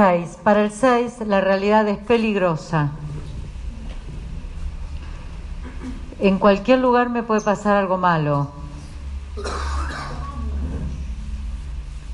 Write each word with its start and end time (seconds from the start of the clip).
6. 0.00 0.38
Para 0.42 0.62
el 0.62 0.70
6 0.70 1.26
la 1.26 1.42
realidad 1.42 1.86
es 1.86 1.98
peligrosa. 1.98 2.92
En 6.18 6.38
cualquier 6.38 6.78
lugar 6.78 7.10
me 7.10 7.22
puede 7.22 7.42
pasar 7.42 7.76
algo 7.76 7.98
malo. 7.98 8.48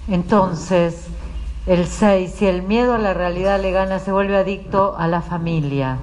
Entonces, 0.09 1.07
el 1.69 1.87
6, 1.87 2.35
si 2.37 2.46
el 2.46 2.62
miedo 2.62 2.93
a 2.93 2.99
la 2.99 3.14
realidad 3.14 3.62
le 3.62 3.71
gana, 3.71 4.01
se 4.01 4.11
vuelve 4.11 4.37
adicto 4.37 4.97
a 4.99 5.07
la 5.07 5.23
familia. 5.23 5.99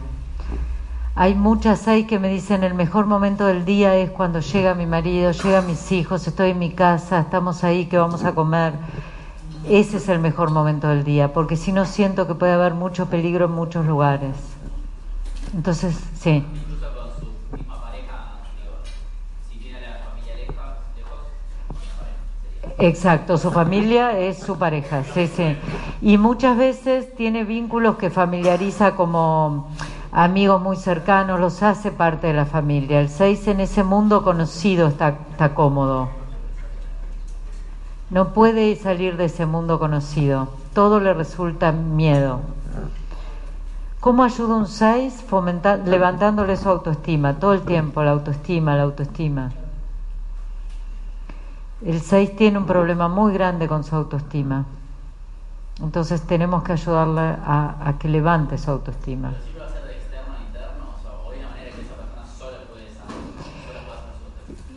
Hay 1.16 1.36
muchas 1.36 1.80
6 1.80 2.08
que 2.08 2.18
me 2.18 2.30
dicen 2.30 2.64
el 2.64 2.76
mejor 2.76 3.08
momento 3.08 3.46
del 3.46 3.66
día 3.66 3.98
es 3.98 4.10
cuando 4.10 4.40
llega 4.40 4.74
mi 4.74 4.86
marido, 4.86 5.32
llegan 5.32 5.68
mis 5.68 5.92
hijos, 5.92 6.26
estoy 6.28 6.52
en 6.52 6.60
mi 6.60 6.72
casa, 6.72 7.20
estamos 7.20 7.66
ahí, 7.66 7.88
que 7.88 7.98
vamos 7.98 8.24
a 8.24 8.34
comer. 8.34 8.72
Ese 9.70 9.98
es 9.98 10.10
el 10.10 10.20
mejor 10.20 10.52
momento 10.52 10.90
del 10.90 11.04
día, 11.04 11.32
porque 11.32 11.56
si 11.56 11.72
no 11.72 11.86
siento 11.86 12.28
que 12.28 12.36
puede 12.36 12.52
haber 12.52 12.74
mucho 12.74 13.06
peligro 13.08 13.46
en 13.46 13.52
muchos 13.52 13.86
lugares. 13.86 14.36
Entonces, 15.54 15.98
sí. 16.16 16.44
Exacto, 22.80 23.38
su 23.38 23.52
familia 23.52 24.18
es 24.20 24.40
su 24.40 24.58
pareja, 24.58 25.04
sí, 25.14 25.28
sí. 25.28 25.56
Y 26.02 26.18
muchas 26.18 26.58
veces 26.58 27.16
tiene 27.16 27.46
vínculos 27.46 27.96
que 27.96 28.10
familiariza 28.10 28.96
como 28.96 29.70
amigos 30.12 30.62
muy 30.62 30.76
cercanos, 30.76 31.40
los 31.40 31.64
hace 31.64 31.92
parte 31.92 32.28
de 32.28 32.34
la 32.34 32.46
familia. 32.46 33.00
El 33.00 33.10
6 33.10 33.48
en 33.48 33.62
ese 33.62 33.84
mundo 33.84 34.24
conocido 34.24 34.88
está, 34.88 35.18
está 35.32 35.54
cómodo. 35.54 36.23
No 38.14 38.32
puede 38.32 38.76
salir 38.76 39.18
de 39.18 39.26
ese 39.26 39.48
mundo 39.48 39.80
conocido. 39.80 40.50
Todo 40.76 41.00
le 41.00 41.16
resulta 41.16 41.72
miedo. 41.72 42.42
¿Cómo 44.00 44.24
ayuda 44.24 44.54
un 44.54 44.68
6? 44.68 45.26
Levantándole 45.86 46.56
su 46.56 46.70
autoestima, 46.70 47.40
todo 47.40 47.54
el 47.54 47.62
tiempo, 47.62 48.04
la 48.04 48.12
autoestima, 48.12 48.76
la 48.76 48.84
autoestima. 48.84 49.52
El 51.84 52.02
6 52.02 52.36
tiene 52.36 52.60
un 52.60 52.68
problema 52.68 53.08
muy 53.08 53.34
grande 53.34 53.68
con 53.68 53.84
su 53.84 53.96
autoestima. 53.96 54.66
Entonces 55.82 56.22
tenemos 56.22 56.62
que 56.62 56.74
ayudarle 56.74 57.20
a, 57.44 57.96
que 57.98 58.10
levante 58.10 58.60
su 58.60 58.70
autoestima. 58.70 59.34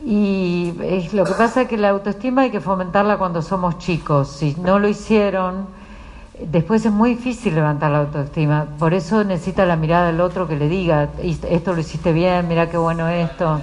Y 0.08 0.72
es, 0.84 1.12
lo 1.12 1.24
que 1.24 1.32
pasa 1.32 1.62
es 1.62 1.68
que 1.68 1.76
la 1.76 1.88
autoestima 1.88 2.42
hay 2.42 2.52
que 2.52 2.60
fomentarla 2.60 3.18
cuando 3.18 3.42
somos 3.42 3.78
chicos. 3.78 4.28
Si 4.28 4.54
no 4.54 4.78
lo 4.78 4.86
hicieron, 4.86 5.66
después 6.40 6.86
es 6.86 6.92
muy 6.92 7.16
difícil 7.16 7.56
levantar 7.56 7.90
la 7.90 7.98
autoestima. 7.98 8.68
Por 8.78 8.94
eso 8.94 9.24
necesita 9.24 9.66
la 9.66 9.74
mirada 9.74 10.06
del 10.06 10.20
otro 10.20 10.46
que 10.46 10.54
le 10.54 10.68
diga, 10.68 11.08
esto 11.18 11.74
lo 11.74 11.80
hiciste 11.80 12.12
bien, 12.12 12.46
mira 12.46 12.70
qué 12.70 12.76
bueno 12.76 13.08
esto. 13.08 13.60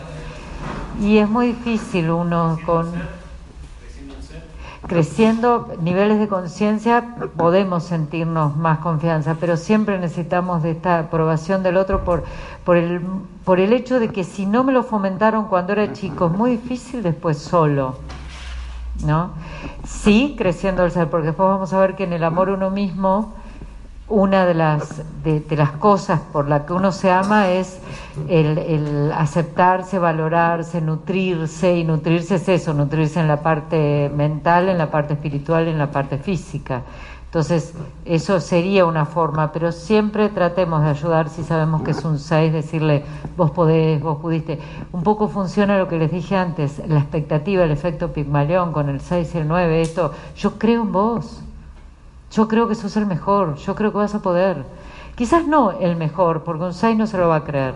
Y 0.99 1.17
es 1.17 1.29
muy 1.29 1.47
difícil 1.47 2.11
uno 2.11 2.59
con 2.65 2.91
creciendo 4.87 5.69
niveles 5.81 6.19
de 6.19 6.27
conciencia 6.27 7.15
podemos 7.37 7.83
sentirnos 7.83 8.57
más 8.57 8.79
confianza, 8.79 9.37
pero 9.39 9.57
siempre 9.57 9.97
necesitamos 9.97 10.63
de 10.63 10.71
esta 10.71 10.99
aprobación 10.99 11.63
del 11.63 11.77
otro 11.77 12.03
por, 12.03 12.23
por, 12.65 12.77
el, 12.77 13.01
por 13.45 13.59
el 13.59 13.73
hecho 13.73 13.99
de 13.99 14.09
que 14.09 14.23
si 14.23 14.45
no 14.45 14.63
me 14.63 14.73
lo 14.73 14.83
fomentaron 14.83 15.45
cuando 15.45 15.73
era 15.73 15.93
chico, 15.93 16.27
es 16.27 16.31
muy 16.31 16.51
difícil 16.51 17.03
después 17.03 17.37
solo. 17.37 17.97
¿No? 19.03 19.31
Sí, 19.85 20.35
creciendo 20.37 20.85
el 20.85 20.91
ser, 20.91 21.09
porque 21.09 21.27
después 21.27 21.49
vamos 21.49 21.73
a 21.73 21.79
ver 21.79 21.95
que 21.95 22.03
en 22.03 22.13
el 22.13 22.23
amor 22.23 22.49
uno 22.49 22.69
mismo 22.69 23.33
una 24.09 24.45
de 24.45 24.53
las, 24.53 25.01
de, 25.23 25.43
las 25.55 25.71
cosas 25.71 26.19
por 26.19 26.49
las 26.49 26.63
que 26.63 26.73
uno 26.73 26.91
se 26.91 27.09
ama 27.09 27.49
es 27.49 27.79
el, 28.27 29.11
aceptarse, 29.15 29.97
valorarse, 29.97 30.81
nutrirse, 30.81 31.77
y 31.77 31.83
nutrirse 31.83 32.35
es 32.35 32.49
eso, 32.49 32.73
nutrirse 32.73 33.19
en 33.19 33.27
la 33.27 33.41
parte 33.41 34.11
mental, 34.13 34.69
en 34.69 34.77
la 34.77 34.91
parte 34.91 35.13
espiritual, 35.13 35.67
en 35.67 35.77
la 35.77 35.91
parte 35.91 36.17
física. 36.17 36.81
Entonces, 37.25 37.73
eso 38.05 38.39
sería 38.39 38.85
una 38.85 39.05
forma, 39.05 39.51
pero 39.51 39.71
siempre 39.71 40.29
tratemos 40.29 40.83
de 40.83 40.89
ayudar 40.89 41.29
si 41.29 41.41
sabemos 41.43 41.81
que 41.81 41.91
es 41.91 42.05
un 42.05 42.19
6, 42.19 42.53
decirle, 42.53 43.03
vos 43.35 43.49
podés, 43.49 43.99
vos 43.99 44.19
pudiste. 44.19 44.59
Un 44.91 45.01
poco 45.01 45.27
funciona 45.29 45.79
lo 45.79 45.87
que 45.87 45.97
les 45.97 46.11
dije 46.11 46.35
antes, 46.35 46.79
la 46.87 46.99
expectativa, 46.99 47.63
el 47.63 47.71
efecto 47.71 48.13
Pigmalión 48.13 48.71
con 48.71 48.87
el 48.89 49.01
6 49.01 49.33
y 49.33 49.37
el 49.39 49.47
9, 49.47 49.81
esto, 49.81 50.11
yo 50.35 50.59
creo 50.59 50.83
en 50.83 50.91
vos 50.91 51.41
yo 52.33 52.47
creo 52.47 52.67
que 52.67 52.75
sos 52.75 52.97
el 52.97 53.05
mejor, 53.05 53.55
yo 53.57 53.75
creo 53.75 53.91
que 53.91 53.97
vas 53.99 54.15
a 54.15 54.21
poder. 54.21 54.65
Quizás 55.15 55.45
no 55.45 55.71
el 55.71 55.95
mejor, 55.95 56.43
porque 56.43 56.73
6 56.73 56.97
no 56.97 57.05
se 57.05 57.19
lo 57.19 57.27
va 57.27 57.37
a 57.37 57.43
creer, 57.43 57.75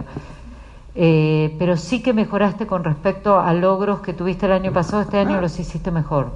eh, 0.96 1.56
pero 1.60 1.78
sí 1.78 2.02
que 2.02 2.12
mejoraste 2.12 2.66
con 2.66 2.84
respecto 2.84 3.40
a 3.40 3.54
logros 3.54 4.00
que 4.00 4.14
tuviste 4.14 4.48
el 4.48 4.54
año 4.54 4.74
pasado, 4.74 5.04
este 5.04 5.20
año 5.20 5.40
los 5.40 5.60
hiciste 5.60 5.92
mejor. 5.92 6.32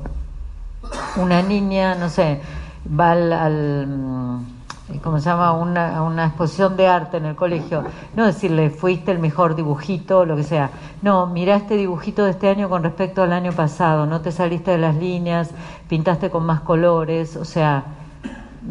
Una 1.15 1.41
niña, 1.41 1.95
no 1.95 2.09
sé, 2.09 2.39
va 2.87 3.13
al, 3.13 3.87
mm, 3.87 4.99
¿cómo 5.01 5.19
se 5.19 5.25
llama? 5.25 5.53
Una, 5.53 6.27
exposición 6.27 6.77
de 6.77 6.87
arte 6.87 7.17
en 7.17 7.25
el 7.25 7.35
colegio. 7.35 7.83
No 8.15 8.27
decirle, 8.27 8.69
fuiste 8.69 9.11
el 9.11 9.17
mejor 9.17 9.55
dibujito, 9.55 10.25
lo 10.25 10.35
que 10.35 10.43
sea. 10.43 10.69
No, 11.01 11.25
mira 11.25 11.55
este 11.55 11.75
dibujito 11.75 12.23
de 12.25 12.31
este 12.31 12.49
año 12.49 12.69
con 12.69 12.83
respecto 12.83 13.23
al 13.23 13.33
año 13.33 13.51
pasado. 13.53 14.05
No 14.05 14.21
te 14.21 14.31
saliste 14.31 14.69
de 14.69 14.77
las 14.77 14.95
líneas, 14.95 15.49
pintaste 15.89 16.29
con 16.29 16.45
más 16.45 16.61
colores, 16.61 17.35
o 17.35 17.45
sea 17.45 17.97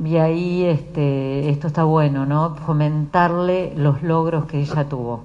y 0.05 0.17
ahí 0.17 0.65
este, 0.65 1.51
esto 1.51 1.67
está 1.67 1.85
bueno, 1.85 2.25
¿no? 2.25 2.55
Fomentarle 2.55 3.75
los 3.77 4.03
logros 4.03 4.47
que 4.47 4.61
ella 4.61 4.89
tuvo. 4.89 5.23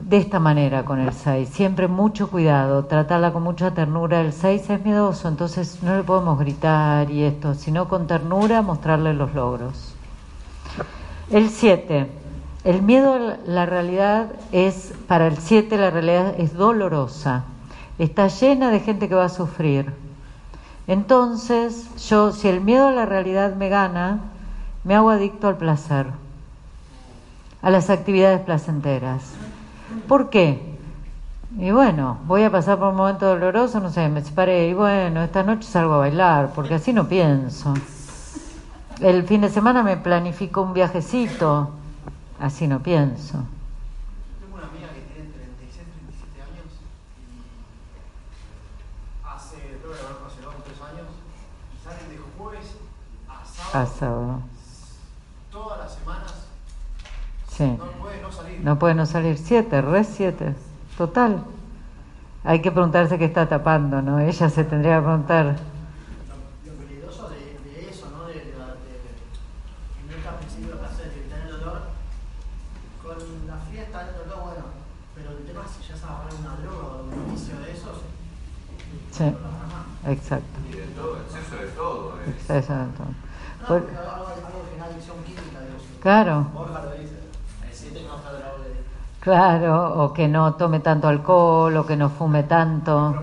De 0.00 0.18
esta 0.18 0.38
manera 0.38 0.84
con 0.84 1.00
el 1.00 1.12
6, 1.12 1.48
siempre 1.48 1.88
mucho 1.88 2.30
cuidado, 2.30 2.84
tratarla 2.84 3.32
con 3.32 3.42
mucha 3.42 3.72
ternura. 3.72 4.20
El 4.20 4.32
6 4.32 4.70
es 4.70 4.84
miedoso, 4.84 5.26
entonces 5.26 5.82
no 5.82 5.96
le 5.96 6.02
podemos 6.04 6.38
gritar 6.38 7.10
y 7.10 7.24
esto, 7.24 7.54
sino 7.54 7.88
con 7.88 8.06
ternura 8.06 8.62
mostrarle 8.62 9.14
los 9.14 9.34
logros. 9.34 9.94
El 11.30 11.48
7, 11.48 12.08
el 12.62 12.82
miedo 12.82 13.18
la 13.46 13.66
realidad 13.66 14.28
es, 14.52 14.94
para 15.08 15.26
el 15.26 15.38
7 15.38 15.76
la 15.78 15.90
realidad 15.90 16.34
es 16.38 16.54
dolorosa, 16.54 17.44
está 17.98 18.28
llena 18.28 18.70
de 18.70 18.80
gente 18.80 19.08
que 19.08 19.14
va 19.14 19.24
a 19.24 19.30
sufrir 19.30 20.05
entonces, 20.88 21.88
yo, 22.08 22.32
si 22.32 22.48
el 22.48 22.60
miedo 22.60 22.88
a 22.88 22.92
la 22.92 23.06
realidad 23.06 23.54
me 23.54 23.68
gana, 23.68 24.20
me 24.84 24.94
hago 24.94 25.10
adicto 25.10 25.48
al 25.48 25.56
placer, 25.56 26.06
a 27.60 27.70
las 27.70 27.90
actividades 27.90 28.40
placenteras. 28.40 29.32
¿Por 30.06 30.30
qué? 30.30 30.76
Y 31.58 31.70
bueno, 31.70 32.18
voy 32.26 32.44
a 32.44 32.50
pasar 32.52 32.78
por 32.78 32.88
un 32.88 32.96
momento 32.96 33.26
doloroso, 33.26 33.80
no 33.80 33.90
sé, 33.90 34.08
me 34.08 34.22
separé 34.22 34.68
y 34.68 34.74
bueno, 34.74 35.22
esta 35.22 35.42
noche 35.42 35.66
salgo 35.68 35.94
a 35.94 35.98
bailar, 35.98 36.52
porque 36.54 36.74
así 36.74 36.92
no 36.92 37.08
pienso. 37.08 37.74
El 39.00 39.24
fin 39.24 39.40
de 39.40 39.48
semana 39.48 39.82
me 39.82 39.96
planifico 39.96 40.62
un 40.62 40.72
viajecito, 40.72 41.70
así 42.38 42.68
no 42.68 42.80
pienso. 42.80 43.42
Todas 53.76 54.00
las 55.78 55.94
semanas. 55.94 56.32
Sí. 57.48 57.64
No 57.64 57.90
puede 58.00 58.22
no 58.22 58.32
salir. 58.32 58.60
No 58.60 58.78
puede 58.78 58.94
no 58.94 59.04
salir. 59.04 59.36
Siete, 59.36 59.82
re 59.82 60.02
siete. 60.04 60.54
Total. 60.96 61.44
Hay 62.42 62.62
que 62.62 62.72
preguntarse 62.72 63.18
qué 63.18 63.26
está 63.26 63.46
tapando, 63.46 64.00
¿no? 64.00 64.18
Ella 64.18 64.48
se 64.48 64.64
tendría 64.64 64.96
que 64.96 65.02
preguntar. 65.02 65.58
Lo, 66.64 66.72
peligroso 66.86 67.28
de, 67.28 67.36
de, 67.36 67.90
eso, 67.90 68.08
¿no? 68.16 68.24
De, 68.24 68.32
de, 68.34 68.40
que 68.40 68.56
no 70.08 70.16
está 70.16 70.38
principio 70.38 70.72
de 70.72 70.78
placer, 70.78 71.10
de 71.10 71.16
evitar 71.20 71.40
el 71.40 71.50
dolor. 71.50 71.82
Con 73.02 73.18
la 73.46 73.58
fiesta 73.70 74.04
del 74.04 74.16
dolor, 74.16 74.40
bueno. 74.42 74.64
Pero 75.14 75.32
el 75.32 75.44
tema 75.44 75.64
es 75.66 75.72
si 75.72 75.82
ya 75.92 75.98
se 75.98 76.06
va 76.06 76.12
a 76.12 76.22
poner 76.22 76.40
una 76.40 76.56
droga 76.56 76.96
o 76.96 77.02
un 77.04 77.12
inicio 77.28 77.60
de 77.60 77.72
eso. 77.72 77.92
Sí. 79.10 79.34
Exacto. 80.06 80.60
Y 80.70 80.76
de 80.76 80.86
todo, 80.86 81.20
exceso 81.20 81.56
de 81.56 81.66
todo. 81.72 82.18
Exceso 82.26 82.72
de 82.72 82.86
todo. 82.96 83.25
Claro. 86.00 86.46
Claro, 89.20 90.04
o 90.04 90.12
que 90.12 90.28
no 90.28 90.54
tome 90.54 90.78
tanto 90.78 91.08
alcohol, 91.08 91.76
o 91.76 91.84
que 91.84 91.96
no 91.96 92.10
fume 92.10 92.44
tanto. 92.44 93.14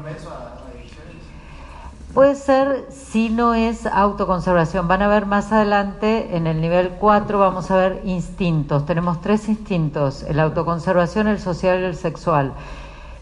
Puede 2.13 2.35
ser 2.35 2.87
si 2.91 3.29
no 3.29 3.53
es 3.53 3.85
autoconservación. 3.85 4.87
Van 4.89 5.01
a 5.01 5.07
ver 5.07 5.25
más 5.25 5.53
adelante, 5.53 6.35
en 6.35 6.45
el 6.45 6.59
nivel 6.59 6.89
4 6.99 7.39
vamos 7.39 7.71
a 7.71 7.77
ver 7.77 8.01
instintos. 8.03 8.85
Tenemos 8.85 9.21
tres 9.21 9.47
instintos, 9.47 10.23
el 10.23 10.41
autoconservación, 10.41 11.27
el 11.27 11.39
social 11.39 11.79
y 11.79 11.85
el 11.85 11.95
sexual. 11.95 12.51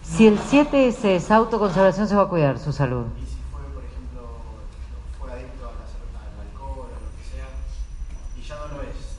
Si 0.01 0.27
el 0.27 0.39
7 0.39 0.88
es 0.88 1.31
autoconservación, 1.31 2.07
se 2.07 2.15
va 2.15 2.24
a 2.24 2.27
cuidar 2.27 2.57
su 2.57 2.74
salud. 2.74 3.06
no 8.67 8.75
lo 8.75 8.81
es. 8.83 9.17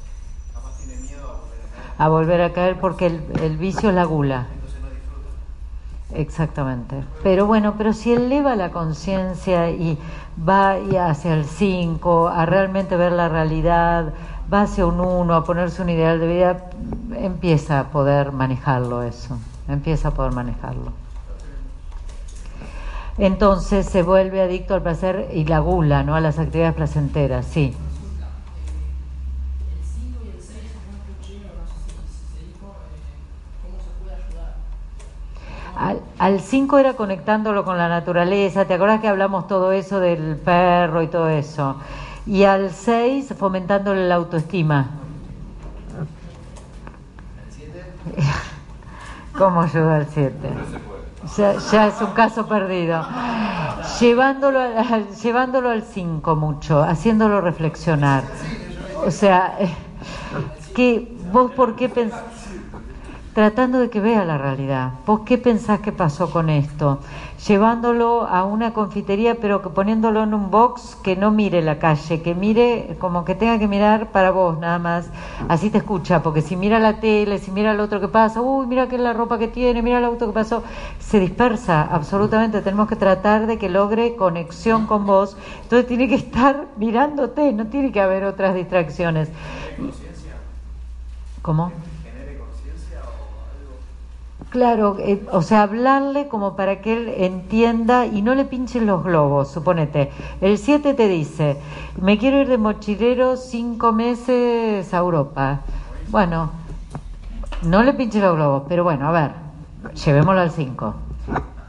Capaz 0.52 0.76
tiene 0.78 1.00
miedo 1.00 1.48
a 1.98 2.08
volver 2.08 2.40
a 2.42 2.52
caer. 2.52 2.78
Porque 2.80 3.06
el, 3.06 3.22
el 3.42 3.56
vicio 3.56 3.90
es 3.90 3.94
la 3.94 4.04
gula. 4.04 4.46
Exactamente. 6.14 7.02
Pero 7.22 7.46
bueno, 7.46 7.74
pero 7.78 7.92
si 7.92 8.12
eleva 8.12 8.54
la 8.54 8.70
conciencia 8.70 9.70
y 9.70 9.98
va 10.48 10.76
hacia 11.08 11.34
el 11.34 11.44
5, 11.44 12.28
a 12.28 12.44
realmente 12.44 12.96
ver 12.96 13.12
la 13.12 13.28
realidad, 13.28 14.12
va 14.52 14.62
hacia 14.62 14.86
un 14.86 15.00
1, 15.00 15.34
a 15.34 15.44
ponerse 15.44 15.80
un 15.82 15.88
ideal 15.88 16.20
de 16.20 16.26
vida, 16.26 16.64
empieza 17.16 17.80
a 17.80 17.84
poder 17.88 18.32
manejarlo 18.32 19.02
eso, 19.02 19.38
empieza 19.68 20.08
a 20.08 20.10
poder 20.12 20.32
manejarlo. 20.32 20.92
Entonces 23.18 23.86
se 23.86 24.02
vuelve 24.02 24.40
adicto 24.40 24.74
al 24.74 24.82
placer 24.82 25.30
y 25.34 25.44
la 25.44 25.58
gula, 25.60 26.02
¿no? 26.02 26.14
A 26.14 26.20
las 26.20 26.38
actividades 26.38 26.74
placenteras, 26.74 27.44
sí. 27.46 27.74
Consulta, 27.74 28.26
eh, 28.26 29.78
el 29.78 29.84
5 29.84 30.18
y 30.24 30.28
el 30.36 30.42
6, 30.42 30.56
no 30.90 30.98
estoy 30.98 31.14
primero, 31.28 31.52
no 31.60 31.66
sé 31.68 31.74
si 32.08 32.22
se 32.32 32.46
dijo 32.46 32.66
eh, 32.72 33.04
cómo 33.62 33.76
se 33.84 33.90
puede 34.02 34.16
ayudar. 34.16 34.56
Al 36.18 36.40
5 36.40 36.78
era 36.78 36.94
conectándolo 36.94 37.64
con 37.64 37.78
la 37.78 37.88
naturaleza, 37.88 38.64
¿te 38.66 38.74
acuerdas 38.74 39.00
que 39.00 39.08
hablamos 39.08 39.46
todo 39.48 39.72
eso 39.72 40.00
del 40.00 40.36
perro 40.36 41.02
y 41.02 41.06
todo 41.08 41.28
eso? 41.28 41.76
Y 42.26 42.44
al 42.44 42.70
6 42.70 43.34
fomentándole 43.38 44.06
la 44.06 44.16
autoestima. 44.16 44.86
El 47.46 47.52
7, 47.52 47.84
¿Cómo 49.36 49.62
ayuda 49.62 49.96
al 49.96 50.06
7? 50.06 50.36
No 50.50 50.64
se 50.66 50.78
puede. 50.78 51.02
Ya, 51.36 51.70
ya 51.70 51.86
es 51.88 52.00
un 52.00 52.10
caso 52.12 52.46
perdido. 52.46 53.04
Llevándolo, 54.00 54.60
al- 54.60 55.08
llevándolo 55.16 55.70
al 55.70 55.82
5 55.82 56.36
mucho, 56.36 56.82
haciéndolo 56.82 57.40
reflexionar. 57.40 58.24
O 59.06 59.10
sea, 59.10 59.56
eh, 59.58 59.72
que 60.74 61.16
vos 61.32 61.50
por 61.52 61.74
qué 61.76 61.90
pens- 61.92 62.12
tratando 63.34 63.80
de 63.80 63.88
que 63.88 64.00
vea 64.00 64.24
la 64.24 64.36
realidad. 64.36 64.92
¿Vos 65.06 65.20
qué 65.24 65.38
pensás 65.38 65.80
que 65.80 65.92
pasó 65.92 66.30
con 66.30 66.50
esto? 66.50 67.00
Llevándolo 67.46 68.26
a 68.26 68.44
una 68.44 68.72
confitería, 68.72 69.36
pero 69.40 69.62
que 69.62 69.70
poniéndolo 69.70 70.22
en 70.22 70.34
un 70.34 70.50
box 70.50 70.96
que 71.02 71.16
no 71.16 71.30
mire 71.30 71.62
la 71.62 71.78
calle, 71.78 72.22
que 72.22 72.34
mire 72.34 72.96
como 72.98 73.24
que 73.24 73.34
tenga 73.34 73.58
que 73.58 73.66
mirar 73.68 74.08
para 74.12 74.30
vos 74.30 74.58
nada 74.58 74.78
más. 74.78 75.10
Así 75.48 75.70
te 75.70 75.78
escucha, 75.78 76.22
porque 76.22 76.42
si 76.42 76.56
mira 76.56 76.78
la 76.78 77.00
tele, 77.00 77.38
si 77.38 77.50
mira 77.50 77.72
el 77.72 77.80
otro 77.80 78.00
que 78.00 78.08
pasa, 78.08 78.42
uy, 78.42 78.66
mira 78.66 78.88
que 78.88 78.98
la 78.98 79.12
ropa 79.12 79.38
que 79.38 79.48
tiene, 79.48 79.82
mira 79.82 79.98
el 79.98 80.04
auto 80.04 80.26
que 80.26 80.32
pasó, 80.32 80.62
se 81.00 81.18
dispersa 81.18 81.82
absolutamente. 81.82 82.60
Tenemos 82.60 82.88
que 82.88 82.96
tratar 82.96 83.46
de 83.46 83.58
que 83.58 83.68
logre 83.68 84.14
conexión 84.14 84.86
con 84.86 85.06
vos. 85.06 85.36
Entonces 85.62 85.86
tiene 85.86 86.08
que 86.08 86.16
estar 86.16 86.66
mirándote, 86.76 87.52
no 87.52 87.66
tiene 87.66 87.92
que 87.92 88.00
haber 88.00 88.24
otras 88.24 88.54
distracciones. 88.54 89.30
¿Cómo? 91.40 91.72
genere 92.02 92.38
conciencia 92.38 93.00
o 93.00 93.18
algo. 93.50 93.74
Claro, 94.52 94.98
eh, 94.98 95.26
o 95.32 95.40
sea, 95.40 95.62
hablarle 95.62 96.28
como 96.28 96.56
para 96.56 96.82
que 96.82 96.92
él 96.92 97.08
entienda 97.16 98.04
y 98.04 98.20
no 98.20 98.34
le 98.34 98.44
pinchen 98.44 98.84
los 98.84 99.02
globos, 99.02 99.50
suponete. 99.50 100.10
El 100.42 100.58
7 100.58 100.92
te 100.92 101.08
dice, 101.08 101.56
me 101.98 102.18
quiero 102.18 102.42
ir 102.42 102.48
de 102.48 102.58
mochilero 102.58 103.38
cinco 103.38 103.92
meses 103.92 104.92
a 104.92 104.98
Europa. 104.98 105.60
Bueno, 106.08 106.50
no 107.62 107.82
le 107.82 107.94
pinches 107.94 108.20
los 108.20 108.36
globos, 108.36 108.64
pero 108.68 108.84
bueno, 108.84 109.08
a 109.08 109.12
ver, 109.12 109.30
llevémoslo 110.04 110.42
al 110.42 110.50
5. 110.50 110.94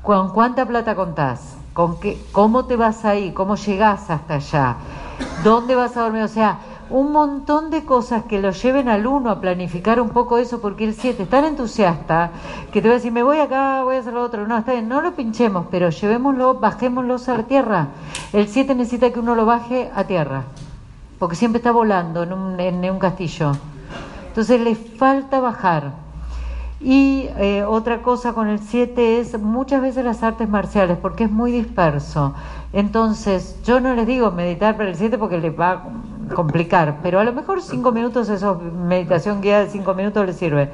¿Con 0.02 0.32
cuánta 0.32 0.66
plata 0.66 0.94
contás? 0.94 1.56
¿Con 1.72 2.02
qué, 2.02 2.22
¿Cómo 2.34 2.66
te 2.66 2.76
vas 2.76 3.06
ahí? 3.06 3.32
¿Cómo 3.32 3.56
llegás 3.56 4.10
hasta 4.10 4.34
allá? 4.34 4.76
¿Dónde 5.42 5.76
vas 5.76 5.96
a 5.96 6.02
dormir? 6.02 6.24
O 6.24 6.28
sea, 6.28 6.60
un 6.94 7.12
montón 7.12 7.72
de 7.72 7.86
cosas 7.86 8.26
que 8.26 8.40
lo 8.40 8.52
lleven 8.52 8.88
al 8.88 9.08
uno 9.08 9.32
a 9.32 9.42
planificar 9.42 10.00
un 10.00 10.10
poco 10.10 10.38
eso, 10.38 10.62
porque 10.62 10.84
el 10.86 10.94
7 10.94 11.24
es 11.24 11.30
tan 11.30 11.44
entusiasta 11.44 12.30
que 12.72 12.84
te 12.84 12.88
va 12.88 12.94
a 12.94 12.98
decir, 12.98 13.12
me 13.12 13.24
voy 13.24 13.40
acá, 13.40 13.84
voy 13.84 13.96
a 13.96 14.00
hacer 14.00 14.14
lo 14.14 14.22
otro. 14.22 14.46
No, 14.46 14.60
está 14.60 14.74
bien, 14.74 14.88
no 14.88 15.02
lo 15.02 15.14
pinchemos, 15.14 15.66
pero 15.72 15.90
llevémoslo, 15.90 16.60
bajémoslo 16.60 17.16
a 17.16 17.44
tierra. 17.48 17.88
El 18.32 18.48
7 18.48 18.76
necesita 18.76 19.10
que 19.10 19.20
uno 19.20 19.34
lo 19.34 19.44
baje 19.48 19.90
a 19.96 20.04
tierra, 20.04 20.44
porque 21.18 21.36
siempre 21.36 21.58
está 21.58 21.72
volando 21.72 22.22
en 22.22 22.32
un, 22.32 22.60
en 22.60 22.88
un 22.88 23.00
castillo. 23.00 23.54
Entonces 24.28 24.62
le 24.62 24.76
falta 24.76 25.40
bajar. 25.40 25.94
Y 26.80 27.28
eh, 27.40 27.64
otra 27.64 28.04
cosa 28.04 28.34
con 28.34 28.50
el 28.50 28.60
7 28.60 29.20
es 29.20 29.40
muchas 29.40 29.82
veces 29.82 30.06
las 30.06 30.22
artes 30.22 30.48
marciales, 30.48 31.00
porque 31.02 31.24
es 31.24 31.32
muy 31.32 31.52
disperso. 31.52 32.36
Entonces, 32.72 33.58
yo 33.64 33.80
no 33.80 33.96
les 33.96 34.06
digo 34.06 34.30
meditar 34.30 34.78
para 34.78 34.90
el 34.90 34.96
7 34.96 35.18
porque 35.18 35.40
les 35.40 35.58
va 35.60 35.86
complicar, 36.34 37.00
pero 37.04 37.20
a 37.20 37.24
lo 37.24 37.34
mejor 37.34 37.62
5 37.62 37.92
minutos, 37.92 38.30
eso, 38.30 38.56
meditación 38.56 39.42
guiada 39.42 39.64
de 39.66 39.70
5 39.70 39.94
minutos 39.94 40.26
les 40.26 40.36
sirve. 40.38 40.70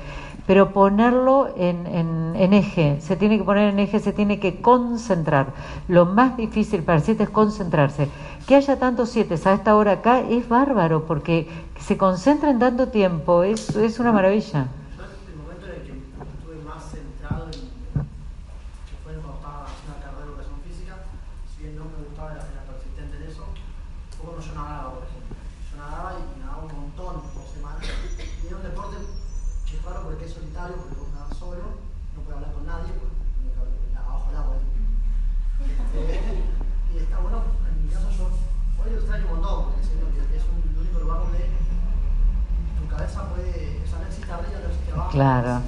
Pero 0.48 0.72
ponerlo 0.74 1.50
en, 1.58 1.86
en, 1.86 2.34
en 2.36 2.54
eje, 2.54 3.00
se 3.02 3.16
tiene 3.16 3.38
que 3.38 3.44
poner 3.44 3.70
en 3.72 3.78
eje, 3.80 4.00
se 4.00 4.14
tiene 4.14 4.40
que 4.40 4.62
concentrar. 4.62 5.54
Lo 5.88 6.06
más 6.08 6.38
difícil 6.38 6.82
para 6.82 6.98
el 6.98 7.04
7 7.04 7.24
es 7.24 7.30
concentrarse. 7.30 8.10
Que 8.48 8.56
haya 8.56 8.80
tantos 8.80 9.10
7 9.10 9.36
a 9.46 9.54
esta 9.54 9.76
hora 9.76 9.92
acá 9.94 10.22
es 10.22 10.50
bárbaro, 10.50 11.06
porque 11.06 11.48
que 11.76 11.82
se 11.84 11.98
concentren 11.98 12.58
tanto 12.58 12.88
tiempo, 12.88 13.44
es, 13.44 13.76
es 13.76 14.00
una 14.00 14.12
maravilla. 14.12 14.66
Yo 14.98 15.04
el 15.30 15.38
momento 15.38 15.68
en 15.68 15.72
el 15.74 15.82
que 15.86 15.94
estuve 15.94 16.66
más 16.68 16.82
centrado 16.90 17.46
en, 17.46 17.52
que 17.52 18.96
fue 19.06 19.14
cuando 19.22 19.38
estaba 19.38 19.66
haciendo 19.70 19.94
la 19.94 20.02
carrera 20.02 20.26
de 20.26 20.30
educación 20.34 20.58
física, 20.66 20.94
si 21.54 21.62
bien 21.62 21.78
no 21.78 21.86
me 21.94 22.10
gustaba, 22.10 22.32
era, 22.34 22.42
era 22.50 22.64
persistente 22.66 23.22
en 23.22 23.24
eso, 23.30 23.46
fue 24.18 24.26
cuando 24.34 24.42
yo 24.42 24.54
nadaba, 24.58 24.90
por 24.98 25.04
ejemplo. 25.06 25.38
Yo 25.70 25.78
nadaba 25.78 26.10
y 26.18 26.22
nadaba 26.42 26.62
un 26.66 26.74
montón 26.74 27.14
por 27.38 27.46
semana. 27.54 27.78
Y 27.86 28.48
era 28.50 28.58
un 28.58 28.64
deporte 28.66 28.98
que 29.70 29.78
es 29.78 29.84
raro 29.86 30.02
porque 30.10 30.26
es 30.26 30.34
solitario, 30.34 30.74
porque 30.82 30.98
vos 30.98 31.14
nadas 31.14 31.38
solo, 31.38 31.62
no 32.18 32.26
puedes 32.26 32.42
hablar 32.42 32.52
con 32.58 32.66
nadie, 32.66 32.90
porque 32.98 33.14
tenés 33.38 33.54
que 33.54 33.62
hablar 33.62 34.02
abajo 34.10 34.26
del 34.34 34.38
agua. 34.42 34.56
Este, 35.94 36.42
y 36.90 36.98
está 36.98 37.20
bueno, 37.22 37.38
en 37.70 37.86
mi 37.86 37.94
caso 37.94 38.10
yo 38.18 38.26
hoy 38.82 38.90
lo 38.90 38.98
extraño 38.98 39.26
un 39.30 39.32
montón, 39.38 39.58
porque 39.70 39.86
siento 39.86 40.10
que 40.10 40.26
es 40.26 40.44
un, 40.50 40.58
el 40.66 40.78
único 40.82 40.98
lugar 41.06 41.20
donde 41.22 41.46
tu 42.82 42.84
cabeza 42.90 43.30
puede, 43.30 43.78
o 43.78 43.88
sea, 43.88 44.00
no 44.02 44.06
existe 44.10 44.32
arriba, 44.34 44.58
no 44.58 44.70
existe 44.74 44.90
abajo. 44.90 44.90
Claro. 44.90 44.90
Es 44.90 44.90
otro- 44.90 44.98
es 44.98 44.98
otro- 44.98 44.98
otra, 44.98 44.98
otra 44.98 44.98
dimensión 44.98 44.98
de 44.98 44.99
algo. 45.18 45.62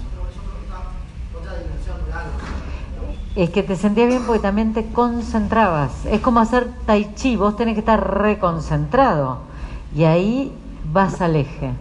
Es 3.35 3.49
que 3.49 3.63
te 3.63 3.75
sentías 3.75 4.07
bien 4.07 4.23
porque 4.25 4.41
también 4.41 4.73
te 4.73 4.87
concentrabas. 4.91 6.05
Es 6.05 6.19
como 6.19 6.39
hacer 6.41 6.69
tai 6.85 7.13
chi, 7.15 7.37
vos 7.37 7.55
tenés 7.55 7.75
que 7.75 7.79
estar 7.79 8.19
reconcentrado. 8.21 9.39
Y 9.95 10.03
ahí 10.03 10.53
vas 10.91 11.21
al 11.21 11.35
eje. 11.35 11.71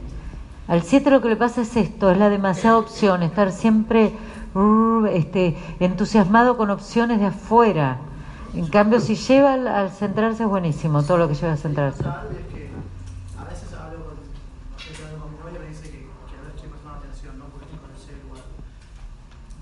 Al 0.69 0.83
7 0.83 1.11
lo 1.11 1.21
que 1.21 1.29
le 1.29 1.37
pasa 1.37 1.63
es 1.63 1.77
esto, 1.77 2.13
es 2.13 2.19
la 2.19 2.29
demasiada 2.29 2.79
opción, 2.79 3.25
estar 3.25 3.51
siempre 3.51 4.13
este, 5.11 5.57
entusiasmado 5.81 6.57
con 6.57 6.71
opciones 6.71 7.19
de 7.19 7.27
afuera. 7.27 7.99
En 8.55 8.69
cambio, 8.69 9.01
si 9.01 9.17
lleva 9.17 9.55
al, 9.55 9.67
al 9.67 9.91
centrarse 9.91 10.45
es 10.45 10.49
buenísimo, 10.49 11.03
todo 11.03 11.19
lo 11.19 11.29
que 11.29 11.35
lleva 11.35 11.55
a 11.55 11.57
centrarse. 11.57 12.01
Otra 12.01 12.21
algo 12.21 12.35
es 12.35 12.47
que 12.55 12.71
a 13.39 13.45
veces 13.45 13.73
hablo 13.75 13.99
con, 14.07 14.15
no 14.15 14.79
sé, 14.79 14.95
si 14.95 15.03
hablo 15.03 15.19
con 15.23 15.33
mi 15.33 15.39
novia 15.39 15.59
y 15.59 15.63
me 15.63 15.69
dice 15.71 15.83
que, 15.91 15.99
que 15.99 16.35
a 16.35 16.43
veces 16.43 16.55
estoy 16.55 16.71
prestando 16.71 16.99
atención, 16.99 17.39
¿no? 17.39 17.45
Porque 17.47 17.67
estoy 17.67 17.79
con 17.79 17.91
el 17.91 17.99
celular. 17.99 18.45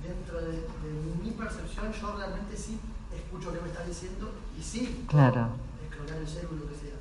Dentro 0.05 0.37
de, 0.45 0.53
de 0.61 1.25
mi 1.25 1.31
percepción, 1.33 1.93
yo 1.93 2.17
realmente 2.17 2.57
sí 2.57 2.81
escucho 3.17 3.53
qué 3.53 3.61
me 3.61 3.69
está 3.69 3.85
diciendo 3.85 4.33
y 4.59 4.63
sí, 4.63 5.05
Claro. 5.19 5.49
escrolear 5.83 6.19
el 6.23 6.29
celular, 6.29 6.59
lo 6.63 6.67
que 6.71 6.77
sea. 6.79 6.97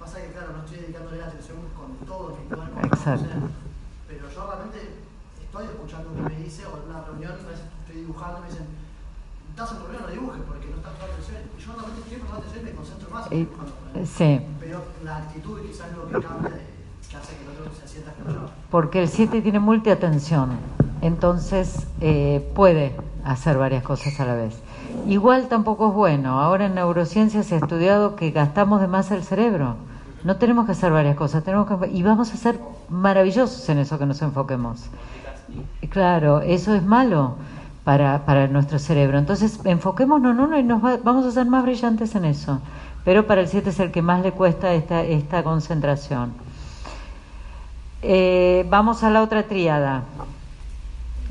Pasa 0.00 0.16
que, 0.22 0.32
claro, 0.32 0.48
no 0.56 0.64
estoy 0.64 0.78
dedicándole 0.80 1.18
la 1.20 1.26
atención 1.28 1.58
con 1.76 1.92
todo 2.08 2.36
mi 2.40 2.44
cuerpo. 2.48 2.80
Exacto. 2.88 3.28
sea, 3.28 3.52
pero 4.08 4.24
yo 4.32 4.40
realmente 4.48 4.80
estoy 5.44 5.64
escuchando 5.68 6.06
lo 6.08 6.16
que 6.16 6.34
me 6.34 6.40
dice 6.40 6.64
o 6.64 6.72
en 6.80 6.84
una 6.88 7.04
reunión, 7.04 7.32
a 7.36 7.48
veces 7.52 7.68
estoy 7.84 7.96
dibujando 8.00 8.38
y 8.38 8.42
me 8.42 8.48
dicen, 8.48 8.66
estás 9.52 9.68
en 9.72 9.78
reunión, 9.84 10.02
no 10.02 10.08
dibujes 10.08 10.42
porque 10.48 10.66
no 10.72 10.76
estás 10.80 10.92
prestando 10.96 11.12
atención. 11.20 11.36
Y 11.52 11.60
yo 11.60 11.68
realmente 11.76 12.00
estoy 12.00 12.16
prestando 12.16 12.38
atención 12.40 12.60
y 12.60 12.64
me 12.64 12.72
concentro 12.80 13.06
más 13.12 13.24
en 13.28 13.32
Eh, 13.32 13.40
dibujando. 13.44 14.06
sí, 14.08 14.30
Pero 14.60 14.78
la 15.04 15.14
actitud 15.20 15.54
quizás 15.60 15.86
es 15.92 15.96
lo 16.00 16.04
que 16.08 16.16
cambia, 16.24 16.56
que 16.56 17.16
hace 17.20 17.30
que 17.36 17.42
el 17.44 17.50
otro 17.60 17.68
se 17.76 17.84
sienta 17.86 18.10
yo. 18.24 18.48
porque 18.72 19.02
el 19.04 19.08
7 19.12 19.42
tiene 19.44 19.60
multiatención, 19.60 20.56
entonces 21.04 21.86
eh, 22.00 22.40
puede 22.56 22.96
hacer 23.24 23.58
varias 23.58 23.82
cosas 23.84 24.18
a 24.20 24.24
la 24.24 24.34
vez. 24.34 24.56
Igual 25.06 25.48
tampoco 25.48 25.88
es 25.88 25.94
bueno. 25.94 26.40
Ahora 26.40 26.66
en 26.66 26.74
neurociencia 26.74 27.42
se 27.42 27.54
ha 27.54 27.58
estudiado 27.58 28.16
que 28.16 28.30
gastamos 28.30 28.80
de 28.80 28.86
más 28.88 29.10
el 29.10 29.22
cerebro. 29.24 29.76
No 30.24 30.36
tenemos 30.36 30.66
que 30.66 30.72
hacer 30.72 30.92
varias 30.92 31.16
cosas, 31.16 31.42
tenemos 31.44 31.66
que 31.66 31.88
y 31.88 32.02
vamos 32.02 32.32
a 32.32 32.36
ser 32.36 32.60
maravillosos 32.90 33.66
en 33.68 33.78
eso 33.78 33.98
que 33.98 34.06
nos 34.06 34.20
enfoquemos. 34.22 34.84
Claro, 35.88 36.40
eso 36.42 36.74
es 36.74 36.82
malo 36.84 37.36
para, 37.84 38.24
para 38.26 38.46
nuestro 38.46 38.78
cerebro. 38.78 39.18
Entonces, 39.18 39.60
enfoquémonos 39.64 40.32
en 40.34 40.40
uno 40.40 40.58
y 40.58 40.62
nos 40.62 40.84
va- 40.84 40.98
vamos 41.02 41.24
a 41.24 41.30
ser 41.30 41.46
más 41.46 41.62
brillantes 41.64 42.14
en 42.14 42.26
eso. 42.26 42.60
Pero 43.04 43.26
para 43.26 43.40
el 43.40 43.48
7 43.48 43.70
es 43.70 43.80
el 43.80 43.90
que 43.90 44.02
más 44.02 44.20
le 44.22 44.32
cuesta 44.32 44.72
esta, 44.74 45.02
esta 45.02 45.42
concentración. 45.42 46.32
Eh, 48.02 48.66
vamos 48.70 49.02
a 49.02 49.10
la 49.10 49.22
otra 49.22 49.44
tríada. 49.44 50.02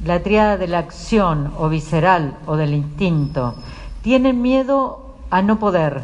La 0.06 0.24
tríada 0.24 0.58
de 0.58 0.68
la 0.68 0.80
acción 0.80 1.54
o 1.58 1.70
visceral 1.70 2.38
o 2.46 2.56
del 2.56 2.74
instinto. 2.74 3.56
Tienen 4.02 4.42
miedo 4.42 5.16
a 5.30 5.42
no 5.42 5.60
poder. 5.60 6.04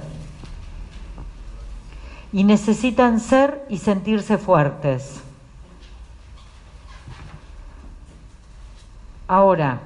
y 2.36 2.44
necesitan 2.44 3.22
ser 3.22 3.66
y 3.70 3.78
sentirse 3.78 4.38
fuertes. 4.38 5.22
Ahora, 9.26 9.80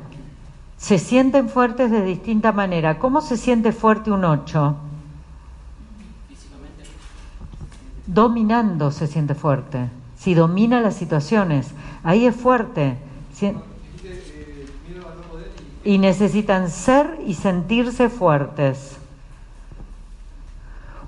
se 0.75 0.97
sienten 0.97 1.47
fuertes 1.49 1.91
de 1.91 2.01
distinta 2.01 2.51
manera. 2.51 2.97
¿Cómo 2.97 3.21
se 3.21 3.37
siente 3.37 3.71
fuerte 3.71 4.09
un 4.09 4.25
8? 4.25 4.75
Físicamente. 6.27 6.83
Dominando 8.07 8.89
se 8.89 9.05
siente 9.05 9.35
fuerte. 9.35 9.91
Si 10.17 10.33
domina 10.33 10.81
las 10.81 10.95
situaciones, 10.95 11.67
ahí 12.03 12.25
es 12.25 12.35
fuerte 12.35 12.97
Dijiste, 13.29 13.59
eh, 13.59 14.65
miedo 14.89 15.07
a 15.07 15.13
no 15.13 15.21
poder 15.21 15.51
y 15.89 15.97
necesitan 15.97 16.69
ser 16.69 17.19
y 17.25 17.33
sentirse 17.33 18.09
fuertes. 18.09 18.97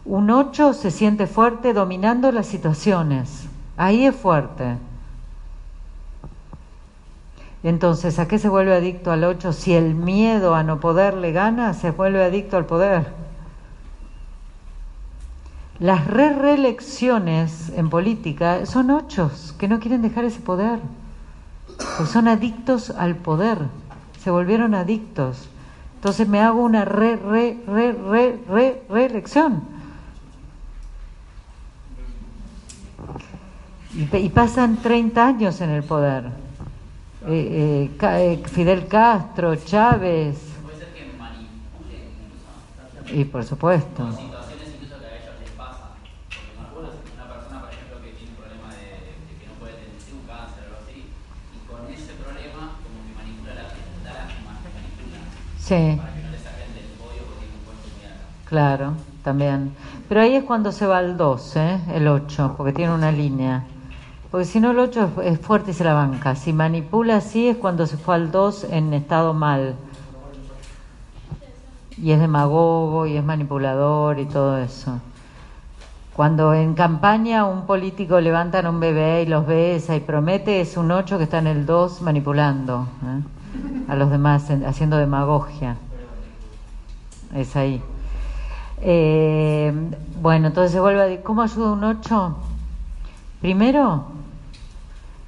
Un 0.05 0.31
8 0.31 0.73
se 0.73 0.89
siente 0.89 1.27
fuerte 1.27 1.73
dominando 1.73 2.31
las 2.31 2.47
situaciones. 2.47 3.45
Ahí 3.77 4.07
es 4.07 4.15
fuerte. 4.15 4.77
Entonces, 7.61 8.17
¿a 8.17 8.27
qué 8.27 8.39
se 8.39 8.50
vuelve 8.50 8.73
adicto 8.73 9.11
al 9.11 9.23
8? 9.23 9.53
Si 9.53 9.71
el 9.75 9.93
miedo 9.93 10.55
a 10.55 10.63
no 10.63 10.79
poder 10.79 11.13
le 11.13 11.31
gana, 11.31 11.75
se 11.75 11.91
vuelve 11.91 12.23
adicto 12.23 12.57
al 12.57 12.65
poder. 12.65 13.13
Las 15.77 16.07
re 16.07 16.33
reelecciones 16.33 17.71
en 17.75 17.91
política 17.91 18.65
son 18.65 18.89
ochos 18.89 19.53
que 19.59 19.67
no 19.67 19.79
quieren 19.79 20.01
dejar 20.01 20.25
ese 20.25 20.39
poder. 20.39 20.79
Pues 21.97 22.09
son 22.09 22.27
adictos 22.27 22.89
al 22.89 23.15
poder, 23.15 23.59
se 24.23 24.31
volvieron 24.31 24.75
adictos. 24.75 25.49
Entonces 25.95 26.27
me 26.27 26.39
hago 26.39 26.61
una 26.63 26.85
re, 26.85 27.15
re, 27.15 27.57
re, 27.67 27.91
re, 27.93 28.39
re, 28.47 28.83
reelección. 28.89 29.63
Y, 33.93 34.29
pasan 34.29 34.77
30 34.77 35.27
años 35.27 35.59
en 35.61 35.69
el 35.69 35.83
poder. 35.83 36.25
Eh, 37.27 37.89
eh, 37.91 37.97
eh, 38.01 38.43
Fidel 38.47 38.87
Castro, 38.87 39.55
Chávez, 39.57 40.37
y 43.13 43.25
por 43.25 43.43
supuesto. 43.43 44.09
situaciones 44.11 44.69
incluso 44.73 44.99
que 44.99 45.05
a 45.05 45.17
ellos 45.17 45.35
les 45.41 45.51
pasa. 45.51 45.91
Porque 46.57 46.79
una, 46.79 46.89
una 46.89 47.33
persona, 47.33 47.61
por 47.61 47.69
ejemplo, 47.69 48.01
que 48.01 48.11
tiene 48.15 48.31
un 48.31 48.37
problema 48.39 48.69
de, 48.73 49.11
de 49.11 49.33
que 49.37 49.47
no 49.47 49.53
puede 49.59 49.73
tener 49.73 49.99
un 50.15 50.25
cáncer 50.25 50.63
o 50.63 50.67
algo 50.71 50.79
así, 50.81 51.11
y 51.11 51.59
con 51.67 51.81
ese 51.91 52.13
problema 52.15 52.79
como 52.79 52.97
que 53.03 53.13
manipula 53.19 53.53
la 53.53 53.67
da 54.01 54.13
la 54.15 54.25
manipula 54.47 55.19
Sí. 55.71 55.97
Claro, 58.43 58.95
también. 59.23 59.73
Pero 60.09 60.19
ahí 60.19 60.35
es 60.35 60.43
cuando 60.43 60.73
se 60.73 60.85
va 60.85 60.97
al 60.97 61.15
2, 61.15 61.55
¿eh? 61.55 61.79
el 61.93 62.09
8, 62.09 62.55
porque 62.57 62.73
tiene 62.73 62.93
una 62.93 63.09
línea. 63.13 63.63
Porque 64.29 64.43
si 64.43 64.59
no, 64.59 64.71
el 64.71 64.79
8 64.79 65.11
es, 65.21 65.27
es 65.27 65.39
fuerte 65.39 65.71
y 65.71 65.73
se 65.73 65.85
la 65.85 65.93
banca. 65.93 66.35
Si 66.35 66.51
manipula 66.51 67.15
así 67.15 67.47
es 67.47 67.55
cuando 67.55 67.87
se 67.87 67.95
fue 67.95 68.15
al 68.15 68.31
2 68.33 68.65
en 68.65 68.93
estado 68.93 69.33
mal. 69.33 69.75
Y 71.97 72.11
es 72.11 72.19
demagogo 72.19 73.05
y 73.05 73.15
es 73.15 73.23
manipulador 73.23 74.19
y 74.19 74.25
todo 74.25 74.57
eso. 74.57 74.99
Cuando 76.13 76.53
en 76.53 76.73
campaña 76.73 77.45
un 77.45 77.65
político 77.65 78.19
levantan 78.19 78.65
a 78.65 78.71
un 78.71 78.81
bebé 78.81 79.21
y 79.21 79.25
los 79.25 79.47
besa 79.47 79.95
y 79.95 80.01
promete, 80.01 80.59
es 80.59 80.75
un 80.75 80.91
8 80.91 81.17
que 81.17 81.23
está 81.23 81.37
en 81.37 81.47
el 81.47 81.65
2 81.65 82.01
manipulando 82.01 82.89
¿eh? 83.05 83.40
A 83.88 83.96
los 83.96 84.10
demás, 84.10 84.50
en- 84.50 84.65
haciendo 84.65 84.98
demagogia. 84.98 85.77
Es 87.36 87.55
ahí. 87.55 87.81
Eh, 88.81 89.74
bueno, 90.22 90.48
entonces 90.48 90.72
se 90.72 90.79
vuelve 90.79 91.01
a 91.01 91.05
decir, 91.05 91.24
¿cómo 91.24 91.41
ayuda 91.41 91.72
un 91.74 91.84
8? 91.84 92.36
Primero, 93.41 94.05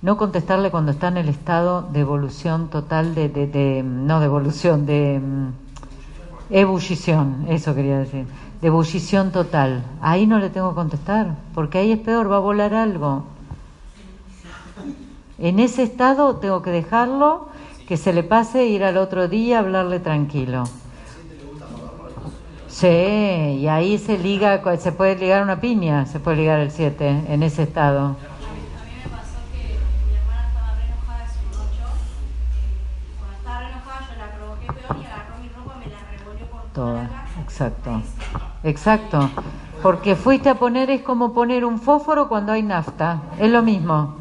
no 0.02 0.18
contestarle 0.18 0.70
cuando 0.72 0.92
está 0.92 1.08
en 1.10 1.18
el 1.18 1.30
estado 1.30 1.82
de 1.94 2.02
evolución 2.02 2.70
total, 2.70 3.16
de, 3.16 3.30
de, 3.30 3.48
de- 3.48 3.84
no 3.84 4.20
de 4.20 4.26
evolución, 4.26 4.86
de 4.86 5.20
mm, 5.24 5.50
ebullición, 6.54 7.46
eso 7.50 7.74
quería 7.74 8.00
decir, 8.00 8.26
de 8.62 8.68
ebullición 8.68 9.32
total. 9.32 9.84
Ahí 10.02 10.28
no 10.28 10.40
le 10.40 10.50
tengo 10.50 10.70
que 10.70 10.76
contestar, 10.76 11.36
porque 11.54 11.78
ahí 11.78 11.92
es 11.92 12.00
peor, 12.00 12.30
va 12.32 12.38
a 12.38 12.40
volar 12.40 12.74
algo. 12.74 13.24
En 15.40 15.60
ese 15.60 15.84
estado 15.84 16.36
tengo 16.38 16.62
que 16.62 16.70
dejarlo, 16.72 17.48
que 17.94 17.98
se 17.98 18.12
le 18.12 18.24
pase 18.24 18.62
e 18.62 18.66
ir 18.70 18.84
al 18.84 18.98
otro 18.98 19.28
día 19.28 19.58
a 19.58 19.60
hablarle 19.60 20.00
tranquilo. 20.00 20.64
Sí, 22.68 22.88
y 22.88 23.68
ahí 23.68 24.00
se 24.00 24.18
liga, 24.18 24.64
se 24.80 24.92
puede 24.92 25.16
ligar 25.16 25.44
una 25.44 25.62
piña, 25.62 26.08
se 26.08 26.20
puede 26.20 26.38
ligar 26.38 26.60
el 26.60 26.72
7 26.72 27.26
en 27.28 27.44
ese 27.44 27.62
estado. 27.62 28.00
A 28.02 28.10
mí 28.10 28.16
me 28.98 29.10
pasó 29.12 29.38
que 29.52 29.78
mi 30.10 30.16
hermana 30.16 30.48
estaba 30.48 30.74
re 30.74 30.86
enojada, 30.88 31.24
es 31.24 31.38
un 31.38 31.54
8. 31.54 31.70
y 32.58 33.14
cuando 33.20 33.38
estaba 33.38 33.60
re 33.60 33.70
enojada, 33.70 34.00
yo 34.10 34.18
la 34.18 34.32
provoqué 34.32 34.66
peor 34.66 34.98
y 35.00 35.06
agarró 35.06 35.38
mi 35.40 35.50
ropa, 35.50 35.76
me 35.78 35.86
la 35.86 36.00
revolvió 36.18 36.46
por 36.48 36.64
toda 36.74 37.26
exacto. 37.44 38.02
Exacto. 38.64 39.30
Porque 39.84 40.16
fuiste 40.16 40.50
a 40.50 40.56
poner, 40.56 40.90
es 40.90 41.04
como 41.04 41.32
poner 41.32 41.64
un 41.64 41.78
fósforo 41.78 42.28
cuando 42.28 42.54
hay 42.54 42.64
nafta, 42.64 43.22
es 43.38 43.52
lo 43.52 43.62
mismo. 43.62 44.16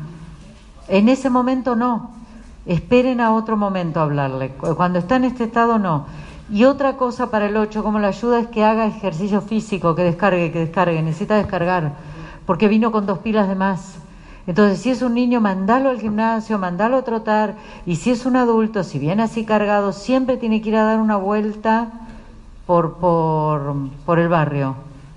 En 0.88 1.08
ese 1.08 1.30
momento 1.30 1.74
no. 1.74 2.21
Esperen 2.66 3.20
a 3.20 3.32
otro 3.34 3.56
momento 3.56 4.00
hablarle. 4.00 4.50
Cu- 4.50 4.74
Cuando 4.76 4.98
está 4.98 5.16
en 5.16 5.24
este 5.24 5.44
estado 5.44 5.78
no. 5.78 6.06
Y 6.50 6.64
otra 6.64 6.96
cosa 6.96 7.30
para 7.30 7.46
el 7.46 7.56
8, 7.56 7.82
como 7.82 7.98
la 7.98 8.08
ayuda, 8.08 8.40
es 8.40 8.46
que 8.48 8.64
haga 8.64 8.86
ejercicio 8.86 9.40
físico, 9.40 9.94
que 9.94 10.04
descargue, 10.04 10.52
que 10.52 10.58
descargue. 10.60 11.02
Necesita 11.02 11.36
descargar, 11.36 11.92
porque 12.46 12.68
vino 12.68 12.92
con 12.92 13.06
dos 13.06 13.18
pilas 13.18 13.48
de 13.48 13.54
más. 13.54 13.96
Entonces, 14.46 14.80
si 14.80 14.90
es 14.90 15.02
un 15.02 15.14
niño, 15.14 15.40
mandalo 15.40 15.88
al 15.88 16.00
gimnasio, 16.00 16.58
mandalo 16.58 16.98
a 16.98 17.02
trotar. 17.04 17.54
Y 17.86 17.96
si 17.96 18.10
es 18.10 18.26
un 18.26 18.36
adulto, 18.36 18.82
si 18.84 18.98
viene 18.98 19.22
así 19.22 19.44
cargado, 19.44 19.92
siempre 19.92 20.36
tiene 20.36 20.60
que 20.60 20.68
ir 20.70 20.76
a 20.76 20.84
dar 20.84 20.98
una 21.00 21.16
vuelta 21.16 21.88
por, 22.66 22.94
por, 22.96 23.74
por 24.04 24.18
el 24.18 24.28
barrio, 24.28 24.74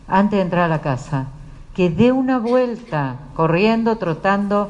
antes 0.07 0.37
de 0.37 0.41
entrar 0.43 0.65
a 0.65 0.67
la 0.67 0.81
casa. 0.81 1.25
Que 1.73 1.89
dé 1.89 2.11
una 2.11 2.37
vuelta, 2.39 3.15
corriendo, 3.35 3.97
trotando. 3.97 4.69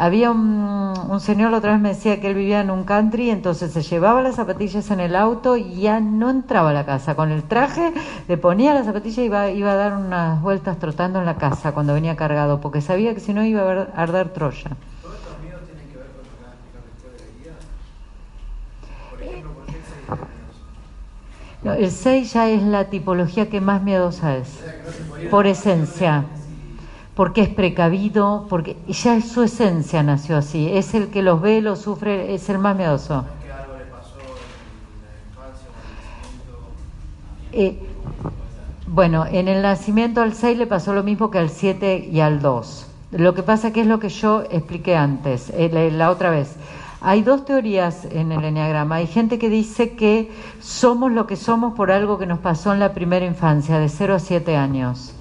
Había 0.00 0.30
un, 0.30 0.94
un 1.08 1.20
señor 1.20 1.52
otra 1.54 1.72
vez 1.72 1.80
me 1.80 1.88
decía 1.88 2.20
que 2.20 2.28
él 2.28 2.36
vivía 2.36 2.60
en 2.60 2.70
un 2.70 2.84
country, 2.84 3.30
entonces 3.30 3.72
se 3.72 3.82
llevaba 3.82 4.22
las 4.22 4.36
zapatillas 4.36 4.92
en 4.92 5.00
el 5.00 5.16
auto 5.16 5.56
y 5.56 5.80
ya 5.80 5.98
no 5.98 6.30
entraba 6.30 6.70
a 6.70 6.72
la 6.72 6.86
casa. 6.86 7.16
Con 7.16 7.32
el 7.32 7.42
traje 7.42 7.92
le 8.28 8.36
ponía 8.36 8.74
las 8.74 8.86
zapatillas 8.86 9.18
y 9.18 9.22
iba, 9.22 9.50
iba 9.50 9.72
a 9.72 9.74
dar 9.74 9.94
unas 9.94 10.40
vueltas 10.40 10.78
trotando 10.78 11.18
en 11.18 11.26
la 11.26 11.34
casa 11.34 11.72
cuando 11.72 11.94
venía 11.94 12.14
cargado, 12.14 12.60
porque 12.60 12.80
sabía 12.80 13.12
que 13.12 13.18
si 13.18 13.34
no 13.34 13.44
iba 13.44 13.62
a 13.62 13.82
arder 14.00 14.28
Troya. 14.28 14.70
¿Todos 15.02 15.16
estos 15.16 15.40
miedos 15.42 15.62
tienen 15.66 15.88
que 15.88 15.96
ver 15.96 16.06
con 16.06 16.22
lo 16.22 16.30
que 16.30 16.42
van 16.44 16.50
a 16.50 16.54
explicar 16.54 16.84
después 16.84 17.14
de 17.18 17.26
guía? 17.42 17.54
Por 19.10 19.22
ejemplo, 19.24 19.52
¿por 19.54 19.66
qué 19.66 19.72
el 19.72 19.82
6 19.82 20.06
tiene 20.06 20.22
miedos? 21.58 21.64
No, 21.64 21.72
el 21.72 21.90
6 21.90 22.32
ya 22.34 22.48
es 22.48 22.62
la 22.62 22.84
tipología 22.84 23.50
que 23.50 23.60
más 23.60 23.82
miedosa 23.82 24.36
es. 24.36 24.60
Por 25.28 25.48
esencia, 25.48 26.24
porque 27.18 27.40
es 27.40 27.48
precavido, 27.48 28.46
porque 28.48 28.76
ya 28.86 29.16
es 29.16 29.26
su 29.32 29.42
esencia 29.42 30.04
nació 30.04 30.36
así, 30.36 30.68
es 30.70 30.94
el 30.94 31.08
que 31.08 31.20
los 31.20 31.40
ve, 31.40 31.60
los 31.60 31.80
sufre, 31.80 32.32
es 32.32 32.48
el 32.48 32.58
más 32.58 32.76
miedoso. 32.76 33.24
Eh, 37.50 37.76
bueno, 38.86 39.26
en 39.26 39.48
el 39.48 39.62
nacimiento 39.62 40.22
al 40.22 40.32
6 40.32 40.58
le 40.58 40.68
pasó 40.68 40.94
lo 40.94 41.02
mismo 41.02 41.28
que 41.32 41.38
al 41.38 41.50
7 41.50 42.08
y 42.08 42.20
al 42.20 42.40
2. 42.40 42.86
Lo 43.10 43.34
que 43.34 43.42
pasa 43.42 43.72
que 43.72 43.80
es 43.80 43.88
lo 43.88 43.98
que 43.98 44.10
yo 44.10 44.44
expliqué 44.48 44.94
antes, 44.94 45.50
eh, 45.50 45.70
la, 45.72 45.90
la 45.90 46.10
otra 46.10 46.30
vez. 46.30 46.54
Hay 47.00 47.22
dos 47.22 47.44
teorías 47.44 48.04
en 48.04 48.30
el 48.30 48.44
enneagrama. 48.44 48.94
Hay 48.94 49.08
gente 49.08 49.40
que 49.40 49.48
dice 49.48 49.96
que 49.96 50.30
somos 50.60 51.10
lo 51.10 51.26
que 51.26 51.34
somos 51.34 51.74
por 51.74 51.90
algo 51.90 52.16
que 52.16 52.26
nos 52.26 52.38
pasó 52.38 52.72
en 52.72 52.78
la 52.78 52.94
primera 52.94 53.26
infancia, 53.26 53.80
de 53.80 53.88
0 53.88 54.14
a 54.14 54.18
7 54.20 54.56
años. 54.56 55.17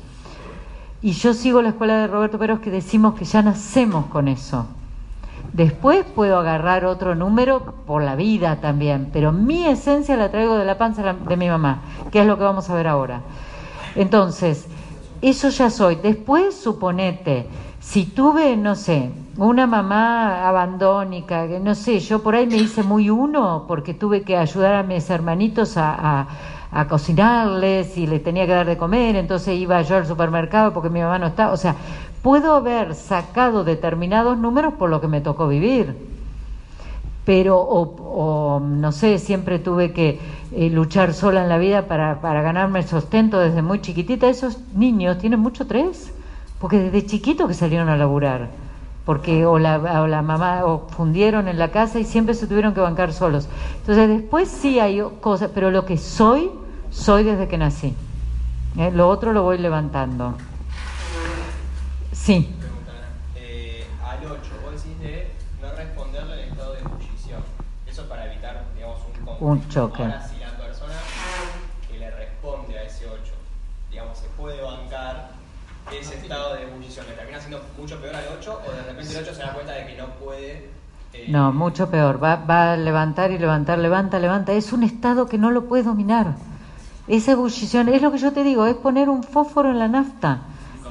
Y 1.02 1.12
yo 1.12 1.34
sigo 1.34 1.62
la 1.62 1.70
escuela 1.70 1.98
de 1.98 2.08
Roberto 2.08 2.40
Peros 2.40 2.60
que 2.60 2.72
decimos 2.72 3.14
que 3.16 3.26
ya 3.26 3.42
nacemos 3.42 4.08
con 4.08 4.28
eso. 4.28 4.66
Después 5.54 6.06
puedo 6.06 6.40
agarrar 6.40 6.86
otro 6.86 7.16
número 7.16 7.62
por 7.86 8.04
la 8.04 8.16
vida 8.16 8.58
también, 8.58 9.10
pero 9.14 9.32
mi 9.32 9.66
esencia 9.66 10.18
la 10.18 10.30
traigo 10.30 10.58
de 10.58 10.66
la 10.66 10.78
panza 10.78 11.14
de 11.14 11.38
mi 11.38 11.48
mamá, 11.48 11.82
que 12.12 12.20
es 12.22 12.28
lo 12.28 12.38
que 12.38 12.44
vamos 12.44 12.70
a 12.70 12.76
ver 12.76 12.88
ahora. 12.88 13.22
Entonces, 13.96 14.68
eso 15.22 15.50
ya 15.50 15.70
soy. 15.70 15.96
Después, 15.96 16.56
suponete, 16.56 17.48
si 17.80 18.06
tuve, 18.06 18.58
no 18.58 18.76
sé, 18.76 19.12
una 19.38 19.66
mamá 19.68 20.48
abandónica, 20.48 21.48
que 21.48 21.60
no 21.60 21.76
sé, 21.76 22.00
yo 22.00 22.22
por 22.22 22.36
ahí 22.36 22.48
me 22.48 22.58
hice 22.58 22.84
muy 22.84 23.10
uno 23.10 23.66
porque 23.68 23.94
tuve 23.94 24.24
que 24.24 24.36
ayudar 24.38 24.74
a 24.76 24.84
mis 24.84 25.10
hermanitos 25.10 25.78
a, 25.78 25.94
a- 26.22 26.28
a 26.72 26.88
cocinarles 26.88 27.98
y 27.98 28.08
les 28.08 28.24
tenía 28.24 28.46
que 28.46 28.52
dar 28.54 28.66
de 28.66 28.78
comer, 28.78 29.16
entonces 29.16 29.58
iba 29.58 29.82
yo 29.82 29.96
al 29.96 30.06
supermercado 30.06 30.74
porque 30.74 30.90
mi 30.90 31.02
mamá 31.02 31.20
no 31.20 31.28
estaba. 31.28 31.54
O 31.54 31.58
sea, 31.58 31.76
puedo 32.22 32.56
haber 32.56 32.96
sacado 32.96 33.64
determinados 33.64 34.38
números 34.38 34.74
por 34.74 34.90
lo 34.90 35.02
que 35.02 35.08
me 35.08 35.22
tocó 35.22 35.48
vivir 35.48 36.18
pero 37.28 37.60
o, 37.60 37.82
o, 37.82 38.60
no 38.62 38.94
sé, 38.94 39.20
siempre 39.20 39.60
tuve 39.60 39.92
que 39.92 40.18
eh, 40.54 40.70
luchar 40.70 41.14
sola 41.14 41.44
en 41.44 41.50
la 41.50 41.58
vida 41.58 41.82
para, 41.82 42.22
para 42.22 42.42
ganarme 42.42 42.80
el 42.80 42.86
sustento 42.86 43.38
desde 43.38 43.62
muy 43.62 43.82
chiquitita. 43.82 44.30
Esos 44.30 44.60
niños 44.74 45.18
tienen 45.18 45.42
mucho 45.42 45.68
tres, 45.68 46.14
Porque 46.58 46.80
desde 46.80 47.06
chiquito 47.06 47.46
que 47.46 47.54
salieron 47.54 47.90
a 47.90 47.98
laburar. 47.98 48.48
Porque 49.08 49.46
o 49.46 49.58
la, 49.58 50.02
o 50.02 50.08
la 50.08 50.22
mamá 50.22 50.66
o 50.66 50.90
fundieron 50.90 51.48
en 51.48 51.58
la 51.58 51.72
casa 51.72 51.98
y 51.98 52.04
siempre 52.04 52.36
se 52.36 52.46
tuvieron 52.46 52.74
que 52.74 52.82
bancar 52.82 53.14
solos. 53.14 53.48
Entonces 53.78 54.10
después 54.10 54.50
sí 54.50 54.82
hay 54.82 55.02
cosas, 55.22 55.50
pero 55.56 55.72
lo 55.72 55.86
que 55.86 55.98
soy, 55.98 56.52
soy 56.92 57.24
desde 57.24 57.48
que 57.48 57.58
nací. 57.58 57.96
¿Eh? 58.78 58.92
Lo 58.92 59.08
otro 59.08 59.32
lo 59.32 59.44
voy 59.44 59.60
levantando. 59.60 60.36
Sí. 62.12 62.54
Pregunta, 62.60 62.92
eh, 63.38 63.88
al 64.04 64.26
8, 64.26 64.42
vos 64.62 64.84
decís 64.84 65.00
de 65.00 65.32
no 65.62 65.72
responderle 65.72 66.44
en 66.44 66.50
estado 66.52 66.74
de 66.74 66.80
ebullición. 66.80 67.42
Eso 67.88 68.10
para 68.10 68.30
evitar, 68.30 68.66
digamos, 68.76 68.98
un 68.98 69.26
conflicto. 69.26 69.46
Un 69.46 69.70
choque. 69.70 70.04
Ahora, 70.04 70.28
si 70.28 70.38
la 70.42 70.58
persona 70.58 70.96
que 71.90 71.98
le 71.98 72.12
responde 72.12 72.78
a 72.78 72.84
ese 72.84 73.06
8, 73.06 73.22
digamos, 73.90 74.18
se 74.18 74.28
puede 74.36 74.62
bancar 74.62 75.30
ese 75.92 76.16
estado 76.16 76.56
de 76.56 76.64
ebullición, 76.64 77.06
¿le 77.08 77.14
termina 77.14 77.40
siendo 77.40 77.62
mucho 77.78 78.00
peor 78.02 78.16
al 78.16 78.26
8 78.40 78.60
o 78.68 78.72
de 78.72 78.84
repente 78.84 79.14
el 79.18 79.24
8 79.24 79.34
se 79.34 79.42
da 79.42 79.54
cuenta 79.54 79.74
de 79.74 79.86
que 79.88 79.98
no 79.98 80.06
puede... 80.24 80.70
eh, 81.14 81.26
No, 81.30 81.52
mucho 81.54 81.90
peor. 81.90 82.22
Va, 82.24 82.36
va 82.38 82.74
a 82.74 82.78
levantar 82.78 83.32
y 83.32 83.38
levantar, 83.38 83.80
levanta, 83.80 84.20
levanta. 84.20 84.54
Es 84.54 84.74
un 84.74 84.84
estado 84.84 85.28
que 85.28 85.38
no 85.38 85.52
lo 85.52 85.66
puede 85.66 85.84
dominar. 85.84 86.36
Esa 87.08 87.32
ebullición, 87.32 87.88
es 87.90 88.02
lo 88.02 88.12
que 88.12 88.18
yo 88.18 88.34
te 88.34 88.44
digo, 88.44 88.66
es 88.66 88.76
poner 88.76 89.10
un 89.10 89.24
fósforo 89.24 89.70
en 89.72 89.80
la 89.80 89.88
nafta. 89.88 90.40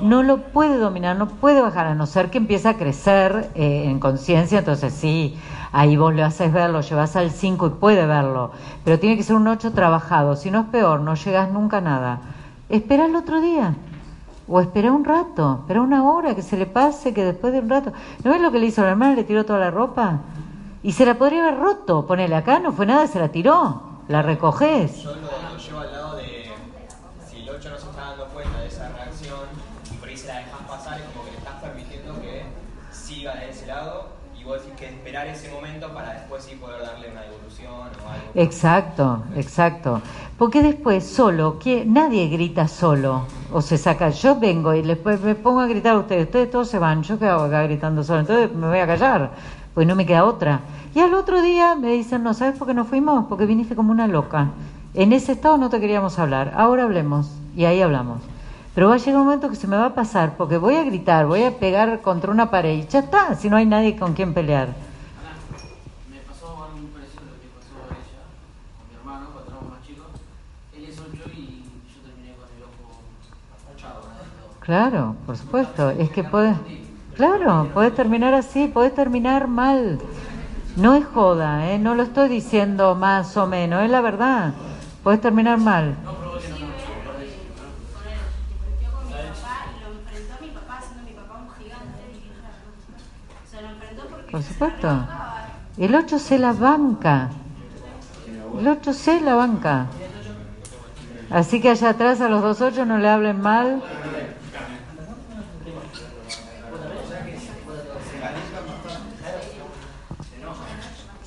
No 0.01 0.23
lo 0.23 0.43
puede 0.49 0.77
dominar, 0.79 1.17
no 1.17 1.29
puede 1.29 1.61
bajar, 1.63 1.87
a 1.87 1.95
no 1.95 2.07
ser 2.07 2.31
que 2.31 2.39
empiece 2.39 2.69
a 2.69 2.77
crecer 2.77 3.51
eh, 3.55 3.85
en 3.87 3.99
conciencia, 3.99 4.59
entonces 4.59 4.93
sí, 4.93 5.39
ahí 5.73 5.97
vos 5.97 6.15
le 6.15 6.23
haces 6.23 6.53
ver, 6.53 6.69
lo 6.69 6.83
llevas 6.83 7.17
al 7.17 7.31
5 7.31 7.67
y 7.67 7.71
puede 7.71 8.05
verlo, 8.07 8.51
pero 8.85 8.99
tiene 8.99 9.17
que 9.17 9.23
ser 9.23 9.37
un 9.37 9.49
8 9.49 9.73
trabajado, 9.73 10.37
si 10.37 10.51
no 10.51 10.61
es 10.61 10.67
peor, 10.67 11.01
no 11.01 11.15
llegas 11.15 11.51
nunca 11.51 11.79
a 11.79 11.81
nada. 11.81 12.21
Espera 12.69 13.07
el 13.07 13.17
otro 13.17 13.41
día, 13.41 13.75
o 14.49 14.61
espera 14.61 14.93
un 14.93 15.05
rato, 15.05 15.59
espera 15.61 15.83
una 15.83 16.09
hora 16.11 16.35
que 16.35 16.43
se 16.43 16.57
le 16.57 16.67
pase, 16.67 17.13
que 17.13 17.25
después 17.25 17.53
de 17.53 17.61
un 17.61 17.69
rato. 17.69 17.93
¿No 18.23 18.31
ves 18.31 18.41
lo 18.41 18.53
que 18.53 18.59
le 18.59 18.67
hizo 18.67 18.83
la 18.83 18.91
hermana? 18.91 19.15
Le 19.15 19.25
tiró 19.25 19.45
toda 19.45 19.59
la 19.59 19.71
ropa 19.71 20.21
y 20.83 20.93
se 20.93 21.05
la 21.05 21.17
podría 21.17 21.43
haber 21.43 21.59
roto. 21.59 22.07
Ponele 22.07 22.37
acá, 22.37 22.59
no 22.61 22.73
fue 22.73 22.87
nada, 22.87 23.07
se 23.07 23.19
la 23.19 23.29
tiró. 23.29 23.83
La 24.09 24.23
recoges. 24.23 25.03
Yo 25.03 25.15
lo, 25.17 25.23
lo 25.23 25.59
llevo 25.59 25.81
al 25.81 25.93
lado 25.93 26.17
de 26.17 26.53
si 27.29 27.39
el 27.43 27.51
8 27.51 27.71
no 27.71 27.79
se 27.79 27.91
está 27.91 28.03
dando 28.03 28.27
cuenta 28.27 28.61
de 28.61 28.69
esa 28.69 28.89
reacción 28.91 29.41
y 29.93 29.97
por 29.97 30.09
ahí 30.09 30.17
se 30.17 30.29
la 30.29 30.37
dejas 30.37 30.61
pasar, 30.69 31.01
es 31.01 31.07
como 31.07 31.25
que 31.25 31.33
le 31.33 31.39
estás 31.39 31.55
permitiendo 31.55 32.21
que 32.21 32.45
siga 32.93 33.35
de 33.35 33.51
ese 33.51 33.67
lado 33.67 34.11
y 34.39 34.45
vos 34.45 34.63
decís 34.63 34.79
que 34.79 34.87
esperar 34.87 35.27
ese 35.27 35.51
momento 35.51 35.93
para 35.93 36.13
después 36.13 36.45
sí 36.45 36.55
poder 36.55 36.83
darle 36.83 37.11
una 37.11 37.23
devolución 37.23 37.73
o 37.73 38.09
algo. 38.09 38.31
Exacto, 38.37 39.25
exacto. 39.35 40.01
Porque 40.39 40.63
después 40.63 41.07
solo, 41.07 41.59
que 41.59 41.85
nadie 41.87 42.29
grita 42.29 42.69
solo 42.69 43.23
o 43.53 43.63
se 43.63 43.79
saca. 43.79 44.11
Yo 44.11 44.39
vengo 44.39 44.75
y 44.75 44.83
después 44.83 45.21
me 45.21 45.35
pongo 45.35 45.61
a 45.61 45.67
gritar 45.67 45.95
a 45.95 45.99
ustedes, 46.01 46.27
ustedes 46.27 46.51
todos 46.51 46.69
se 46.69 46.79
van, 46.79 47.03
yo 47.03 47.15
hago 47.15 47.45
acá 47.45 47.63
gritando 47.63 48.05
solo, 48.05 48.21
entonces 48.21 48.55
me 48.55 48.69
voy 48.69 48.79
a 48.79 48.87
callar, 48.87 49.31
pues 49.73 49.87
no 49.87 49.95
me 49.95 50.05
queda 50.05 50.25
otra. 50.25 50.61
Y 50.95 51.01
al 51.01 51.15
otro 51.15 51.41
día 51.43 51.75
me 51.75 51.93
dicen, 51.93 52.23
no, 52.23 52.35
¿sabes 52.35 52.59
por 52.59 52.67
qué 52.69 52.75
no 52.75 52.85
fuimos? 52.85 53.27
Porque 53.29 53.47
viniste 53.47 53.77
como 53.77 53.93
una 53.93 54.07
loca. 54.07 54.51
En 54.95 55.13
ese 55.13 55.33
estado 55.33 55.59
no 55.59 55.71
te 55.71 55.81
queríamos 55.81 56.19
hablar, 56.19 56.53
ahora 56.57 56.85
hablemos. 56.85 57.31
Y 57.57 57.65
ahí 57.65 57.81
hablamos. 57.81 58.21
Pero 58.75 58.89
va 58.89 58.97
a 58.97 58.99
llegar 58.99 59.17
un 59.17 59.25
momento 59.25 59.49
que 59.49 59.57
se 59.57 59.67
me 59.67 59.77
va 59.77 59.87
a 59.87 59.95
pasar, 59.95 60.37
porque 60.37 60.59
voy 60.59 60.77
a 60.77 60.85
gritar, 60.85 61.27
voy 61.27 61.45
a 61.45 61.59
pegar 61.59 62.03
contra 62.03 62.31
una 62.31 62.51
pared 62.51 62.77
y 62.77 62.87
ya 62.87 62.99
está, 62.99 63.35
si 63.35 63.49
no 63.49 63.57
hay 63.57 63.65
nadie 63.65 63.97
con 63.97 64.13
quien 64.13 64.35
pelear. 64.35 64.69
Me 66.11 66.19
pasó 66.21 66.47
algo 66.63 66.77
muy 66.77 66.87
parecido 66.93 67.23
a 67.23 67.33
lo 67.33 67.41
que 67.41 67.49
pasó 67.57 67.73
a 67.81 67.97
ella, 67.97 68.21
con 68.77 68.89
mi 68.89 68.95
hermano, 69.01 69.29
cuando 69.33 69.51
éramos 69.51 69.71
más 69.71 69.87
chicos. 69.87 70.07
Él 70.77 70.85
es 70.85 71.01
8 71.01 71.09
y 71.33 71.65
yo 71.89 72.01
terminé 72.05 72.37
con 72.37 72.49
el 72.53 72.65
ojo 72.69 73.01
apachado. 73.65 74.01
Claro, 74.67 75.15
por 75.25 75.37
supuesto. 75.37 75.91
Es 75.91 76.11
que 76.11 76.25
puedes, 76.25 76.57
claro, 77.15 77.71
puedes 77.73 77.95
terminar 77.95 78.35
así, 78.35 78.67
puedes 78.67 78.93
terminar 78.93 79.47
mal. 79.47 80.01
No 80.75 80.97
es 80.97 81.07
joda, 81.07 81.71
¿eh? 81.71 81.79
no 81.79 81.95
lo 81.95 82.03
estoy 82.03 82.29
diciendo 82.29 82.97
más 82.97 83.37
o 83.37 83.47
menos, 83.47 83.85
es 83.85 83.91
la 83.91 84.01
verdad. 84.01 84.55
Puedes 85.05 85.21
terminar 85.21 85.59
mal. 85.59 85.95
Por 94.33 94.43
supuesto. 94.43 95.07
El 95.79 95.95
8 95.95 96.19
se 96.19 96.41
la 96.41 96.53
banca. 96.53 97.31
El 98.59 98.67
8 98.67 98.93
se 98.93 99.21
la 99.21 99.37
banca. 99.37 99.87
Así 101.31 101.61
que 101.61 101.71
allá 101.71 101.91
atrás 101.91 102.21
a 102.21 102.29
los 102.29 102.43
dos 102.43 102.61
ocho 102.61 102.85
no 102.85 102.99
le 102.99 103.09
hablen 103.09 103.41
mal. 103.41 103.83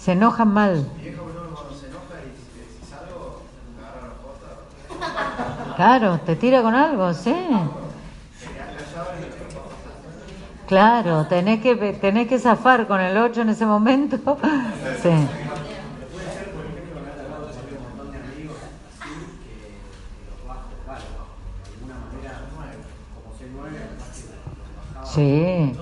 Se 0.10 0.14
enojan 0.14 0.52
mal. 0.52 0.88
Claro, 5.76 6.20
te 6.26 6.36
tira 6.36 6.64
con 6.64 6.74
algo, 6.74 7.14
sí. 7.14 7.36
Claro, 10.68 11.28
tenés 11.28 11.62
que, 11.62 11.76
tenés 12.02 12.28
que 12.28 12.40
zafar 12.40 12.88
con 12.88 13.00
el 13.00 13.16
8 13.18 13.42
en 13.42 13.50
ese 13.50 13.68
momento. 13.68 14.18
Sí. 15.04 15.12
Sí. 25.04 25.74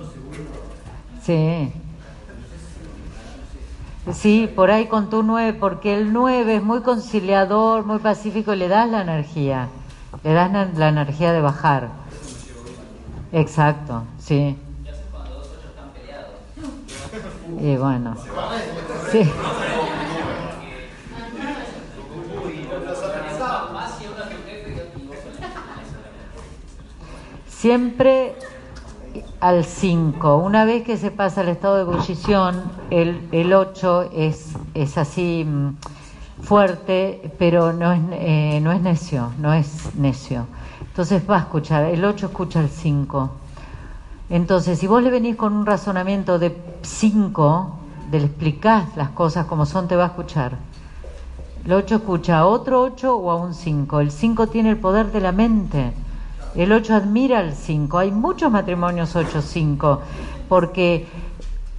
Sí. 1.22 1.77
Sí, 4.12 4.50
por 4.54 4.70
ahí 4.70 4.86
con 4.86 5.10
tu 5.10 5.22
9, 5.22 5.56
porque 5.58 5.94
el 5.96 6.12
9 6.12 6.56
es 6.56 6.62
muy 6.62 6.80
conciliador, 6.80 7.84
muy 7.84 7.98
pacífico 7.98 8.54
y 8.54 8.56
le 8.56 8.68
das 8.68 8.88
la 8.88 9.02
energía. 9.02 9.68
Le 10.24 10.32
das 10.32 10.50
la, 10.50 10.64
la 10.66 10.88
energía 10.88 11.32
de 11.32 11.40
bajar. 11.40 11.88
Exacto, 13.32 14.04
sí. 14.18 14.56
¿Qué 14.84 14.90
haces 14.90 15.04
cuando 15.12 15.34
dos 15.34 15.48
ocho 15.58 15.68
están 15.68 15.90
peleados? 15.90 16.32
Y 17.62 17.76
bueno. 17.76 18.16
Sí. 19.10 19.30
Siempre 27.48 28.36
al 29.40 29.64
5. 29.64 30.36
Una 30.36 30.64
vez 30.64 30.84
que 30.84 30.96
se 30.96 31.10
pasa 31.10 31.42
al 31.42 31.48
estado 31.48 31.76
de 31.76 31.82
ebullición, 31.82 32.62
el, 32.90 33.28
el 33.32 33.52
8 33.52 34.10
es, 34.12 34.54
es 34.74 34.98
así 34.98 35.44
mm, 35.46 35.76
fuerte, 36.42 37.32
pero 37.38 37.72
no 37.72 37.92
es, 37.92 38.00
eh, 38.12 38.60
no 38.62 38.72
es 38.72 38.80
necio, 38.80 39.32
no 39.38 39.52
es 39.52 39.94
necio. 39.94 40.46
Entonces 40.80 41.22
va 41.28 41.36
a 41.36 41.40
escuchar, 41.40 41.84
el 41.84 42.04
8 42.04 42.26
escucha 42.26 42.60
al 42.60 42.68
5. 42.68 43.30
Entonces, 44.30 44.78
si 44.78 44.86
vos 44.86 45.02
le 45.02 45.10
venís 45.10 45.36
con 45.36 45.52
un 45.52 45.64
razonamiento 45.64 46.38
de 46.38 46.56
5, 46.82 47.78
de 48.10 48.20
le 48.20 48.26
explicás 48.26 48.96
las 48.96 49.10
cosas 49.10 49.46
como 49.46 49.64
son, 49.64 49.88
te 49.88 49.96
va 49.96 50.04
a 50.04 50.08
escuchar. 50.08 50.56
El 51.64 51.72
8 51.72 51.96
escucha 51.96 52.38
a 52.38 52.46
otro 52.46 52.82
8 52.82 53.14
o 53.14 53.30
a 53.30 53.36
un 53.36 53.54
5. 53.54 54.00
El 54.00 54.10
5 54.10 54.46
tiene 54.48 54.70
el 54.70 54.78
poder 54.78 55.12
de 55.12 55.20
la 55.20 55.32
mente. 55.32 55.92
El 56.54 56.72
8 56.72 56.94
admira 56.94 57.38
al 57.40 57.54
5. 57.54 57.98
Hay 57.98 58.10
muchos 58.10 58.50
matrimonios 58.50 59.14
8-5, 59.16 60.00
porque 60.48 61.06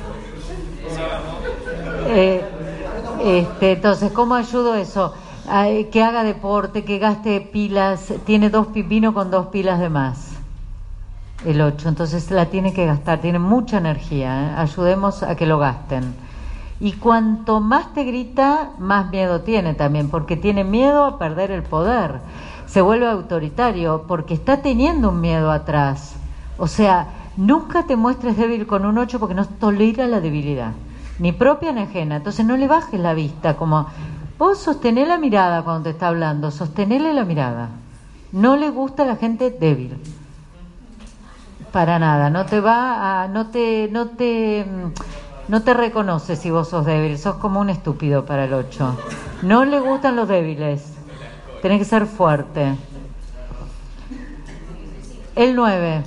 Eh, 2.12 2.42
este, 3.22 3.72
entonces, 3.72 4.10
¿cómo 4.12 4.34
ayudo 4.34 4.74
eso? 4.74 5.14
que 5.90 6.02
haga 6.02 6.22
deporte, 6.22 6.84
que 6.84 6.98
gaste 6.98 7.40
pilas, 7.40 8.12
tiene 8.24 8.50
dos 8.50 8.72
vino 8.72 9.12
con 9.14 9.30
dos 9.30 9.46
pilas 9.46 9.80
de 9.80 9.88
más. 9.88 10.30
El 11.44 11.60
8, 11.60 11.88
entonces 11.88 12.30
la 12.30 12.46
tiene 12.46 12.72
que 12.72 12.86
gastar, 12.86 13.20
tiene 13.20 13.38
mucha 13.38 13.78
energía, 13.78 14.42
¿eh? 14.42 14.54
ayudemos 14.58 15.22
a 15.22 15.34
que 15.36 15.46
lo 15.46 15.58
gasten. 15.58 16.14
Y 16.78 16.92
cuanto 16.92 17.60
más 17.60 17.92
te 17.94 18.04
grita, 18.04 18.70
más 18.78 19.10
miedo 19.10 19.40
tiene 19.40 19.74
también, 19.74 20.08
porque 20.08 20.36
tiene 20.36 20.64
miedo 20.64 21.04
a 21.04 21.18
perder 21.18 21.50
el 21.50 21.62
poder. 21.62 22.20
Se 22.66 22.80
vuelve 22.80 23.08
autoritario 23.08 24.04
porque 24.06 24.34
está 24.34 24.62
teniendo 24.62 25.08
un 25.08 25.20
miedo 25.20 25.50
atrás. 25.50 26.14
O 26.58 26.66
sea, 26.66 27.08
nunca 27.36 27.86
te 27.86 27.96
muestres 27.96 28.36
débil 28.36 28.66
con 28.66 28.84
un 28.84 28.98
8 28.98 29.18
porque 29.18 29.34
no 29.34 29.46
tolera 29.46 30.06
la 30.06 30.20
debilidad, 30.20 30.72
ni 31.20 31.32
propia 31.32 31.72
ni 31.72 31.82
ajena. 31.82 32.16
Entonces 32.16 32.44
no 32.44 32.56
le 32.56 32.66
bajes 32.66 32.98
la 32.98 33.14
vista, 33.14 33.56
como 33.56 33.86
vos 34.38 34.58
sostené 34.58 35.06
la 35.06 35.18
mirada 35.18 35.62
cuando 35.62 35.84
te 35.84 35.90
está 35.90 36.08
hablando, 36.08 36.50
sostenele 36.50 37.12
la 37.12 37.24
mirada. 37.24 37.68
No 38.32 38.56
le 38.56 38.70
gusta 38.70 39.04
a 39.04 39.06
la 39.06 39.16
gente 39.16 39.50
débil. 39.50 39.96
Para 41.72 41.98
nada, 41.98 42.30
no 42.30 42.46
te 42.46 42.60
va 42.60 43.22
a, 43.22 43.28
no 43.28 43.48
te, 43.48 43.88
no 43.92 44.08
te, 44.08 44.66
no 45.46 45.62
te 45.62 45.74
reconoce 45.74 46.34
si 46.34 46.50
vos 46.50 46.68
sos 46.68 46.84
débil, 46.84 47.16
sos 47.18 47.36
como 47.36 47.60
un 47.60 47.70
estúpido 47.70 48.24
para 48.24 48.44
el 48.44 48.54
8. 48.54 48.96
No 49.42 49.64
le 49.64 49.78
gustan 49.78 50.16
los 50.16 50.26
débiles, 50.26 50.94
tenés 51.62 51.78
que 51.78 51.84
ser 51.84 52.06
fuerte. 52.06 52.76
El 55.36 55.54
9. 55.54 56.02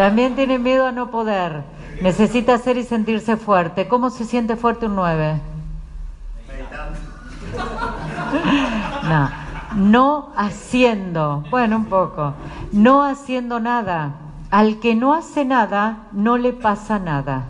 También 0.00 0.34
tiene 0.34 0.58
miedo 0.58 0.86
a 0.86 0.92
no 0.92 1.10
poder. 1.10 1.62
Necesita 2.00 2.56
ser 2.56 2.78
y 2.78 2.84
sentirse 2.84 3.36
fuerte. 3.36 3.86
¿Cómo 3.86 4.08
se 4.08 4.24
siente 4.24 4.56
fuerte 4.56 4.86
un 4.86 4.96
9? 4.96 5.38
No, 9.02 9.30
no 9.76 10.32
haciendo, 10.38 11.44
bueno, 11.50 11.76
un 11.76 11.84
poco, 11.84 12.32
no 12.72 13.04
haciendo 13.04 13.60
nada. 13.60 14.14
Al 14.50 14.80
que 14.80 14.94
no 14.94 15.12
hace 15.12 15.44
nada, 15.44 16.04
no 16.12 16.38
le 16.38 16.54
pasa 16.54 16.98
nada. 16.98 17.44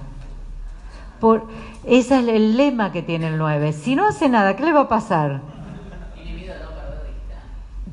Por, 1.21 1.47
ese 1.85 2.19
es 2.19 2.27
el 2.27 2.57
lema 2.57 2.91
que 2.91 3.03
tiene 3.03 3.29
el 3.29 3.39
9. 3.39 3.73
Si 3.75 3.95
no 3.95 4.09
hace 4.09 4.29
nada, 4.29 4.57
¿qué 4.57 4.65
le 4.65 4.73
va 4.73 4.81
a 4.81 4.89
pasar? 4.89 5.41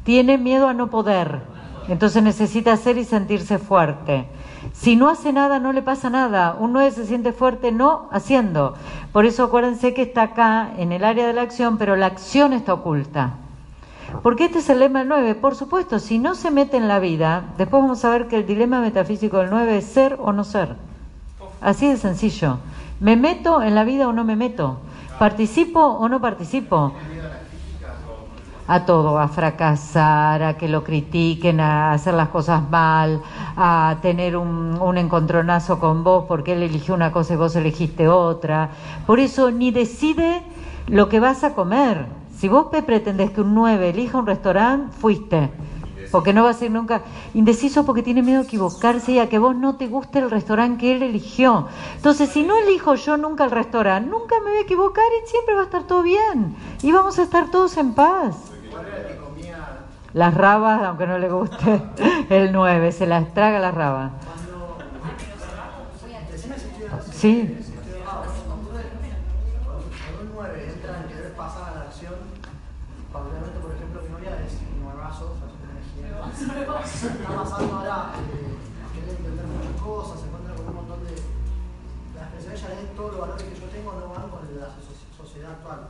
Tiene 0.04 0.40
miedo 0.40 0.68
a 0.68 0.74
no 0.74 0.88
poder. 0.88 1.42
Entonces 1.90 2.24
necesita 2.24 2.74
hacer 2.74 2.98
y 2.98 3.04
sentirse 3.04 3.60
fuerte. 3.60 4.26
Si 4.74 4.96
no 4.96 5.10
hace 5.10 5.34
nada, 5.34 5.60
no 5.60 5.74
le 5.74 5.82
pasa 5.82 6.10
nada. 6.10 6.56
Un 6.60 6.74
9 6.74 6.92
se 6.92 7.06
siente 7.06 7.34
fuerte 7.34 7.72
no 7.72 8.08
haciendo. 8.12 8.76
Por 9.12 9.26
eso 9.26 9.44
acuérdense 9.44 9.94
que 9.94 10.04
está 10.04 10.24
acá 10.24 10.72
en 10.78 10.92
el 10.92 11.04
área 11.04 11.28
de 11.28 11.34
la 11.34 11.42
acción, 11.42 11.78
pero 11.78 11.96
la 11.96 12.08
acción 12.08 12.54
está 12.54 12.74
oculta. 12.74 13.34
Porque 14.24 14.46
este 14.46 14.60
es 14.60 14.70
el 14.70 14.80
lema 14.80 15.00
del 15.00 15.10
9. 15.10 15.36
Por 15.36 15.56
supuesto, 15.56 16.00
si 16.00 16.20
no 16.20 16.36
se 16.36 16.52
mete 16.52 16.78
en 16.78 16.88
la 16.88 17.00
vida, 17.00 17.46
después 17.58 17.82
vamos 17.82 18.06
a 18.06 18.10
ver 18.10 18.28
que 18.28 18.38
el 18.38 18.46
dilema 18.46 18.80
metafísico 18.80 19.38
del 19.40 19.50
9 19.50 19.78
es 19.78 19.86
ser 19.86 20.18
o 20.22 20.32
no 20.32 20.44
ser. 20.44 20.76
Así 21.62 21.88
de 21.88 21.98
sencillo. 21.98 22.60
¿Me 23.00 23.16
meto 23.16 23.62
en 23.62 23.76
la 23.76 23.84
vida 23.84 24.08
o 24.08 24.14
no 24.14 24.24
me 24.24 24.36
meto? 24.36 24.78
¿Participo 25.20 25.80
o 25.80 26.08
no 26.10 26.22
participo? 26.22 26.94
A 28.68 28.86
todo, 28.86 29.18
a 29.18 29.28
fracasar, 29.28 30.44
a 30.44 30.58
que 30.58 30.68
lo 30.68 30.84
critiquen, 30.84 31.60
a 31.60 31.94
hacer 31.94 32.14
las 32.14 32.30
cosas 32.30 32.70
mal, 32.70 33.22
a 33.56 33.98
tener 34.02 34.36
un, 34.36 34.78
un, 34.80 34.98
encontronazo 34.98 35.80
con 35.80 36.04
vos 36.04 36.26
porque 36.28 36.54
él 36.54 36.64
eligió 36.64 36.94
una 36.94 37.12
cosa 37.12 37.34
y 37.34 37.38
vos 37.38 37.56
elegiste 37.56 38.08
otra. 38.08 38.70
Por 39.06 39.20
eso 39.20 39.52
ni 39.52 39.72
decide 39.72 40.42
lo 40.88 41.10
que 41.10 41.20
vas 41.20 41.44
a 41.44 41.54
comer. 41.54 42.06
Si 42.38 42.48
vos 42.48 42.68
pretendés 42.86 43.32
que 43.32 43.42
un 43.42 43.56
9 43.56 43.90
elija 43.90 44.18
un 44.18 44.28
restaurante, 44.28 44.96
fuiste. 44.98 45.50
Porque 46.12 46.34
no 46.34 46.44
va 46.44 46.52
a 46.52 46.54
ser 46.54 46.72
nunca 46.72 47.02
indeciso 47.34 47.86
porque 47.86 48.04
tiene 48.04 48.22
miedo 48.22 48.40
a 48.40 48.44
equivocarse 48.44 49.14
y 49.14 49.20
a 49.20 49.28
que 49.28 49.40
vos 49.40 49.56
no 49.56 49.76
te 49.76 49.88
guste 49.88 50.20
el 50.20 50.32
restaurante 50.32 50.82
que 50.82 50.96
él 50.96 51.04
eligió. 51.04 51.68
Entonces, 51.96 52.30
si 52.30 52.44
no 52.44 52.58
elijo 52.58 52.96
yo 52.96 53.18
nunca 53.18 53.44
el 53.44 53.52
restaurante, 53.52 54.10
nunca 54.10 54.40
me 54.40 54.52
voy 54.52 54.60
a 54.60 54.62
equivocar 54.62 55.04
y 55.22 55.28
siempre 55.30 55.56
va 55.56 55.62
a 55.62 55.66
estar 55.66 55.84
todo 55.84 56.04
bien. 56.04 56.56
Y 56.82 56.92
vamos 56.92 57.20
a 57.20 57.24
estar 57.24 57.52
todos 57.52 57.76
en 57.78 57.94
paz. 57.94 58.57
Las 60.14 60.34
rabas, 60.34 60.82
aunque 60.84 61.06
no 61.06 61.18
le 61.20 61.30
guste, 61.30 61.82
el 62.30 62.52
9, 62.52 62.92
se 62.92 63.06
las 63.06 63.34
traga 63.34 63.60
las 63.60 63.74
rabas. 63.76 64.12
Sí. 67.12 67.58
Cuando 69.66 70.22
un 70.22 70.32
9 70.36 70.74
entra 70.74 71.02
en 71.02 71.08
querer 71.08 71.34
pasar 71.34 71.70
a 71.70 71.76
la 71.76 71.86
o 71.86 71.92
sea, 71.92 72.12
Está 77.08 77.36
pasando 77.36 77.76
ahora 77.78 78.10
a 78.10 78.14
querer 78.14 79.18
entender 79.18 79.46
muchas 79.46 79.82
cosas, 79.82 80.20
se 80.22 80.28
encuentra 80.28 80.54
con 80.56 80.68
un 80.68 80.76
montón 80.76 81.04
de. 81.06 81.16
La 82.14 82.30
expresión 82.30 82.72
ella 82.72 82.82
es 82.82 82.96
todos 82.96 83.12
los 83.12 83.22
valores 83.22 83.44
que 83.44 83.60
yo 83.60 83.68
tengo 83.68 83.94
no 83.94 84.10
van 84.10 84.30
con 84.30 84.42
la 84.60 84.70
sociedad 85.18 85.52
actual. 85.52 85.88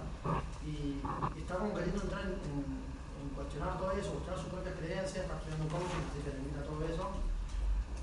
Y, 0.64 1.04
está 1.40 1.56
como 1.56 1.74
queriendo 1.76 2.04
entrar 2.04 2.24
en 2.24 3.30
cuestionar 3.36 3.78
todo 3.78 3.92
eso, 3.92 4.14
buscar 4.14 4.38
sus 4.38 4.48
propias 4.48 4.78
coaching, 5.68 6.04
así 6.08 6.20
que 6.24 6.32
limita 6.36 6.64
todo 6.64 6.80
eso. 6.84 7.06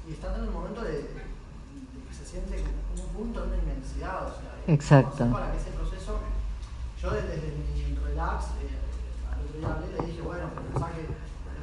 Y 0.09 0.13
está 0.13 0.37
en 0.37 0.49
un 0.49 0.53
momento 0.53 0.83
de, 0.83 1.17
de, 1.17 1.23
que 2.07 2.15
se 2.15 2.25
siente 2.25 2.63
como 2.63 3.03
un 3.05 3.11
punto 3.13 3.41
de 3.43 3.47
una 3.49 3.57
inmensidad. 3.57 4.29
O 4.29 4.33
sea, 4.37 4.53
Exacto. 4.69 5.31
Para 5.31 5.53
que 5.53 5.59
ese 5.59 5.71
proceso, 5.73 6.21
yo 7.01 7.11
desde, 7.11 7.41
desde 7.41 7.57
mi 7.57 7.97
relax, 7.97 8.57
eh, 8.61 8.77
al 9.29 9.41
otro 9.45 9.59
día 9.59 9.69
hablé 9.69 9.89
le 9.93 10.07
dije, 10.07 10.23
bueno, 10.23 10.49
pensá 10.53 10.93
que 10.93 11.05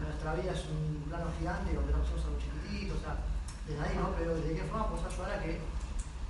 nuestra 0.01 0.35
vida 0.35 0.51
es 0.53 0.65
un 0.69 1.05
plano 1.09 1.29
gigante 1.37 1.71
y 1.71 1.75
los 1.75 1.87
demás 1.87 2.05
somos 2.05 2.25
algo 2.25 2.37
chiquitito, 2.37 2.97
o 2.97 3.01
sea, 3.01 3.17
desde 3.67 3.81
ahí, 3.81 3.95
¿no? 3.97 4.13
Pero 4.17 4.35
de 4.35 4.53
qué 4.53 4.63
forma 4.65 4.89
puedes 4.89 5.05
ayudar 5.05 5.31
a 5.37 5.41
que 5.41 5.61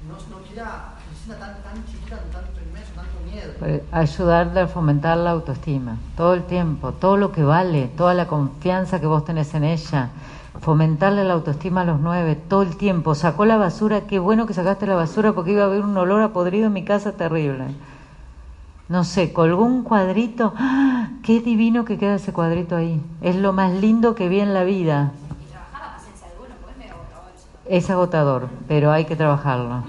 no, 0.08 0.38
quiera, 0.48 0.96
tan, 1.28 1.64
tan 1.64 1.86
chiquita, 1.86 2.18
tanto 2.32 2.60
inmenso, 2.60 2.92
tanto 2.96 3.18
miedo. 3.26 3.82
Ayudarle 3.92 4.62
a 4.62 4.68
fomentar 4.68 5.18
la 5.18 5.32
autoestima, 5.32 5.98
todo 6.18 6.34
el 6.34 6.44
tiempo, 6.44 6.94
todo 6.94 7.18
lo 7.18 7.32
que 7.32 7.44
vale, 7.44 7.90
toda 7.96 8.14
la 8.14 8.28
confianza 8.28 9.00
que 9.00 9.08
vos 9.08 9.26
tenés 9.26 9.54
en 9.54 9.64
ella. 9.64 10.10
Fomentarle 10.60 11.24
la 11.24 11.34
autoestima 11.34 11.82
a 11.82 11.86
los 11.86 12.00
nueve, 12.00 12.36
todo 12.36 12.62
el 12.62 12.76
tiempo. 12.78 13.16
Sacó 13.16 13.46
la 13.46 13.58
basura, 13.58 14.02
qué 14.02 14.20
bueno 14.20 14.46
que 14.46 14.54
sacaste 14.54 14.86
la 14.86 14.96
basura 14.96 15.34
porque 15.34 15.54
iba 15.54 15.64
a 15.64 15.66
haber 15.66 15.82
un 15.82 15.98
olor 15.98 16.22
a 16.22 16.34
podrido 16.34 16.68
en 16.68 16.74
mi 16.74 16.84
casa 16.84 17.14
terrible. 17.14 17.66
No 18.90 19.04
sé, 19.06 19.32
colgó 19.32 19.64
un 19.64 19.84
cuadrito. 19.84 20.54
¡Ah! 20.58 21.08
Qué 21.24 21.40
divino 21.40 21.86
que 21.86 21.98
queda 21.98 22.16
ese 22.16 22.34
cuadrito 22.34 22.76
ahí. 22.76 23.02
Es 23.22 23.38
lo 23.38 23.54
más 23.54 23.72
lindo 23.72 24.16
que 24.16 24.28
vi 24.28 24.42
en 24.42 24.54
la 24.54 24.64
vida. 24.64 25.14
Es 27.66 27.90
agotador, 27.90 28.50
pero 28.68 28.92
hay 28.92 29.06
que 29.06 29.16
trabajarlo. 29.16 29.84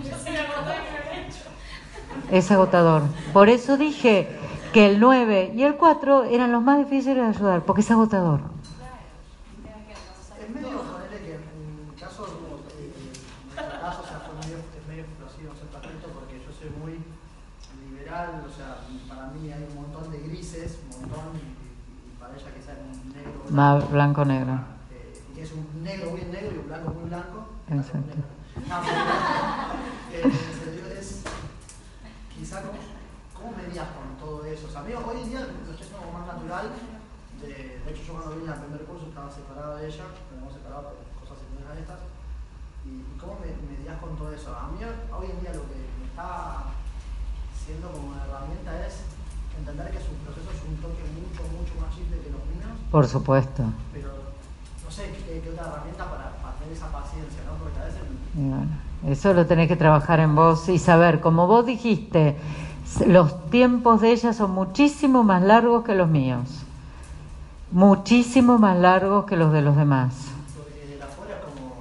Es 2.31 2.51
agotador. 2.51 3.03
Por 3.33 3.49
eso 3.49 3.77
dije 3.77 4.29
que 4.73 4.87
el 4.87 5.01
9 5.01 5.53
y 5.55 5.63
el 5.65 5.77
4 5.77 6.25
eran 6.25 6.51
los 6.51 6.63
más 6.63 6.79
difíciles 6.79 7.17
de 7.17 7.29
ayudar, 7.29 7.63
porque 7.65 7.83
es 7.83 7.91
agotador. 7.91 8.41
Es 10.41 10.49
medio, 10.55 10.81
ponerle 10.81 11.19
que 11.19 11.35
en 11.35 11.91
mi 11.91 12.01
caso, 12.01 12.25
eh, 12.81 12.93
en 13.51 13.81
caso, 13.81 14.01
o 14.03 14.09
sea, 14.09 14.21
fue 14.25 14.35
medio, 14.41 14.59
es 14.59 14.89
medio 14.89 15.03
explosivo 15.03 15.51
en 15.53 15.57
cierto 15.59 15.77
aspecto, 15.77 16.09
porque 16.15 16.41
yo 16.41 16.53
soy 16.53 16.71
muy 16.81 17.05
liberal, 17.85 18.45
o 18.49 18.51
sea, 18.51 18.79
para 19.09 19.29
mí 19.29 19.53
hay 19.53 19.67
un 19.69 19.75
montón 19.83 20.11
de 20.11 20.19
grises, 20.21 20.79
un 20.85 21.03
montón, 21.03 21.37
y, 21.37 22.19
para 22.19 22.35
ella 22.35 22.55
que 22.55 22.63
sea 22.63 22.77
un 22.81 23.13
negro. 23.13 23.45
Más 23.51 23.91
blanco-negro. 23.91 24.55
Eh, 24.91 25.43
es 25.43 25.53
un 25.53 25.85
negro 25.85 26.13
muy 26.13 26.23
negro 26.23 26.51
y 26.55 26.59
un 26.59 26.67
blanco 26.67 26.91
muy 26.95 27.11
blanco. 27.11 27.52
Exacto. 27.73 28.19
No, 28.69 28.77
pero, 28.85 30.29
eh, 30.29 30.99
es 31.01 31.25
quizá 32.37 32.61
cómo, 32.61 32.77
cómo 33.33 33.57
medías 33.57 33.89
con 33.97 34.13
todo 34.21 34.45
eso. 34.45 34.69
O 34.69 34.71
sea, 34.71 34.81
amigo, 34.85 35.01
hoy 35.09 35.23
en 35.25 35.31
día 35.31 35.41
lo 35.41 35.73
estoy 35.73 35.89
como 35.89 36.13
más 36.13 36.27
natural. 36.29 36.69
De, 37.41 37.81
de, 37.81 37.89
hecho, 37.91 38.03
yo 38.07 38.13
cuando 38.13 38.37
vine 38.37 38.53
al 38.53 38.61
primer 38.61 38.85
curso 38.85 39.09
estaba 39.09 39.33
separado 39.33 39.77
de 39.81 39.89
ella, 39.89 40.05
pero 40.29 40.45
no 40.45 40.53
separado 40.53 40.93
por 40.93 41.25
cosas 41.25 41.41
similares 41.41 41.81
a 41.81 41.81
estas. 41.81 42.01
Y, 42.85 43.09
y 43.09 43.17
cómo 43.17 43.41
me, 43.41 43.49
medías 43.73 43.97
con 44.05 44.15
todo 44.21 44.31
eso. 44.37 44.53
A 44.53 44.69
mí 44.69 44.85
hoy 44.85 45.27
en 45.33 45.41
día 45.41 45.57
lo 45.57 45.65
que 45.65 45.81
me 45.81 46.07
está 46.13 46.77
siendo 47.57 47.89
como 47.89 48.13
una 48.13 48.21
herramienta 48.29 48.87
es 48.87 49.01
entender 49.57 49.91
que 49.97 50.01
su 50.05 50.13
proceso 50.29 50.51
es 50.53 50.61
un 50.69 50.77
toque 50.77 51.05
mucho, 51.17 51.41
mucho 51.57 51.75
más 51.81 51.95
simple 51.95 52.21
que 52.21 52.31
los 52.31 52.45
míos, 52.53 52.69
Por 52.91 53.09
supuesto. 53.09 53.65
pero 53.93 54.13
no 54.85 54.91
sé 54.91 55.09
qué, 55.25 55.41
qué 55.41 55.51
otra 55.51 55.73
herramienta 55.73 56.05
para 56.11 56.37
tener 56.63 56.77
esa 56.77 56.89
paciencia, 56.93 57.41
¿no? 57.47 57.53
Porque 57.63 57.79
a 57.81 57.85
veces 57.85 58.01
bueno, 58.35 58.67
eso 59.09 59.33
lo 59.35 59.47
tenés 59.47 59.69
que 59.69 59.77
trabajar 59.77 60.21
en 60.21 60.35
vos 60.35 60.69
y 60.69 60.79
saber, 60.79 61.21
como 61.21 61.47
vos 61.47 61.67
dijiste, 61.67 62.37
los 63.07 63.51
tiempos 63.51 64.01
de 64.01 64.13
ella 64.13 64.33
son 64.33 64.53
muchísimo 64.53 65.23
más 65.23 65.43
largos 65.43 65.85
que 65.85 65.95
los 65.95 66.09
míos. 66.09 66.49
Muchísimo 67.71 68.59
más 68.59 68.77
largos 68.79 69.25
que 69.25 69.37
los 69.37 69.53
de 69.53 69.63
los 69.63 69.77
demás. 69.77 70.15
porque 70.57 70.97
de 70.97 71.03
afuera 71.03 71.41
como 71.41 71.75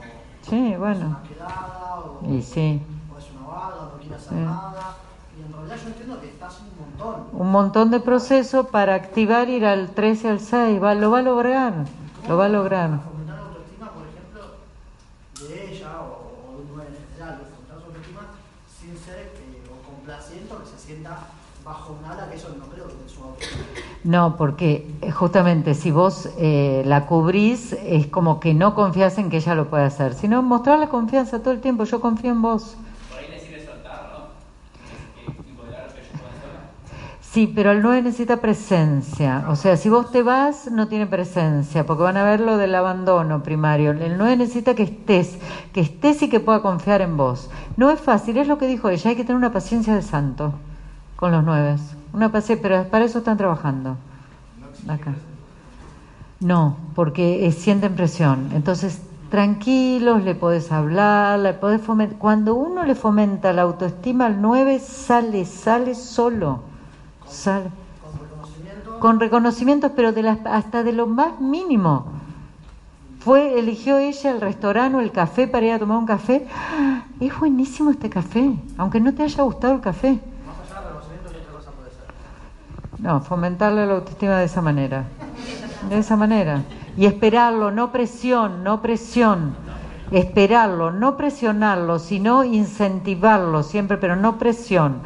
Sí, 0.50 0.76
bueno. 0.78 1.06
una 1.08 1.24
quedada 1.24 1.96
o, 2.00 2.22
Y 2.34 2.41
sí. 2.41 2.82
o 3.13 3.17
es 3.17 3.26
una 3.38 3.48
vaga, 3.48 3.76
no 3.94 4.00
quiere 4.00 4.15
hacer 4.15 4.30
Sí. 4.30 4.36
nada. 4.36 4.96
Y 5.38 5.41
en 5.46 5.52
realidad 5.54 5.76
yo 5.84 5.88
entiendo 5.89 6.22
que 6.22 6.28
está 6.30 6.48
haciendo 6.48 6.72
un 6.76 6.80
montón. 6.98 7.24
Un 7.34 7.52
montón 7.52 7.91
de 7.91 8.00
proceso 8.00 8.67
para 8.67 8.96
activar 8.96 9.50
ir 9.50 9.65
al 9.65 9.89
13 9.89 10.30
al 10.30 10.39
6. 10.39 10.82
Va, 10.82 10.96
lo 10.96 11.12
va 11.12 11.20
a 11.20 11.24
lograr. 11.24 11.74
Lo 12.30 12.38
va 12.38 12.46
a 12.46 12.50
lograr. 12.50 12.89
Fomentar 13.04 13.36
la 13.36 13.41
autoestima, 13.48 13.89
por 13.91 14.04
ejemplo, 14.08 14.41
de 15.50 15.74
ella 15.76 15.91
o, 16.02 16.54
o 16.54 16.58
de 16.58 16.63
un 16.63 16.70
nueve 16.74 16.91
en 16.96 17.04
general, 17.17 17.39
de 17.39 17.46
fomentar 17.52 17.78
su 17.80 17.86
autoestima 17.86 18.22
sin 18.80 18.98
ser 18.98 19.34
eh, 19.36 19.67
o 19.67 19.76
complaciente 19.89 20.54
o 20.54 20.60
que 20.63 20.70
se 20.70 20.78
sienta 20.78 21.17
bajo 21.65 21.98
un 22.00 22.06
ala, 22.06 22.30
que 22.30 22.36
eso 22.38 22.50
no 22.58 22.65
creo 22.67 22.88
que 22.88 23.06
es 23.06 23.12
su 23.12 23.24
autoestima. 23.24 23.91
No, 24.04 24.36
porque 24.36 24.88
eh, 25.02 25.12
justamente 25.12 25.76
si 25.76 25.92
vos 25.92 26.28
eh, 26.40 26.82
la 26.86 27.06
cubrís, 27.06 27.74
es 27.74 28.08
como 28.08 28.40
que 28.40 28.56
no 28.56 28.74
confías 28.74 29.18
en 29.20 29.30
que 29.30 29.38
ella 29.38 29.54
lo 29.54 29.70
pueda 29.70 29.86
hacer, 29.86 30.16
sino 30.16 30.42
mostrar 30.42 30.80
la 30.80 30.90
confianza 30.90 31.40
todo 31.40 31.54
el 31.54 31.62
tiempo. 31.62 31.84
Yo 31.84 32.02
confío 32.02 32.32
en 32.32 32.42
vos. 32.42 32.78
Por 33.10 33.20
ahí 33.20 33.30
le 33.30 33.40
sirve 33.40 33.64
soltar, 33.64 34.10
¿no? 34.12 35.34
Que 35.44 35.50
empoderar 35.50 35.88
que 35.90 36.02
yo 36.02 36.16
pueda 36.16 36.30
sola. 36.30 36.62
Sí, 37.22 37.52
pero 37.54 37.72
el 37.72 37.84
9 37.84 38.02
necesita 38.02 38.38
presencia. 38.38 39.46
O 39.50 39.56
sea, 39.56 39.78
si 39.78 39.88
vos 39.88 40.12
te 40.12 40.24
vas, 40.24 40.72
no 40.72 40.88
tiene 40.88 41.06
presencia, 41.06 41.86
porque 41.86 42.02
van 42.02 42.18
a 42.18 42.24
ver 42.24 42.40
lo 42.40 42.58
del 42.58 42.74
abandono 42.74 43.44
primario. 43.44 43.92
El 43.92 44.18
9 44.18 44.36
necesita 44.36 44.74
que 44.74 44.84
estés, 44.84 45.38
que 45.74 45.82
estés 45.82 46.24
y 46.24 46.30
que 46.30 46.40
pueda 46.40 46.64
confiar 46.64 47.02
en 47.02 47.18
vos. 47.18 47.52
No 47.78 47.92
es 47.92 48.00
fácil, 48.02 48.38
es 48.38 48.48
lo 48.48 48.58
que 48.58 48.66
dijo 48.66 48.90
ella, 48.90 49.12
hay 49.12 49.16
que 49.16 49.24
tener 49.24 49.38
una 49.38 49.54
paciencia 49.54 49.94
de 49.94 50.02
santo 50.02 50.54
con 51.18 51.32
los 51.32 51.44
9. 51.44 51.78
Una 52.13 52.32
paciencia, 52.32 52.62
pero 52.62 52.89
para 52.89 53.06
eso 53.06 53.19
están 53.19 53.38
trabajando. 53.38 53.97
Acá. 54.88 55.13
No, 56.39 56.76
porque 56.95 57.45
eh, 57.45 57.52
sienten 57.52 57.95
presión. 57.95 58.50
Entonces, 58.54 59.02
tranquilos, 59.30 60.24
le 60.24 60.36
podés 60.36 60.71
hablar, 60.71 61.39
le 61.39 61.54
podés 61.54 61.82
fomentar. 61.82 62.17
Cuando 62.17 62.56
uno 62.56 62.84
le 62.84 62.95
fomenta 62.95 63.54
la 63.54 63.62
autoestima 63.62 64.26
al 64.26 64.41
9, 64.41 64.80
sale, 64.80 65.45
sale 65.45 65.95
solo. 65.95 66.62
Sale. 67.28 67.69
Con 68.02 68.19
reconocimiento, 68.19 69.00
Con 69.00 69.19
reconocimientos, 69.19 69.91
pero 69.95 70.12
de 70.12 70.28
hasta 70.28 70.84
de 70.84 70.91
lo 70.93 71.08
más 71.08 71.39
mínimo. 71.39 72.21
Fue, 73.19 73.60
eligió 73.60 74.00
ella 74.00 74.32
el 74.32 74.41
restaurante 74.41 74.97
o 74.97 75.00
el 75.00 75.12
café 75.12 75.47
para 75.47 75.67
ir 75.67 75.74
a 75.74 75.80
tomar 75.80 76.00
un 76.00 76.08
café. 76.08 76.47
¡Ah! 76.52 77.04
Es 77.19 77.38
buenísimo 77.38 77.91
este 77.91 78.10
café, 78.10 78.56
aunque 78.78 79.00
no 79.00 79.13
te 79.13 79.21
haya 79.21 79.43
gustado 79.43 79.76
el 79.76 79.82
café. 79.82 80.19
más 80.47 80.58
allá 80.71 80.82
del 80.82 80.88
reconocimiento, 80.88 81.30
¿qué 81.30 81.38
otra 81.38 81.54
cosa 81.54 81.71
puede 81.71 81.91
ser? 81.91 82.08
No, 83.02 83.20
fomentarle 83.20 83.88
la 83.88 83.96
autoestima 83.96 84.38
de 84.38 84.46
esa 84.46 84.62
manera. 84.62 85.06
De 85.90 85.98
esa 85.98 86.16
manera. 86.16 86.62
Y 86.96 87.08
esperarlo, 87.08 87.72
no 87.72 87.92
presión, 87.92 88.64
no 88.64 88.84
presión. 88.84 89.56
Esperarlo, 90.12 90.92
no 90.92 91.18
presionarlo, 91.18 91.98
sino 91.98 92.44
incentivarlo 92.44 93.64
siempre, 93.64 93.98
pero 93.98 94.16
no 94.16 94.38
presión. 94.38 94.98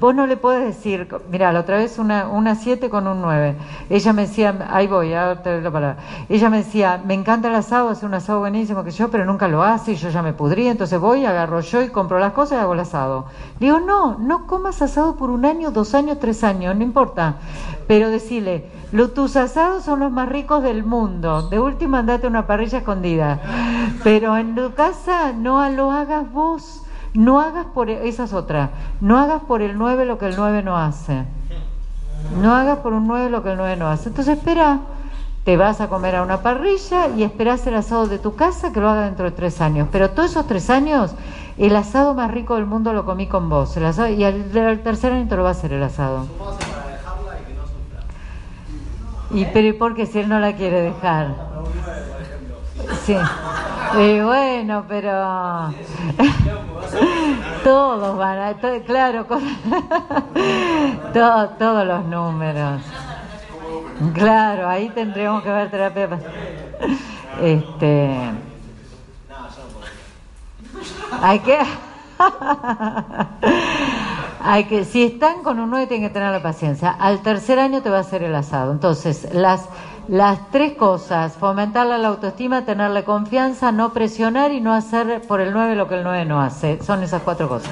Vos 0.00 0.14
no 0.14 0.26
le 0.26 0.38
podés 0.38 0.64
decir, 0.64 1.06
mira, 1.30 1.52
la 1.52 1.60
otra 1.60 1.76
vez 1.76 1.98
una, 1.98 2.54
7 2.54 2.88
con 2.88 3.06
un 3.06 3.20
9. 3.20 3.54
Ella 3.90 4.12
me 4.14 4.22
decía, 4.22 4.66
ahí 4.70 4.86
voy, 4.86 5.12
ahora 5.12 5.42
te 5.42 5.52
doy 5.52 5.60
la 5.60 5.70
palabra. 5.70 5.96
Ella 6.30 6.48
me 6.48 6.56
decía, 6.56 7.02
me 7.04 7.12
encanta 7.12 7.48
el 7.48 7.54
asado, 7.54 7.90
hace 7.90 8.06
un 8.06 8.14
asado 8.14 8.38
buenísimo 8.38 8.82
que 8.82 8.92
yo, 8.92 9.10
pero 9.10 9.26
nunca 9.26 9.46
lo 9.46 9.62
hace 9.62 9.92
y 9.92 9.96
yo 9.96 10.08
ya 10.08 10.22
me 10.22 10.32
pudrí, 10.32 10.68
entonces 10.68 10.98
voy, 10.98 11.26
agarro 11.26 11.60
yo 11.60 11.82
y 11.82 11.90
compro 11.90 12.18
las 12.18 12.32
cosas 12.32 12.58
y 12.58 12.60
hago 12.62 12.72
el 12.72 12.80
asado. 12.80 13.26
Digo, 13.58 13.78
no, 13.78 14.16
no 14.18 14.46
comas 14.46 14.80
asado 14.80 15.16
por 15.16 15.28
un 15.28 15.44
año, 15.44 15.70
dos 15.70 15.94
años, 15.94 16.18
tres 16.18 16.44
años, 16.44 16.74
no 16.74 16.82
importa. 16.82 17.34
Pero 17.86 18.08
decirle, 18.08 18.70
tus 19.14 19.36
asados 19.36 19.84
son 19.84 20.00
los 20.00 20.10
más 20.10 20.30
ricos 20.30 20.62
del 20.62 20.82
mundo. 20.82 21.48
De 21.50 21.60
última 21.60 21.98
andate 21.98 22.26
una 22.26 22.46
parrilla 22.46 22.78
escondida. 22.78 23.38
Pero 24.02 24.36
en 24.36 24.54
tu 24.54 24.72
casa 24.72 25.32
no 25.32 25.68
lo 25.68 25.90
hagas 25.90 26.32
vos. 26.32 26.84
No 27.14 27.40
hagas 27.40 27.66
por, 27.66 27.90
esa 27.90 28.24
es 28.24 28.32
otra, 28.32 28.70
no 29.00 29.18
hagas 29.18 29.42
por 29.42 29.62
el 29.62 29.76
9 29.76 30.04
lo 30.04 30.18
que 30.18 30.26
el 30.26 30.36
9 30.36 30.62
no 30.62 30.76
hace. 30.76 31.24
No 32.40 32.54
hagas 32.54 32.78
por 32.78 32.92
un 32.92 33.06
9 33.08 33.30
lo 33.30 33.42
que 33.42 33.50
el 33.50 33.56
9 33.56 33.76
no 33.76 33.88
hace. 33.88 34.10
Entonces 34.10 34.38
espera, 34.38 34.80
te 35.44 35.56
vas 35.56 35.80
a 35.80 35.88
comer 35.88 36.16
a 36.16 36.22
una 36.22 36.42
parrilla 36.42 37.08
y 37.08 37.22
esperás 37.22 37.66
el 37.66 37.74
asado 37.74 38.06
de 38.06 38.18
tu 38.18 38.36
casa 38.36 38.72
que 38.72 38.80
lo 38.80 38.88
haga 38.88 39.06
dentro 39.06 39.24
de 39.24 39.32
tres 39.32 39.60
años. 39.60 39.88
Pero 39.90 40.10
todos 40.10 40.30
esos 40.30 40.46
tres 40.46 40.70
años, 40.70 41.12
el 41.58 41.74
asado 41.74 42.14
más 42.14 42.30
rico 42.30 42.54
del 42.54 42.66
mundo 42.66 42.92
lo 42.92 43.04
comí 43.04 43.26
con 43.26 43.48
vos. 43.48 43.76
El 43.76 43.86
asado, 43.86 44.08
y 44.08 44.22
al, 44.22 44.56
al 44.56 44.80
tercer 44.80 45.12
año 45.12 45.28
te 45.28 45.36
lo 45.36 45.42
va 45.42 45.48
a 45.48 45.52
hacer 45.52 45.72
el 45.72 45.82
asado. 45.82 46.26
¿Cómo 46.38 46.50
hace 46.50 46.70
para 46.70 46.86
dejarla 46.86 47.20
y 49.32 49.44
pero 49.46 49.68
¿y 49.68 49.72
por 49.72 49.94
qué 49.94 50.06
si 50.06 50.18
él 50.18 50.28
no 50.28 50.40
la 50.40 50.54
quiere 50.54 50.82
dejar? 50.82 51.34
Sí. 53.04 53.16
Y 53.98 54.20
bueno, 54.20 54.84
pero 54.88 55.72
todos 57.64 58.16
van 58.16 58.38
a, 58.38 58.54
claro, 58.86 59.26
co- 59.26 59.38
to- 61.12 61.48
todos 61.58 61.86
los 61.86 62.04
números. 62.06 62.80
Claro, 64.14 64.68
ahí 64.68 64.88
tendríamos 64.90 65.42
que 65.42 65.50
ver 65.50 65.70
terapia. 65.70 66.08
Este, 67.42 68.10
hay 71.22 71.38
que 71.40 71.58
hay 74.42 74.64
que 74.64 74.84
si 74.84 75.04
están 75.04 75.42
con 75.42 75.58
un 75.60 75.70
9 75.70 75.86
tienen 75.86 76.08
que 76.08 76.14
tener 76.14 76.32
la 76.32 76.42
paciencia. 76.42 76.90
Al 76.98 77.20
tercer 77.20 77.58
año 77.58 77.82
te 77.82 77.90
va 77.90 77.98
a 77.98 78.00
hacer 78.00 78.22
el 78.22 78.34
asado. 78.34 78.72
Entonces, 78.72 79.28
las 79.32 79.68
las 80.10 80.50
tres 80.50 80.76
cosas, 80.76 81.34
fomentarle 81.34 81.96
la 81.98 82.08
autoestima, 82.08 82.64
tenerle 82.64 83.04
confianza, 83.04 83.70
no 83.70 83.92
presionar 83.92 84.50
y 84.50 84.60
no 84.60 84.74
hacer 84.74 85.22
por 85.22 85.40
el 85.40 85.52
9 85.52 85.76
lo 85.76 85.86
que 85.86 85.94
el 85.94 86.02
9 86.02 86.24
no 86.24 86.40
hace. 86.40 86.82
Son 86.82 87.00
esas 87.04 87.22
cuatro 87.22 87.48
cosas. 87.48 87.70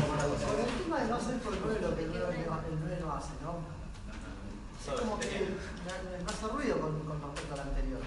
No 1.09 1.16
hacer 1.16 1.38
por 1.40 1.53
el 1.53 1.59
9 1.64 1.81
lo 1.83 1.96
que 1.96 2.03
el 2.05 2.11
9 2.12 2.46
no, 2.46 2.55
el 2.55 2.81
9 2.81 2.98
no 3.05 3.12
hace, 3.12 3.31
¿no? 3.42 4.94
Es 4.94 5.01
como 5.01 5.18
que 5.18 5.27
me, 5.27 6.24
me 6.24 6.31
hace 6.31 6.46
ruido 6.46 6.79
con, 6.81 6.92
con 7.01 7.20
respecto 7.22 7.55
al 7.55 7.61
anterior. 7.68 8.01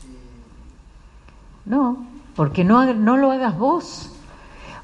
Sí. 0.00 0.16
No, 1.64 2.06
porque 2.36 2.62
no, 2.62 2.94
no 2.94 3.16
lo 3.16 3.32
hagas 3.32 3.58
vos. 3.58 4.12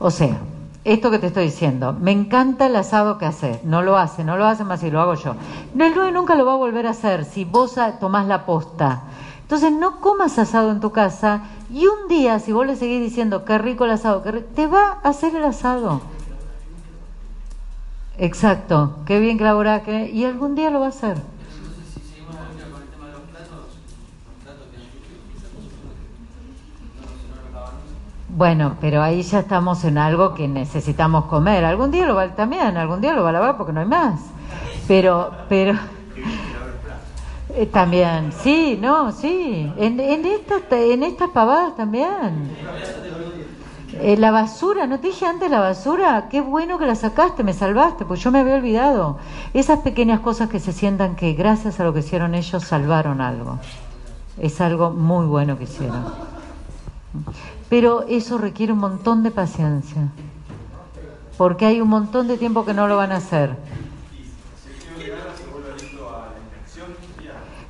O 0.01 0.11
sea, 0.11 0.41
esto 0.87 1.11
que 1.11 1.19
te 1.19 1.27
estoy 1.27 1.45
diciendo, 1.47 1.93
me 2.01 2.13
encanta 2.13 2.67
el 2.67 2.77
asado 2.77 3.19
que 3.19 3.27
haces, 3.27 3.65
no 3.65 3.83
lo 3.83 3.99
hace, 3.99 4.23
no 4.25 4.37
lo 4.37 4.47
hace 4.47 4.65
más 4.65 4.81
si 4.81 4.91
lo 4.91 5.01
hago 5.01 5.15
yo. 5.15 5.33
El 5.77 5.93
9 5.95 6.13
nunca 6.13 6.35
lo 6.37 6.47
va 6.47 6.53
a 6.53 6.57
volver 6.57 6.87
a 6.87 6.91
hacer 6.91 7.25
si 7.25 7.45
vos 7.45 7.75
tomás 8.01 8.27
la 8.27 8.47
posta. 8.47 9.03
Entonces 9.43 9.73
no 9.73 10.01
comas 10.01 10.39
asado 10.39 10.71
en 10.71 10.81
tu 10.81 10.93
casa 10.93 11.43
y 11.73 11.87
un 11.87 12.09
día, 12.09 12.39
si 12.39 12.53
vos 12.53 12.67
le 12.67 12.77
seguís 12.77 13.01
diciendo 13.01 13.45
qué 13.45 13.59
rico 13.59 13.85
el 13.85 13.91
asado, 13.93 14.23
qué 14.23 14.33
ri- 14.33 14.45
te 14.55 14.67
va 14.69 14.99
a 15.03 15.09
hacer 15.09 15.35
el 15.35 15.45
asado. 15.45 16.03
Exacto, 18.19 18.95
qué 19.07 19.19
bien 19.19 19.39
que 19.39 19.45
laburás, 19.45 19.83
que- 19.83 20.09
y 20.11 20.25
algún 20.25 20.55
día 20.55 20.71
lo 20.71 20.81
va 20.81 20.87
a 20.87 20.89
hacer. 20.91 21.17
Si 21.95 22.01
seguimos 22.01 22.35
la 22.35 22.49
línea 22.49 22.67
con 22.71 22.83
el 22.83 22.89
tema 22.89 23.07
de 23.07 23.13
los 23.13 23.23
platos, 23.23 23.51
los 23.51 24.45
platos 24.45 24.67
tienen 24.71 24.89
quizás 25.35 25.53
no 25.53 25.61
no 27.03 27.37
no 27.37 27.43
los 27.43 27.53
lavamos. 27.53 27.83
Bueno, 28.37 28.77
pero 28.83 29.03
ahí 29.03 29.23
ya 29.23 29.39
estamos 29.39 29.83
en 29.85 29.97
algo 29.97 30.35
que 30.35 30.47
necesitamos 30.47 31.25
comer. 31.25 31.65
Algún 31.65 31.91
día 31.91 32.05
lo 32.05 32.15
va 32.15 32.29
también, 32.35 32.77
algún 32.77 33.01
día 33.01 33.15
lo 33.15 33.23
va 33.23 33.31
a 33.31 33.33
lavar 33.33 33.57
porque 33.57 33.73
no 33.73 33.81
hay 33.81 33.87
más. 33.87 34.21
Pero, 34.87 35.31
pero 35.49 35.73
eh, 37.55 37.65
también, 37.65 38.33
sí, 38.33 38.79
no, 38.79 39.11
sí. 39.11 39.73
En, 39.79 39.99
en 39.99 40.27
estas, 40.27 40.61
en 40.71 41.03
estas 41.03 41.31
pavadas 41.31 41.77
también. 41.77 42.51
Eh, 43.95 44.19
la 44.19 44.31
basura, 44.33 44.87
¿no 44.87 45.01
te 45.01 45.07
dije 45.07 45.25
antes 45.25 45.51
la 45.51 45.61
basura? 45.61 46.29
Qué 46.31 46.43
bueno 46.43 46.79
que 46.79 46.85
la 46.85 46.95
sacaste, 46.95 47.43
me 47.43 47.55
salvaste, 47.55 48.05
pues 48.05 48.21
yo 48.21 48.31
me 48.31 48.41
había 48.41 48.57
olvidado. 48.57 49.17
Esas 49.55 49.79
pequeñas 49.79 50.21
cosas 50.21 50.51
que 50.51 50.61
se 50.61 50.75
sientan 50.75 51.17
que 51.17 51.33
gracias 51.33 51.81
a 51.81 51.85
lo 51.85 51.95
que 51.95 52.01
hicieron 52.01 52.35
ellos 52.35 52.63
salvaron 52.63 53.23
algo. 53.23 53.59
Es 54.39 54.61
algo 54.61 54.91
muy 54.91 55.25
bueno 55.25 55.57
que 55.57 55.65
hicieron. 55.65 56.05
Pero 57.69 58.05
eso 58.09 58.39
requiere 58.39 58.73
un 58.73 58.79
montón 58.79 59.23
de 59.23 59.31
paciencia, 59.31 60.09
porque 61.37 61.67
hay 61.67 61.81
un 61.81 61.89
montón 61.89 62.29
de 62.29 62.39
tiempo 62.39 62.65
que 62.65 62.75
no 62.75 62.87
lo 62.87 62.97
van 62.97 63.13
a 63.13 63.17
hacer. 63.17 63.57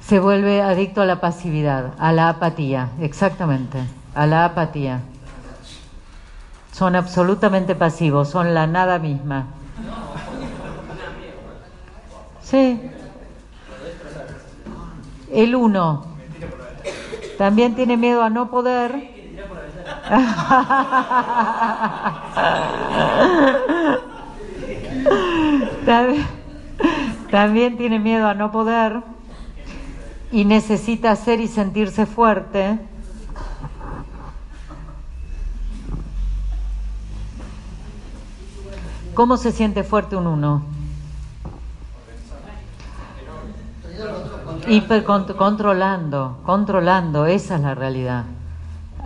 Se 0.00 0.20
vuelve 0.20 0.62
adicto 0.62 1.00
a 1.00 1.06
la 1.06 1.20
pasividad, 1.20 1.94
a 1.98 2.12
la 2.12 2.28
apatía, 2.28 2.90
exactamente, 3.00 3.78
a 4.14 4.26
la 4.26 4.44
apatía. 4.44 5.00
Son 6.72 6.94
absolutamente 6.94 7.74
pasivos, 7.74 8.28
son 8.28 8.52
la 8.52 8.66
nada 8.66 8.98
misma. 8.98 9.46
Sí. 12.42 12.80
El 15.32 15.56
uno. 15.56 16.04
También 17.38 17.74
tiene 17.74 17.96
miedo 17.96 18.22
a 18.22 18.30
no 18.30 18.50
poder. 18.50 19.15
También, 27.30 27.76
tiene 27.76 27.98
miedo 27.98 28.26
a 28.26 28.34
no 28.34 28.50
poder 28.50 29.02
y 30.32 30.44
necesita 30.44 31.14
ser 31.16 31.40
y 31.40 31.48
sentirse 31.48 32.06
fuerte. 32.06 32.78
¿Cómo 39.14 39.36
se 39.36 39.52
siente 39.52 39.82
fuerte 39.82 40.16
un 40.16 40.26
uno? 40.26 40.62
Hiper 44.68 45.04
controlando, 45.04 46.38
controlando, 46.44 47.26
esa 47.26 47.56
es 47.56 47.60
la 47.62 47.74
realidad. 47.74 48.24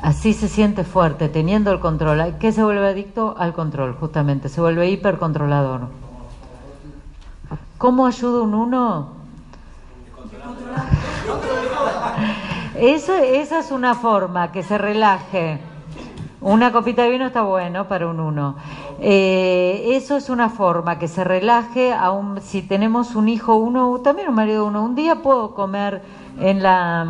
Así 0.02 0.32
se 0.32 0.48
siente 0.48 0.84
fuerte, 0.84 1.28
teniendo 1.28 1.70
el 1.72 1.78
control. 1.78 2.36
¿Qué 2.38 2.52
se 2.52 2.64
vuelve 2.64 2.88
adicto? 2.88 3.34
Al 3.38 3.52
control, 3.52 3.94
justamente. 3.94 4.48
Se 4.48 4.60
vuelve 4.60 4.90
hipercontrolador. 4.90 5.88
¿Cómo 7.76 8.06
ayuda 8.06 8.40
un 8.40 8.54
uno? 8.54 9.08
Eso, 12.76 13.14
esa 13.14 13.58
es 13.58 13.70
una 13.70 13.94
forma, 13.94 14.52
que 14.52 14.62
se 14.62 14.78
relaje. 14.78 15.60
Una 16.40 16.72
copita 16.72 17.02
de 17.02 17.10
vino 17.10 17.26
está 17.26 17.42
bueno 17.42 17.86
para 17.86 18.06
un 18.06 18.20
uno. 18.20 18.56
Eh, 19.00 19.90
eso 19.90 20.16
es 20.16 20.30
una 20.30 20.48
forma, 20.48 20.98
que 20.98 21.08
se 21.08 21.22
relaje. 21.22 21.92
Aún 21.92 22.40
si 22.40 22.62
tenemos 22.62 23.14
un 23.14 23.28
hijo 23.28 23.56
uno, 23.56 24.00
también 24.02 24.30
un 24.30 24.34
marido 24.34 24.64
uno, 24.64 24.82
un 24.82 24.94
día 24.94 25.16
puedo 25.16 25.54
comer 25.54 26.00
en, 26.38 26.62
la, 26.62 27.06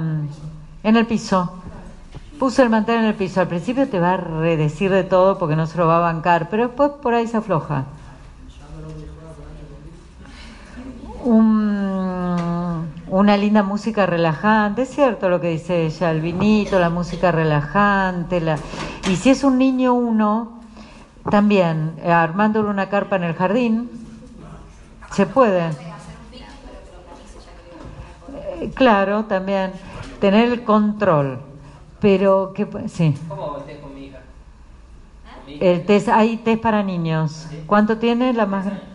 en 0.83 0.97
el 0.97 1.07
piso. 1.07 1.53
Puse 2.41 2.63
el 2.63 2.71
mantel 2.71 3.01
en 3.01 3.05
el 3.05 3.15
piso. 3.15 3.43
Al 3.43 3.49
principio 3.49 3.87
te 3.87 4.01
va 4.01 4.15
a 4.15 4.17
redecir 4.17 4.91
de 4.91 5.05
todo 5.05 5.37
porque 5.37 5.57
no 5.57 5.67
se 5.67 5.77
lo 5.77 5.87
va 5.87 5.99
a 5.99 6.01
bancar, 6.01 6.49
pero 6.49 6.69
después 6.69 6.93
por 7.03 7.13
ahí 7.13 7.27
se 7.27 7.37
afloja. 7.37 7.85
una 13.11 13.37
linda 13.37 13.63
música 13.63 14.07
relajante, 14.07 14.83
es 14.83 14.89
cierto 14.89 15.29
lo 15.29 15.39
que 15.39 15.51
dice 15.51 15.85
ella, 15.85 16.11
el 16.11 16.23
vinito, 16.23 16.79
la 16.79 16.89
música 16.89 17.31
relajante, 17.31 18.41
la... 18.41 18.57
y 19.07 19.17
si 19.17 19.29
es 19.29 19.45
un 19.45 19.59
niño 19.59 19.93
uno, 19.93 20.61
también 21.29 21.97
eh, 22.03 22.11
armándole 22.11 22.71
una 22.71 22.89
carpa 22.89 23.17
en 23.17 23.25
el 23.25 23.35
jardín, 23.35 23.91
se 25.13 25.27
puede. 25.27 25.71
Eh, 28.61 28.71
claro, 28.75 29.25
también 29.25 29.73
tener 30.21 30.51
el 30.51 30.65
control, 30.65 31.50
pero 32.01 32.53
que 32.55 32.67
sí. 32.89 33.15
¿Cómo 33.29 33.59
el 33.59 33.65
test 33.65 33.81
con 33.83 33.95
mi 33.95 34.07
hija? 34.07 34.19
El 35.47 35.85
test, 35.85 36.09
hay 36.09 36.37
test 36.39 36.63
para 36.63 36.83
niños. 36.83 37.49
¿Cuánto 37.67 37.99
tiene 37.99 38.33
la 38.33 38.47
más 38.47 38.67
grande? 38.67 38.91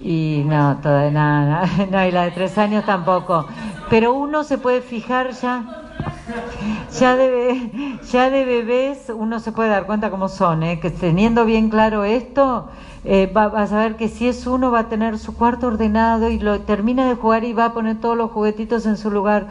Y 0.00 0.42
no, 0.46 0.78
todavía 0.82 1.10
nada, 1.12 1.64
no, 1.90 2.04
y 2.04 2.10
la 2.10 2.24
de 2.24 2.32
tres 2.32 2.58
años 2.58 2.84
tampoco. 2.84 3.46
Pero 3.88 4.14
uno 4.14 4.42
se 4.42 4.58
puede 4.58 4.80
fijar 4.80 5.30
ya, 5.30 5.82
ya 6.98 7.16
de, 7.16 7.98
ya 8.10 8.30
de 8.30 8.44
bebés 8.44 9.12
uno 9.14 9.38
se 9.38 9.52
puede 9.52 9.68
dar 9.68 9.86
cuenta 9.86 10.10
cómo 10.10 10.28
son, 10.28 10.64
¿eh? 10.64 10.80
que 10.80 10.90
teniendo 10.90 11.44
bien 11.44 11.70
claro 11.70 12.02
esto, 12.02 12.68
eh, 13.04 13.26
va, 13.26 13.44
a 13.44 13.66
saber 13.66 13.96
que 13.96 14.08
si 14.08 14.28
es 14.28 14.46
uno 14.46 14.70
va 14.70 14.80
a 14.80 14.88
tener 14.88 15.18
su 15.18 15.36
cuarto 15.36 15.68
ordenado 15.68 16.30
y 16.30 16.38
lo 16.38 16.60
termina 16.60 17.06
de 17.06 17.14
jugar 17.14 17.44
y 17.44 17.52
va 17.52 17.66
a 17.66 17.72
poner 17.72 18.00
todos 18.00 18.16
los 18.16 18.30
juguetitos 18.30 18.86
en 18.86 18.96
su 18.96 19.10
lugar 19.10 19.48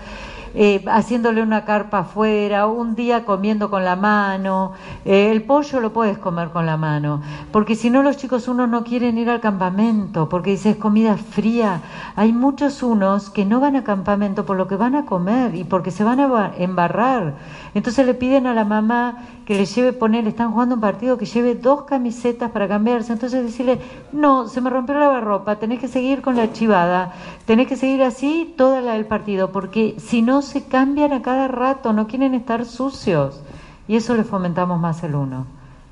eh, 0.53 0.83
haciéndole 0.87 1.41
una 1.41 1.65
carpa 1.65 1.99
afuera, 1.99 2.67
un 2.67 2.95
día 2.95 3.25
comiendo 3.25 3.69
con 3.69 3.85
la 3.85 3.95
mano. 3.95 4.73
Eh, 5.05 5.31
el 5.31 5.43
pollo 5.43 5.79
lo 5.79 5.93
puedes 5.93 6.17
comer 6.17 6.49
con 6.49 6.65
la 6.65 6.77
mano, 6.77 7.21
porque 7.51 7.75
si 7.75 7.89
no 7.89 8.03
los 8.03 8.17
chicos 8.17 8.47
unos 8.47 8.69
no 8.69 8.83
quieren 8.83 9.17
ir 9.17 9.29
al 9.29 9.39
campamento, 9.39 10.29
porque 10.29 10.51
dices 10.51 10.75
comida 10.75 11.17
fría. 11.17 11.81
Hay 12.15 12.33
muchos 12.33 12.83
unos 12.83 13.29
que 13.29 13.45
no 13.45 13.59
van 13.59 13.75
a 13.75 13.83
campamento 13.83 14.45
por 14.45 14.57
lo 14.57 14.67
que 14.67 14.75
van 14.75 14.95
a 14.95 15.05
comer 15.05 15.55
y 15.55 15.63
porque 15.63 15.91
se 15.91 16.03
van 16.03 16.19
a 16.19 16.51
embarrar. 16.57 17.33
Entonces 17.73 18.05
le 18.05 18.13
piden 18.13 18.47
a 18.47 18.53
la 18.53 18.65
mamá 18.65 19.19
que 19.45 19.55
le 19.55 19.65
lleve, 19.65 19.93
poner, 19.93 20.27
están 20.27 20.51
jugando 20.51 20.75
un 20.75 20.81
partido, 20.81 21.17
que 21.17 21.25
lleve 21.25 21.55
dos 21.55 21.83
camisetas 21.83 22.51
para 22.51 22.67
cambiarse. 22.67 23.13
Entonces 23.13 23.43
decirle, 23.43 23.79
no, 24.11 24.47
se 24.47 24.59
me 24.61 24.69
rompió 24.69 24.95
la 24.95 25.07
barropa, 25.07 25.55
tenés 25.55 25.79
que 25.79 25.87
seguir 25.87 26.21
con 26.21 26.35
la 26.35 26.51
chivada, 26.51 27.13
tenés 27.45 27.67
que 27.67 27.77
seguir 27.77 28.03
así 28.03 28.53
toda 28.57 28.81
la 28.81 28.93
del 28.93 29.05
partido, 29.05 29.51
porque 29.51 29.95
si 29.99 30.21
no 30.21 30.41
se 30.41 30.65
cambian 30.65 31.13
a 31.13 31.21
cada 31.21 31.47
rato, 31.47 31.93
no 31.93 32.07
quieren 32.07 32.33
estar 32.33 32.65
sucios. 32.65 33.41
Y 33.87 33.95
eso 33.95 34.15
le 34.15 34.23
fomentamos 34.23 34.79
más 34.79 35.03
el 35.03 35.15
uno. 35.15 35.45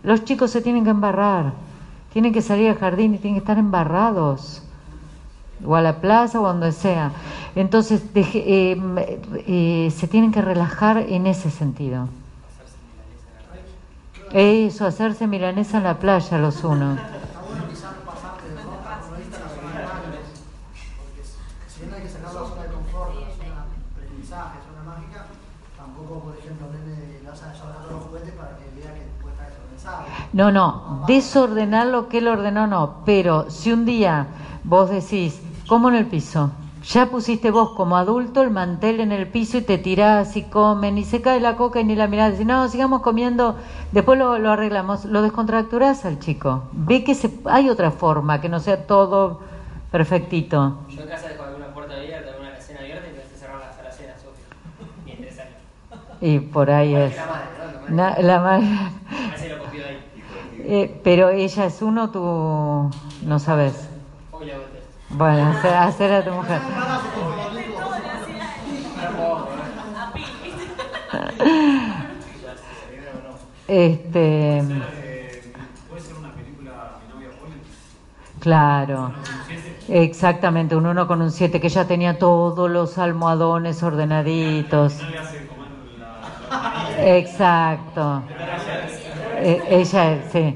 Los 0.03 0.23
chicos 0.23 0.51
se 0.51 0.61
tienen 0.61 0.83
que 0.83 0.91
embarrar, 0.91 1.53
tienen 2.13 2.33
que 2.33 2.41
salir 2.41 2.69
al 2.69 2.77
jardín 2.77 3.15
y 3.15 3.17
tienen 3.17 3.35
que 3.35 3.43
estar 3.43 3.57
embarrados 3.57 4.63
o 5.65 5.75
a 5.75 5.81
la 5.81 6.01
plaza 6.01 6.39
o 6.39 6.47
donde 6.47 6.71
sea. 6.71 7.11
Entonces 7.55 8.03
eh, 8.15 8.77
eh, 9.47 9.91
se 9.95 10.07
tienen 10.07 10.31
que 10.31 10.41
relajar 10.41 10.97
en 10.97 11.27
ese 11.27 11.49
sentido. 11.49 12.07
Eso, 14.31 14.85
hacerse 14.85 15.25
milanesa 15.25 15.77
en 15.77 15.83
la 15.83 15.97
playa 15.97 16.37
los 16.37 16.63
unos. 16.63 16.99
No, 30.31 30.51
no, 30.51 31.03
desordenar 31.07 31.87
lo 31.87 32.07
que 32.07 32.19
él 32.19 32.27
ordenó 32.27 32.67
no, 32.67 32.97
pero 33.03 33.49
si 33.49 33.71
un 33.71 33.85
día 33.85 34.27
vos 34.63 34.89
decís, 34.89 35.41
como 35.69 35.89
en 35.89 35.95
el 35.95 36.07
piso, 36.07 36.49
ya 36.83 37.05
pusiste 37.11 37.51
vos 37.51 37.71
como 37.77 37.95
adulto 37.95 38.41
el 38.41 38.49
mantel 38.49 39.01
en 39.01 39.11
el 39.11 39.27
piso 39.27 39.59
y 39.59 39.61
te 39.61 39.77
tirás 39.77 40.35
y 40.35 40.41
comen 40.41 40.97
y 40.97 41.05
se 41.05 41.21
cae 41.21 41.39
la 41.39 41.55
coca 41.57 41.79
y 41.79 41.83
ni 41.83 41.95
la 41.95 42.07
mirás. 42.07 42.31
Decís, 42.31 42.47
no, 42.47 42.67
sigamos 42.69 43.03
comiendo, 43.03 43.55
después 43.91 44.17
lo, 44.17 44.31
arreglamos. 44.49 45.05
Lo 45.05 45.21
descontracturás 45.21 46.05
al 46.05 46.17
chico. 46.17 46.63
Ve 46.71 47.03
que 47.03 47.13
se, 47.13 47.29
hay 47.45 47.69
otra 47.69 47.91
forma, 47.91 48.41
que 48.41 48.49
no 48.49 48.59
sea 48.59 48.87
todo 48.87 49.41
perfectito. 49.91 50.79
Yo 50.89 51.03
en 51.03 51.07
casa 51.07 51.27
dejo 51.27 51.43
alguna 51.43 51.67
puerta 51.67 51.93
abierta, 51.93 52.31
alguna 52.31 52.55
cena 52.59 52.79
abierta 52.79 53.07
y 53.07 53.13
te 53.13 53.37
cerrar 53.37 53.59
la 53.59 53.71
sala 53.71 53.91
cena, 53.91 54.13
Y 55.05 55.11
en 55.11 55.17
tres 55.17 55.39
años. 55.39 55.53
Y 56.19 56.39
por 56.39 56.71
ahí 56.71 56.95
es. 56.95 57.15
La 57.89 58.39
madre. 58.39 58.65
lo 59.49 59.63
copió 59.63 59.85
ahí. 59.85 59.99
Eh, 60.61 60.99
pero 61.03 61.29
ella 61.29 61.65
es 61.65 61.83
uno, 61.83 62.09
tú 62.09 62.89
no 63.23 63.37
sabes. 63.37 63.87
Bueno, 65.09 65.49
hacer, 65.49 65.73
hacer 65.73 66.13
a 66.13 66.23
tu 66.23 66.31
mujer. 66.31 66.61
Este. 73.67 74.63
¿Puede 75.89 76.01
ser 76.01 76.15
una 76.15 76.31
película 76.33 76.97
Mi 77.17 77.23
novia? 77.23 77.31
Claro. 78.39 79.11
Exactamente, 79.87 80.75
un 80.75 80.85
uno 80.85 81.07
con 81.07 81.21
un 81.21 81.31
7 81.31 81.59
que 81.59 81.69
ya 81.69 81.85
tenía 81.85 82.19
todos 82.19 82.69
los 82.69 82.97
almohadones 82.99 83.81
ordenaditos. 83.81 84.99
Exacto. 86.99 88.21
Eh, 89.37 89.63
ella, 89.69 90.19
sí. 90.31 90.55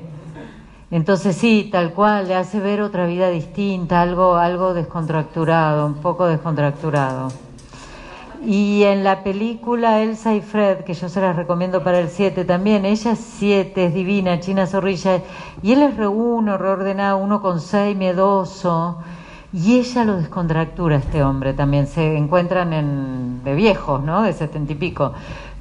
Entonces 0.94 1.36
sí, 1.36 1.70
tal 1.72 1.92
cual, 1.94 2.28
le 2.28 2.36
hace 2.36 2.60
ver 2.60 2.80
otra 2.80 3.08
vida 3.08 3.28
distinta, 3.30 4.00
algo, 4.00 4.36
algo 4.36 4.76
descontracturado, 4.76 5.88
un 5.88 5.96
poco 5.96 6.28
descontracturado. 6.28 7.30
Y 8.46 8.84
en 8.84 9.04
la 9.04 9.24
película 9.24 10.04
Elsa 10.04 10.36
y 10.36 10.42
Fred, 10.42 10.84
que 10.84 10.94
yo 10.94 11.10
se 11.10 11.20
las 11.20 11.36
recomiendo 11.36 11.84
para 11.84 12.00
el 12.00 12.10
7 12.10 12.46
también, 12.46 12.86
ella 12.86 13.14
es 13.14 13.20
7, 13.40 13.86
es 13.88 13.94
divina, 13.96 14.40
China 14.40 14.68
Zorrilla, 14.68 15.24
y 15.64 15.72
él 15.72 15.82
es 15.82 15.98
re 15.98 16.08
uno, 16.08 16.60
reordenado, 16.60 17.18
uno 17.18 17.42
con 17.42 17.60
6, 17.60 17.98
miedoso, 17.98 19.00
y 19.52 19.80
ella 19.80 20.06
lo 20.06 20.18
descontractura, 20.18 20.98
este 20.98 21.24
hombre 21.24 21.54
también. 21.54 21.88
Se 21.88 22.16
encuentran 22.16 22.72
en, 22.72 23.44
de 23.44 23.56
viejos, 23.56 24.04
¿no? 24.04 24.22
De 24.22 24.34
setenta 24.34 24.74
y 24.74 24.76
pico 24.76 25.14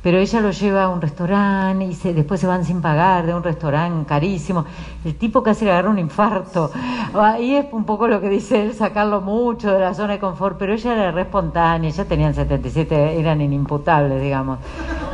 pero 0.02 0.18
ella 0.18 0.40
lo 0.40 0.50
lleva 0.50 0.84
a 0.84 0.88
un 0.88 1.00
restaurante 1.00 1.84
y 1.84 1.94
se, 1.94 2.12
después 2.12 2.40
se 2.40 2.46
van 2.46 2.64
sin 2.64 2.82
pagar 2.82 3.24
de 3.24 3.34
un 3.34 3.42
restaurante 3.42 4.04
carísimo. 4.06 4.64
El 5.04 5.14
tipo 5.14 5.42
casi 5.42 5.64
le 5.64 5.70
agarra 5.70 5.90
un 5.90 5.98
infarto. 5.98 6.70
Ahí 7.14 7.54
es 7.54 7.66
un 7.72 7.84
poco 7.84 8.08
lo 8.08 8.20
que 8.20 8.28
dice 8.28 8.62
él, 8.62 8.74
sacarlo 8.74 9.20
mucho 9.20 9.72
de 9.72 9.78
la 9.78 9.94
zona 9.94 10.14
de 10.14 10.18
confort, 10.18 10.58
pero 10.58 10.74
ella 10.74 10.92
era 10.92 11.12
re 11.12 11.22
espontánea, 11.22 11.90
ya 11.90 12.04
tenían 12.04 12.34
77, 12.34 13.20
eran 13.20 13.40
inimputables, 13.40 14.20
digamos. 14.20 14.58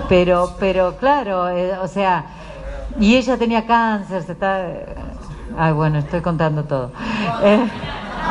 Pero, 0.08 0.52
pero 0.58 0.96
claro, 0.96 1.50
eh, 1.50 1.76
o 1.82 1.86
sea, 1.86 2.24
y 2.98 3.16
ella 3.16 3.36
tenía 3.36 3.66
cáncer, 3.66 4.22
se 4.22 4.32
está... 4.32 4.66
Ay, 5.56 5.72
bueno, 5.72 5.98
estoy 5.98 6.20
contando 6.20 6.64
todo. 6.64 6.92
Eh, 7.42 7.66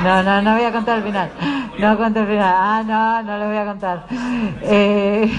No, 0.03 0.23
no, 0.23 0.41
no 0.41 0.53
voy 0.53 0.63
a 0.63 0.71
contar 0.71 0.97
el 0.99 1.03
final. 1.03 1.29
No 1.79 1.97
contar 1.97 2.23
el 2.23 2.29
final. 2.29 2.53
Ah, 2.55 2.83
no, 2.85 3.23
no 3.23 3.37
lo 3.37 3.47
voy 3.47 3.57
a 3.57 3.65
contar. 3.65 4.05
Eh, 4.61 5.31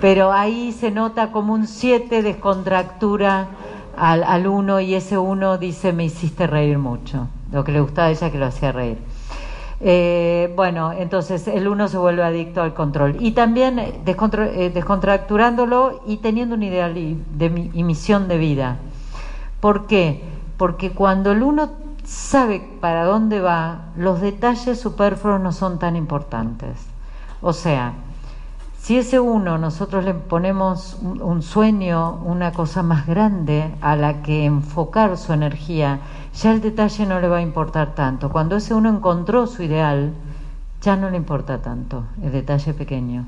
pero 0.00 0.32
ahí 0.32 0.72
se 0.72 0.90
nota 0.90 1.30
como 1.30 1.52
un 1.54 1.66
7 1.66 2.22
descontractura 2.22 3.48
al, 3.96 4.24
al 4.24 4.46
1 4.46 4.80
y 4.80 4.94
ese 4.94 5.18
1 5.18 5.58
dice 5.58 5.92
me 5.92 6.04
hiciste 6.04 6.46
reír 6.46 6.78
mucho. 6.78 7.28
Lo 7.52 7.64
que 7.64 7.72
le 7.72 7.80
gustaba 7.80 8.08
a 8.08 8.10
ella 8.10 8.30
que 8.30 8.38
lo 8.38 8.46
hacía 8.46 8.72
reír. 8.72 8.98
Eh, 9.82 10.52
bueno, 10.56 10.92
entonces 10.92 11.48
el 11.48 11.66
uno 11.66 11.88
se 11.88 11.96
vuelve 11.96 12.22
adicto 12.22 12.62
al 12.62 12.74
control. 12.74 13.16
Y 13.20 13.30
también 13.32 13.78
eh, 13.78 13.94
descontra- 14.04 14.50
descontracturándolo 14.50 16.02
y 16.06 16.18
teniendo 16.18 16.54
un 16.54 16.62
ideal 16.62 16.96
y, 16.98 17.16
de, 17.34 17.70
y 17.72 17.82
misión 17.82 18.28
de 18.28 18.36
vida. 18.38 18.76
¿Por 19.60 19.86
qué? 19.86 20.22
Porque 20.56 20.90
cuando 20.90 21.32
el 21.32 21.42
uno 21.42 21.70
sabe 22.10 22.60
para 22.80 23.04
dónde 23.04 23.40
va, 23.40 23.82
los 23.96 24.20
detalles 24.20 24.80
superfluos 24.80 25.40
no 25.40 25.52
son 25.52 25.78
tan 25.78 25.94
importantes. 25.94 26.76
O 27.40 27.52
sea, 27.52 27.92
si 28.78 28.98
ese 28.98 29.20
uno 29.20 29.58
nosotros 29.58 30.04
le 30.04 30.14
ponemos 30.14 30.98
un, 31.00 31.42
sueño, 31.42 32.14
una 32.24 32.52
cosa 32.52 32.82
más 32.82 33.06
grande 33.06 33.72
a 33.80 33.94
la 33.94 34.22
que 34.22 34.44
enfocar 34.44 35.16
su 35.18 35.32
energía, 35.32 36.00
ya 36.34 36.50
el 36.50 36.60
detalle 36.60 37.06
no 37.06 37.20
le 37.20 37.28
va 37.28 37.36
a 37.36 37.42
importar 37.42 37.94
tanto. 37.94 38.30
Cuando 38.30 38.56
ese 38.56 38.74
uno 38.74 38.88
encontró 38.88 39.46
su 39.46 39.62
ideal, 39.62 40.12
ya 40.82 40.96
no 40.96 41.10
le 41.10 41.16
importa 41.16 41.62
tanto 41.62 42.04
el 42.24 42.32
detalle 42.32 42.74
pequeño. 42.74 43.24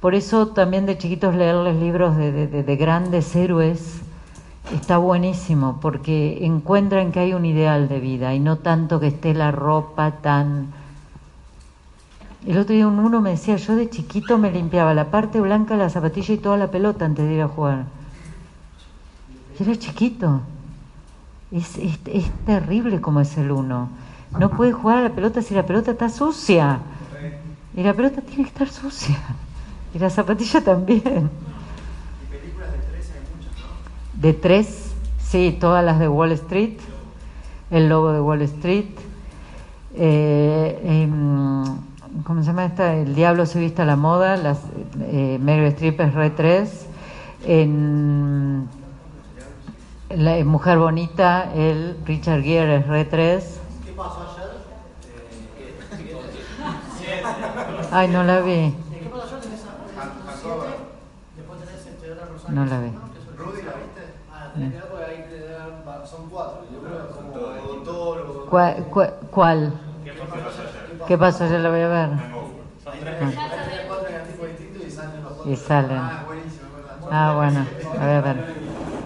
Por 0.00 0.16
eso 0.16 0.48
también 0.48 0.86
de 0.86 0.98
chiquitos 0.98 1.36
leerles 1.36 1.76
libros 1.76 2.16
de- 2.16 2.32
de 2.48 2.76
grandes 2.76 3.36
héroes 3.36 4.00
está 4.74 4.98
buenísimo, 4.98 5.78
porque 5.80 6.44
encuentran 6.44 7.12
que 7.12 7.20
hay 7.20 7.34
un 7.34 7.44
ideal 7.44 7.88
de 7.88 8.00
vida 8.00 8.34
y 8.34 8.40
no 8.40 8.58
tanto 8.58 9.00
que 9.00 9.08
esté 9.08 9.34
la 9.34 9.50
ropa 9.50 10.12
tan... 10.22 10.68
El 12.46 12.56
otro 12.56 12.74
día 12.74 12.86
un 12.86 12.98
uno 12.98 13.20
me 13.20 13.30
decía, 13.30 13.56
yo 13.56 13.76
de 13.76 13.90
chiquito 13.90 14.38
me 14.38 14.50
limpiaba 14.50 14.94
la 14.94 15.10
parte 15.10 15.40
blanca, 15.40 15.76
la 15.76 15.90
zapatilla 15.90 16.34
y 16.34 16.38
toda 16.38 16.56
la 16.56 16.70
pelota 16.70 17.04
antes 17.04 17.26
de 17.26 17.34
ir 17.34 17.42
a 17.42 17.48
jugar. 17.48 17.84
Era 19.58 19.76
chiquito. 19.76 20.40
Es, 21.52 21.76
es, 21.76 21.98
es 22.06 22.30
terrible 22.46 23.00
como 23.02 23.20
es 23.20 23.36
el 23.36 23.50
uno. 23.50 23.90
No 24.38 24.48
puede 24.50 24.72
jugar 24.72 24.98
a 24.98 25.02
la 25.02 25.10
pelota 25.10 25.42
si 25.42 25.54
la 25.54 25.66
pelota 25.66 25.90
está 25.90 26.08
sucia. 26.08 26.80
Y 27.76 27.82
la 27.82 27.92
pelota 27.94 28.22
tiene 28.22 28.44
que 28.44 28.48
estar 28.48 28.68
sucia. 28.68 29.18
Y 29.94 29.98
la 29.98 30.08
zapatilla 30.08 30.62
también. 30.62 31.02
Y 31.02 32.32
películas 32.32 32.72
de 32.72 32.78
13 32.78 33.12
hay 33.12 33.20
muchas, 33.36 33.52
¿no? 33.58 33.66
De 34.20 34.34
tres, 34.34 34.92
sí, 35.18 35.56
todas 35.58 35.84
las 35.84 35.98
de 35.98 36.08
Wall 36.08 36.32
Street, 36.32 36.76
El 37.70 37.88
Lobo 37.88 38.12
de 38.12 38.20
Wall 38.20 38.42
Street, 38.42 38.86
eh, 39.94 40.78
em, 40.84 41.64
¿cómo 42.24 42.40
se 42.42 42.46
llama 42.48 42.66
esta? 42.66 42.94
El 42.96 43.14
Diablo 43.14 43.46
se 43.46 43.58
viste 43.58 43.80
a 43.82 43.84
la 43.86 43.96
moda, 43.96 44.36
las, 44.36 44.58
eh, 45.00 45.38
Meryl 45.40 45.66
Streep 45.68 46.00
es 46.00 46.14
Re 46.14 46.30
3, 46.30 46.86
en 47.46 48.68
la 50.10 50.36
en 50.36 50.46
Mujer 50.46 50.78
Bonita, 50.78 51.50
el 51.54 51.96
Richard 52.04 52.42
Gere 52.42 52.76
es 52.76 52.86
Re 52.88 53.04
3. 53.06 53.60
¿Qué 53.86 53.92
pasó 53.92 54.26
ayer? 54.36 54.50
Ay, 57.92 58.08
no 58.08 58.22
la 58.24 58.40
vi, 58.40 58.52
Eh, 58.52 58.74
¿Qué 59.02 59.08
pasó 59.08 59.36
ayer? 59.36 59.40
Tenés 59.40 59.60
a- 59.64 59.76
tenés 59.86 60.04
un 60.04 60.22
7, 60.42 60.76
después 61.36 61.60
tenés 61.60 62.12
otra 62.12 62.26
Rosario. 62.26 62.54
no 62.54 62.66
la 62.66 62.80
vi. 62.80 62.90
Dan- 64.54 64.74
son 64.82 64.98
cuatro. 66.38 66.64
Yo 66.70 66.80
creo 66.80 67.00
que 67.00 67.08
como. 67.12 68.04
¿Cuál? 68.44 68.86
cuál- 68.90 69.14
cuál? 69.30 69.80
¿Qué 71.06 71.18
pasó? 71.18 71.46
Ya 71.46 71.58
la 71.58 71.70
voy 71.70 71.80
a 71.80 71.88
ver. 71.88 72.10
Hay 72.86 72.96
tres 72.98 73.18
cuatro 73.18 73.50
negativos 73.50 73.70
distintos 73.72 74.30
y 74.30 74.30
salen 74.30 74.62
los 74.62 74.72
cuatro. 74.72 75.10
Y 75.44 75.56
salen. 75.56 76.12
Ah, 76.18 76.28
buenísimo, 76.28 76.78
es 76.78 76.86
verdad. 76.86 77.10
Ah, 77.10 77.32
bueno, 77.34 77.68
voy 77.92 78.10
a 78.10 78.20
ver. 78.20 78.36
¿lo? 78.36 79.04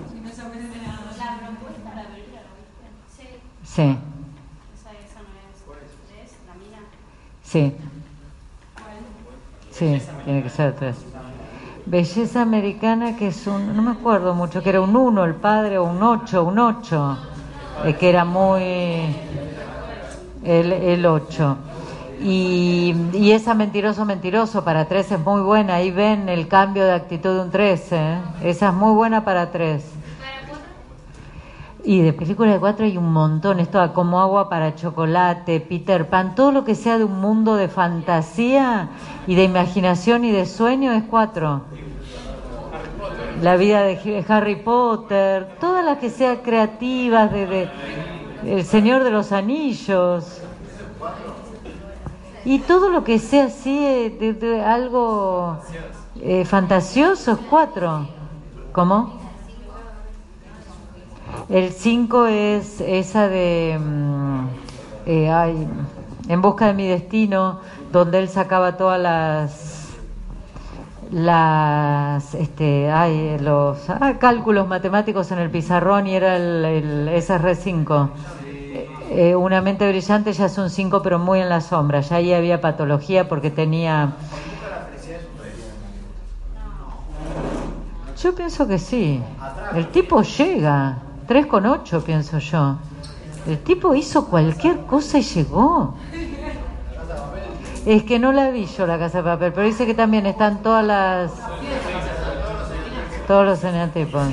Sí. 3.65 3.99
Sí, 4.53 4.53
Esa, 4.67 4.93
esa 5.03 5.23
no 5.23 5.33
es. 5.35 5.55
¿Es 6.23 6.45
la 6.47 6.55
mina? 6.55 6.89
sí. 7.43 7.75
¿Cuál? 8.77 9.05
Sí, 9.71 10.03
tiene 10.25 10.43
que 10.43 10.51
ser 10.51 10.75
tres. 10.77 10.97
Belleza 11.87 12.41
americana, 12.41 13.15
que 13.15 13.29
es 13.29 13.47
un, 13.47 13.77
no 13.77 13.83
me 13.83 13.91
acuerdo 13.91 14.35
mucho, 14.35 14.63
que 14.63 14.71
era 14.71 14.81
un 14.81 14.97
1 14.97 15.25
el 15.25 15.35
padre, 15.35 15.77
o 15.77 15.85
un 15.85 16.03
8, 16.03 16.43
un 16.43 16.59
8, 16.59 17.19
que 17.99 18.09
era 18.09 18.25
muy. 18.25 18.63
El, 20.43 20.73
el 20.73 21.05
8. 21.05 21.57
Y, 22.23 22.95
y 23.13 23.33
esa 23.33 23.55
mentiroso, 23.55 24.05
mentiroso 24.07 24.65
para 24.65 24.87
3 24.87 25.13
es 25.13 25.21
muy 25.21 25.43
buena. 25.43 25.75
Ahí 25.75 25.91
ven 25.91 26.29
el 26.29 26.49
cambio 26.49 26.85
de 26.85 26.93
actitud 26.93 27.35
de 27.35 27.41
un 27.43 27.51
3. 27.51 27.93
¿eh? 27.93 28.19
Esa 28.43 28.69
es 28.69 28.75
muy 28.75 28.95
buena 28.95 29.25
para 29.25 29.51
3. 29.51 29.94
Y 31.87 32.01
de 32.01 32.15
películas 32.15 32.55
de 32.55 32.61
cuatro 32.61 32.87
hay 32.87 32.97
un 32.97 33.13
montón, 33.13 33.61
esto 33.61 33.93
como 33.93 34.19
agua 34.19 34.49
para 34.49 34.75
chocolate, 34.75 35.61
Peter 35.61 36.09
Pan, 36.09 36.35
todo 36.35 36.51
lo 36.51 36.65
que 36.65 36.75
sea 36.75 36.97
de 36.97 37.05
un 37.05 37.21
mundo 37.21 37.57
de 37.57 37.69
fantasía 37.69 38.89
y 39.27 39.35
de 39.35 39.45
imaginación 39.45 40.25
y 40.25 40.31
de 40.31 40.47
sueño 40.47 40.93
es 40.93 41.05
cuatro. 41.05 41.63
La 43.43 43.57
vida 43.57 43.83
de 43.83 44.25
Harry 44.27 44.57
Potter, 44.57 45.59
todas 45.61 45.85
las 45.85 45.99
que 45.99 46.09
sean 46.09 46.39
creativas, 46.39 47.31
de, 47.31 47.47
de 47.47 47.69
El 48.47 48.65
Señor 48.65 49.05
de 49.05 49.11
los 49.11 49.31
Anillos. 49.33 50.41
Y 52.47 52.61
todo 52.61 52.89
lo 52.89 53.05
que 53.05 53.19
sea 53.19 53.47
así, 53.47 53.79
eh, 53.85 54.17
de, 54.19 54.33
de 54.33 54.63
algo 54.63 55.59
eh, 56.23 56.47
fantasioso 56.47 57.33
es 57.33 57.39
cuatro. 57.51 58.07
¿Cómo? 58.73 59.24
El 61.49 61.73
5 61.73 62.27
es 62.27 62.81
esa 62.81 63.29
de 63.29 63.79
mm, 63.79 64.47
eh, 65.07 65.31
ay, 65.31 65.69
En 66.29 66.41
busca 66.41 66.67
de 66.67 66.75
mi 66.75 66.87
destino, 66.87 67.61
donde 67.93 68.19
él 68.19 68.29
sacaba 68.29 68.77
todas 68.77 69.01
las 69.01 69.71
las 71.11 72.35
este 72.35 72.91
ay, 72.91 73.39
los 73.39 73.89
ah, 73.89 74.15
cálculos 74.19 74.67
matemáticos 74.67 75.31
en 75.31 75.39
el 75.39 75.51
pizarrón 75.51 76.07
y 76.07 76.17
era 76.17 76.37
el, 76.37 76.65
el 76.65 77.09
SR5. 77.09 78.09
Eh, 79.11 79.37
una 79.37 79.61
mente 79.61 79.87
brillante 79.89 80.33
ya 80.33 80.47
es 80.47 80.59
un 80.59 80.71
5 80.71 81.03
pero 81.03 81.19
muy 81.19 81.41
en 81.41 81.49
la 81.49 81.61
sombra, 81.61 82.01
ya 82.01 82.17
ahí 82.17 82.33
había 82.33 82.61
patología 82.61 83.29
porque 83.29 83.51
tenía 83.51 84.15
Yo 88.25 88.35
pienso 88.35 88.67
que 88.67 88.79
sí. 88.79 89.21
El 89.75 89.89
tipo 89.89 90.23
llega. 90.23 90.97
3 91.27 91.47
con 91.47 91.67
8 91.67 92.05
pienso 92.05 92.39
yo. 92.39 92.77
El 93.47 93.59
tipo 93.59 93.95
hizo 93.95 94.27
cualquier 94.27 94.87
cosa 94.87 95.19
y 95.19 95.23
llegó. 95.23 95.95
Es 97.85 98.03
que 98.05 98.19
no 98.19 98.33
la 98.33 98.51
vi 98.51 98.65
yo 98.65 98.87
la 98.87 98.99
casa 98.99 99.19
de 99.19 99.25
papel, 99.25 99.53
pero 99.53 99.67
dice 99.67 99.85
que 99.85 99.95
también 99.95 100.25
están 100.27 100.63
todas 100.63 100.85
las... 100.85 101.33
Todos 103.27 103.45
los 103.47 103.65
eneatipos. 103.65 104.29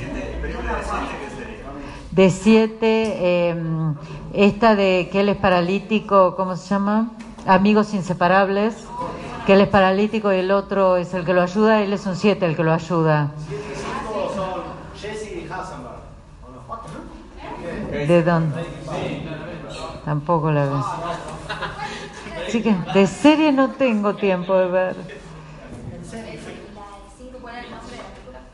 De 2.11 2.29
7, 2.29 3.55
esta 4.33 4.75
de 4.75 5.09
que 5.11 5.21
él 5.21 5.29
es 5.29 5.37
paralítico, 5.37 6.35
¿cómo 6.35 6.55
se 6.55 6.69
llama? 6.69 7.11
Amigos 7.45 7.93
inseparables, 7.93 8.75
que 9.45 9.53
él 9.53 9.61
es 9.61 9.67
paralítico 9.67 10.31
y 10.31 10.37
el 10.37 10.51
otro 10.51 10.97
es 10.97 11.13
el 11.13 11.25
que 11.25 11.33
lo 11.33 11.41
ayuda, 11.41 11.81
él 11.81 11.93
es 11.93 12.05
un 12.05 12.15
7 12.15 12.45
el 12.45 12.55
que 12.55 12.63
lo 12.63 12.73
ayuda. 12.73 13.31
son 14.35 14.63
Jesse 14.95 15.31
y 15.35 15.49
Hasenberg. 15.51 16.01
¿O 16.43 16.51
no? 16.51 16.61
¿De 17.91 18.23
dónde? 18.23 18.55
Tampoco 20.05 20.51
la 20.51 20.65
veo. 20.65 20.85
Así 22.47 22.61
que 22.61 22.75
de 22.93 23.07
serie 23.07 23.51
no 23.51 23.71
tengo 23.71 24.15
tiempo 24.15 24.55
de 24.55 24.67
ver. 24.67 24.95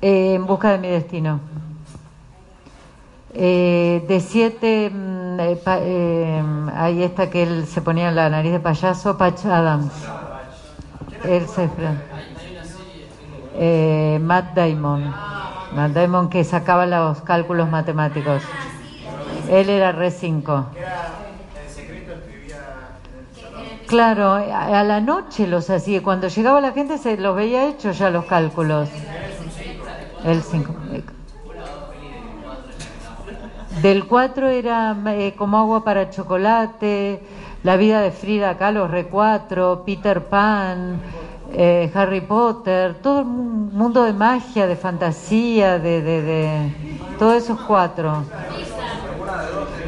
Eh, 0.01 0.33
en 0.35 0.45
busca 0.45 0.71
de 0.71 0.77
mi 0.77 0.89
destino. 0.89 1.39
Eh, 3.33 4.03
de 4.07 4.19
siete, 4.19 4.89
mm, 4.91 5.39
eh, 5.39 5.55
pa- 5.63 5.79
eh, 5.81 6.43
ahí 6.75 7.03
está 7.03 7.29
que 7.29 7.43
él 7.43 7.65
se 7.67 7.81
ponía 7.81 8.11
la 8.11 8.29
nariz 8.29 8.51
de 8.51 8.59
payaso, 8.59 9.17
Patch 9.17 9.45
Adams. 9.45 9.91
Él 11.23 11.47
se 11.47 11.69
eh, 13.59 14.19
Matt 14.21 14.53
Damon. 14.55 15.03
Matt 15.75 15.91
Damon 15.91 16.29
que 16.29 16.43
sacaba 16.43 16.85
los 16.85 17.21
cálculos 17.21 17.69
matemáticos. 17.69 18.43
Él 19.50 19.70
era 19.70 19.91
re 19.91 20.12
5. 20.12 20.66
Que 20.74 20.80
era 20.80 21.14
el 21.64 21.70
secreto 21.74 22.14
escribía 22.14 22.58
en 23.14 23.20
el 23.20 23.41
salón. 23.41 23.66
Claro, 23.88 24.34
a 24.34 24.84
la 24.84 25.00
noche 25.00 25.48
los 25.48 25.70
hacía. 25.70 26.02
Cuando 26.04 26.28
llegaba 26.28 26.60
la 26.62 26.72
gente 26.72 26.98
se 26.98 27.18
los 27.18 27.36
veía 27.36 27.68
hechos 27.68 27.98
ya 27.98 28.10
los 28.10 28.26
cálculos. 28.26 28.89
El 30.26 30.41
5. 30.41 30.74
Del 33.82 34.08
4 34.08 34.48
era 34.50 34.95
eh, 35.10 35.36
como 35.38 35.58
agua 35.60 35.84
para 35.84 36.10
chocolate, 36.10 37.22
La 37.64 37.78
vida 37.78 38.02
de 38.02 38.12
Frida 38.12 38.58
Kahlo, 38.58 38.88
re 38.88 39.06
4, 39.06 39.84
Peter 39.86 40.24
Pan, 40.26 41.00
eh, 41.54 41.91
Harry 41.93 42.22
Potter, 42.22 42.95
todo 42.95 43.20
el 43.20 43.26
mu- 43.26 43.70
mundo 43.72 44.04
de 44.04 44.14
magia, 44.14 44.66
de 44.66 44.76
fantasía, 44.76 45.78
de, 45.78 46.02
de, 46.02 46.22
de 46.24 46.72
todos 47.20 47.36
esos 47.43 47.60
cuatro. 47.62 48.24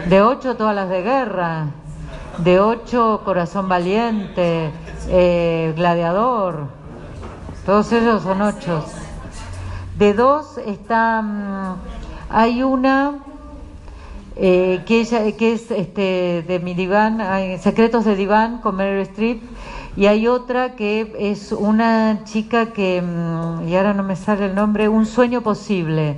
De 0.10 0.24
8 0.24 0.56
todas 0.56 0.74
las 0.74 0.90
de 0.90 1.04
guerra, 1.04 1.68
de 2.40 2.60
8 2.60 3.22
Corazón 3.24 3.70
Valiente, 3.70 4.72
eh, 5.08 5.72
Gladiador, 5.76 6.66
todos 7.64 7.92
ellos 7.92 8.24
son 8.24 8.42
ocho. 8.42 8.84
De 10.00 10.16
dos 10.16 10.58
está, 10.66 11.22
mm, 11.22 11.76
hay 12.32 12.64
una 12.64 13.20
eh, 14.36 14.82
que, 14.88 15.02
ella, 15.02 15.32
que 15.38 15.54
es 15.54 15.70
este, 15.70 16.44
de 16.48 16.60
mi 16.64 16.74
diván, 16.74 17.22
hay 17.22 17.60
Secretos 17.60 18.04
de 18.06 18.16
Diván 18.16 18.62
con 18.62 18.78
Meryl 18.78 19.02
Streep, 19.02 19.44
y 19.96 20.08
hay 20.08 20.28
otra 20.28 20.76
que 20.76 21.14
es 21.20 21.52
una 21.52 22.24
chica 22.24 22.74
que, 22.74 23.00
mm, 23.00 23.68
y 23.68 23.76
ahora 23.76 23.94
no 23.94 24.02
me 24.02 24.16
sale 24.16 24.48
el 24.48 24.56
nombre, 24.56 24.90
Un 24.90 25.06
sueño 25.06 25.42
posible, 25.42 26.18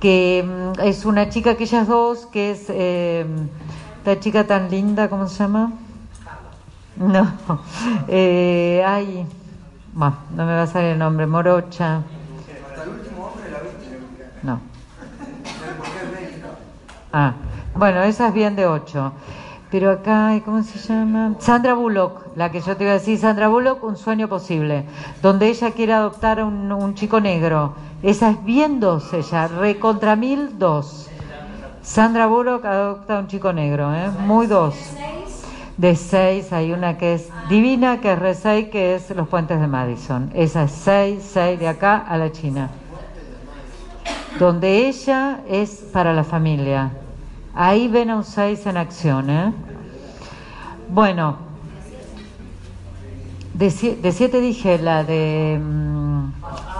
que 0.00 0.44
mm, 0.46 0.80
es 0.80 1.04
una 1.04 1.28
chica 1.28 1.56
que 1.56 1.64
ellas 1.64 1.88
dos, 1.88 2.26
que 2.26 2.50
es 2.50 2.66
eh, 2.68 3.26
esta 3.98 4.20
chica 4.20 4.46
tan 4.46 4.70
linda, 4.70 5.08
¿cómo 5.08 5.28
se 5.28 5.38
llama? 5.38 5.72
No, 6.96 7.30
eh, 8.08 8.82
ay, 8.86 9.26
bueno, 9.92 10.16
no 10.34 10.46
me 10.46 10.52
va 10.52 10.62
a 10.62 10.66
salir 10.66 10.90
el 10.92 10.98
nombre, 10.98 11.26
Morocha. 11.26 11.96
Hasta 11.96 12.82
el 12.84 12.88
último 12.90 13.26
hombre 13.26 13.50
la 13.50 13.60
viste. 13.60 14.00
No. 14.42 14.60
Ah, 17.12 17.34
bueno, 17.74 18.02
esa 18.02 18.28
es 18.28 18.34
bien 18.34 18.56
de 18.56 18.66
8. 18.66 19.12
Pero 19.78 19.90
acá, 19.90 20.40
¿cómo 20.42 20.62
se 20.62 20.78
llama? 20.78 21.34
Sandra 21.38 21.74
Bullock, 21.74 22.34
la 22.34 22.50
que 22.50 22.62
yo 22.62 22.78
te 22.78 22.84
iba 22.84 22.92
a 22.92 22.94
decir, 22.94 23.18
Sandra 23.18 23.48
Bullock, 23.48 23.84
Un 23.84 23.98
sueño 23.98 24.26
posible, 24.26 24.86
donde 25.20 25.48
ella 25.48 25.72
quiere 25.72 25.92
adoptar 25.92 26.40
a 26.40 26.46
un, 26.46 26.72
un 26.72 26.94
chico 26.94 27.20
negro. 27.20 27.74
Esa 28.02 28.30
es 28.30 28.42
bien 28.42 28.80
dos, 28.80 29.12
ella, 29.12 29.48
recontra 29.48 30.16
mil 30.16 30.58
dos. 30.58 31.10
Sandra 31.82 32.26
Bullock 32.26 32.64
adopta 32.64 33.18
a 33.18 33.20
un 33.20 33.26
chico 33.26 33.52
negro, 33.52 33.94
¿eh? 33.94 34.10
Muy 34.20 34.46
dos. 34.46 34.74
De 35.76 35.94
seis 35.94 36.54
hay 36.54 36.72
una 36.72 36.96
que 36.96 37.12
es 37.12 37.28
divina, 37.50 38.00
que 38.00 38.12
es 38.12 38.18
re 38.18 38.70
que 38.70 38.94
es 38.94 39.10
Los 39.10 39.28
Puentes 39.28 39.60
de 39.60 39.66
Madison. 39.66 40.30
Esa 40.32 40.62
es 40.62 40.70
seis, 40.70 41.22
seis 41.22 41.60
de 41.60 41.68
acá 41.68 41.98
a 41.98 42.16
la 42.16 42.32
China 42.32 42.70
donde 44.38 44.86
ella 44.88 45.40
es 45.48 45.84
para 45.92 46.14
la 46.14 46.24
familia. 46.24 46.92
Ahí 47.58 47.88
ven 47.88 48.10
a 48.10 48.16
un 48.16 48.24
6 48.24 48.66
en 48.66 48.76
acción. 48.76 49.30
¿eh? 49.30 49.52
Bueno, 50.90 51.38
de 53.54 53.70
7 53.70 54.40
dije 54.42 54.76
la 54.76 55.02
de 55.02 55.58
mm, 55.58 56.26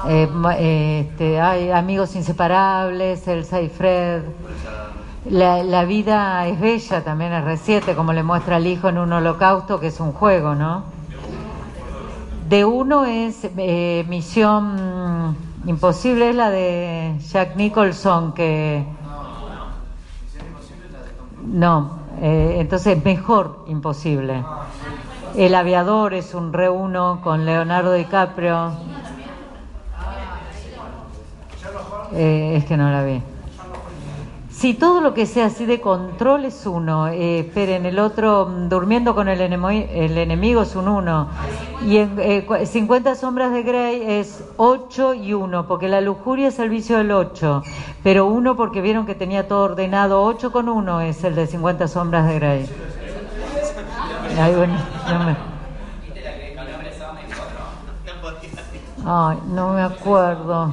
eh, 0.08 1.08
este, 1.08 1.40
hay 1.40 1.70
Amigos 1.70 2.14
Inseparables, 2.14 3.26
Elsa 3.26 3.62
y 3.62 3.70
Fred. 3.70 4.22
La, 5.30 5.62
la 5.62 5.84
vida 5.84 6.46
es 6.46 6.60
bella 6.60 7.02
también 7.02 7.32
es 7.32 7.66
R7, 7.66 7.94
como 7.96 8.12
le 8.12 8.22
muestra 8.22 8.56
al 8.56 8.66
hijo 8.66 8.90
en 8.90 8.98
un 8.98 9.14
holocausto, 9.14 9.80
que 9.80 9.86
es 9.86 9.98
un 9.98 10.12
juego, 10.12 10.54
¿no? 10.54 10.84
De 12.50 12.66
uno 12.66 13.06
es 13.06 13.48
eh, 13.56 14.04
Misión 14.08 15.34
Imposible, 15.64 16.30
es 16.30 16.36
la 16.36 16.50
de 16.50 17.16
Jack 17.32 17.56
Nicholson, 17.56 18.34
que... 18.34 18.95
No, 21.46 22.00
eh, 22.20 22.56
entonces 22.58 23.02
mejor 23.04 23.64
Imposible. 23.66 24.44
El 25.36 25.54
aviador 25.54 26.14
es 26.14 26.34
un 26.34 26.52
re 26.52 26.68
uno 26.68 27.20
con 27.22 27.44
Leonardo 27.44 27.92
DiCaprio. 27.92 28.72
Eh, 32.12 32.54
es 32.56 32.64
que 32.64 32.76
no 32.76 32.90
la 32.90 33.02
vi. 33.02 33.22
Si 34.58 34.72
todo 34.72 35.02
lo 35.02 35.12
que 35.12 35.26
sea 35.26 35.46
así 35.46 35.66
de 35.66 35.82
control 35.82 36.46
es 36.46 36.64
uno, 36.64 37.08
eh, 37.08 37.40
esperen, 37.40 37.84
el 37.84 37.98
otro 37.98 38.46
mm, 38.46 38.68
durmiendo 38.70 39.14
con 39.14 39.28
el, 39.28 39.38
enemo- 39.40 39.86
el 39.90 40.16
enemigo 40.16 40.62
es 40.62 40.74
un 40.76 40.88
uno. 40.88 41.28
Y 41.84 41.98
en 41.98 42.18
eh, 42.18 42.46
cua- 42.48 42.64
50 42.64 43.16
sombras 43.16 43.52
de 43.52 43.62
Grey 43.62 44.02
es 44.02 44.42
8 44.56 45.12
y 45.12 45.34
1, 45.34 45.66
porque 45.68 45.88
la 45.88 46.00
lujuria 46.00 46.48
es 46.48 46.58
el 46.58 46.70
vicio 46.70 46.96
del 46.96 47.12
8, 47.12 47.62
pero 48.02 48.24
uno 48.28 48.56
porque 48.56 48.80
vieron 48.80 49.04
que 49.04 49.14
tenía 49.14 49.46
todo 49.46 49.62
ordenado, 49.64 50.22
8 50.24 50.50
con 50.52 50.70
1 50.70 51.02
es 51.02 51.22
el 51.22 51.34
de 51.34 51.46
50 51.46 51.86
sombras 51.86 52.26
de 52.26 52.34
Grey. 52.36 52.66
Ay, 54.40 54.54
bueno, 54.54 54.74
no 55.10 55.18
me, 55.18 55.36
¿Viste 56.06 56.22
la 56.24 56.34
que 56.34 56.50
mi 56.50 56.56
nombre 56.56 56.88
es 56.88 56.96
Sam 56.96 57.16
en 57.18 59.06
ay, 59.06 59.38
no 59.54 59.72
me 59.74 59.82
acuerdo. 59.82 60.72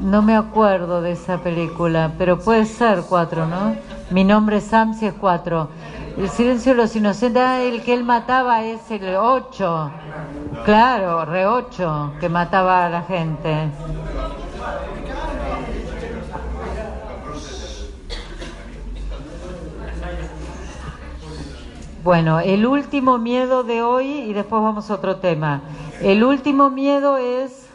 No 0.00 0.22
me 0.22 0.34
acuerdo 0.34 1.02
de 1.02 1.12
esa 1.12 1.38
película, 1.38 2.12
pero 2.16 2.38
puede 2.38 2.64
ser 2.64 3.02
cuatro, 3.06 3.46
¿no? 3.46 3.76
Mi 4.10 4.24
nombre 4.24 4.56
es 4.56 4.64
Sam, 4.64 4.94
si 4.94 5.04
es 5.04 5.12
cuatro. 5.12 5.68
El 6.16 6.30
silencio 6.30 6.72
de 6.72 6.78
los 6.78 6.96
inocentes, 6.96 7.42
ah, 7.42 7.60
el 7.60 7.82
que 7.82 7.92
él 7.92 8.02
mataba 8.02 8.64
es 8.64 8.90
el 8.90 9.14
ocho. 9.14 9.90
Claro, 10.64 11.26
re 11.26 11.46
ocho, 11.46 12.12
que 12.18 12.30
mataba 12.30 12.86
a 12.86 12.88
la 12.88 13.02
gente. 13.02 13.68
Bueno, 22.02 22.40
el 22.40 22.64
último 22.64 23.18
miedo 23.18 23.64
de 23.64 23.82
hoy 23.82 24.06
y 24.06 24.32
después 24.32 24.62
vamos 24.62 24.90
a 24.90 24.94
otro 24.94 25.16
tema. 25.16 25.60
El 26.00 26.24
último 26.24 26.70
miedo 26.70 27.18
es, 27.18 27.66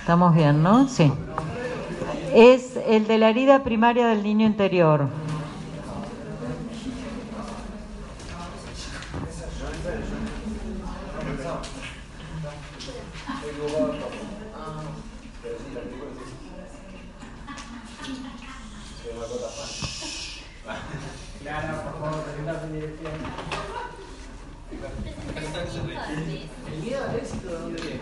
estamos 0.00 0.34
bien, 0.34 0.62
¿no? 0.62 0.86
Sí. 0.86 1.10
Es 2.34 2.78
el 2.88 3.06
de 3.06 3.18
la 3.18 3.28
herida 3.28 3.62
primaria 3.62 4.06
del 4.06 4.22
niño 4.22 4.46
interior. 4.46 5.08
Clara, 21.40 21.82
por 21.82 22.00
favor, 22.00 22.24
presentarte 22.24 22.66
en 22.66 22.72
dirección. 22.72 23.12
¿El 26.72 26.82
miedo 26.82 27.04
al 27.04 27.16
éxito 27.16 27.48
de 27.48 27.54
dónde 27.54 27.82
viene? 27.82 28.00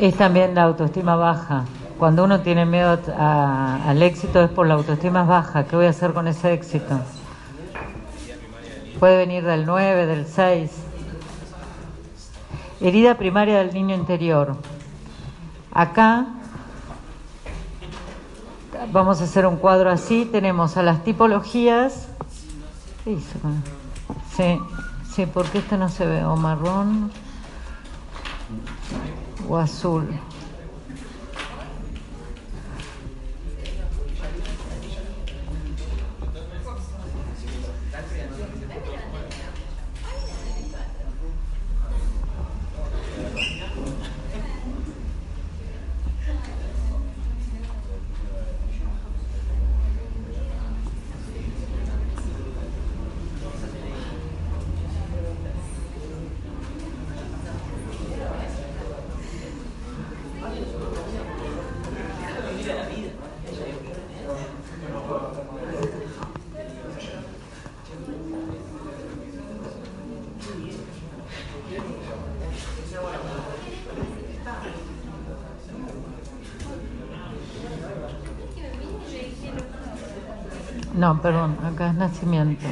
Es 0.00 0.16
también 0.16 0.54
la 0.54 0.62
autoestima 0.62 1.14
baja. 1.14 1.66
Cuando 1.98 2.24
uno 2.24 2.40
tiene 2.40 2.64
miedo 2.64 2.98
al 3.18 4.02
éxito 4.02 4.40
es 4.40 4.48
por 4.48 4.66
la 4.66 4.72
autoestima 4.72 5.24
baja. 5.24 5.64
¿Qué 5.64 5.76
voy 5.76 5.84
a 5.84 5.90
hacer 5.90 6.14
con 6.14 6.26
ese 6.26 6.54
éxito? 6.54 6.98
Puede 8.98 9.18
venir 9.18 9.44
del 9.44 9.66
9, 9.66 10.06
del 10.06 10.26
6. 10.26 10.70
Herida 12.80 13.18
primaria 13.18 13.58
del 13.58 13.74
niño 13.74 13.94
interior. 13.94 14.56
Acá 15.70 16.28
vamos 18.92 19.20
a 19.20 19.24
hacer 19.24 19.44
un 19.44 19.56
cuadro 19.56 19.90
así. 19.90 20.24
Tenemos 20.24 20.78
a 20.78 20.82
las 20.82 21.04
tipologías. 21.04 22.08
¿Qué 23.04 23.10
hizo 23.12 23.38
Sí, 24.34 24.58
sí, 25.12 25.26
porque 25.26 25.58
este 25.58 25.76
no 25.76 25.90
se 25.90 26.06
ve. 26.06 26.24
O 26.24 26.36
marrón 26.36 27.10
o 29.50 29.56
azul. 29.56 30.29
Perdón, 81.18 81.56
acá 81.64 81.88
es 81.88 81.94
nacimiento. 81.94 82.66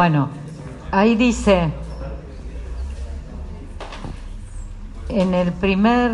Bueno, 0.00 0.30
ahí 0.92 1.14
dice, 1.14 1.70
en 5.10 5.34
el 5.34 5.52
primer, 5.52 6.10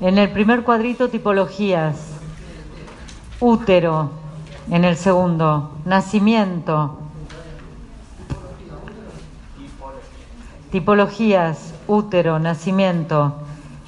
en 0.00 0.18
el 0.18 0.32
primer 0.32 0.64
cuadrito 0.64 1.10
tipologías, 1.10 1.94
útero, 3.38 4.10
en 4.68 4.84
el 4.84 4.96
segundo, 4.96 5.76
nacimiento, 5.84 6.98
tipologías, 10.72 11.72
útero, 11.86 12.40
nacimiento, 12.40 13.32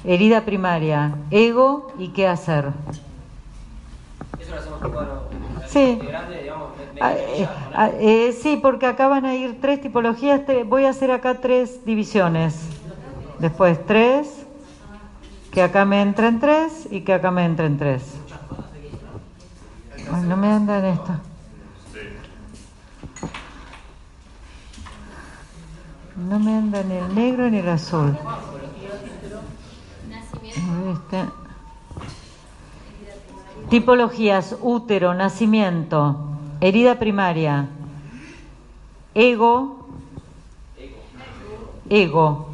herida 0.05 0.45
primaria, 0.45 1.15
ego 1.31 1.91
y 1.99 2.13
qué 2.13 2.29
hacer. 2.29 2.71
Eso 4.39 4.51
lo 4.51 4.57
hacemos 4.61 4.79
con 4.79 4.91
cuadro 4.91 5.27
Sí. 5.67 5.99
grande, 6.01 6.43
digamos, 6.43 6.69
eh, 6.99 7.41
¿no? 7.41 7.49
ah, 7.73 7.89
eh, 7.99 8.31
sí, 8.41 8.57
porque 8.61 8.85
acá 8.87 9.07
van 9.07 9.25
a 9.25 9.35
ir 9.35 9.59
tres 9.61 9.81
tipologías. 9.81 10.45
te- 10.45 10.63
voy 10.63 10.85
a 10.85 10.89
hacer 10.89 11.11
acá 11.11 11.39
tres 11.41 11.85
divisiones. 11.85 12.55
Después 13.39 13.85
tres, 13.85 14.45
que 15.51 15.61
acá 15.61 15.85
me 15.85 16.01
entren 16.01 16.39
tres 16.39 16.87
y 16.89 17.01
que 17.01 17.13
acá 17.13 17.29
me 17.31 17.45
entren 17.45 17.77
tres. 17.77 18.15
Ay, 20.11 20.23
no 20.27 20.37
me 20.37 20.47
anda 20.51 20.79
en 20.79 20.85
esto. 20.85 21.13
No 26.15 26.39
me 26.39 26.55
anda 26.55 26.81
ni 26.83 26.95
el 26.95 27.13
negro 27.15 27.49
ni 27.49 27.57
el 27.59 27.69
azul. 27.69 28.17
Tipologías, 33.69 34.55
útero, 34.61 35.13
nacimiento, 35.13 36.15
herida 36.61 36.99
primaria, 36.99 37.67
ego, 39.13 39.87
ego. 41.89 42.47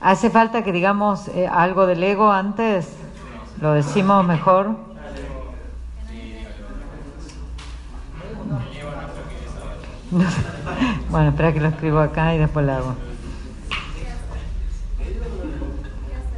¿Hace 0.00 0.28
falta 0.28 0.62
que 0.62 0.70
digamos 0.70 1.28
eh, 1.28 1.46
algo 1.46 1.86
del 1.86 2.02
ego 2.02 2.30
antes? 2.30 2.94
¿Lo 3.62 3.72
decimos 3.72 4.22
mejor? 4.26 4.93
Bueno, 11.10 11.30
espera 11.30 11.52
que 11.52 11.60
lo 11.60 11.68
escribo 11.68 11.98
acá 12.00 12.34
y 12.34 12.38
después 12.38 12.66
lo 12.66 12.72
hago. 12.72 12.94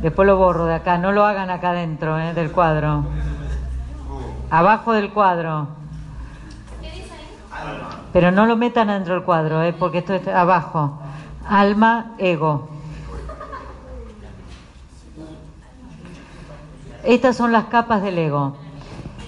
Después 0.01 0.27
lo 0.27 0.37
borro 0.37 0.67
de 0.67 0.75
acá, 0.75 0.99
no 0.99 1.13
lo 1.13 1.25
hagan 1.25 1.51
acá 1.51 1.73
dentro 1.73 2.19
eh, 2.19 2.35
del 2.35 2.53
cuadro. 2.53 3.05
Abajo 4.51 4.93
del 4.93 5.11
cuadro. 5.11 5.69
Pero 8.13 8.31
no 8.31 8.47
lo 8.47 8.57
metan 8.57 8.89
dentro 8.89 9.15
del 9.15 9.23
cuadro, 9.25 9.63
eh, 9.63 9.73
porque 9.73 9.99
esto 9.99 10.15
es 10.15 10.29
abajo. 10.29 10.99
Alma, 11.49 12.13
ego. 12.19 12.69
Estas 17.05 17.37
son 17.37 17.53
las 17.53 17.65
capas 17.67 18.03
del 18.03 18.19
ego. 18.19 18.57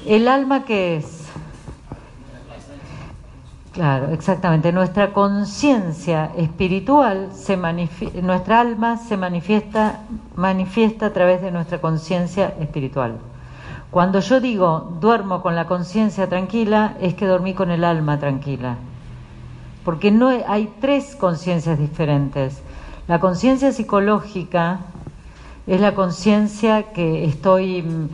¿El 0.04 0.28
alma 0.28 0.64
qué 0.64 0.96
es? 0.96 1.17
Claro, 3.78 4.12
exactamente. 4.12 4.72
Nuestra 4.72 5.12
conciencia 5.12 6.32
espiritual, 6.36 7.28
se 7.32 7.56
nuestra 8.22 8.58
alma 8.60 8.96
se 8.96 9.16
manifiesta, 9.16 10.00
manifiesta 10.34 11.06
a 11.06 11.12
través 11.12 11.40
de 11.42 11.52
nuestra 11.52 11.80
conciencia 11.80 12.54
espiritual. 12.58 13.18
Cuando 13.92 14.18
yo 14.18 14.40
digo 14.40 14.98
duermo 15.00 15.42
con 15.42 15.54
la 15.54 15.66
conciencia 15.66 16.28
tranquila, 16.28 16.96
es 17.00 17.14
que 17.14 17.26
dormí 17.26 17.54
con 17.54 17.70
el 17.70 17.84
alma 17.84 18.18
tranquila. 18.18 18.78
Porque 19.84 20.10
no 20.10 20.26
hay- 20.30 20.42
hay 20.48 20.72
tres 20.80 21.14
conciencias 21.14 21.78
diferentes. 21.78 22.60
La 23.06 23.20
conciencia 23.20 23.70
psicológica 23.70 24.80
es 25.68 25.80
la 25.80 25.94
conciencia 25.94 26.92
que 26.92 27.24
estoy 27.26 27.82
mm, 27.82 28.08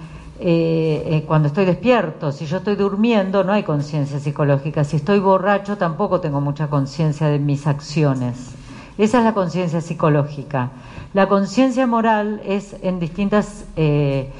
eh, 0.46 1.02
eh, 1.06 1.24
cuando 1.26 1.48
estoy 1.48 1.64
despierto. 1.64 2.30
Si 2.30 2.44
yo 2.44 2.58
estoy 2.58 2.76
durmiendo, 2.76 3.44
no 3.44 3.54
hay 3.54 3.62
conciencia 3.62 4.20
psicológica. 4.20 4.84
Si 4.84 4.96
estoy 4.96 5.18
borracho, 5.18 5.78
tampoco 5.78 6.20
tengo 6.20 6.42
mucha 6.42 6.66
conciencia 6.66 7.28
de 7.28 7.38
mis 7.38 7.66
acciones. 7.66 8.54
Esa 8.98 9.20
es 9.20 9.24
la 9.24 9.32
conciencia 9.32 9.80
psicológica. 9.80 10.68
La 11.14 11.28
conciencia 11.28 11.86
moral 11.86 12.42
es 12.44 12.76
en 12.82 13.00
distintas 13.00 13.64
eh, 13.76 14.30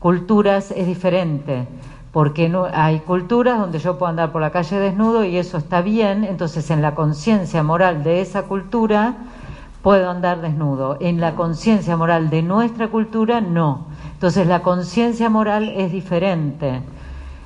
culturas 0.00 0.70
es 0.70 0.86
diferente. 0.86 1.66
Porque 2.12 2.50
no, 2.50 2.66
hay 2.70 2.98
culturas 2.98 3.58
donde 3.58 3.78
yo 3.78 3.96
puedo 3.96 4.10
andar 4.10 4.32
por 4.32 4.42
la 4.42 4.50
calle 4.50 4.78
desnudo 4.78 5.24
y 5.24 5.38
eso 5.38 5.56
está 5.56 5.80
bien, 5.80 6.24
entonces 6.24 6.70
en 6.70 6.82
la 6.82 6.94
conciencia 6.94 7.62
moral 7.62 8.04
de 8.04 8.20
esa 8.20 8.42
cultura 8.42 9.14
puedo 9.84 10.08
andar 10.08 10.40
desnudo. 10.40 10.96
En 10.98 11.20
la 11.20 11.34
conciencia 11.36 11.94
moral 11.96 12.30
de 12.30 12.42
nuestra 12.42 12.88
cultura, 12.88 13.42
no. 13.42 13.86
Entonces 14.14 14.46
la 14.46 14.60
conciencia 14.60 15.28
moral 15.28 15.74
es 15.76 15.92
diferente. 15.92 16.80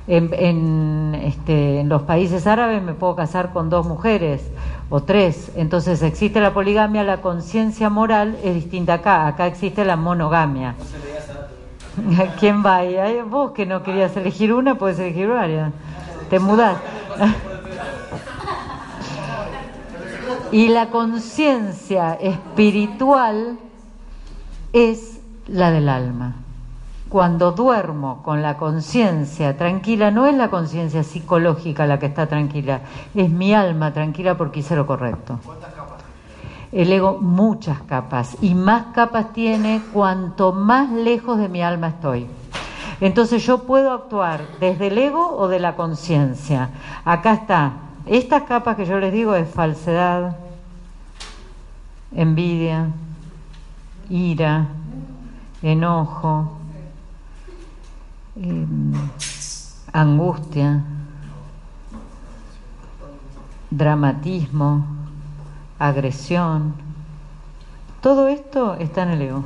En, 0.07 0.33
en, 0.33 1.15
este, 1.21 1.81
en 1.81 1.89
los 1.89 2.03
países 2.03 2.47
árabes 2.47 2.81
me 2.81 2.93
puedo 2.93 3.15
casar 3.17 3.51
con 3.51 3.69
dos 3.69 3.85
mujeres 3.85 4.49
o 4.89 5.01
tres. 5.01 5.51
Entonces 5.57 6.01
existe 6.01 6.39
la 6.39 6.53
poligamia, 6.53 7.03
la 7.03 7.21
conciencia 7.21 7.89
moral 7.89 8.37
es 8.41 8.55
distinta 8.55 8.95
acá. 8.95 9.27
Acá 9.27 9.45
existe 9.45 9.83
la 9.83 9.97
monogamia. 9.97 10.75
¿Quién 12.39 12.65
va 12.65 12.79
Vos 13.29 13.51
que 13.51 13.65
no 13.65 13.83
querías 13.83 14.15
elegir 14.15 14.53
una, 14.53 14.75
puedes 14.75 14.97
elegir 14.97 15.27
varias. 15.27 15.73
Te 16.29 16.39
mudás. 16.39 16.77
Y 20.51 20.69
la 20.69 20.89
conciencia 20.89 22.15
espiritual 22.15 23.59
es 24.73 25.21
la 25.47 25.71
del 25.71 25.89
alma. 25.89 26.35
Cuando 27.07 27.51
duermo 27.51 28.21
con 28.23 28.41
la 28.41 28.57
conciencia 28.57 29.57
tranquila, 29.57 30.11
no 30.11 30.25
es 30.25 30.35
la 30.35 30.49
conciencia 30.49 31.03
psicológica 31.03 31.85
la 31.85 31.99
que 31.99 32.07
está 32.07 32.27
tranquila, 32.27 32.81
es 33.15 33.29
mi 33.29 33.53
alma 33.53 33.93
tranquila 33.93 34.37
porque 34.37 34.59
hice 34.59 34.75
lo 34.75 34.85
correcto. 34.85 35.39
El 36.71 36.91
ego 36.91 37.17
muchas 37.19 37.81
capas 37.81 38.37
y 38.41 38.53
más 38.53 38.87
capas 38.93 39.33
tiene 39.33 39.81
cuanto 39.91 40.51
más 40.51 40.91
lejos 40.91 41.39
de 41.39 41.49
mi 41.49 41.63
alma 41.63 41.89
estoy. 41.89 42.27
Entonces 43.01 43.43
yo 43.43 43.63
puedo 43.63 43.91
actuar 43.91 44.41
desde 44.59 44.87
el 44.87 44.97
ego 44.97 45.35
o 45.35 45.47
de 45.47 45.59
la 45.59 45.75
conciencia. 45.75 46.69
Acá 47.05 47.33
está. 47.33 47.88
Estas 48.09 48.41
capas 48.41 48.75
que 48.75 48.87
yo 48.87 48.97
les 48.97 49.13
digo 49.13 49.35
es 49.35 49.47
falsedad, 49.47 50.35
envidia, 52.11 52.87
ira, 54.09 54.65
enojo, 55.61 56.53
eh, 58.35 58.65
angustia, 59.93 60.83
dramatismo, 63.69 64.87
agresión. 65.77 66.73
Todo 68.01 68.27
esto 68.27 68.73
está 68.73 69.03
en 69.03 69.09
el 69.09 69.21
ego. 69.21 69.43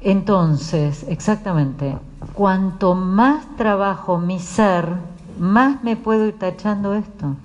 Entonces, 0.00 1.04
exactamente, 1.08 1.96
cuanto 2.34 2.96
más 2.96 3.44
trabajo 3.56 4.18
mi 4.18 4.40
ser, 4.40 5.15
más 5.38 5.82
me 5.82 5.96
puedo 5.96 6.26
ir 6.26 6.38
tachando 6.38 6.94
esto. 6.94 7.36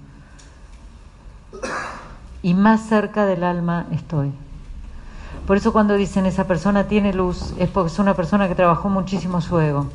Y 2.44 2.54
más 2.54 2.82
cerca 2.88 3.26
del 3.26 3.44
alma 3.44 3.86
estoy. 3.92 4.32
Por 5.46 5.58
eso 5.58 5.74
cuando 5.74 5.96
dicen 5.96 6.26
esa 6.26 6.46
persona 6.46 6.88
tiene 6.88 7.14
luz, 7.14 7.54
es 7.58 7.70
porque 7.70 7.92
es 7.92 8.00
una 8.00 8.14
persona 8.14 8.48
que 8.48 8.56
trabajó 8.56 8.90
muchísimo 8.90 9.42
su 9.42 9.60
ego. 9.60 9.90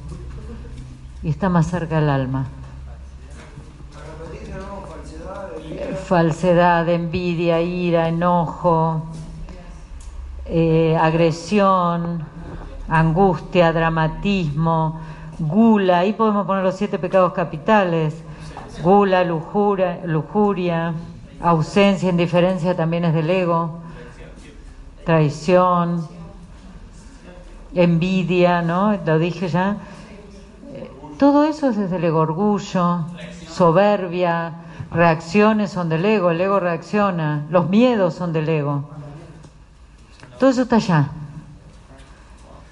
y 1.23 1.31
está 1.31 1.49
más 1.49 1.67
cerca 1.67 1.99
del 1.99 2.11
alma. 2.11 2.47
Falsedad, 6.05 6.89
envidia, 6.89 7.61
ira, 7.63 8.09
enojo, 8.09 9.03
eh, 10.45 10.97
agresión, 11.01 12.25
angustia, 12.89 13.73
dramatismo, 13.73 15.01
gula, 15.39 16.01
ahí 16.01 16.13
podemos 16.13 16.47
poner 16.47 16.65
los 16.65 16.77
siete 16.77 16.99
pecados 16.99 17.33
capitales, 17.33 18.23
gula, 18.83 19.25
lujuria, 19.25 20.01
lujuria 20.05 20.95
ausencia, 21.41 22.11
indiferencia 22.11 22.77
también 22.77 23.05
es 23.05 23.15
del 23.15 23.29
ego, 23.31 23.79
traición, 25.05 26.07
envidia, 27.75 28.63
¿no? 28.63 28.99
Lo 29.05 29.19
dije 29.19 29.49
ya. 29.49 29.77
Eh, 30.73 30.91
Todo 31.19 31.45
eso 31.45 31.69
es 31.69 31.77
desde 31.77 31.97
el 31.97 32.05
ego, 32.05 32.21
orgullo, 32.21 33.07
soberbia, 33.49 34.55
reacciones 34.91 35.71
son 35.71 35.89
del 35.89 36.05
ego, 36.05 36.31
el 36.31 36.41
ego 36.41 36.61
reacciona, 36.61 37.45
los 37.51 37.69
miedos 37.69 38.15
son 38.15 38.33
del 38.33 38.49
ego. 38.49 38.85
Todo 40.39 40.51
eso 40.51 40.63
está 40.63 40.77
allá. 40.77 41.09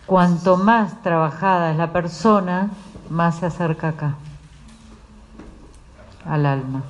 Cuanto 0.06 0.56
más 0.58 1.02
trabajada 1.02 1.70
es 1.70 1.78
la 1.78 1.92
persona, 1.92 2.70
más 3.08 3.36
se 3.36 3.46
acerca 3.46 3.88
acá, 3.88 4.14
al 6.26 6.44
alma. 6.44 6.82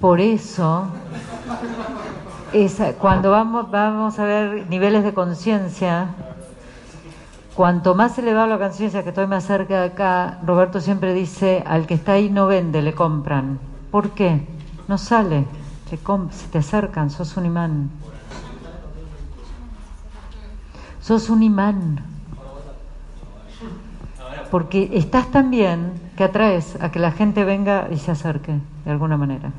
Por 0.00 0.20
eso, 0.20 0.86
cuando 2.98 3.30
vamos, 3.30 3.70
vamos 3.70 4.18
a 4.18 4.24
ver 4.24 4.66
niveles 4.68 5.04
de 5.04 5.14
conciencia, 5.14 6.08
cuanto 7.54 7.94
más 7.94 8.18
elevada 8.18 8.48
la 8.48 8.58
conciencia, 8.58 9.04
que 9.04 9.10
estoy 9.10 9.28
más 9.28 9.44
cerca 9.44 9.82
de 9.82 9.86
acá, 9.86 10.40
Roberto 10.44 10.80
siempre 10.80 11.14
dice, 11.14 11.62
al 11.64 11.86
que 11.86 11.94
está 11.94 12.14
ahí 12.14 12.28
no 12.28 12.48
vende, 12.48 12.82
le 12.82 12.94
compran. 12.94 13.60
¿Por 13.92 14.10
qué? 14.10 14.44
No 14.88 14.98
sale, 14.98 15.46
se 15.88 16.48
te 16.48 16.58
acercan, 16.58 17.10
sos 17.10 17.36
un 17.36 17.46
imán. 17.46 17.90
Sos 21.12 21.28
un 21.28 21.42
imán. 21.42 22.00
Porque 24.50 24.88
estás 24.94 25.30
tan 25.30 25.50
bien 25.50 25.92
que 26.16 26.24
atraes 26.24 26.80
a 26.80 26.90
que 26.90 26.98
la 26.98 27.12
gente 27.12 27.44
venga 27.44 27.88
y 27.90 27.98
se 27.98 28.12
acerque, 28.12 28.54
de 28.86 28.90
alguna 28.90 29.18
manera. 29.18 29.52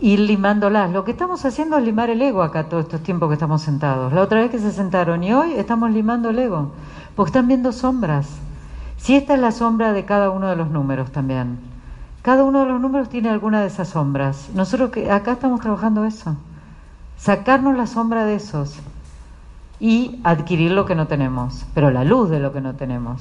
Ir 0.00 0.20
limándolas. 0.20 0.92
Lo 0.92 1.04
que 1.04 1.10
estamos 1.10 1.44
haciendo 1.44 1.76
es 1.76 1.82
limar 1.82 2.08
el 2.08 2.22
ego 2.22 2.44
acá 2.44 2.68
todos 2.68 2.84
estos 2.84 3.02
tiempos 3.02 3.28
que 3.28 3.34
estamos 3.34 3.60
sentados. 3.60 4.12
La 4.12 4.22
otra 4.22 4.42
vez 4.42 4.52
que 4.52 4.60
se 4.60 4.70
sentaron 4.70 5.24
y 5.24 5.32
hoy 5.34 5.54
estamos 5.54 5.90
limando 5.90 6.30
el 6.30 6.38
ego, 6.38 6.70
porque 7.16 7.30
están 7.30 7.48
viendo 7.48 7.72
sombras. 7.72 8.28
Si 8.96 9.16
esta 9.16 9.34
es 9.34 9.40
la 9.40 9.50
sombra 9.50 9.92
de 9.92 10.04
cada 10.04 10.30
uno 10.30 10.46
de 10.46 10.54
los 10.54 10.70
números 10.70 11.10
también. 11.10 11.73
Cada 12.24 12.42
uno 12.42 12.60
de 12.60 12.66
los 12.70 12.80
números 12.80 13.10
tiene 13.10 13.28
alguna 13.28 13.60
de 13.60 13.66
esas 13.66 13.88
sombras. 13.88 14.48
Nosotros 14.54 14.88
que 14.88 15.12
acá 15.12 15.32
estamos 15.32 15.60
trabajando 15.60 16.06
eso. 16.06 16.34
Sacarnos 17.18 17.76
la 17.76 17.86
sombra 17.86 18.24
de 18.24 18.36
esos 18.36 18.76
y 19.78 20.20
adquirir 20.24 20.70
lo 20.70 20.86
que 20.86 20.94
no 20.94 21.06
tenemos, 21.06 21.66
pero 21.74 21.90
la 21.90 22.02
luz 22.02 22.30
de 22.30 22.40
lo 22.40 22.50
que 22.50 22.62
no 22.62 22.76
tenemos. 22.76 23.20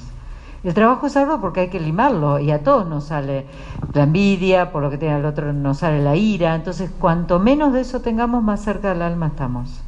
El 0.64 0.74
trabajo 0.74 1.08
es 1.08 1.18
arduo 1.18 1.41
porque 1.41 1.60
hay 1.60 1.68
que 1.68 1.82
limarlo 1.82 2.39
y 2.39 2.51
a 2.51 2.64
todos 2.64 2.88
nos 2.88 3.04
sale 3.04 3.45
la 3.93 4.04
envidia, 4.04 4.72
por 4.72 4.82
lo 4.82 4.89
que 4.89 4.97
tiene 4.97 5.20
el 5.20 5.26
otro 5.26 5.51
nos 5.51 5.80
sale 5.80 6.01
la 6.01 6.16
ira. 6.16 6.56
Entonces, 6.56 6.89
cuanto 6.97 7.39
menos 7.39 7.74
de 7.74 7.82
eso 7.82 7.99
tengamos, 7.99 8.41
más 8.41 8.62
cerca 8.62 8.93
del 8.93 9.01
alma 9.01 9.28
estamos. 9.28 9.82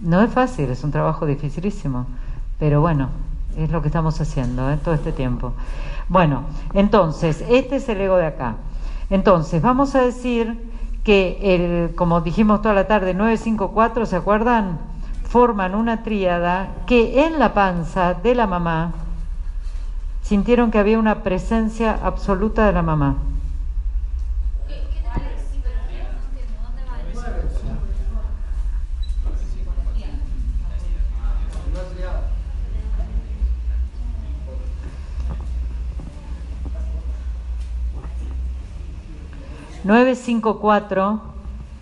No 0.00 0.22
es 0.22 0.30
fácil, 0.30 0.70
es 0.70 0.84
un 0.84 0.92
trabajo 0.92 1.26
dificilísimo, 1.26 2.06
pero 2.60 2.80
bueno, 2.80 3.08
es 3.56 3.72
lo 3.72 3.82
que 3.82 3.88
estamos 3.88 4.20
haciendo 4.20 4.70
¿eh? 4.70 4.78
todo 4.80 4.94
este 4.94 5.10
tiempo. 5.10 5.54
Bueno, 6.08 6.44
entonces, 6.74 7.44
este 7.48 7.76
es 7.76 7.88
el 7.88 8.00
ego 8.00 8.16
de 8.16 8.26
acá. 8.26 8.56
Entonces, 9.10 9.62
vamos 9.62 9.94
a 9.94 10.02
decir 10.02 10.58
que, 11.04 11.38
el, 11.42 11.94
como 11.94 12.20
dijimos 12.20 12.62
toda 12.62 12.74
la 12.74 12.86
tarde, 12.86 13.14
954, 13.14 14.06
¿se 14.06 14.16
acuerdan? 14.16 14.78
Forman 15.24 15.74
una 15.74 16.02
tríada 16.02 16.68
que 16.86 17.24
en 17.26 17.38
la 17.38 17.54
panza 17.54 18.14
de 18.14 18.34
la 18.34 18.46
mamá 18.46 18.92
sintieron 20.22 20.70
que 20.70 20.78
había 20.78 20.98
una 20.98 21.22
presencia 21.22 21.98
absoluta 22.02 22.66
de 22.66 22.72
la 22.72 22.82
mamá. 22.82 23.16
¿Qué, 24.68 24.74
qué 24.92 25.00
tal? 25.02 25.22
Sí, 25.50 25.60
pero 25.62 25.76
no 25.76 25.82
entiendo. 25.84 26.12
¿Dónde 26.66 26.82
va 26.84 26.96
eso? 27.10 27.72
...954 39.84 41.20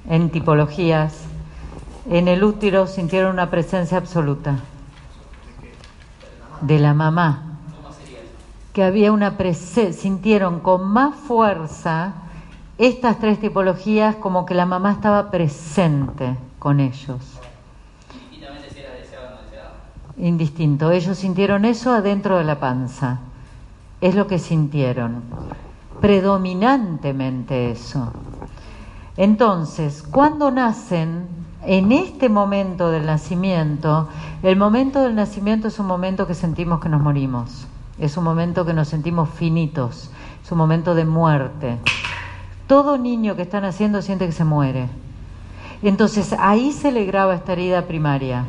en 0.09 0.31
tipologías... 0.31 1.25
...en 2.09 2.29
el 2.29 2.43
útero 2.43 2.87
sintieron 2.87 3.33
una 3.33 3.51
presencia 3.51 3.99
absoluta... 3.99 4.57
...de 6.63 6.79
la 6.79 6.95
mamá... 6.95 7.59
...que 8.73 8.85
había 8.85 9.13
una 9.13 9.37
presencia... 9.37 10.03
...sintieron 10.03 10.61
con 10.61 10.89
más 10.89 11.15
fuerza... 11.15 12.15
...estas 12.79 13.19
tres 13.19 13.39
tipologías 13.39 14.17
como 14.17 14.47
que 14.47 14.55
la 14.55 14.65
mamá 14.65 14.93
estaba 14.93 15.31
presente 15.31 16.37
con 16.59 16.81
ellos... 16.81 17.41
Indistinto. 20.17 20.91
Ellos 20.91 21.17
sintieron 21.17 21.65
eso 21.65 21.93
adentro 21.95 22.37
de 22.37 22.45
la 22.45 22.61
panza. 22.61 23.21
Es 24.03 24.15
lo 24.15 24.27
que 24.27 24.39
sintieron. 24.39 25.23
Predominantemente 26.01 27.71
eso. 27.71 28.13
Entonces, 29.17 30.03
cuando 30.03 30.51
nacen, 30.51 31.27
en 31.67 31.93
este 31.93 32.29
momento 32.29 32.91
del 32.91 33.05
nacimiento, 33.05 34.09
el 34.43 34.57
momento 34.57 35.03
del 35.03 35.15
nacimiento 35.15 35.69
es 35.69 35.79
un 35.79 35.87
momento 35.87 36.27
que 36.27 36.35
sentimos 36.35 36.81
que 36.81 36.89
nos 36.89 37.03
morimos. 37.03 37.67
Es 37.99 38.17
un 38.17 38.25
momento 38.25 38.65
que 38.65 38.73
nos 38.73 38.89
sentimos 38.89 39.29
finitos. 39.29 40.11
Es 40.43 40.51
un 40.51 40.59
momento 40.59 40.95
de 40.95 41.05
muerte. 41.05 41.79
Todo 42.67 42.97
niño 42.97 43.37
que 43.37 43.43
está 43.43 43.61
naciendo 43.61 44.01
siente 44.01 44.25
que 44.25 44.33
se 44.33 44.45
muere. 44.45 44.89
Entonces 45.83 46.35
ahí 46.39 46.73
se 46.73 46.93
le 46.93 47.05
graba 47.05 47.35
esta 47.35 47.53
herida 47.53 47.87
primaria. 47.87 48.47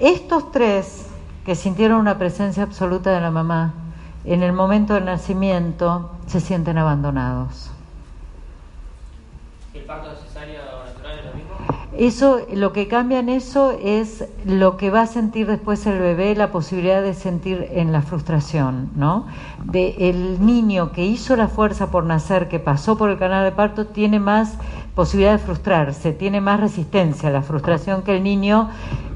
Estos 0.00 0.50
tres 0.50 1.08
que 1.44 1.54
sintieron 1.54 2.00
una 2.00 2.18
presencia 2.18 2.62
absoluta 2.62 3.10
de 3.10 3.20
la 3.20 3.30
mamá, 3.30 3.74
en 4.26 4.42
el 4.42 4.52
momento 4.52 4.94
del 4.94 5.04
nacimiento 5.04 6.10
se 6.26 6.40
sienten 6.40 6.78
abandonados. 6.78 7.70
¿El 9.72 9.82
parto 9.82 10.10
de 10.10 10.16
cesárea 10.16 10.62
o 10.74 10.86
natural 10.86 11.18
es 11.18 11.24
lo 11.24 11.34
mismo? 11.34 11.50
Eso, 11.96 12.40
lo 12.52 12.72
que 12.72 12.88
cambia 12.88 13.20
en 13.20 13.28
eso 13.28 13.70
es 13.80 14.28
lo 14.44 14.76
que 14.76 14.90
va 14.90 15.02
a 15.02 15.06
sentir 15.06 15.46
después 15.46 15.86
el 15.86 15.98
bebé, 15.98 16.34
la 16.34 16.50
posibilidad 16.50 17.02
de 17.02 17.14
sentir 17.14 17.68
en 17.70 17.92
la 17.92 18.02
frustración, 18.02 18.90
¿no? 18.96 19.26
De 19.64 19.94
el 20.10 20.44
niño 20.44 20.92
que 20.92 21.06
hizo 21.06 21.36
la 21.36 21.48
fuerza 21.48 21.90
por 21.90 22.04
nacer, 22.04 22.48
que 22.48 22.58
pasó 22.58 22.98
por 22.98 23.10
el 23.10 23.18
canal 23.18 23.44
de 23.44 23.52
parto, 23.52 23.86
tiene 23.86 24.18
más 24.18 24.58
posibilidad 24.94 25.32
de 25.32 25.38
frustrarse, 25.38 26.12
tiene 26.12 26.40
más 26.40 26.60
resistencia 26.60 27.28
a 27.28 27.32
la 27.32 27.42
frustración 27.42 28.02
que 28.02 28.16
el 28.16 28.24
niño 28.24 28.70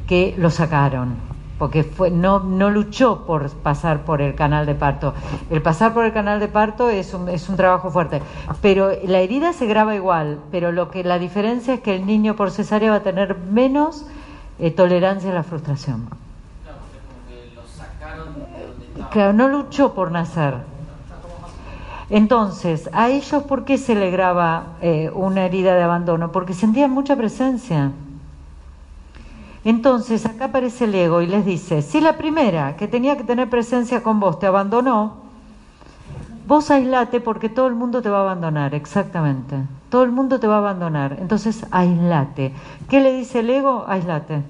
que 0.07 0.35
lo 0.39 0.51
sacaron 0.51 1.30
porque 1.61 1.85
fue, 1.85 2.11
no, 2.11 2.41
no 2.41 2.71
luchó 2.71 3.27
por 3.27 3.51
pasar 3.51 4.07
por 4.07 4.23
el 4.23 4.35
canal 4.35 4.65
de 4.65 4.75
parto. 4.75 5.13
El 5.51 5.61
pasar 5.61 5.93
por 5.93 6.07
el 6.07 6.13
canal 6.15 6.41
de 6.41 6.49
parto 6.49 6.89
es 6.89 7.13
un, 7.13 7.29
es 7.29 7.51
un 7.51 7.57
trabajo 7.57 7.91
fuerte, 7.91 8.23
pero 8.63 8.91
la 9.05 9.19
herida 9.19 9.53
se 9.53 9.67
graba 9.67 9.95
igual, 9.95 10.39
pero 10.51 10.73
lo 10.73 10.91
que 10.91 11.05
la 11.05 11.19
diferencia 11.19 11.75
es 11.75 11.81
que 11.81 11.95
el 11.95 12.07
niño 12.07 12.35
por 12.35 12.51
cesárea 12.51 12.93
va 12.93 12.97
a 12.97 13.03
tener 13.03 13.37
menos 13.37 14.07
eh, 14.59 14.71
tolerancia 14.71 15.33
a 15.33 15.35
la 15.35 15.43
frustración. 15.43 16.07
Claro, 16.65 16.79
porque 17.29 17.55
lo 17.55 17.63
sacaron 17.69 18.35
de 18.37 18.95
donde. 18.95 19.11
Claro, 19.11 19.33
no 19.35 19.49
luchó 19.49 19.93
por 19.93 20.11
nacer. 20.13 20.55
Entonces, 22.09 22.89
a 22.95 23.11
ellos, 23.11 23.43
¿por 23.43 23.67
qué 23.67 23.77
se 23.77 23.95
le 23.95 24.11
graba 24.11 24.79
eh, 24.81 25.11
una 25.13 25.45
herida 25.45 25.75
de 25.75 25.83
abandono? 25.83 26.33
Porque 26.33 26.55
sentían 26.55 26.91
mucha 26.91 27.17
presencia. 27.17 27.93
Entonces, 29.65 30.25
acá 30.27 30.47
aparece 30.47 30.85
el 30.85 30.95
ego 30.95 31.21
y 31.21 31.27
les 31.27 31.45
dice, 31.45 31.83
si 31.83 32.01
la 32.01 32.17
primera 32.17 32.77
que 32.77 32.89
tenía 32.89 33.17
que 33.17 33.25
tener 33.25 33.51
presencia 33.51 34.03
con 34.03 34.19
vos 34.19 34.39
te 34.39 34.47
abandonó, 34.47 35.17
vos 36.47 36.71
aislate 36.71 37.21
porque 37.21 37.49
todo 37.49 37.67
el 37.67 37.75
mundo 37.75 38.01
te 38.01 38.09
va 38.09 38.19
a 38.19 38.23
abandonar, 38.23 38.75
exactamente. 38.75 39.57
Todo 39.91 40.05
el 40.05 40.13
mundo 40.13 40.41
te 40.41 40.47
va 40.47 40.57
a 40.57 40.59
abandonar. 40.59 41.17
Entonces, 41.21 41.67
aislate. 41.71 42.55
¿Qué 42.89 43.01
le 43.01 43.13
dice 43.13 43.41
el 43.41 43.51
ego? 43.51 43.85
Aislate. 43.87 44.43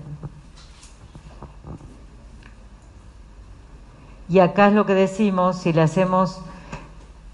Y 4.28 4.38
acá 4.38 4.68
es 4.68 4.74
lo 4.74 4.86
que 4.86 4.94
decimos, 4.94 5.56
si 5.56 5.72
le 5.72 5.82
hacemos 5.82 6.40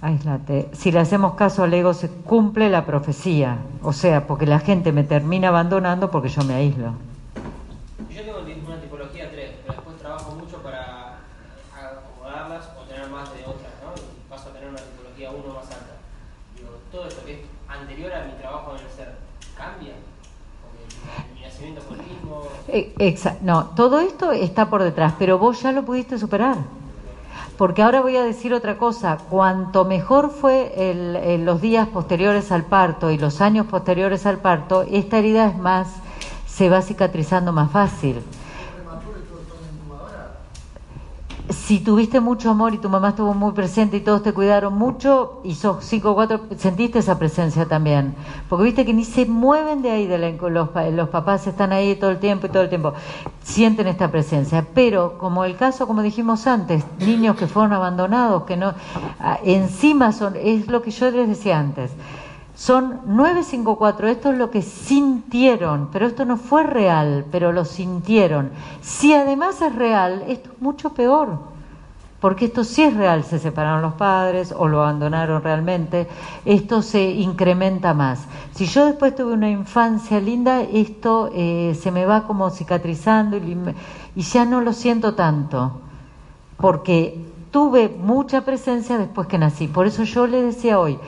Aislate. 0.02 0.68
Si 0.72 0.92
le 0.92 1.00
hacemos 1.00 1.34
caso 1.34 1.64
al 1.64 1.72
ego, 1.72 1.94
se 1.94 2.08
cumple 2.08 2.68
la 2.68 2.84
profecía. 2.84 3.58
O 3.82 3.92
sea, 3.92 4.26
porque 4.26 4.46
la 4.46 4.60
gente 4.60 4.92
me 4.92 5.04
termina 5.04 5.48
abandonando 5.48 6.10
porque 6.10 6.28
yo 6.28 6.44
me 6.44 6.54
aíslo. 6.54 6.92
Yo 8.10 8.22
tengo 8.22 8.38
una 8.66 8.80
tipología 8.80 9.30
3, 9.30 9.50
pero 9.62 9.74
después 9.74 9.96
trabajo 9.96 10.32
mucho 10.32 10.58
para 10.62 11.18
acomodarlas 11.74 12.70
o 12.78 12.82
tener 12.82 13.08
más 13.08 13.32
de 13.32 13.40
otras, 13.46 13.72
¿no? 13.82 13.94
Y 13.96 14.28
paso 14.28 14.50
a 14.50 14.52
tener 14.52 14.68
una 14.68 14.78
tipología 14.78 15.30
1 15.30 15.54
más 15.54 15.64
alta. 15.64 15.96
Digo, 16.54 16.68
todo 16.92 17.08
esto 17.08 17.24
que 17.24 17.32
es 17.32 17.40
anterior 17.66 18.12
a 18.12 18.24
mi 18.26 18.32
trabajo 18.32 18.76
en 18.76 18.84
el 18.84 18.92
ser, 18.92 19.16
¿cambia? 19.56 19.94
Porque 20.60 21.34
mi 21.34 21.40
nacimiento 21.40 21.80
fue 21.80 21.96
el 21.96 22.02
mismo. 22.02 22.42
Eh, 22.65 22.65
Exacto. 22.98 23.40
No, 23.44 23.64
todo 23.76 24.00
esto 24.00 24.32
está 24.32 24.68
por 24.70 24.82
detrás, 24.82 25.14
pero 25.18 25.38
vos 25.38 25.62
ya 25.62 25.72
lo 25.72 25.84
pudiste 25.84 26.18
superar. 26.18 26.56
Porque 27.58 27.82
ahora 27.82 28.00
voy 28.02 28.16
a 28.16 28.22
decir 28.22 28.52
otra 28.52 28.76
cosa, 28.76 29.16
cuanto 29.30 29.84
mejor 29.86 30.30
fue 30.30 30.72
el- 30.90 31.44
los 31.44 31.60
días 31.60 31.88
posteriores 31.88 32.52
al 32.52 32.64
parto 32.64 33.10
y 33.10 33.16
los 33.18 33.40
años 33.40 33.66
posteriores 33.66 34.26
al 34.26 34.38
parto, 34.38 34.82
esta 34.90 35.18
herida 35.18 35.46
es 35.48 35.56
más, 35.56 35.88
se 36.46 36.68
va 36.68 36.82
cicatrizando 36.82 37.52
más 37.52 37.70
fácil. 37.70 38.22
prematuro 38.74 39.18
y 39.18 39.22
todo 39.28 39.40
esto 39.40 39.54
en 39.62 39.76
incubadora. 39.76 40.32
Si 41.48 41.78
tuviste 41.78 42.18
mucho 42.18 42.50
amor 42.50 42.74
y 42.74 42.78
tu 42.78 42.88
mamá 42.88 43.10
estuvo 43.10 43.32
muy 43.32 43.52
presente 43.52 43.98
y 43.98 44.00
todos 44.00 44.22
te 44.22 44.32
cuidaron 44.32 44.74
mucho 44.74 45.40
y 45.44 45.54
sos 45.54 45.84
5 45.84 46.10
o 46.10 46.14
4, 46.14 46.40
sentiste 46.56 46.98
esa 46.98 47.20
presencia 47.20 47.66
también. 47.66 48.16
Porque 48.48 48.64
viste 48.64 48.84
que 48.84 48.92
ni 48.92 49.04
se 49.04 49.26
mueven 49.26 49.80
de 49.80 49.92
ahí, 49.92 50.06
de 50.08 50.18
la 50.18 50.30
los, 50.30 50.70
los 50.92 51.08
papás 51.08 51.46
están 51.46 51.72
ahí 51.72 51.94
todo 51.94 52.10
el 52.10 52.18
tiempo 52.18 52.46
y 52.46 52.50
todo 52.50 52.64
el 52.64 52.68
tiempo. 52.68 52.94
Sienten 53.44 53.86
esta 53.86 54.10
presencia. 54.10 54.66
Pero 54.74 55.18
como 55.18 55.44
el 55.44 55.56
caso, 55.56 55.86
como 55.86 56.02
dijimos 56.02 56.48
antes, 56.48 56.84
niños 56.98 57.36
que 57.36 57.46
fueron 57.46 57.72
abandonados, 57.72 58.42
que 58.42 58.56
no, 58.56 58.74
ah, 59.20 59.38
encima 59.44 60.10
son, 60.10 60.34
es 60.36 60.66
lo 60.66 60.82
que 60.82 60.90
yo 60.90 61.10
les 61.12 61.28
decía 61.28 61.60
antes. 61.60 61.92
Son 62.56 63.00
954, 63.04 64.08
esto 64.08 64.32
es 64.32 64.38
lo 64.38 64.50
que 64.50 64.62
sintieron, 64.62 65.90
pero 65.92 66.06
esto 66.06 66.24
no 66.24 66.38
fue 66.38 66.62
real, 66.62 67.26
pero 67.30 67.52
lo 67.52 67.66
sintieron. 67.66 68.50
Si 68.80 69.12
además 69.12 69.60
es 69.60 69.74
real, 69.74 70.24
esto 70.26 70.52
es 70.54 70.62
mucho 70.62 70.94
peor, 70.94 71.38
porque 72.18 72.46
esto 72.46 72.64
sí 72.64 72.82
es 72.82 72.96
real, 72.96 73.24
se 73.24 73.38
separaron 73.38 73.82
los 73.82 73.92
padres 73.92 74.54
o 74.56 74.68
lo 74.68 74.80
abandonaron 74.80 75.42
realmente, 75.42 76.08
esto 76.46 76.80
se 76.80 77.02
incrementa 77.02 77.92
más. 77.92 78.24
Si 78.54 78.64
yo 78.64 78.86
después 78.86 79.14
tuve 79.14 79.34
una 79.34 79.50
infancia 79.50 80.18
linda, 80.18 80.62
esto 80.62 81.28
eh, 81.34 81.78
se 81.78 81.90
me 81.90 82.06
va 82.06 82.26
como 82.26 82.48
cicatrizando 82.48 83.36
y, 83.36 83.54
y 84.14 84.22
ya 84.22 84.46
no 84.46 84.62
lo 84.62 84.72
siento 84.72 85.14
tanto, 85.14 85.72
porque 86.56 87.22
tuve 87.50 87.90
mucha 87.90 88.46
presencia 88.46 88.96
después 88.96 89.28
que 89.28 89.36
nací. 89.36 89.68
Por 89.68 89.86
eso 89.86 90.04
yo 90.04 90.26
le 90.26 90.40
decía 90.40 90.80
hoy, 90.80 90.98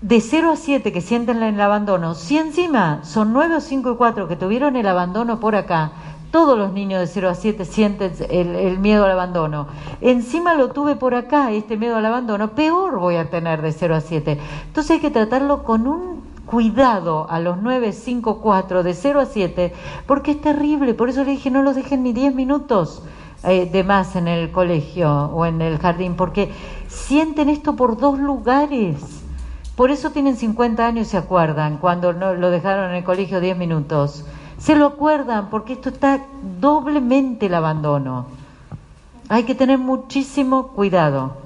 de 0.00 0.20
0 0.20 0.52
a 0.52 0.56
7 0.56 0.92
que 0.92 1.00
sienten 1.00 1.42
el 1.42 1.60
abandono, 1.60 2.14
si 2.14 2.38
encima 2.38 3.00
son 3.02 3.32
9 3.32 3.56
o 3.56 3.60
5 3.60 3.92
y 3.92 3.96
4 3.96 4.28
que 4.28 4.36
tuvieron 4.36 4.76
el 4.76 4.86
abandono 4.86 5.40
por 5.40 5.56
acá, 5.56 5.92
todos 6.30 6.58
los 6.58 6.72
niños 6.72 7.00
de 7.00 7.06
0 7.06 7.30
a 7.30 7.34
7 7.34 7.64
sienten 7.64 8.12
el, 8.30 8.54
el 8.54 8.78
miedo 8.78 9.04
al 9.04 9.12
abandono. 9.12 9.66
Encima 10.00 10.54
lo 10.54 10.70
tuve 10.70 10.94
por 10.94 11.14
acá, 11.14 11.50
este 11.50 11.76
miedo 11.76 11.96
al 11.96 12.06
abandono, 12.06 12.50
peor 12.50 12.98
voy 12.98 13.16
a 13.16 13.30
tener 13.30 13.62
de 13.62 13.72
0 13.72 13.96
a 13.96 14.00
7. 14.00 14.38
Entonces 14.66 14.90
hay 14.90 15.00
que 15.00 15.10
tratarlo 15.10 15.64
con 15.64 15.86
un 15.86 16.22
cuidado 16.46 17.26
a 17.28 17.40
los 17.40 17.60
9, 17.60 17.92
5, 17.92 18.40
4, 18.40 18.82
de 18.82 18.94
0 18.94 19.20
a 19.20 19.26
7, 19.26 19.72
porque 20.06 20.32
es 20.32 20.40
terrible. 20.40 20.94
Por 20.94 21.08
eso 21.08 21.24
le 21.24 21.32
dije, 21.32 21.50
no 21.50 21.62
los 21.62 21.76
dejen 21.76 22.02
ni 22.02 22.12
10 22.12 22.34
minutos 22.34 23.02
eh, 23.44 23.68
de 23.70 23.84
más 23.84 24.16
en 24.16 24.28
el 24.28 24.50
colegio 24.50 25.10
o 25.10 25.44
en 25.44 25.60
el 25.60 25.78
jardín, 25.78 26.14
porque 26.14 26.50
sienten 26.88 27.48
esto 27.48 27.76
por 27.76 27.98
dos 27.98 28.18
lugares. 28.18 29.17
Por 29.78 29.92
eso 29.92 30.10
tienen 30.10 30.36
50 30.36 30.84
años 30.84 31.06
y 31.06 31.10
se 31.10 31.18
acuerdan 31.18 31.78
cuando 31.78 32.12
no 32.12 32.34
lo 32.34 32.50
dejaron 32.50 32.90
en 32.90 32.96
el 32.96 33.04
colegio 33.04 33.40
10 33.40 33.56
minutos. 33.56 34.24
Se 34.58 34.74
lo 34.74 34.86
acuerdan 34.86 35.50
porque 35.50 35.74
esto 35.74 35.90
está 35.90 36.18
doblemente 36.60 37.46
el 37.46 37.54
abandono. 37.54 38.26
Hay 39.28 39.44
que 39.44 39.54
tener 39.54 39.78
muchísimo 39.78 40.70
cuidado. 40.70 41.36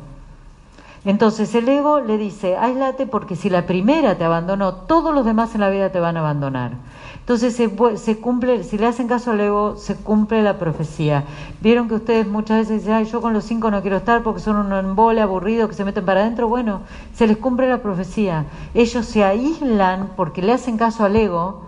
Entonces 1.04 1.52
el 1.56 1.68
ego 1.68 2.00
le 2.00 2.16
dice, 2.16 2.56
aislate 2.56 3.06
porque 3.06 3.34
si 3.34 3.50
la 3.50 3.66
primera 3.66 4.16
te 4.16 4.24
abandonó, 4.24 4.74
todos 4.74 5.12
los 5.12 5.24
demás 5.24 5.52
en 5.54 5.60
la 5.60 5.68
vida 5.68 5.90
te 5.90 5.98
van 5.98 6.16
a 6.16 6.20
abandonar. 6.20 6.72
Entonces 7.18 7.56
se, 7.56 7.70
se 7.96 8.18
cumple, 8.18 8.62
si 8.62 8.78
le 8.78 8.86
hacen 8.86 9.08
caso 9.08 9.32
al 9.32 9.40
ego, 9.40 9.76
se 9.76 9.96
cumple 9.96 10.42
la 10.42 10.58
profecía. 10.58 11.24
Vieron 11.60 11.88
que 11.88 11.94
ustedes 11.94 12.26
muchas 12.26 12.58
veces 12.58 12.80
dicen, 12.80 12.94
ay, 12.94 13.04
yo 13.06 13.20
con 13.20 13.32
los 13.32 13.44
cinco 13.44 13.70
no 13.70 13.80
quiero 13.80 13.96
estar 13.96 14.22
porque 14.22 14.40
son 14.40 14.56
un 14.56 14.72
embole 14.72 15.20
aburrido 15.20 15.68
que 15.68 15.74
se 15.74 15.84
meten 15.84 16.04
para 16.04 16.20
adentro. 16.20 16.48
Bueno, 16.48 16.82
se 17.14 17.26
les 17.26 17.36
cumple 17.36 17.68
la 17.68 17.78
profecía. 17.78 18.44
Ellos 18.74 19.06
se 19.06 19.24
aíslan 19.24 20.10
porque 20.16 20.42
le 20.42 20.52
hacen 20.52 20.76
caso 20.76 21.04
al 21.04 21.16
ego, 21.16 21.62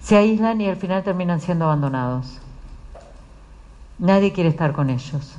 se 0.00 0.16
aíslan 0.16 0.60
y 0.60 0.68
al 0.68 0.76
final 0.76 1.04
terminan 1.04 1.40
siendo 1.40 1.66
abandonados. 1.66 2.40
Nadie 3.98 4.32
quiere 4.32 4.48
estar 4.50 4.72
con 4.72 4.90
ellos. 4.90 5.36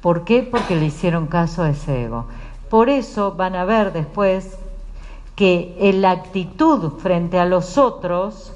¿Por 0.00 0.24
qué? 0.24 0.42
Porque 0.42 0.76
le 0.76 0.86
hicieron 0.86 1.26
caso 1.26 1.62
a 1.62 1.70
ese 1.70 2.04
ego. 2.04 2.26
Por 2.70 2.88
eso 2.88 3.32
van 3.32 3.56
a 3.56 3.64
ver 3.64 3.92
después 3.92 4.56
que 5.34 5.92
la 5.94 6.12
actitud 6.12 6.92
frente 6.98 7.40
a 7.40 7.44
los 7.44 7.76
otros 7.76 8.52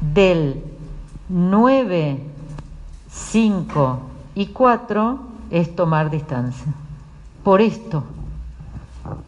del 0.00 0.64
9, 1.28 2.20
5 3.10 3.98
y 4.34 4.46
4 4.46 5.18
es 5.50 5.76
tomar 5.76 6.10
distancia. 6.10 6.72
Por 7.44 7.60
esto, 7.60 8.02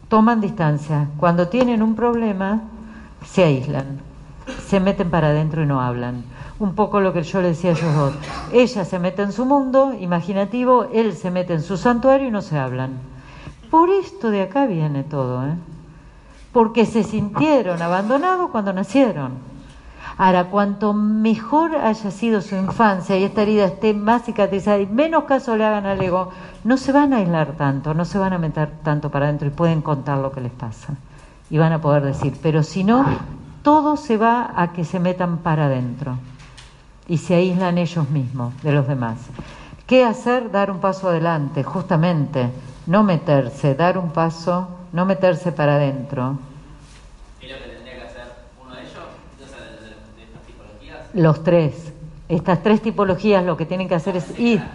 toman 0.07 0.41
distancia. 0.41 1.09
Cuando 1.17 1.47
tienen 1.49 1.83
un 1.83 1.95
problema, 1.95 2.61
se 3.23 3.43
aíslan, 3.43 3.99
se 4.65 4.79
meten 4.79 5.11
para 5.11 5.27
adentro 5.27 5.61
y 5.61 5.67
no 5.67 5.79
hablan. 5.79 6.23
Un 6.57 6.73
poco 6.73 7.01
lo 7.01 7.13
que 7.13 7.21
yo 7.21 7.41
le 7.41 7.49
decía 7.49 7.71
a 7.71 7.73
ellos 7.73 7.95
dos. 7.95 8.13
Ella 8.51 8.83
se 8.83 8.97
mete 8.97 9.21
en 9.21 9.31
su 9.31 9.45
mundo 9.45 9.93
imaginativo, 9.99 10.85
él 10.91 11.13
se 11.13 11.29
mete 11.29 11.53
en 11.53 11.61
su 11.61 11.77
santuario 11.77 12.29
y 12.29 12.31
no 12.31 12.41
se 12.41 12.57
hablan. 12.57 13.14
Por 13.75 13.89
esto 13.89 14.31
de 14.31 14.41
acá 14.41 14.67
viene 14.67 15.03
todo, 15.03 15.45
¿eh? 15.45 15.53
porque 16.53 16.85
se 16.85 17.03
sintieron 17.03 17.81
abandonados 17.81 18.49
cuando 18.49 18.71
nacieron. 18.71 19.33
Ahora, 20.17 20.45
cuanto 20.45 20.93
mejor 20.93 21.75
haya 21.75 22.09
sido 22.09 22.39
su 22.39 22.55
infancia 22.55 23.17
y 23.17 23.25
esta 23.25 23.41
herida 23.41 23.65
esté 23.65 23.93
más 23.93 24.23
cicatrizada 24.23 24.79
y 24.79 24.85
menos 24.85 25.25
caso 25.25 25.57
le 25.57 25.65
hagan 25.65 25.85
al 25.85 26.01
ego, 26.01 26.29
no 26.63 26.77
se 26.77 26.93
van 26.93 27.11
a 27.11 27.17
aislar 27.17 27.57
tanto, 27.57 27.93
no 27.93 28.05
se 28.05 28.17
van 28.17 28.31
a 28.31 28.37
meter 28.37 28.71
tanto 28.81 29.11
para 29.11 29.25
adentro 29.25 29.49
y 29.49 29.51
pueden 29.51 29.81
contar 29.81 30.19
lo 30.19 30.31
que 30.31 30.39
les 30.39 30.53
pasa. 30.53 30.93
Y 31.49 31.57
van 31.57 31.73
a 31.73 31.81
poder 31.81 32.03
decir, 32.03 32.33
pero 32.41 32.63
si 32.63 32.85
no, 32.85 33.05
todo 33.61 33.97
se 33.97 34.15
va 34.15 34.53
a 34.55 34.71
que 34.71 34.85
se 34.85 35.01
metan 35.01 35.39
para 35.39 35.65
adentro 35.65 36.17
y 37.09 37.17
se 37.17 37.35
aíslan 37.35 37.77
ellos 37.77 38.09
mismos 38.09 38.53
de 38.63 38.71
los 38.71 38.87
demás. 38.87 39.17
¿Qué 39.85 40.03
hacer? 40.03 40.51
Dar 40.51 40.71
un 40.71 40.79
paso 40.79 41.09
adelante, 41.09 41.63
justamente, 41.63 42.49
no 42.87 43.03
meterse, 43.03 43.75
dar 43.75 43.97
un 43.97 44.09
paso, 44.11 44.67
no 44.91 45.05
meterse 45.05 45.51
para 45.51 45.75
adentro. 45.75 46.39
¿Qué 47.39 47.45
es 47.45 47.51
lo 47.51 47.59
que 47.59 47.67
tendría 47.69 47.97
que 47.97 48.05
hacer 48.05 48.23
uno 48.59 48.73
de 48.75 48.81
ellos? 48.83 49.05
De, 49.05 49.19
de- 49.19 49.45
de 49.45 49.45
estas 49.45 50.45
tipologías, 50.45 51.09
Los 51.13 51.43
tres, 51.43 51.93
estas 52.29 52.63
tres 52.63 52.81
tipologías 52.81 53.45
lo 53.45 53.57
que 53.57 53.65
tienen 53.67 53.87
que 53.87 53.95
hacer 53.95 54.15
es 54.17 54.39
ir. 54.39 54.67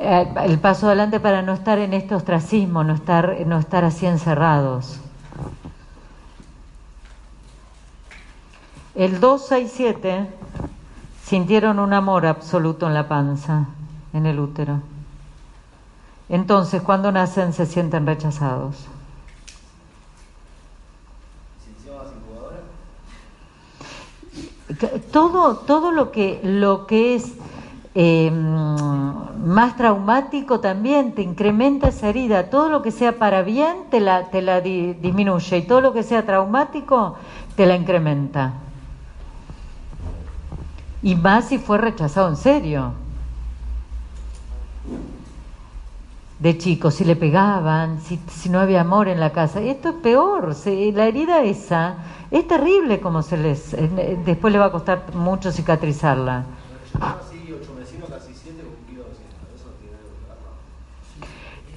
Eh, 0.00 0.26
el 0.44 0.58
paso 0.60 0.86
adelante 0.86 1.18
para 1.18 1.42
no 1.42 1.52
estar 1.52 1.78
en 1.80 1.92
este 1.92 2.14
ostracismo, 2.14 2.84
no 2.84 2.94
estar, 2.94 3.36
no 3.44 3.58
estar 3.58 3.84
así 3.84 4.06
encerrados. 4.06 5.00
El 8.94 9.18
2, 9.20 9.46
6, 9.48 9.72
7 9.74 10.26
sintieron 11.28 11.78
un 11.78 11.92
amor 11.92 12.24
absoluto 12.26 12.86
en 12.86 12.94
la 12.94 13.06
panza, 13.06 13.66
en 14.14 14.24
el 14.24 14.40
útero. 14.40 14.80
Entonces, 16.30 16.80
cuando 16.80 17.12
nacen, 17.12 17.52
se 17.52 17.66
sienten 17.66 18.06
rechazados. 18.06 18.86
Todo 25.12 25.56
todo 25.56 25.92
lo 25.92 26.10
que 26.12 26.40
lo 26.42 26.86
que 26.86 27.14
es 27.14 27.32
eh, 27.94 28.30
más 28.30 29.76
traumático 29.76 30.60
también 30.60 31.14
te 31.14 31.22
incrementa 31.22 31.88
esa 31.88 32.10
herida 32.10 32.50
todo 32.50 32.68
lo 32.68 32.82
que 32.82 32.90
sea 32.90 33.18
para 33.18 33.40
bien 33.42 33.84
te 33.90 34.00
la 34.00 34.24
te 34.30 34.42
la 34.42 34.60
di- 34.60 34.92
disminuye 34.92 35.56
y 35.56 35.62
todo 35.62 35.80
lo 35.80 35.94
que 35.94 36.02
sea 36.02 36.26
traumático 36.26 37.16
te 37.56 37.64
la 37.64 37.76
incrementa 37.76 38.52
y 41.08 41.14
más 41.14 41.48
si 41.48 41.56
fue 41.56 41.78
rechazado 41.78 42.28
en 42.28 42.36
serio 42.36 42.92
de 46.38 46.58
chicos, 46.58 46.96
si 46.96 47.04
le 47.06 47.16
pegaban, 47.16 48.02
si, 48.02 48.20
si 48.30 48.50
no 48.50 48.60
había 48.60 48.82
amor 48.82 49.08
en 49.08 49.18
la 49.18 49.32
casa. 49.32 49.62
Esto 49.62 49.88
es 49.88 49.94
peor, 50.02 50.54
la 50.66 51.06
herida 51.06 51.40
esa 51.44 51.94
es 52.30 52.46
terrible 52.46 53.00
como 53.00 53.22
se 53.22 53.38
les... 53.38 53.72
eh, 53.72 54.18
Después 54.22 54.52
le 54.52 54.58
va 54.58 54.66
a 54.66 54.70
costar 54.70 55.14
mucho 55.14 55.50
cicatrizarla. 55.50 56.44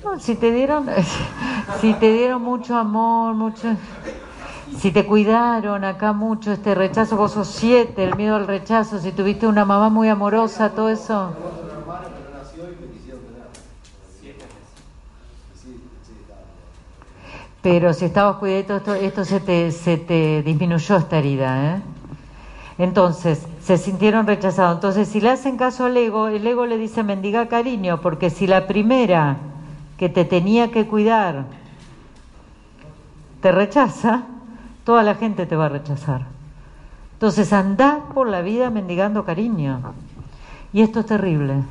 No, 0.03 0.19
si 0.19 0.35
te 0.35 0.51
dieron, 0.51 0.87
si 1.79 1.93
te 1.93 2.11
dieron 2.11 2.41
mucho 2.41 2.75
amor, 2.75 3.33
mucho, 3.33 3.77
si 4.77 4.91
te 4.91 5.05
cuidaron 5.05 5.83
acá 5.83 6.13
mucho 6.13 6.51
este 6.51 6.75
rechazo, 6.75 7.17
vos 7.17 7.31
sos 7.33 7.47
siete, 7.47 8.03
el 8.03 8.15
miedo 8.15 8.35
al 8.35 8.47
rechazo, 8.47 8.99
si 8.99 9.11
tuviste 9.11 9.47
una 9.47 9.65
mamá 9.65 9.89
muy 9.89 10.07
amorosa, 10.09 10.71
todo 10.71 10.89
eso. 10.89 11.33
Pero 17.61 17.93
si 17.93 18.05
estabas 18.05 18.37
cuidadito, 18.37 18.77
esto, 18.77 18.95
esto 18.95 19.23
se, 19.23 19.39
te, 19.39 19.71
se 19.71 19.97
te 19.97 20.41
disminuyó 20.41 20.97
esta 20.97 21.19
herida, 21.19 21.75
¿eh? 21.75 21.81
Entonces, 22.79 23.45
se 23.61 23.77
sintieron 23.77 24.25
rechazados. 24.25 24.75
Entonces, 24.75 25.07
si 25.07 25.21
le 25.21 25.29
hacen 25.29 25.57
caso 25.57 25.85
al 25.85 25.95
ego, 25.95 26.29
el 26.29 26.47
ego 26.47 26.65
le 26.65 26.79
dice 26.79 27.03
mendiga 27.03 27.47
cariño, 27.47 28.01
porque 28.01 28.31
si 28.31 28.47
la 28.47 28.65
primera 28.65 29.37
que 29.97 30.09
te 30.09 30.25
tenía 30.25 30.71
que 30.71 30.87
cuidar 30.87 31.45
te 33.41 33.51
rechaza, 33.51 34.23
toda 34.83 35.03
la 35.03 35.15
gente 35.15 35.45
te 35.45 35.55
va 35.55 35.65
a 35.65 35.69
rechazar. 35.69 36.27
Entonces, 37.13 37.53
andás 37.53 37.99
por 38.13 38.27
la 38.27 38.41
vida 38.41 38.69
mendigando 38.69 39.23
cariño. 39.23 39.93
Y 40.73 40.81
esto 40.81 41.01
es 41.01 41.05
terrible, 41.05 41.63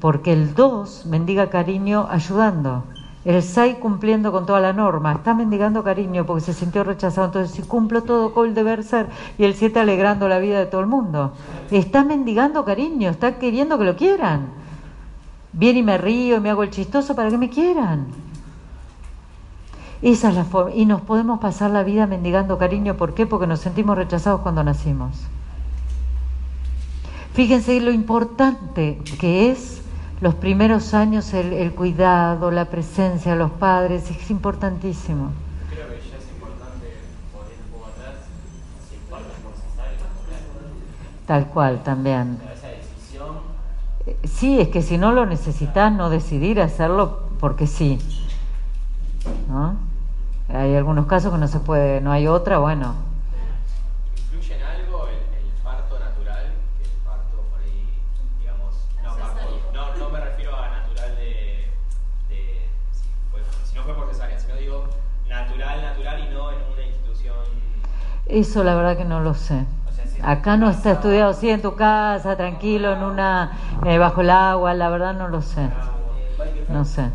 porque 0.00 0.32
el 0.32 0.54
2 0.54 1.06
mendiga 1.06 1.50
cariño 1.50 2.06
ayudando. 2.10 2.84
El 3.24 3.42
6 3.42 3.76
cumpliendo 3.80 4.32
con 4.32 4.46
toda 4.46 4.60
la 4.60 4.72
norma, 4.72 5.12
está 5.12 5.34
mendigando 5.34 5.84
cariño 5.84 6.24
porque 6.24 6.40
se 6.40 6.54
sintió 6.54 6.84
rechazado, 6.84 7.26
entonces 7.26 7.54
si 7.54 7.62
cumplo 7.62 8.02
todo 8.02 8.32
con 8.32 8.48
el 8.48 8.54
deber 8.54 8.82
ser, 8.84 9.08
y 9.36 9.44
el 9.44 9.54
7 9.54 9.80
alegrando 9.80 10.28
la 10.28 10.38
vida 10.38 10.58
de 10.58 10.66
todo 10.66 10.80
el 10.80 10.86
mundo. 10.86 11.32
Está 11.70 12.04
mendigando 12.04 12.64
cariño, 12.64 13.10
está 13.10 13.38
queriendo 13.38 13.78
que 13.78 13.84
lo 13.84 13.96
quieran. 13.96 14.46
Viene 15.52 15.80
y 15.80 15.82
me 15.82 15.98
río 15.98 16.36
y 16.36 16.40
me 16.40 16.48
hago 16.48 16.62
el 16.62 16.70
chistoso 16.70 17.14
para 17.14 17.28
que 17.28 17.36
me 17.36 17.50
quieran. 17.50 18.06
Esa 20.02 20.28
es 20.28 20.34
la 20.34 20.44
forma. 20.44 20.74
Y 20.74 20.86
nos 20.86 21.00
podemos 21.00 21.40
pasar 21.40 21.70
la 21.70 21.82
vida 21.82 22.06
mendigando 22.06 22.56
cariño, 22.58 22.96
¿por 22.96 23.14
qué? 23.14 23.26
Porque 23.26 23.46
nos 23.46 23.60
sentimos 23.60 23.96
rechazados 23.96 24.40
cuando 24.42 24.62
nacimos. 24.62 25.16
Fíjense 27.34 27.80
lo 27.80 27.90
importante 27.90 29.00
que 29.20 29.50
es 29.50 29.82
los 30.20 30.34
primeros 30.34 30.94
años 30.94 31.32
el, 31.34 31.52
el, 31.52 31.72
cuidado, 31.72 32.50
la 32.50 32.64
presencia 32.64 33.32
de 33.32 33.38
los 33.38 33.52
padres 33.52 34.10
es 34.10 34.30
importantísimo. 34.30 35.30
Creo 35.70 35.86
que 35.88 35.94
ya 35.94 36.16
es 36.16 36.28
importante 36.32 36.86
poner 37.32 37.52
un 37.64 37.70
poco 37.70 37.86
atrás 37.86 38.14
si 38.88 38.96
el 38.96 39.00
parto 39.02 39.28
es 39.28 39.40
por 39.40 39.52
cesárea. 39.52 39.98
Tal 41.26 41.46
cual 41.46 41.82
también. 41.84 42.38
Decisión. 42.38 43.36
Sí, 44.24 44.58
es 44.58 44.68
que 44.68 44.82
si 44.82 44.98
no 44.98 45.12
lo 45.12 45.24
necesitas, 45.24 45.92
no 45.92 46.10
decidir 46.10 46.60
hacerlo 46.60 47.28
porque 47.38 47.68
sí. 47.68 47.98
¿No? 49.48 49.87
Hay 50.48 50.74
algunos 50.76 51.06
casos 51.06 51.32
que 51.32 51.38
no 51.38 51.46
se 51.48 51.60
puede, 51.60 52.00
no 52.00 52.10
hay 52.12 52.26
otra, 52.26 52.58
bueno, 52.58 52.94
¿Influye 54.32 54.56
en 54.56 54.62
algo 54.62 55.06
el, 55.08 55.16
el 55.16 55.52
parto 55.62 55.98
natural? 55.98 56.46
Que 56.78 56.84
el 56.84 56.96
parto 57.04 57.36
por 57.50 57.60
ahí, 57.60 57.98
digamos, 58.40 58.74
no, 59.04 59.16
parto, 59.16 59.60
no, 59.74 59.96
no 60.04 60.10
me 60.10 60.20
refiero 60.20 60.56
a 60.56 60.68
natural 60.70 61.16
de, 61.16 61.70
de 62.30 62.68
si, 62.92 63.08
fue- 63.30 63.40
si 63.64 63.76
no 63.76 63.82
fue 63.84 63.94
por 63.94 64.08
cesárea, 64.08 64.38
sino 64.38 64.54
digo 64.56 64.84
natural, 65.28 65.82
natural 65.82 66.20
y 66.20 66.34
no 66.34 66.50
en 66.50 66.58
una 66.72 66.82
institución. 66.82 67.34
Eso 68.26 68.64
la 68.64 68.74
verdad 68.74 68.96
que 68.96 69.04
no 69.04 69.20
lo 69.20 69.34
sé. 69.34 69.66
O 69.88 69.92
sea, 69.92 70.06
si- 70.06 70.20
Acá 70.22 70.56
no 70.56 70.70
está 70.70 70.92
estudiado, 70.92 71.34
sí, 71.34 71.50
en 71.50 71.60
tu 71.60 71.74
casa, 71.74 72.36
tranquilo, 72.36 72.92
en 72.94 73.02
una, 73.02 73.52
eh, 73.84 73.98
bajo 73.98 74.22
el 74.22 74.30
agua, 74.30 74.72
la 74.72 74.88
verdad 74.88 75.12
no 75.14 75.28
lo 75.28 75.42
sé. 75.42 75.68
No 76.70 76.84
sé. 76.86 77.10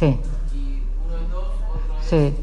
Sí, 0.00 0.18
Y 0.54 0.80
uno 1.04 1.14
es 1.14 1.30
dos, 1.30 1.44
otro 1.44 2.00
es 2.00 2.06
sí. 2.06 2.34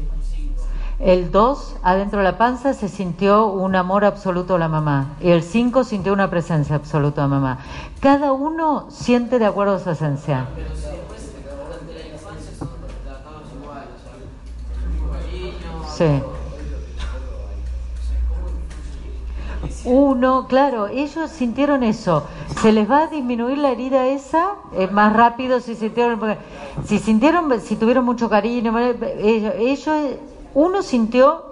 El 1.00 1.32
2, 1.32 1.76
adentro 1.82 2.18
de 2.18 2.24
la 2.24 2.38
panza, 2.38 2.72
se 2.72 2.88
sintió 2.88 3.46
un 3.48 3.74
amor 3.74 4.04
absoluto 4.04 4.54
a 4.54 4.58
la 4.60 4.68
mamá. 4.68 5.16
Y 5.20 5.30
el 5.30 5.42
5 5.42 5.82
sintió 5.82 6.12
una 6.12 6.30
presencia 6.30 6.76
absoluta 6.76 7.24
a 7.24 7.26
mamá. 7.26 7.58
Cada 7.98 8.30
uno 8.30 8.86
siente 8.90 9.40
de 9.40 9.46
acuerdo 9.46 9.74
a 9.74 9.80
su 9.80 9.90
esencia. 9.90 10.46
Pero 10.54 10.68
si 10.68 10.82
después 10.82 11.32
durante 11.66 11.94
la 11.94 12.14
infancia 12.14 12.52
son 12.56 12.68
tratados 13.04 13.42
igual, 13.60 13.88
o 13.92 13.98
sea, 14.04 14.14
el 14.84 14.90
mismo 14.92 15.10
cariño. 15.10 16.22
Sí. 16.22 16.37
Uno, 19.88 20.46
claro, 20.46 20.88
ellos 20.88 21.30
sintieron 21.30 21.82
eso. 21.82 22.24
Se 22.60 22.72
les 22.72 22.90
va 22.90 23.04
a 23.04 23.06
disminuir 23.06 23.58
la 23.58 23.70
herida 23.70 24.06
esa 24.06 24.50
eh, 24.74 24.86
más 24.88 25.12
rápido 25.14 25.60
si 25.60 25.74
sintieron, 25.74 26.20
si 26.84 26.98
sintieron, 26.98 27.60
si 27.60 27.76
tuvieron 27.76 28.04
mucho 28.04 28.28
cariño, 28.28 28.78
ellos, 28.78 29.54
ellos, 29.58 29.96
uno 30.54 30.82
sintió 30.82 31.42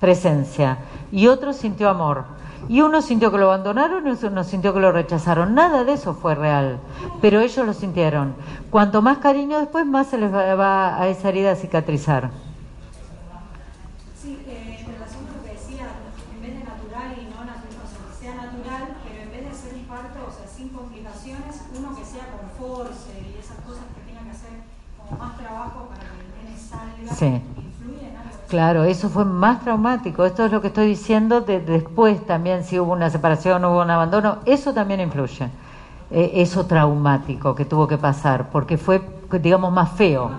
presencia 0.00 0.78
y 1.12 1.26
otro 1.26 1.52
sintió 1.52 1.90
amor. 1.90 2.24
Y 2.68 2.80
uno 2.80 3.02
sintió 3.02 3.30
que 3.30 3.36
lo 3.36 3.46
abandonaron 3.46 4.06
y 4.08 4.26
uno 4.26 4.44
sintió 4.44 4.72
que 4.72 4.80
lo 4.80 4.90
rechazaron. 4.90 5.54
Nada 5.54 5.84
de 5.84 5.92
eso 5.92 6.14
fue 6.14 6.34
real, 6.34 6.78
pero 7.20 7.40
ellos 7.40 7.66
lo 7.66 7.74
sintieron. 7.74 8.34
Cuanto 8.70 9.02
más 9.02 9.18
cariño 9.18 9.58
después, 9.58 9.84
más 9.84 10.06
se 10.06 10.16
les 10.16 10.32
va 10.32 10.98
a 10.98 11.08
esa 11.08 11.28
herida 11.28 11.52
a 11.52 11.56
cicatrizar. 11.56 12.30
Sí, 14.20 14.40
eh, 14.48 14.78
en 14.80 14.86
relación 14.94 15.28
a 15.28 15.36
lo 15.36 15.42
que 15.44 15.52
decía, 15.52 15.84
en 16.34 16.40
vez 16.40 16.52
de 16.56 16.64
natural 16.64 17.12
y 17.20 17.24
no 17.28 17.44
natural, 17.44 17.84
o 17.84 17.88
sea, 17.92 18.00
que 18.08 18.16
sea 18.16 18.34
natural, 18.34 18.96
pero 19.04 19.20
en 19.20 19.30
vez 19.30 19.44
de 19.44 19.54
ser 19.54 19.74
un 19.76 19.84
parto, 19.84 20.18
o 20.26 20.32
sea, 20.32 20.48
sin 20.48 20.70
complicaciones, 20.70 21.68
uno 21.76 21.94
que 21.94 22.04
sea 22.04 22.24
con 22.32 22.48
force 22.56 23.12
y 23.28 23.36
esas 23.38 23.60
cosas 23.68 23.84
que 23.92 24.00
tenga 24.08 24.24
que 24.24 24.32
hacer 24.32 24.64
como 24.96 25.20
más 25.20 25.36
trabajo 25.36 25.92
para 25.92 26.00
que 26.00 26.16
el 26.24 26.32
nene 26.32 26.56
salga, 26.56 27.03
Sí. 27.16 27.40
Claro, 28.48 28.84
eso 28.84 29.08
fue 29.08 29.24
más 29.24 29.60
traumático. 29.60 30.24
Esto 30.24 30.44
es 30.44 30.52
lo 30.52 30.60
que 30.60 30.68
estoy 30.68 30.86
diciendo 30.86 31.40
de, 31.40 31.60
después 31.60 32.24
también, 32.26 32.62
si 32.62 32.78
hubo 32.78 32.92
una 32.92 33.10
separación, 33.10 33.64
hubo 33.64 33.82
un 33.82 33.90
abandono, 33.90 34.38
eso 34.44 34.72
también 34.72 35.00
influye. 35.00 35.48
Eh, 36.10 36.32
eso 36.34 36.66
traumático 36.66 37.54
que 37.54 37.64
tuvo 37.64 37.88
que 37.88 37.98
pasar, 37.98 38.50
porque 38.50 38.76
fue, 38.76 39.02
digamos, 39.40 39.72
más 39.72 39.90
feo, 39.92 40.30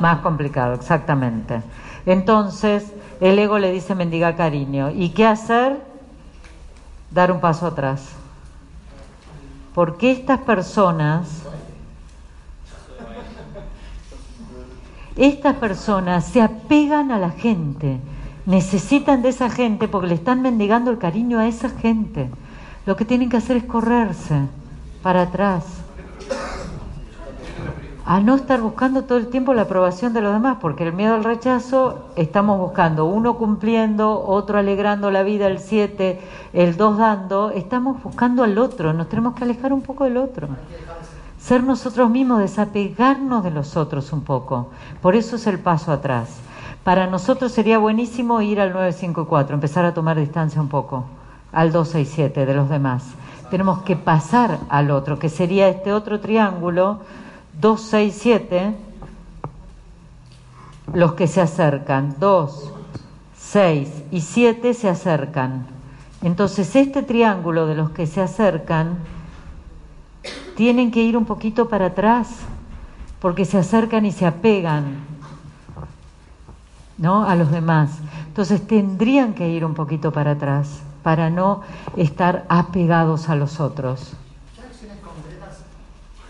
más 0.00 0.18
complicado, 0.18 0.74
exactamente. 0.74 1.62
Entonces, 2.04 2.92
el 3.20 3.38
ego 3.38 3.58
le 3.58 3.70
dice 3.72 3.94
mendiga 3.94 4.34
cariño. 4.34 4.90
¿Y 4.90 5.10
qué 5.10 5.26
hacer? 5.26 5.80
Dar 7.10 7.30
un 7.30 7.40
paso 7.40 7.66
atrás. 7.66 8.10
Porque 9.74 10.10
estas 10.10 10.40
personas 10.40 11.44
Estas 15.16 15.54
personas 15.56 16.24
se 16.24 16.42
apegan 16.42 17.12
a 17.12 17.18
la 17.20 17.30
gente, 17.30 18.00
necesitan 18.46 19.22
de 19.22 19.28
esa 19.28 19.48
gente 19.48 19.86
porque 19.86 20.08
le 20.08 20.14
están 20.14 20.42
mendigando 20.42 20.90
el 20.90 20.98
cariño 20.98 21.38
a 21.38 21.46
esa 21.46 21.68
gente. 21.68 22.28
Lo 22.84 22.96
que 22.96 23.04
tienen 23.04 23.30
que 23.30 23.36
hacer 23.36 23.56
es 23.56 23.64
correrse 23.64 24.40
para 25.02 25.22
atrás, 25.22 25.64
a 28.06 28.20
no 28.20 28.34
estar 28.34 28.60
buscando 28.60 29.04
todo 29.04 29.16
el 29.16 29.28
tiempo 29.28 29.54
la 29.54 29.62
aprobación 29.62 30.12
de 30.12 30.20
los 30.20 30.32
demás, 30.32 30.58
porque 30.60 30.84
el 30.84 30.92
miedo 30.92 31.14
al 31.14 31.24
rechazo 31.24 32.10
estamos 32.16 32.58
buscando 32.58 33.06
uno 33.06 33.38
cumpliendo, 33.38 34.20
otro 34.26 34.58
alegrando 34.58 35.10
la 35.10 35.22
vida, 35.22 35.46
el 35.46 35.58
7, 35.58 36.20
el 36.52 36.76
2 36.76 36.98
dando, 36.98 37.50
estamos 37.50 38.02
buscando 38.02 38.42
al 38.42 38.58
otro, 38.58 38.92
nos 38.92 39.08
tenemos 39.08 39.34
que 39.34 39.44
alejar 39.44 39.72
un 39.72 39.80
poco 39.80 40.04
del 40.04 40.16
otro 40.18 40.48
ser 41.44 41.62
nosotros 41.62 42.08
mismos, 42.08 42.38
desapegarnos 42.38 43.44
de 43.44 43.50
los 43.50 43.76
otros 43.76 44.14
un 44.14 44.22
poco. 44.22 44.70
Por 45.02 45.14
eso 45.14 45.36
es 45.36 45.46
el 45.46 45.58
paso 45.58 45.92
atrás. 45.92 46.38
Para 46.84 47.06
nosotros 47.06 47.52
sería 47.52 47.76
buenísimo 47.76 48.40
ir 48.40 48.62
al 48.62 48.72
954, 48.72 49.54
empezar 49.54 49.84
a 49.84 49.92
tomar 49.92 50.18
distancia 50.18 50.58
un 50.58 50.68
poco, 50.68 51.04
al 51.52 51.70
267 51.70 52.46
de 52.46 52.54
los 52.54 52.70
demás. 52.70 53.04
Tenemos 53.50 53.82
que 53.82 53.94
pasar 53.94 54.58
al 54.70 54.90
otro, 54.90 55.18
que 55.18 55.28
sería 55.28 55.68
este 55.68 55.92
otro 55.92 56.18
triángulo, 56.18 57.00
267, 57.60 58.74
los 60.94 61.12
que 61.12 61.26
se 61.26 61.42
acercan, 61.42 62.16
2, 62.20 62.72
6 63.36 64.04
y 64.10 64.22
7 64.22 64.72
se 64.72 64.88
acercan. 64.88 65.66
Entonces 66.22 66.74
este 66.74 67.02
triángulo 67.02 67.66
de 67.66 67.74
los 67.74 67.90
que 67.90 68.06
se 68.06 68.22
acercan, 68.22 68.96
tienen 70.56 70.90
que 70.90 71.02
ir 71.02 71.16
un 71.16 71.24
poquito 71.24 71.68
para 71.68 71.86
atrás 71.86 72.28
porque 73.20 73.44
se 73.44 73.58
acercan 73.58 74.06
y 74.06 74.12
se 74.12 74.26
apegan 74.26 74.98
¿no? 76.98 77.24
a 77.24 77.34
los 77.34 77.50
demás. 77.50 77.98
Entonces 78.26 78.66
tendrían 78.66 79.34
que 79.34 79.48
ir 79.48 79.64
un 79.64 79.74
poquito 79.74 80.12
para 80.12 80.32
atrás 80.32 80.82
para 81.02 81.30
no 81.30 81.60
estar 81.96 82.44
apegados 82.48 83.28
a 83.28 83.36
los 83.36 83.60
otros. 83.60 84.14
¿Qué 84.54 84.62
acciones 84.62 84.98
concretas 84.98 85.58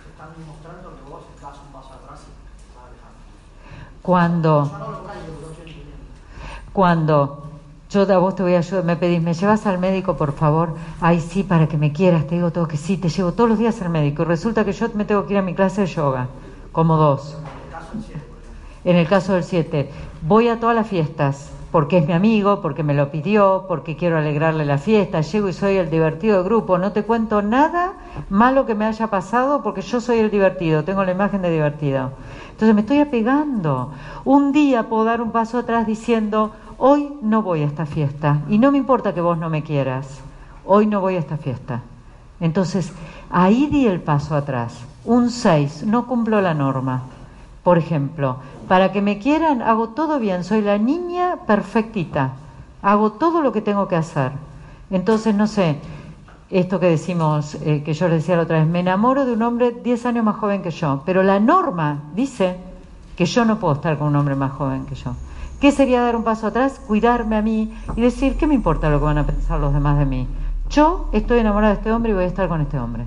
te 0.02 0.10
están 0.10 0.28
mostrando 0.46 0.96
que 0.96 1.10
vos 1.10 1.22
das 1.40 1.58
un 1.64 1.72
paso 1.72 1.94
atrás 1.94 2.20
y 2.22 2.30
te 2.42 2.64
estás 2.66 2.84
alejando? 2.84 4.00
Cuando, 4.02 4.70
cuando 6.72 7.43
Yo 7.94 8.02
a 8.12 8.18
vos 8.18 8.34
te 8.34 8.42
voy 8.42 8.54
a 8.54 8.58
ayudar, 8.58 8.82
me 8.82 8.96
pedís, 8.96 9.22
¿me 9.22 9.34
llevas 9.34 9.66
al 9.66 9.78
médico, 9.78 10.16
por 10.16 10.32
favor? 10.32 10.74
Ay, 11.00 11.20
sí, 11.20 11.44
para 11.44 11.68
que 11.68 11.78
me 11.78 11.92
quieras, 11.92 12.26
te 12.26 12.34
digo 12.34 12.50
todo 12.50 12.66
que 12.66 12.76
sí, 12.76 12.96
te 12.96 13.08
llevo 13.08 13.34
todos 13.34 13.48
los 13.48 13.56
días 13.56 13.80
al 13.82 13.90
médico. 13.90 14.22
Y 14.22 14.24
resulta 14.24 14.64
que 14.64 14.72
yo 14.72 14.88
me 14.94 15.04
tengo 15.04 15.24
que 15.26 15.34
ir 15.34 15.38
a 15.38 15.42
mi 15.42 15.54
clase 15.54 15.82
de 15.82 15.86
yoga, 15.86 16.26
como 16.72 16.96
dos. 16.96 17.38
En 18.84 18.96
el 18.96 19.06
caso 19.06 19.34
del 19.34 19.44
7, 19.44 19.92
voy 20.22 20.48
a 20.48 20.58
todas 20.58 20.74
las 20.74 20.88
fiestas, 20.88 21.52
porque 21.70 21.98
es 21.98 22.06
mi 22.08 22.14
amigo, 22.14 22.60
porque 22.60 22.82
me 22.82 22.94
lo 22.94 23.12
pidió, 23.12 23.66
porque 23.68 23.94
quiero 23.94 24.18
alegrarle 24.18 24.64
la 24.64 24.78
fiesta, 24.78 25.20
llego 25.20 25.48
y 25.48 25.52
soy 25.52 25.76
el 25.76 25.88
divertido 25.88 26.38
del 26.38 26.44
grupo, 26.44 26.78
no 26.78 26.90
te 26.90 27.04
cuento 27.04 27.42
nada 27.42 27.92
malo 28.28 28.66
que 28.66 28.74
me 28.74 28.86
haya 28.86 29.06
pasado 29.06 29.62
porque 29.62 29.82
yo 29.82 30.00
soy 30.00 30.18
el 30.18 30.32
divertido, 30.32 30.82
tengo 30.82 31.04
la 31.04 31.12
imagen 31.12 31.42
de 31.42 31.50
divertido. 31.50 32.10
Entonces 32.50 32.74
me 32.74 32.82
estoy 32.82 32.98
apegando. 32.98 33.90
Un 34.24 34.52
día 34.52 34.88
puedo 34.88 35.04
dar 35.04 35.20
un 35.20 35.32
paso 35.32 35.58
atrás 35.58 35.86
diciendo, 35.86 36.52
hoy 36.86 37.16
no 37.22 37.40
voy 37.40 37.62
a 37.62 37.66
esta 37.66 37.86
fiesta 37.86 38.42
y 38.46 38.58
no 38.58 38.70
me 38.70 38.76
importa 38.76 39.14
que 39.14 39.22
vos 39.22 39.38
no 39.38 39.48
me 39.48 39.62
quieras, 39.62 40.20
hoy 40.66 40.86
no 40.86 41.00
voy 41.00 41.16
a 41.16 41.18
esta 41.18 41.38
fiesta. 41.38 41.80
Entonces, 42.40 42.92
ahí 43.30 43.68
di 43.68 43.86
el 43.86 44.02
paso 44.02 44.36
atrás. 44.36 44.84
Un 45.06 45.30
6, 45.30 45.84
no 45.86 46.06
cumplo 46.06 46.42
la 46.42 46.52
norma. 46.52 47.04
Por 47.62 47.78
ejemplo, 47.78 48.36
para 48.68 48.92
que 48.92 49.00
me 49.00 49.18
quieran, 49.18 49.62
hago 49.62 49.88
todo 49.90 50.18
bien, 50.18 50.44
soy 50.44 50.60
la 50.60 50.76
niña 50.76 51.38
perfectita, 51.46 52.32
hago 52.82 53.12
todo 53.12 53.40
lo 53.40 53.50
que 53.50 53.62
tengo 53.62 53.88
que 53.88 53.96
hacer. 53.96 54.32
Entonces, 54.90 55.34
no 55.34 55.46
sé, 55.46 55.78
esto 56.50 56.80
que 56.80 56.90
decimos, 56.90 57.54
eh, 57.62 57.82
que 57.82 57.94
yo 57.94 58.08
le 58.08 58.16
decía 58.16 58.36
la 58.36 58.42
otra 58.42 58.58
vez, 58.58 58.68
me 58.68 58.80
enamoro 58.80 59.24
de 59.24 59.32
un 59.32 59.40
hombre 59.40 59.70
10 59.70 60.04
años 60.04 60.24
más 60.26 60.36
joven 60.36 60.60
que 60.60 60.70
yo, 60.70 61.02
pero 61.06 61.22
la 61.22 61.40
norma 61.40 62.02
dice 62.14 62.58
que 63.16 63.24
yo 63.24 63.46
no 63.46 63.58
puedo 63.58 63.72
estar 63.72 63.96
con 63.96 64.08
un 64.08 64.16
hombre 64.16 64.34
más 64.34 64.52
joven 64.52 64.84
que 64.84 64.96
yo. 64.96 65.14
¿Qué 65.60 65.72
sería 65.72 66.02
dar 66.02 66.16
un 66.16 66.24
paso 66.24 66.46
atrás? 66.46 66.80
Cuidarme 66.86 67.36
a 67.36 67.42
mí 67.42 67.72
y 67.96 68.00
decir, 68.00 68.36
¿qué 68.36 68.46
me 68.46 68.54
importa 68.54 68.90
lo 68.90 68.98
que 68.98 69.06
van 69.06 69.18
a 69.18 69.26
pensar 69.26 69.60
los 69.60 69.72
demás 69.72 69.98
de 69.98 70.04
mí? 70.04 70.28
Yo 70.70 71.08
estoy 71.12 71.38
enamorada 71.38 71.74
de 71.74 71.78
este 71.78 71.92
hombre 71.92 72.12
y 72.12 72.14
voy 72.14 72.24
a 72.24 72.28
estar 72.28 72.48
con 72.48 72.60
este 72.60 72.78
hombre. 72.78 73.04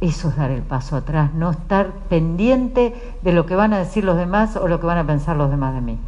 Eso 0.00 0.30
es 0.30 0.36
dar 0.36 0.50
el 0.50 0.62
paso 0.62 0.96
atrás, 0.96 1.32
no 1.34 1.50
estar 1.50 1.92
pendiente 2.08 2.94
de 3.22 3.32
lo 3.32 3.44
que 3.44 3.54
van 3.54 3.74
a 3.74 3.78
decir 3.78 4.02
los 4.02 4.16
demás 4.16 4.56
o 4.56 4.66
lo 4.66 4.80
que 4.80 4.86
van 4.86 4.98
a 4.98 5.06
pensar 5.06 5.36
los 5.36 5.50
demás 5.50 5.74
de 5.74 5.80
mí. 5.82 5.98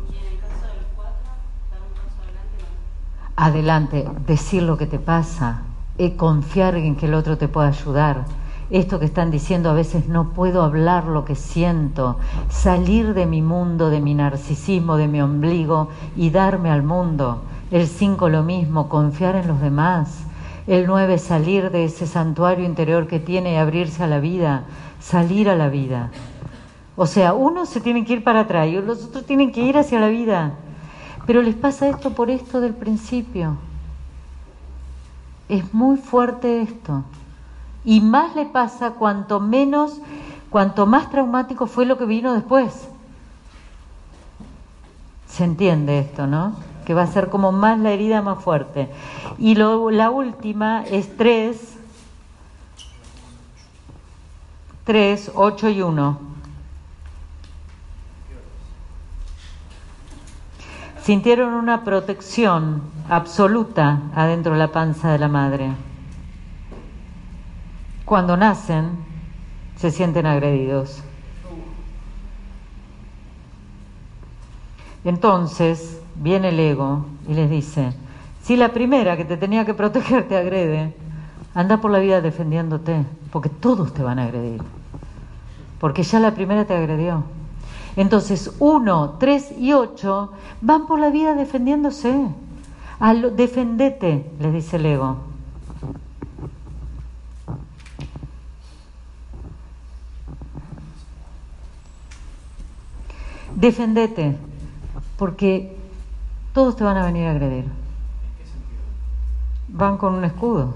Adelante, 3.36 4.08
decir 4.26 4.62
lo 4.62 4.78
que 4.78 4.86
te 4.86 4.98
pasa, 4.98 5.62
eh, 5.98 6.16
confiar 6.16 6.74
en 6.76 6.96
que 6.96 7.06
el 7.06 7.14
otro 7.14 7.36
te 7.36 7.48
pueda 7.48 7.68
ayudar. 7.68 8.24
Esto 8.72 8.98
que 8.98 9.04
están 9.04 9.30
diciendo 9.30 9.68
a 9.68 9.74
veces 9.74 10.08
no 10.08 10.30
puedo 10.30 10.62
hablar 10.62 11.04
lo 11.04 11.26
que 11.26 11.34
siento, 11.34 12.16
salir 12.48 13.12
de 13.12 13.26
mi 13.26 13.42
mundo, 13.42 13.90
de 13.90 14.00
mi 14.00 14.14
narcisismo, 14.14 14.96
de 14.96 15.08
mi 15.08 15.20
ombligo 15.20 15.90
y 16.16 16.30
darme 16.30 16.70
al 16.70 16.82
mundo. 16.82 17.42
El 17.70 17.86
5 17.86 18.30
lo 18.30 18.42
mismo, 18.42 18.88
confiar 18.88 19.36
en 19.36 19.46
los 19.46 19.60
demás. 19.60 20.24
El 20.66 20.86
9 20.86 21.18
salir 21.18 21.70
de 21.70 21.84
ese 21.84 22.06
santuario 22.06 22.64
interior 22.64 23.08
que 23.08 23.20
tiene 23.20 23.52
y 23.52 23.56
abrirse 23.56 24.04
a 24.04 24.06
la 24.06 24.20
vida, 24.20 24.64
salir 25.00 25.50
a 25.50 25.54
la 25.54 25.68
vida. 25.68 26.10
O 26.96 27.04
sea, 27.04 27.34
uno 27.34 27.66
se 27.66 27.82
tiene 27.82 28.06
que 28.06 28.14
ir 28.14 28.24
para 28.24 28.40
atrás 28.40 28.68
y 28.68 28.80
los 28.80 29.04
otros 29.04 29.26
tienen 29.26 29.52
que 29.52 29.60
ir 29.60 29.76
hacia 29.76 30.00
la 30.00 30.08
vida. 30.08 30.54
Pero 31.26 31.42
les 31.42 31.56
pasa 31.56 31.90
esto 31.90 32.14
por 32.14 32.30
esto 32.30 32.62
del 32.62 32.72
principio. 32.72 33.58
Es 35.50 35.74
muy 35.74 35.98
fuerte 35.98 36.62
esto. 36.62 37.04
Y 37.84 38.00
más 38.00 38.34
le 38.36 38.46
pasa 38.46 38.92
cuanto 38.92 39.40
menos, 39.40 40.00
cuanto 40.50 40.86
más 40.86 41.10
traumático 41.10 41.66
fue 41.66 41.86
lo 41.86 41.98
que 41.98 42.04
vino 42.04 42.32
después. 42.32 42.88
Se 45.26 45.44
entiende 45.44 45.98
esto, 45.98 46.26
¿no? 46.26 46.54
Que 46.84 46.94
va 46.94 47.02
a 47.02 47.06
ser 47.06 47.28
como 47.28 47.52
más 47.52 47.78
la 47.78 47.90
herida 47.90 48.22
más 48.22 48.42
fuerte. 48.42 48.90
Y 49.38 49.54
lo, 49.54 49.90
la 49.90 50.10
última 50.10 50.84
es 50.84 51.16
3, 51.16 51.78
3, 54.84 55.32
8 55.34 55.68
y 55.70 55.82
1. 55.82 56.32
Sintieron 61.02 61.54
una 61.54 61.82
protección 61.82 62.82
absoluta 63.08 64.02
adentro 64.14 64.52
de 64.52 64.58
la 64.58 64.68
panza 64.68 65.10
de 65.10 65.18
la 65.18 65.26
madre. 65.28 65.72
Cuando 68.12 68.36
nacen, 68.36 68.90
se 69.76 69.90
sienten 69.90 70.26
agredidos. 70.26 71.02
Entonces 75.02 75.98
viene 76.16 76.50
el 76.50 76.60
ego 76.60 77.06
y 77.26 77.32
les 77.32 77.48
dice, 77.48 77.94
si 78.42 78.56
la 78.56 78.74
primera 78.74 79.16
que 79.16 79.24
te 79.24 79.38
tenía 79.38 79.64
que 79.64 79.72
proteger 79.72 80.28
te 80.28 80.36
agrede, 80.36 80.94
anda 81.54 81.80
por 81.80 81.90
la 81.90 82.00
vida 82.00 82.20
defendiéndote, 82.20 83.02
porque 83.30 83.48
todos 83.48 83.94
te 83.94 84.02
van 84.02 84.18
a 84.18 84.24
agredir, 84.24 84.60
porque 85.80 86.02
ya 86.02 86.20
la 86.20 86.34
primera 86.34 86.66
te 86.66 86.76
agredió. 86.76 87.24
Entonces, 87.96 88.54
uno, 88.58 89.16
tres 89.18 89.54
y 89.58 89.72
ocho 89.72 90.32
van 90.60 90.86
por 90.86 91.00
la 91.00 91.08
vida 91.08 91.32
defendiéndose. 91.34 92.28
Al, 93.00 93.34
defendete, 93.34 94.30
les 94.38 94.52
dice 94.52 94.76
el 94.76 94.84
ego. 94.84 95.31
Defendete, 103.62 104.36
porque 105.16 105.76
todos 106.52 106.74
te 106.74 106.82
van 106.82 106.96
a 106.96 107.06
venir 107.06 107.28
a 107.28 107.30
agredir. 107.30 107.64
Van 109.68 109.98
con 109.98 110.14
un 110.14 110.24
escudo. 110.24 110.74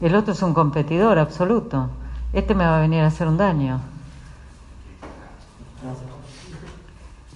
El 0.00 0.16
otro 0.16 0.32
es 0.32 0.42
un 0.42 0.52
competidor 0.52 1.20
absoluto. 1.20 1.88
Este 2.32 2.56
me 2.56 2.64
va 2.64 2.78
a 2.78 2.80
venir 2.80 3.02
a 3.02 3.06
hacer 3.06 3.28
un 3.28 3.36
daño. 3.36 3.80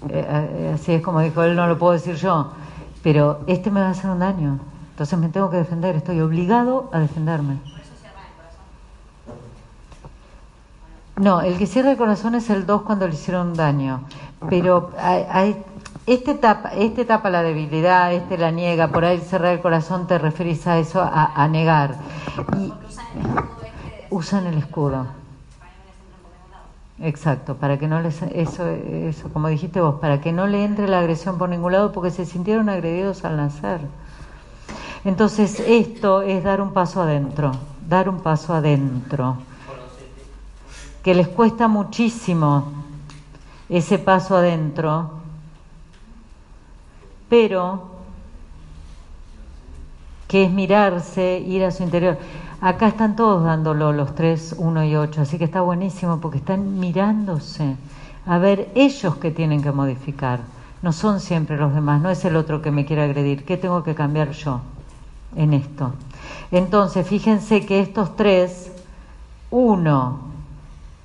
Eh, 0.09 0.73
así 0.75 0.95
es 0.95 1.03
como 1.03 1.21
dijo 1.21 1.45
él, 1.45 1.55
no 1.55 1.69
lo 1.69 1.79
puedo 1.79 1.93
decir 1.93 2.17
yo, 2.17 2.51
pero 3.05 3.43
este 3.47 3.71
me 3.71 3.79
va 3.79 3.87
a 3.87 3.91
hacer 3.91 4.11
un 4.11 4.19
daño. 4.19 4.59
Entonces 4.91 5.17
me 5.17 5.29
tengo 5.29 5.51
que 5.51 5.59
defender, 5.59 5.95
estoy 5.95 6.21
obligado 6.21 6.91
a 6.93 6.99
defenderme. 6.99 7.61
No, 11.17 11.43
el 11.43 11.59
que 11.59 11.67
cierra 11.67 11.93
el 11.93 11.97
corazón 11.97 12.35
es 12.35 12.51
el 12.51 12.67
2 12.67 12.83
cuando 12.83 13.07
le 13.07 13.15
hicieron 13.15 13.55
daño. 13.55 14.01
Pero 14.51 14.91
hay, 14.99 15.57
este, 16.07 16.35
tapa, 16.35 16.71
este 16.71 17.05
tapa 17.05 17.31
la 17.31 17.43
debilidad, 17.43 18.13
este 18.13 18.37
la 18.37 18.51
niega, 18.51 18.89
por 18.89 19.05
ahí 19.05 19.21
cerrar 19.21 19.53
el 19.53 19.61
corazón 19.61 20.09
te 20.09 20.19
referís 20.19 20.67
a 20.67 20.79
eso, 20.79 21.01
a, 21.01 21.47
negar. 21.49 21.95
Y 22.59 22.73
usan 24.11 24.47
el 24.47 24.59
escudo. 24.59 25.07
Exacto, 27.01 27.57
para 27.57 27.79
que 27.79 27.87
no 27.87 28.01
les, 28.01 28.23
eso, 28.23 28.67
eso, 28.67 29.29
como 29.33 29.49
dijiste 29.49 29.81
vos, 29.81 30.01
para 30.01 30.21
que 30.21 30.33
no 30.33 30.47
le 30.47 30.65
entre 30.65 30.89
la 30.89 31.01
agresión 31.01 31.39
por 31.39 31.49
ningún 31.49 31.73
lado 31.73 31.93
porque 31.93 32.11
se 32.11 32.25
sintieron 32.25 32.69
agredidos 32.69 33.25
al 33.25 33.37
nacer. 33.37 33.81
Entonces 35.05 35.61
esto 35.61 36.23
es 36.23 36.43
dar 36.43 36.61
un 36.61 36.73
paso 36.73 37.03
adentro, 37.03 37.53
dar 37.89 38.09
un 38.09 38.21
paso 38.21 38.55
adentro 38.55 39.39
que 41.05 41.15
les 41.15 41.29
cuesta 41.29 41.69
muchísimo 41.69 42.73
ese 43.69 43.99
paso 43.99 44.39
adentro, 44.39 45.11
pero 47.29 47.91
que 50.27 50.45
es 50.45 50.51
mirarse, 50.51 51.39
ir 51.47 51.63
a 51.63 51.71
su 51.71 51.83
interior. 51.83 52.17
Acá 52.63 52.89
están 52.89 53.17
todos 53.17 53.45
dándolo, 53.45 53.93
los 53.93 54.15
tres, 54.15 54.55
uno 54.57 54.83
y 54.83 54.97
ocho, 54.97 55.21
así 55.21 55.37
que 55.37 55.45
está 55.45 55.61
buenísimo 55.61 56.21
porque 56.21 56.39
están 56.39 56.81
mirándose 56.81 57.77
a 58.25 58.39
ver 58.39 58.71
ellos 58.75 59.17
que 59.17 59.31
tienen 59.31 59.63
que 59.63 59.73
modificar. 59.73 60.41
No 60.81 60.93
son 60.93 61.21
siempre 61.21 61.59
los 61.59 61.75
demás, 61.75 62.01
no 62.01 62.09
es 62.09 62.25
el 62.25 62.35
otro 62.35 62.63
que 62.63 62.71
me 62.71 62.87
quiere 62.87 63.03
agredir. 63.03 63.45
¿Qué 63.45 63.59
tengo 63.59 63.83
que 63.83 63.95
cambiar 63.95 64.31
yo 64.31 64.61
en 65.37 65.53
esto? 65.53 65.93
Entonces, 66.51 67.07
fíjense 67.07 67.67
que 67.67 67.81
estos 67.81 68.17
tres, 68.17 68.73
uno, 69.51 70.34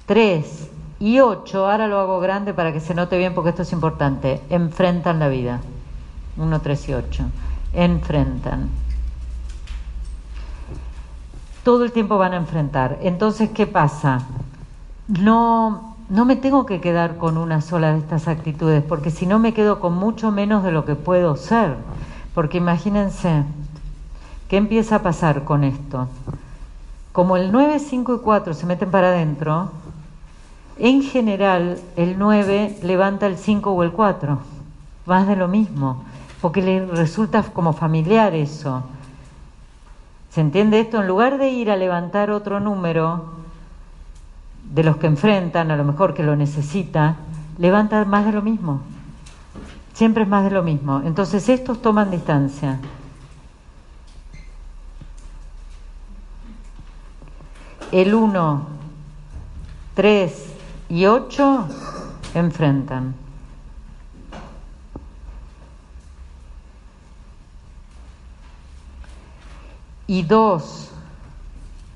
3 0.09 0.69
y 0.99 1.19
8, 1.19 1.69
ahora 1.69 1.85
lo 1.85 1.99
hago 1.99 2.19
grande 2.19 2.55
para 2.55 2.73
que 2.73 2.79
se 2.79 2.95
note 2.95 3.15
bien 3.15 3.35
porque 3.35 3.51
esto 3.51 3.61
es 3.61 3.71
importante, 3.73 4.41
enfrentan 4.49 5.19
la 5.19 5.27
vida. 5.27 5.59
1, 6.35 6.61
3 6.61 6.89
y 6.89 6.93
8. 6.95 7.23
Enfrentan. 7.73 8.69
Todo 11.63 11.83
el 11.83 11.91
tiempo 11.91 12.17
van 12.17 12.33
a 12.33 12.37
enfrentar. 12.37 12.97
Entonces, 13.03 13.51
¿qué 13.51 13.67
pasa? 13.67 14.23
No, 15.07 15.95
no 16.09 16.25
me 16.25 16.35
tengo 16.35 16.65
que 16.65 16.81
quedar 16.81 17.17
con 17.17 17.37
una 17.37 17.61
sola 17.61 17.93
de 17.93 17.99
estas 17.99 18.27
actitudes, 18.27 18.83
porque 18.83 19.11
si 19.11 19.27
no 19.27 19.37
me 19.37 19.53
quedo 19.53 19.79
con 19.79 19.93
mucho 19.93 20.31
menos 20.31 20.63
de 20.63 20.71
lo 20.71 20.85
que 20.85 20.95
puedo 20.95 21.35
ser. 21.35 21.75
Porque 22.33 22.57
imagínense, 22.57 23.43
¿qué 24.47 24.57
empieza 24.57 24.95
a 24.95 25.03
pasar 25.03 25.43
con 25.43 25.63
esto? 25.63 26.07
Como 27.11 27.37
el 27.37 27.51
9, 27.51 27.77
5 27.77 28.15
y 28.15 28.19
4 28.19 28.55
se 28.55 28.65
meten 28.65 28.89
para 28.89 29.09
adentro, 29.09 29.69
en 30.79 31.03
general, 31.03 31.77
el 31.97 32.17
9 32.17 32.79
levanta 32.83 33.27
el 33.27 33.37
5 33.37 33.71
o 33.71 33.83
el 33.83 33.91
4, 33.91 34.39
más 35.05 35.27
de 35.27 35.35
lo 35.35 35.47
mismo. 35.47 36.03
porque 36.41 36.61
le 36.61 36.85
resulta 36.85 37.43
como 37.43 37.73
familiar 37.73 38.33
eso. 38.33 38.83
¿Se 40.29 40.39
entiende 40.39 40.79
esto? 40.79 41.01
En 41.01 41.07
lugar 41.07 41.37
de 41.37 41.49
ir 41.49 41.69
a 41.69 41.75
levantar 41.75 42.31
otro 42.31 42.61
número 42.61 43.25
de 44.73 44.83
los 44.83 44.97
que 44.97 45.07
enfrentan, 45.07 45.69
a 45.69 45.75
lo 45.75 45.83
mejor 45.83 46.13
que 46.13 46.23
lo 46.23 46.37
necesita, 46.37 47.17
levanta 47.57 48.05
más 48.05 48.25
de 48.25 48.31
lo 48.31 48.41
mismo. 48.41 48.81
Siempre 49.93 50.23
es 50.23 50.29
más 50.29 50.45
de 50.45 50.51
lo 50.51 50.63
mismo. 50.63 51.01
Entonces 51.03 51.49
estos 51.49 51.81
toman 51.81 52.09
distancia. 52.09 52.79
El 57.91 58.13
1, 58.13 58.67
3 59.95 60.48
y 60.89 61.05
8 61.05 61.67
enfrentan. 62.33 63.15
Y 70.07 70.23
2, 70.23 70.89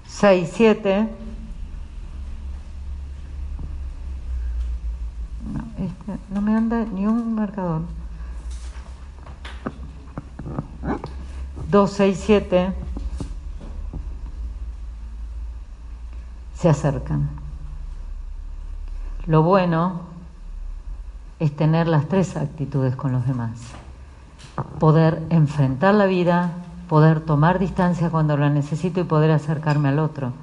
6, 0.06 0.52
7 0.54 1.10
no, 5.52 5.84
este, 5.84 6.20
no 6.30 6.42
me 6.42 6.56
anda 6.56 6.86
ni 6.86 7.08
un 7.08 7.34
marcador. 7.34 7.82
2, 11.70 11.92
6, 11.92 12.24
7 12.24 12.74
se 16.56 16.70
acercan. 16.70 17.43
Lo 19.26 19.42
bueno 19.42 20.02
es 21.40 21.56
tener 21.56 21.88
las 21.88 22.08
tres 22.08 22.36
actitudes 22.36 22.96
con 22.96 23.12
los 23.12 23.26
demás. 23.26 23.60
Poder 24.80 25.24
enfrentar 25.30 25.94
la 25.94 26.06
vida, 26.06 26.52
poder 26.90 27.22
tomar 27.22 27.58
distancia 27.58 28.10
cuando 28.10 28.36
la 28.36 28.50
necesito 28.50 29.00
y 29.00 29.04
poder 29.04 29.32
acercarme 29.32 29.90
al 29.90 30.00
otro. 30.00 30.34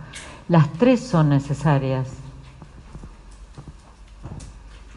Las 0.49 0.69
tres 0.73 1.01
son 1.07 1.29
necesarias. 1.29 2.09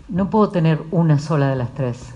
No 0.08 0.30
puedo 0.30 0.50
tener 0.50 0.82
una 0.92 1.20
sola 1.20 1.50
de 1.50 1.56
las 1.56 1.74
tres. 1.74 2.14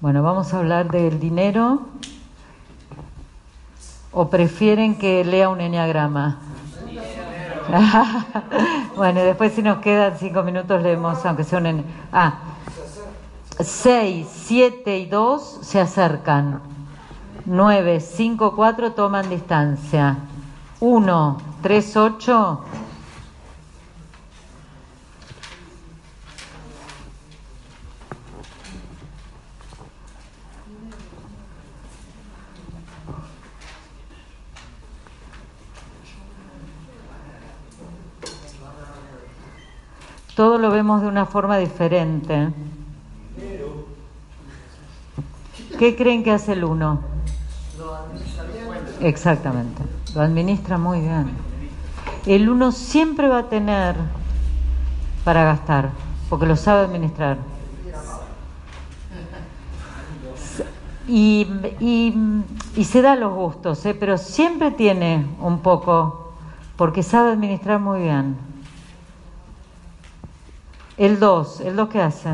Bueno, 0.00 0.22
vamos 0.22 0.54
a 0.54 0.58
hablar 0.58 0.90
del 0.92 1.18
dinero 1.18 1.88
o 4.12 4.30
prefieren 4.30 4.96
que 4.96 5.24
lea 5.24 5.48
un 5.48 5.60
enneagrama. 5.60 6.38
bueno, 8.96 9.20
después 9.20 9.52
si 9.52 9.62
nos 9.62 9.78
quedan 9.78 10.16
cinco 10.18 10.42
minutos 10.42 10.82
leemos, 10.82 11.24
aunque 11.26 11.44
sea 11.44 11.58
un 11.58 11.84
Ah, 12.12 12.38
seis, 13.60 14.26
siete 14.32 14.98
y 14.98 15.06
dos 15.06 15.58
se 15.62 15.80
acercan. 15.80 16.60
Nueve, 17.44 18.00
cinco, 18.00 18.54
cuatro 18.54 18.92
toman 18.92 19.28
distancia. 19.28 20.16
Uno, 20.80 21.38
tres, 21.62 21.96
ocho 21.96 22.60
todo 40.38 40.56
lo 40.56 40.70
vemos 40.70 41.02
de 41.02 41.08
una 41.08 41.26
forma 41.26 41.58
diferente. 41.58 42.50
¿Qué 45.80 45.96
creen 45.96 46.22
que 46.22 46.30
hace 46.30 46.52
el 46.52 46.62
uno? 46.62 47.00
Exactamente, 49.00 49.82
lo 50.14 50.20
administra 50.20 50.78
muy 50.78 51.00
bien. 51.00 51.30
El 52.24 52.48
uno 52.48 52.70
siempre 52.70 53.26
va 53.26 53.38
a 53.38 53.48
tener 53.48 53.96
para 55.24 55.42
gastar, 55.42 55.90
porque 56.30 56.46
lo 56.46 56.54
sabe 56.54 56.84
administrar. 56.84 57.38
Y, 61.08 61.48
y, 61.80 62.84
se 62.84 63.02
da 63.02 63.16
los 63.16 63.34
gustos, 63.34 63.84
¿eh? 63.86 63.94
pero 63.98 64.16
siempre 64.16 64.70
tiene 64.70 65.26
un 65.40 65.58
poco, 65.58 66.34
porque 66.76 67.02
sabe 67.02 67.32
administrar 67.32 67.80
muy 67.80 68.02
bien. 68.02 68.47
El 70.98 71.20
2, 71.20 71.60
¿el 71.60 71.76
2 71.76 71.88
qué 71.88 72.02
hace? 72.02 72.30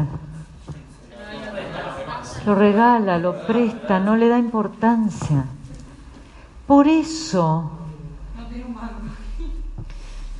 Lo 2.46 2.54
regala, 2.54 3.18
lo 3.18 3.46
presta, 3.46 4.00
no 4.00 4.16
le 4.16 4.28
da 4.28 4.38
importancia. 4.38 5.44
Por 6.66 6.88
eso, 6.88 7.70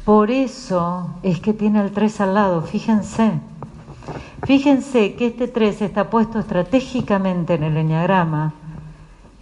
por 0.07 0.31
eso 0.31 1.11
es 1.23 1.41
que 1.41 1.53
tiene 1.53 1.83
el 1.83 1.93
3 1.93 2.21
al 2.23 2.35
lado, 2.35 2.63
fíjense. 2.63 3.41
Fíjense 4.47 5.15
que 5.15 5.27
este 5.27 5.47
3 5.47 5.83
está 5.83 6.09
puesto 6.09 6.39
estratégicamente 6.39 7.55
en 7.55 7.63
el 7.63 7.77
enneagrama 7.77 8.55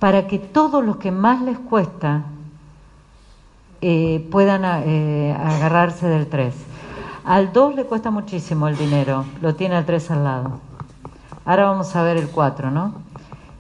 para 0.00 0.26
que 0.26 0.40
todos 0.40 0.84
los 0.84 0.96
que 0.96 1.12
más 1.12 1.40
les 1.42 1.58
cuesta 1.58 2.24
eh, 3.80 4.26
puedan 4.30 4.62
eh, 4.64 5.36
agarrarse 5.38 6.08
del 6.08 6.26
3. 6.26 6.54
Al 7.24 7.52
2 7.52 7.76
le 7.76 7.84
cuesta 7.84 8.10
muchísimo 8.10 8.66
el 8.66 8.76
dinero, 8.76 9.24
lo 9.40 9.54
tiene 9.54 9.76
al 9.76 9.84
3 9.84 10.10
al 10.10 10.24
lado. 10.24 10.60
Ahora 11.44 11.66
vamos 11.66 11.94
a 11.94 12.02
ver 12.02 12.16
el 12.16 12.28
4, 12.28 12.72
¿no? 12.72 12.94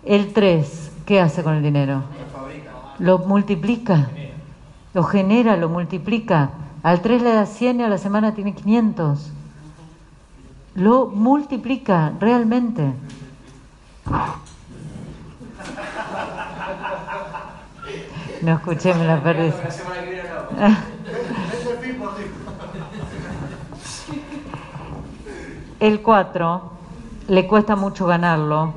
El 0.04 0.32
3, 0.32 0.90
¿qué 1.06 1.20
hace 1.20 1.44
con 1.44 1.54
el 1.54 1.62
dinero? 1.62 2.02
Lo 2.98 3.18
multiplica, 3.18 4.10
lo 4.94 5.04
genera, 5.04 5.56
lo 5.56 5.68
multiplica. 5.68 6.50
Al 6.82 7.02
3 7.02 7.22
le 7.22 7.32
da 7.32 7.46
100 7.46 7.80
y 7.80 7.82
a 7.84 7.88
la 7.88 7.98
semana 7.98 8.34
tiene 8.34 8.52
500. 8.52 9.30
Lo 10.74 11.06
multiplica 11.06 12.12
realmente. 12.18 12.92
No 18.42 18.54
escuché, 18.54 18.92
me 18.94 19.04
la 19.04 19.22
perdí. 19.22 19.52
El 25.82 26.00
4 26.00 26.62
le 27.26 27.48
cuesta 27.48 27.74
mucho 27.74 28.06
ganarlo, 28.06 28.72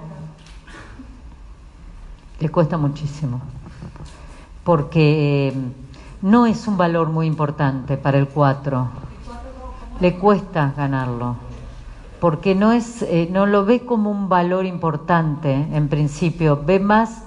le 2.40 2.50
cuesta 2.50 2.78
muchísimo, 2.78 3.42
porque 4.64 5.54
no 6.24 6.48
es 6.48 6.68
un 6.68 6.78
valor 6.78 7.10
muy 7.10 7.28
importante 7.28 7.98
para 7.98 8.18
el 8.18 8.28
4, 8.28 8.88
le 10.00 10.16
cuesta 10.18 10.74
ganarlo, 10.76 11.36
porque 12.20 12.56
no, 12.56 12.72
es, 12.72 13.04
eh, 13.04 13.30
no 13.32 13.46
lo 13.46 13.66
ve 13.66 13.86
como 13.86 14.10
un 14.10 14.28
valor 14.28 14.66
importante 14.66 15.54
en 15.54 15.88
principio, 15.90 16.64
ve 16.66 16.80
más, 16.80 17.22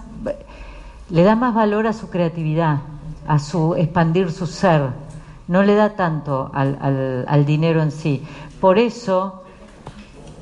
le 1.08 1.22
da 1.22 1.36
más 1.36 1.54
valor 1.54 1.86
a 1.86 1.92
su 1.92 2.10
creatividad, 2.10 2.80
a 3.28 3.38
su 3.38 3.76
expandir 3.76 4.32
su 4.32 4.48
ser, 4.48 4.88
no 5.46 5.62
le 5.62 5.76
da 5.76 5.94
tanto 5.94 6.50
al, 6.52 7.24
al 7.28 7.46
dinero 7.46 7.80
en 7.80 7.92
sí. 7.92 8.26
Por 8.60 8.80
eso 8.80 9.44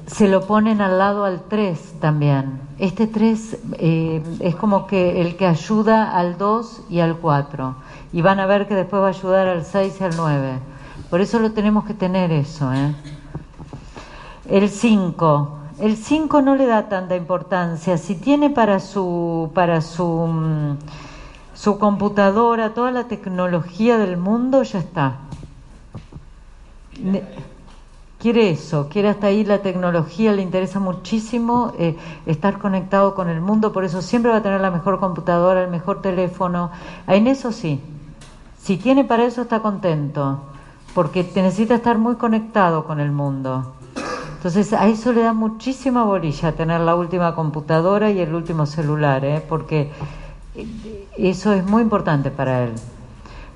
se 0.06 0.28
lo 0.28 0.46
ponen 0.46 0.80
al 0.80 0.98
lado 0.98 1.24
al 1.24 1.42
3 1.42 1.96
también. 2.00 2.60
Este 2.78 3.06
3 3.06 3.58
eh, 3.78 4.22
es 4.40 4.54
como 4.54 4.86
que 4.86 5.20
el 5.20 5.36
que 5.36 5.46
ayuda 5.46 6.16
al 6.16 6.38
2 6.38 6.82
y 6.90 7.00
al 7.00 7.16
4. 7.16 7.74
Y 8.12 8.22
van 8.22 8.38
a 8.38 8.46
ver 8.46 8.68
que 8.68 8.74
después 8.74 9.02
va 9.02 9.06
a 9.06 9.10
ayudar 9.10 9.48
al 9.48 9.64
6 9.64 9.96
y 10.00 10.04
al 10.04 10.16
9. 10.16 10.58
Por 11.10 11.20
eso 11.20 11.38
lo 11.40 11.52
tenemos 11.52 11.84
que 11.84 11.94
tener 11.94 12.30
eso. 12.30 12.72
¿eh? 12.72 12.94
El 14.48 14.68
5. 14.68 15.58
El 15.80 15.96
5 15.96 16.40
no 16.40 16.54
le 16.54 16.66
da 16.66 16.88
tanta 16.88 17.16
importancia. 17.16 17.98
Si 17.98 18.14
tiene 18.14 18.50
para 18.50 18.78
su, 18.78 19.50
para 19.54 19.80
su, 19.80 20.06
mm, 20.06 20.76
su 21.54 21.78
computadora 21.78 22.74
toda 22.74 22.92
la 22.92 23.04
tecnología 23.04 23.98
del 23.98 24.16
mundo, 24.16 24.62
ya 24.62 24.78
está 24.78 25.18
quiere 28.26 28.50
eso, 28.50 28.88
quiere 28.88 29.08
hasta 29.08 29.28
ahí 29.28 29.44
la 29.44 29.62
tecnología, 29.62 30.32
le 30.32 30.42
interesa 30.42 30.80
muchísimo 30.80 31.72
eh, 31.78 31.96
estar 32.26 32.58
conectado 32.58 33.14
con 33.14 33.28
el 33.28 33.40
mundo, 33.40 33.72
por 33.72 33.84
eso 33.84 34.02
siempre 34.02 34.32
va 34.32 34.38
a 34.38 34.42
tener 34.42 34.60
la 34.60 34.72
mejor 34.72 34.98
computadora, 34.98 35.62
el 35.62 35.70
mejor 35.70 36.02
teléfono. 36.02 36.72
En 37.06 37.28
eso 37.28 37.52
sí, 37.52 37.80
si 38.60 38.78
tiene 38.78 39.04
para 39.04 39.26
eso 39.26 39.42
está 39.42 39.60
contento, 39.60 40.40
porque 40.92 41.22
te 41.22 41.40
necesita 41.40 41.76
estar 41.76 41.98
muy 41.98 42.16
conectado 42.16 42.84
con 42.84 42.98
el 42.98 43.12
mundo. 43.12 43.74
Entonces 44.38 44.72
a 44.72 44.88
eso 44.88 45.12
le 45.12 45.22
da 45.22 45.32
muchísima 45.32 46.02
bolilla 46.02 46.50
tener 46.50 46.80
la 46.80 46.96
última 46.96 47.32
computadora 47.36 48.10
y 48.10 48.18
el 48.18 48.34
último 48.34 48.66
celular, 48.66 49.24
¿eh? 49.24 49.40
porque 49.48 49.92
eso 51.16 51.52
es 51.52 51.64
muy 51.64 51.82
importante 51.82 52.32
para 52.32 52.64
él. 52.64 52.72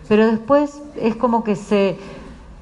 Pero 0.06 0.28
después 0.28 0.80
es 0.94 1.16
como 1.16 1.42
que 1.42 1.56
se 1.56 1.98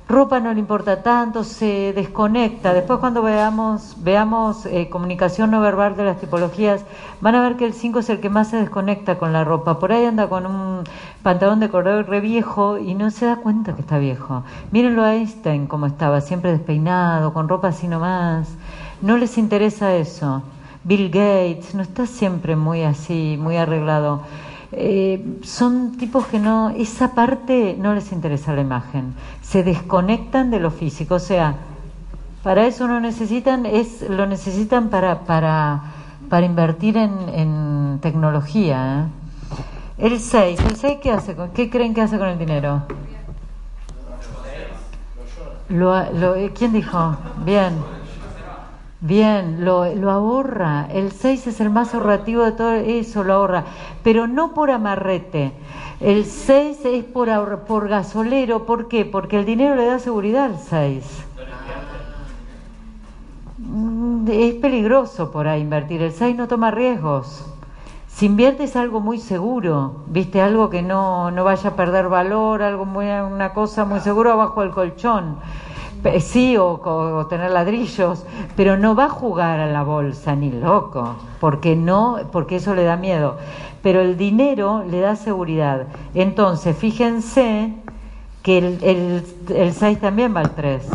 ropa 0.09 0.41
no 0.41 0.55
le 0.55 0.61
importa 0.61 1.03
tanto, 1.03 1.45
se 1.45 1.93
desconecta. 1.93 2.73
Después 2.73 2.99
cuando 2.99 3.23
veamos, 3.23 3.97
veamos 3.99 4.65
eh, 4.67 4.89
comunicación 4.89 5.51
no 5.51 5.61
verbal 5.61 5.97
de 5.97 6.05
las 6.05 6.19
tipologías, 6.19 6.85
van 7.21 7.35
a 7.35 7.43
ver 7.43 7.57
que 7.57 7.67
el 7.67 7.75
5 7.75 7.99
es 7.99 8.09
el 8.09 8.21
que 8.21 8.31
más 8.31 8.49
se 8.49 8.57
desconecta 8.57 9.19
con 9.19 9.35
la 9.35 9.45
ropa. 9.45 9.79
Por 9.79 9.93
ahí 9.93 10.07
anda 10.07 10.29
con 10.29 10.47
un 10.47 10.85
pantalón 11.23 11.61
de 11.61 11.69
corredor 11.69 12.09
re 12.09 12.21
viejo 12.21 12.79
y 12.79 12.95
no 12.95 13.11
se 13.11 13.27
da 13.27 13.37
cuenta 13.37 13.75
que 13.75 13.83
está 13.83 13.99
viejo. 13.99 14.45
Mírenlo 14.73 15.05
a 15.05 15.15
Einstein 15.15 15.67
como 15.67 15.87
estaba, 15.87 16.23
siempre 16.23 16.53
despeinado, 16.53 17.35
con 17.35 17.49
ropa 17.49 17.69
así 17.69 17.87
nomás. 17.87 18.49
No 19.03 19.19
les 19.19 19.37
interesa 19.37 19.95
eso. 19.95 20.43
Bill 20.85 21.11
Gates 21.11 21.75
no 21.75 21.83
está 21.83 22.07
siempre 22.07 22.57
muy 22.57 22.83
así, 22.83 23.37
muy 23.39 23.57
arreglado. 23.57 24.23
Eh, 24.73 25.39
son 25.43 25.97
tipos 25.97 26.27
que 26.27 26.39
no, 26.39 26.71
esa 26.71 27.15
parte 27.15 27.77
no 27.79 27.95
les 27.95 28.13
interesa 28.13 28.53
la 28.53 28.61
imagen, 28.61 29.15
se 29.41 29.63
desconectan 29.63 30.51
de 30.51 30.61
lo 30.61 30.71
físico, 30.71 31.15
o 31.15 31.19
sea, 31.19 31.55
para 32.43 32.67
eso 32.67 32.87
no 32.87 33.01
necesitan, 33.01 33.65
es, 33.65 34.03
lo 34.09 34.27
necesitan 34.27 34.91
para, 34.91 35.21
para, 35.21 35.83
para 36.29 36.45
invertir 36.45 36.99
en, 36.99 37.13
en 37.31 37.99
tecnología. 38.03 39.07
¿eh? 39.07 40.07
El 40.07 40.21
6, 40.21 40.61
¿el 40.61 40.77
6 40.77 40.99
qué 41.03 41.13
hace? 41.13 41.37
¿Qué 41.55 41.71
creen 41.71 41.95
que 41.95 42.03
hace 42.03 42.19
con 42.19 42.29
el 42.29 42.39
dinero? 42.39 42.83
Lo, 45.71 46.13
lo, 46.13 46.35
¿Quién 46.55 46.73
dijo? 46.73 47.17
Bien. 47.45 47.98
Bien, 49.01 49.65
lo, 49.65 49.85
ahorra. 50.11 50.89
El 50.91 51.13
6 51.13 51.47
es 51.47 51.61
el 51.61 51.71
más 51.71 51.95
ahorrativo 51.95 52.45
de 52.45 52.53
todo 52.53 52.73
eso, 52.73 53.23
lo 53.23 53.35
ahorra. 53.35 53.65
Pero 54.03 54.27
no 54.27 54.55
por 54.55 54.71
amarrete. 54.73 55.53
El 56.01 56.25
6 56.25 56.85
es 56.85 57.05
por, 57.05 57.61
por 57.61 57.89
gasolero. 57.89 58.67
¿Por 58.67 58.89
qué? 58.89 59.05
Porque 59.05 59.39
el 59.39 59.45
dinero 59.45 59.77
le 59.77 59.87
da 59.87 60.01
seguridad 60.01 60.47
al 60.47 60.59
6. 60.59 61.05
Mm, 63.59 64.29
es 64.29 64.55
peligroso 64.55 65.31
por 65.31 65.47
ahí 65.47 65.61
invertir. 65.61 66.03
El 66.03 66.13
6 66.13 66.37
no 66.37 66.49
toma 66.49 66.73
riesgos. 66.73 67.45
Si 68.09 68.27
inviertes 68.27 68.75
algo 68.75 68.99
muy 68.99 69.19
seguro, 69.19 70.03
viste, 70.09 70.41
algo 70.41 70.71
que 70.71 70.83
no, 70.83 71.31
no 71.31 71.45
vaya 71.45 71.71
a 71.71 71.77
perder 71.77 72.09
valor, 72.09 72.63
algo 72.63 72.85
muy, 72.85 73.07
una 73.07 73.53
cosa 73.53 73.85
muy 73.85 74.01
seguro 74.01 74.33
abajo 74.33 74.63
del 74.63 74.73
colchón 74.73 75.37
sí, 76.21 76.57
o, 76.57 77.27
tener 77.29 77.51
ladrillos, 77.51 78.25
pero 78.57 78.77
no 78.77 78.95
va 78.95 79.07
a 79.07 79.09
jugar 79.09 79.61
a 79.61 79.67
la 79.67 79.83
bolsa 79.83 80.35
ni 80.35 80.51
loco, 80.51 81.17
porque 81.41 81.77
no, 81.77 82.19
porque 82.33 82.57
eso 82.57 82.75
le 82.75 82.85
da 82.85 82.97
miedo. 82.97 83.37
Pero 83.83 84.01
el 84.01 84.17
dinero 84.17 84.85
le 84.89 85.01
da 85.01 85.17
seguridad. 85.17 85.87
Entonces, 86.15 86.77
fíjense 86.77 87.73
que 88.43 88.59
el, 88.59 88.79
el, 88.83 89.25
el 89.55 89.73
6 89.73 90.01
también 90.01 90.35
va 90.35 90.41
al 90.41 90.51
3. 90.55 90.89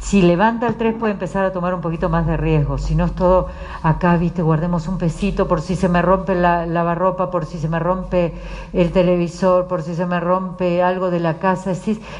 Si 0.00 0.22
levanta 0.22 0.66
el 0.66 0.76
3 0.76 0.94
puede 0.94 1.12
empezar 1.12 1.44
a 1.44 1.52
tomar 1.52 1.74
un 1.74 1.82
poquito 1.82 2.08
más 2.08 2.26
de 2.26 2.36
riesgo, 2.38 2.78
si 2.78 2.94
no 2.94 3.04
es 3.04 3.12
todo 3.12 3.48
acá, 3.82 4.16
viste, 4.16 4.40
guardemos 4.42 4.88
un 4.88 4.96
pesito 4.96 5.46
por 5.46 5.60
si 5.60 5.76
se 5.76 5.90
me 5.90 6.00
rompe 6.00 6.34
la 6.34 6.64
lavarropa, 6.64 7.30
por 7.30 7.44
si 7.44 7.58
se 7.58 7.68
me 7.68 7.78
rompe 7.78 8.34
el 8.72 8.92
televisor, 8.92 9.66
por 9.68 9.82
si 9.82 9.94
se 9.94 10.06
me 10.06 10.18
rompe 10.18 10.82
algo 10.82 11.10
de 11.10 11.20
la 11.20 11.38
casa, 11.38 11.74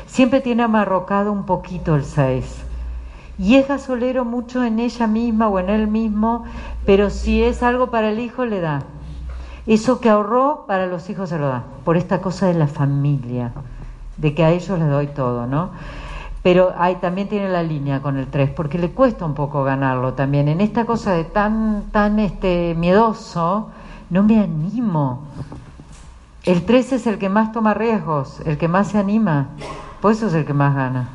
siempre 0.07 0.41
tiene 0.43 0.63
amarrocado 0.63 1.33
un 1.33 1.45
poquito 1.47 1.97
el 1.97 2.05
6. 2.05 2.65
Y 3.39 3.57
es 3.57 3.67
gasolero 3.67 4.27
mucho 4.27 4.63
en 4.63 4.79
ella 4.79 5.07
misma 5.07 5.49
o 5.49 5.59
en 5.59 5.71
él 5.71 5.89
mismo, 5.89 6.45
pero 6.85 7.09
si 7.09 7.43
es 7.43 7.63
algo 7.63 7.91
para 7.91 8.11
el 8.11 8.21
hijo 8.21 8.45
le 8.45 8.61
da. 8.61 8.83
Eso 9.67 10.01
que 10.01 10.11
ahorró 10.11 10.65
para 10.69 10.87
los 10.87 11.09
hijos 11.09 11.31
se 11.31 11.39
lo 11.39 11.49
da, 11.49 11.65
por 11.85 11.97
esta 11.97 12.21
cosa 12.21 12.47
de 12.47 12.55
la 12.55 12.67
familia, 12.67 13.53
de 14.19 14.35
que 14.35 14.45
a 14.45 14.51
ellos 14.51 14.79
les 14.79 14.91
doy 14.91 15.07
todo, 15.09 15.47
¿no? 15.47 15.71
Pero 16.43 16.73
ahí 16.79 16.97
también 16.97 17.29
tiene 17.29 17.49
la 17.49 17.63
línea 17.63 18.01
con 18.01 18.17
el 18.17 18.27
3, 18.27 18.51
porque 18.51 18.79
le 18.79 18.91
cuesta 18.91 19.25
un 19.27 19.35
poco 19.35 19.63
ganarlo 19.63 20.15
también. 20.15 20.49
En 20.49 20.61
esta 20.61 20.87
cosa 20.87 21.13
de 21.13 21.25
tan, 21.25 21.85
tan 21.93 22.19
este, 22.19 22.75
miedoso, 22.77 23.71
no 24.09 24.23
me 24.23 24.41
animo. 24.41 25.23
El 26.45 26.65
3 26.65 26.93
es 26.95 27.07
el 27.07 27.19
que 27.19 27.29
más 27.29 27.53
toma 27.53 27.75
riesgos, 27.75 28.41
el 28.47 28.57
que 28.57 28.69
más 28.69 28.89
se 28.89 28.99
anima, 28.99 29.49
por 30.01 30.13
eso 30.13 30.29
es 30.29 30.35
el 30.35 30.47
que 30.47 30.55
más 30.55 30.75
gana. 30.75 31.11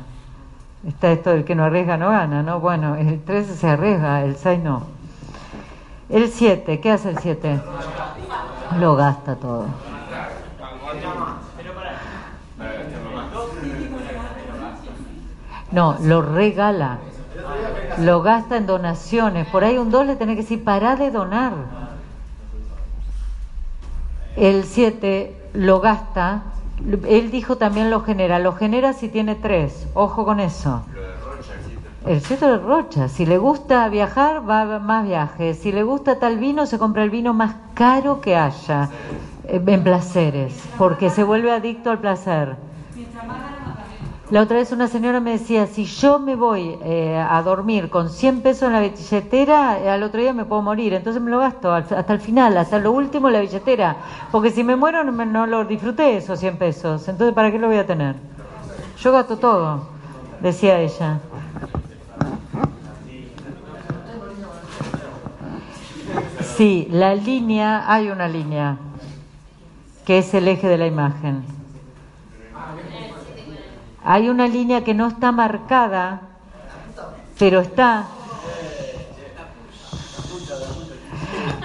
Está 0.86 1.10
esto 1.10 1.30
del 1.30 1.44
que 1.44 1.56
no 1.56 1.64
arriesga 1.64 1.96
no 1.96 2.10
gana, 2.10 2.44
¿no? 2.44 2.60
Bueno, 2.60 2.94
el 2.94 3.20
3 3.20 3.46
se 3.46 3.68
arriesga, 3.68 4.22
el 4.22 4.36
6 4.36 4.60
no. 4.62 4.82
El 6.08 6.28
7, 6.28 6.78
¿qué 6.78 6.92
hace 6.92 7.10
el 7.10 7.18
7? 7.18 7.60
Lo 8.78 8.94
gasta 8.94 9.34
todo. 9.34 9.64
No, 15.76 15.94
lo 16.00 16.22
regala. 16.22 17.00
Lo 17.98 18.22
gasta 18.22 18.56
en 18.56 18.64
donaciones. 18.64 19.46
Por 19.48 19.62
ahí 19.62 19.76
un 19.76 19.90
2 19.90 20.06
le 20.06 20.16
tenés 20.16 20.36
que 20.36 20.40
decir, 20.40 20.64
para 20.64 20.96
de 20.96 21.10
donar. 21.10 21.52
El 24.36 24.64
7 24.64 25.36
lo 25.52 25.80
gasta. 25.80 26.44
Él 27.06 27.30
dijo 27.30 27.56
también 27.58 27.90
lo 27.90 28.00
genera. 28.00 28.38
Lo 28.38 28.54
genera 28.54 28.94
si 28.94 29.10
tiene 29.10 29.34
3. 29.34 29.88
Ojo 29.92 30.24
con 30.24 30.40
eso. 30.40 30.80
El 32.06 32.22
7 32.22 32.46
de 32.46 32.56
rocha. 32.56 33.08
Si 33.08 33.26
le 33.26 33.36
gusta 33.36 33.86
viajar, 33.90 34.48
va 34.48 34.62
a 34.62 34.78
más 34.78 35.06
viajes. 35.06 35.58
Si 35.58 35.72
le 35.72 35.82
gusta 35.82 36.18
tal 36.18 36.38
vino, 36.38 36.64
se 36.64 36.78
compra 36.78 37.02
el 37.02 37.10
vino 37.10 37.34
más 37.34 37.54
caro 37.74 38.22
que 38.22 38.34
haya 38.34 38.88
eh, 39.44 39.62
en 39.66 39.82
placeres. 39.82 40.58
Porque 40.78 41.10
se 41.10 41.22
vuelve 41.22 41.52
adicto 41.52 41.90
al 41.90 41.98
placer. 41.98 42.56
La 44.28 44.42
otra 44.42 44.56
vez 44.56 44.72
una 44.72 44.88
señora 44.88 45.20
me 45.20 45.30
decía, 45.30 45.68
si 45.68 45.84
yo 45.84 46.18
me 46.18 46.34
voy 46.34 46.76
eh, 46.82 47.16
a 47.16 47.40
dormir 47.42 47.88
con 47.88 48.10
100 48.10 48.40
pesos 48.40 48.64
en 48.64 48.72
la 48.72 48.80
billetera, 48.80 49.78
eh, 49.78 49.88
al 49.88 50.02
otro 50.02 50.20
día 50.20 50.32
me 50.32 50.44
puedo 50.44 50.62
morir, 50.62 50.94
entonces 50.94 51.22
me 51.22 51.30
lo 51.30 51.38
gasto 51.38 51.72
hasta 51.72 52.12
el 52.12 52.18
final, 52.18 52.58
hasta 52.58 52.80
lo 52.80 52.90
último 52.90 53.30
la 53.30 53.38
billetera, 53.38 53.96
porque 54.32 54.50
si 54.50 54.64
me 54.64 54.74
muero 54.74 55.04
no, 55.04 55.24
no 55.24 55.46
lo 55.46 55.64
disfruté 55.64 56.16
esos 56.16 56.40
100 56.40 56.56
pesos, 56.56 57.06
entonces 57.06 57.36
¿para 57.36 57.52
qué 57.52 57.58
lo 57.60 57.68
voy 57.68 57.76
a 57.76 57.86
tener? 57.86 58.16
Yo 58.98 59.12
gasto 59.12 59.36
todo, 59.36 59.86
decía 60.40 60.80
ella. 60.80 61.20
Sí, 66.56 66.88
la 66.90 67.14
línea, 67.14 67.84
hay 67.86 68.08
una 68.08 68.26
línea, 68.26 68.76
que 70.04 70.18
es 70.18 70.34
el 70.34 70.48
eje 70.48 70.66
de 70.66 70.78
la 70.78 70.88
imagen. 70.88 71.55
Hay 74.08 74.28
una 74.28 74.46
línea 74.46 74.84
que 74.84 74.94
no 74.94 75.08
está 75.08 75.32
marcada, 75.32 76.20
pero 77.40 77.58
está. 77.58 78.04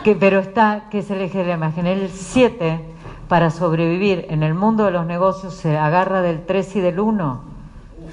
Que, 0.04 0.16
pero 0.16 0.40
está, 0.40 0.86
que 0.90 1.00
es 1.00 1.12
el 1.12 1.22
eje 1.22 1.38
de 1.38 1.44
la 1.46 1.54
imagen. 1.54 1.86
El 1.86 2.10
7, 2.10 2.84
para 3.28 3.52
sobrevivir 3.52 4.26
en 4.30 4.42
el 4.42 4.56
mundo 4.56 4.86
de 4.86 4.92
los 4.92 5.06
negocios, 5.06 5.54
se 5.54 5.78
agarra 5.78 6.24
del 6.24 6.44
3 6.44 6.78
y 6.78 6.80
del 6.82 7.00
1. 7.00 7.42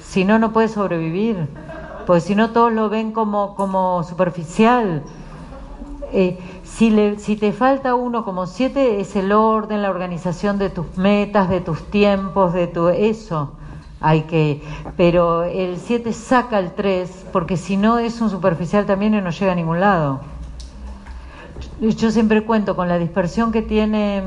Si 0.02 0.26
no, 0.26 0.38
no 0.38 0.52
puede 0.52 0.68
sobrevivir. 0.68 1.48
Porque 2.06 2.20
si 2.20 2.34
no, 2.34 2.50
todos 2.50 2.70
lo 2.70 2.90
ven 2.90 3.12
como, 3.12 3.54
como 3.54 4.04
superficial. 4.04 5.04
Eh, 6.12 6.38
si, 6.64 6.90
le, 6.90 7.18
si 7.18 7.36
te 7.36 7.52
falta 7.52 7.94
uno 7.94 8.26
como 8.26 8.44
siete, 8.44 9.00
es 9.00 9.16
el 9.16 9.32
orden, 9.32 9.80
la 9.80 9.88
organización 9.88 10.58
de 10.58 10.68
tus 10.68 10.98
metas, 10.98 11.48
de 11.48 11.62
tus 11.62 11.90
tiempos, 11.90 12.52
de 12.52 12.66
tu 12.66 12.88
eso 12.88 13.54
hay 14.00 14.22
que 14.22 14.62
pero 14.96 15.44
el 15.44 15.78
7 15.78 16.12
saca 16.12 16.58
el 16.58 16.72
3 16.72 17.26
porque 17.32 17.56
si 17.56 17.76
no 17.76 17.98
es 17.98 18.20
un 18.20 18.30
superficial 18.30 18.86
también 18.86 19.14
y 19.14 19.20
no 19.20 19.30
llega 19.30 19.52
a 19.52 19.54
ningún 19.54 19.80
lado. 19.80 20.20
Yo 21.80 22.10
siempre 22.10 22.44
cuento 22.44 22.76
con 22.76 22.88
la 22.88 22.98
dispersión 22.98 23.52
que 23.52 23.62
tienen 23.62 24.24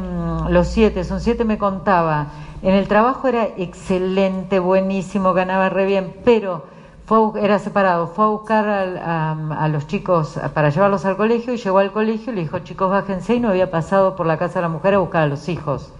los 0.49 0.67
7 0.67 1.03
son 1.03 1.21
7 1.21 1.45
me 1.45 1.57
contaba. 1.57 2.27
En 2.61 2.75
el 2.75 2.87
trabajo 2.87 3.27
era 3.27 3.45
excelente 3.57 4.59
buenísimo 4.59 5.33
ganaba 5.33 5.69
re 5.69 5.85
bien 5.85 6.13
pero 6.25 6.65
fue 7.05 7.41
era 7.41 7.59
separado. 7.59 8.07
Fue 8.07 8.25
a 8.25 8.27
buscar 8.27 8.67
a, 8.67 9.31
a, 9.31 9.67
los 9.69 9.87
chicos 9.87 10.39
para 10.53 10.69
llevarlos 10.69 11.05
al 11.05 11.17
colegio 11.17 11.53
y 11.53 11.57
llegó 11.57 11.79
al 11.79 11.91
colegio 11.91 12.31
y 12.31 12.35
le 12.35 12.41
dijo 12.41 12.59
chicos 12.59 12.89
bájense 12.89 13.35
y 13.35 13.39
no 13.39 13.49
había 13.49 13.71
pasado 13.71 14.15
por 14.15 14.25
la 14.25 14.37
casa 14.37 14.55
de 14.55 14.63
la 14.63 14.69
mujer 14.69 14.95
a 14.95 14.99
buscar 14.99 15.23
a 15.23 15.27
los 15.27 15.49
hijos 15.49 15.93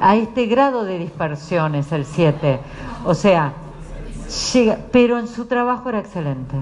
a 0.00 0.16
este 0.16 0.46
grado 0.46 0.84
de 0.84 0.98
dispersión 0.98 1.74
es 1.74 1.92
el 1.92 2.04
7. 2.04 2.60
O 3.04 3.14
sea, 3.14 3.52
llega, 4.52 4.78
pero 4.92 5.18
en 5.18 5.28
su 5.28 5.46
trabajo 5.46 5.88
era 5.88 5.98
excelente 5.98 6.56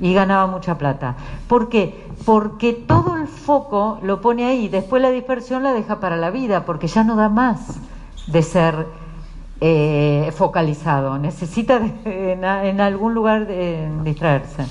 y 0.00 0.12
ganaba 0.14 0.46
mucha 0.46 0.76
plata. 0.78 1.16
¿Por 1.48 1.68
qué? 1.68 2.06
Porque 2.24 2.72
todo 2.72 3.16
el 3.16 3.28
foco 3.28 3.98
lo 4.02 4.20
pone 4.20 4.46
ahí, 4.46 4.68
después 4.68 5.02
la 5.02 5.10
dispersión 5.10 5.62
la 5.62 5.72
deja 5.72 6.00
para 6.00 6.16
la 6.16 6.30
vida, 6.30 6.64
porque 6.64 6.86
ya 6.86 7.04
no 7.04 7.16
da 7.16 7.28
más 7.28 7.80
de 8.26 8.42
ser 8.42 8.86
eh, 9.60 10.32
focalizado, 10.34 11.18
necesita 11.18 11.80
en, 12.04 12.80
algún 12.80 13.14
lugar 13.14 13.46
de, 13.46 13.88
distraerse. 14.04 14.66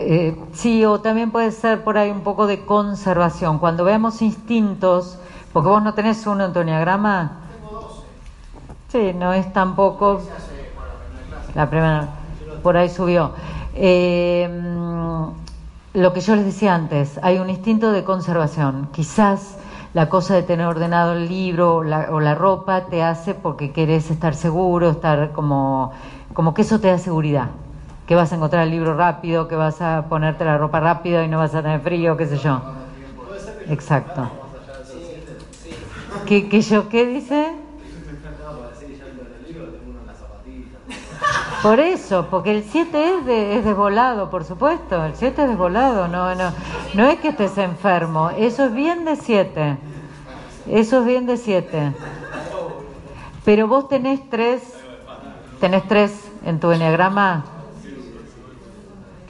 Eh, 0.00 0.36
sí, 0.52 0.84
o 0.84 1.00
también 1.00 1.32
puede 1.32 1.50
ser 1.50 1.82
por 1.82 1.98
ahí 1.98 2.08
un 2.12 2.20
poco 2.20 2.46
de 2.46 2.64
conservación. 2.64 3.58
Cuando 3.58 3.82
vemos 3.82 4.22
instintos, 4.22 5.18
porque 5.52 5.68
vos 5.68 5.82
no 5.82 5.92
tenés 5.94 6.24
uno 6.24 6.44
en 6.44 6.52
tu. 6.52 6.60
Sí, 8.88 9.12
no 9.12 9.32
es 9.32 9.52
tampoco. 9.52 10.22
La 11.56 11.68
primera, 11.68 12.10
por 12.62 12.76
ahí 12.76 12.88
subió. 12.88 13.32
Eh, 13.74 14.48
lo 15.94 16.12
que 16.12 16.20
yo 16.20 16.36
les 16.36 16.44
decía 16.44 16.76
antes, 16.76 17.18
hay 17.20 17.38
un 17.38 17.50
instinto 17.50 17.90
de 17.90 18.04
conservación. 18.04 18.90
Quizás 18.92 19.58
la 19.94 20.08
cosa 20.08 20.34
de 20.34 20.44
tener 20.44 20.66
ordenado 20.66 21.14
el 21.14 21.28
libro 21.28 21.76
o 21.76 21.82
la, 21.82 22.06
o 22.12 22.20
la 22.20 22.36
ropa 22.36 22.86
te 22.86 23.02
hace 23.02 23.34
porque 23.34 23.72
querés 23.72 24.12
estar 24.12 24.36
seguro, 24.36 24.90
estar 24.90 25.32
como, 25.32 25.90
como 26.34 26.54
que 26.54 26.62
eso 26.62 26.78
te 26.78 26.86
da 26.86 26.98
seguridad 26.98 27.48
que 28.08 28.14
vas 28.14 28.32
a 28.32 28.36
encontrar 28.36 28.64
el 28.64 28.70
libro 28.70 28.96
rápido, 28.96 29.48
que 29.48 29.54
vas 29.54 29.82
a 29.82 30.06
ponerte 30.08 30.42
la 30.42 30.56
ropa 30.56 30.80
rápido 30.80 31.22
y 31.22 31.28
no 31.28 31.36
vas 31.36 31.54
a 31.54 31.60
tener 31.60 31.82
frío, 31.82 32.16
qué 32.16 32.24
sé 32.26 32.38
yo. 32.38 32.58
Exacto. 33.68 34.30
¿Qué, 36.24 36.48
qué 36.48 36.62
yo 36.62 36.88
qué 36.88 37.06
dice? 37.06 37.52
Por 41.62 41.80
eso, 41.80 42.28
porque 42.30 42.56
el 42.56 42.64
7 42.64 43.18
es, 43.18 43.26
de, 43.26 43.58
es 43.58 43.64
desvolado, 43.66 44.30
por 44.30 44.44
supuesto, 44.44 45.04
el 45.04 45.14
7 45.14 45.42
es 45.42 45.48
desvolado, 45.50 46.08
no, 46.08 46.34
no, 46.34 46.52
no 46.94 47.06
es 47.08 47.18
que 47.18 47.28
estés 47.28 47.58
enfermo, 47.58 48.30
eso 48.30 48.66
es 48.66 48.72
bien 48.72 49.04
de 49.04 49.16
7, 49.16 49.76
eso 50.70 51.00
es 51.00 51.04
bien 51.04 51.26
de 51.26 51.36
7. 51.36 51.92
Pero 53.44 53.66
vos 53.66 53.88
tenés 53.88 54.20
tres, 54.30 54.62
tenés 55.60 55.86
tres 55.88 56.30
en 56.46 56.60
tu 56.60 56.70
enneagrama, 56.70 57.44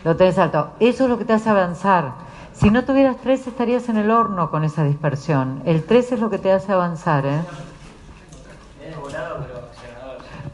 lo 0.05 0.17
tenés 0.17 0.39
alto. 0.39 0.71
Eso 0.81 1.05
es 1.05 1.11
lo 1.11 1.19
que 1.19 1.25
te 1.25 1.33
hace 1.33 1.51
avanzar. 1.51 2.13
Si 2.53 2.71
no 2.71 2.85
tuvieras 2.85 3.17
tres, 3.23 3.47
estarías 3.47 3.89
en 3.89 3.97
el 3.97 4.11
horno 4.11 4.51
con 4.51 4.65
esa 4.65 4.85
dispersión. 4.85 5.63
El 5.65 5.85
tres 5.85 6.13
es 6.13 6.21
lo 6.21 6.31
que 6.31 6.39
te 6.39 6.53
hace 6.53 6.73
avanzar, 6.73 7.25
¿eh? 7.27 7.41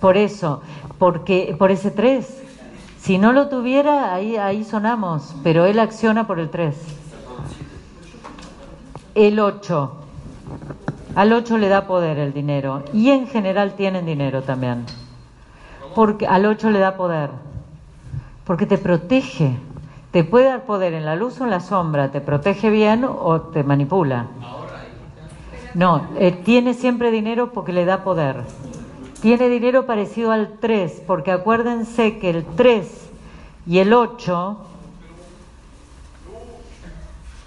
Por 0.01 0.17
eso, 0.17 0.61
porque 0.99 1.57
por 1.59 1.71
ese 1.71 1.91
tres. 1.91 2.43
Si 2.99 3.19
no 3.19 3.33
lo 3.33 3.49
tuviera, 3.49 4.15
ahí, 4.15 4.37
ahí 4.37 4.65
sonamos, 4.65 5.35
pero 5.43 5.67
él 5.67 5.79
acciona 5.79 6.27
por 6.27 6.39
el 6.39 6.51
tres. 6.51 6.77
El 9.15 9.41
ocho. 9.41 9.97
Al 11.15 11.33
ocho 11.33 11.59
le 11.59 11.69
da 11.69 11.87
poder 11.87 12.19
el 12.19 12.33
dinero. 12.33 12.83
Y 12.93 13.11
en 13.11 13.29
general 13.29 13.75
tienen 13.75 14.05
dinero 14.05 14.43
también. 14.43 14.85
Porque 15.95 16.27
al 16.27 16.45
ocho 16.47 16.71
le 16.71 16.81
da 16.81 16.97
poder 16.97 17.31
porque 18.45 18.67
te 18.67 18.79
protege. 18.79 19.57
Te 20.11 20.23
puede 20.23 20.47
dar 20.47 20.65
poder 20.65 20.95
en 20.95 21.05
la 21.05 21.17
luz 21.17 21.41
o 21.41 21.45
en 21.45 21.51
la 21.51 21.61
sombra, 21.61 22.13
te 22.13 22.21
protege 22.21 22.71
bien 22.71 23.05
o 23.05 23.41
te 23.41 23.65
manipula. 23.65 24.27
No, 25.75 26.07
eh, 26.17 26.31
tiene 26.31 26.75
siempre 26.75 27.11
dinero 27.11 27.53
porque 27.53 27.73
le 27.73 27.85
da 27.85 28.05
poder. 28.05 28.45
Tiene 29.21 29.49
dinero 29.49 29.87
parecido 29.87 30.31
al 30.31 30.59
3, 30.61 31.03
porque 31.07 31.33
acuérdense 31.33 32.19
que 32.19 32.31
el 32.31 32.45
3 32.45 33.11
y 33.67 33.79
el 33.79 33.93
8 33.93 34.57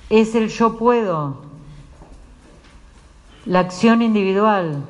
es 0.10 0.36
el 0.36 0.50
yo 0.50 0.78
puedo, 0.78 1.38
la 3.46 3.60
acción 3.60 4.02
individual. 4.02 4.84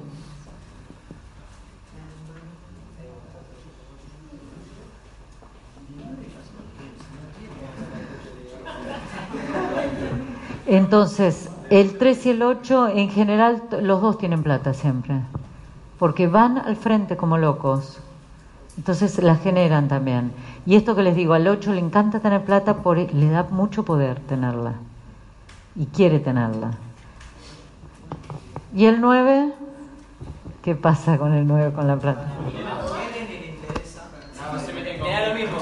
Entonces, 10.67 11.49
el 11.69 11.97
3 11.97 12.25
y 12.25 12.29
el 12.31 12.43
8, 12.43 12.89
en 12.89 13.09
general, 13.09 13.63
los 13.81 14.01
dos 14.01 14.17
tienen 14.17 14.43
plata 14.43 14.73
siempre, 14.73 15.21
porque 15.97 16.27
van 16.27 16.57
al 16.57 16.75
frente 16.75 17.15
como 17.15 17.37
locos. 17.37 17.99
Entonces 18.77 19.23
la 19.23 19.37
generan 19.37 19.87
también. 19.87 20.33
Y 20.65 20.75
esto 20.75 20.93
que 20.93 21.03
les 21.03 21.15
digo, 21.15 21.33
al 21.33 21.47
8 21.47 21.71
le 21.71 21.79
encanta 21.79 22.19
tener 22.19 22.43
plata, 22.43 22.75
por, 22.77 22.97
le 22.97 23.29
da 23.29 23.43
mucho 23.49 23.85
poder 23.85 24.19
tenerla. 24.19 24.73
Y 25.77 25.85
quiere 25.85 26.19
tenerla. 26.19 26.71
¿Y 28.75 28.85
el 28.85 28.99
9? 28.99 29.53
¿Qué 30.61 30.75
pasa 30.75 31.17
con 31.17 31.33
el 31.33 31.47
9 31.47 31.71
con 31.71 31.87
la 31.87 31.95
plata? 31.95 32.27
Me 35.01 35.11
da 35.11 35.27
lo 35.27 35.33
mismo. 35.33 35.57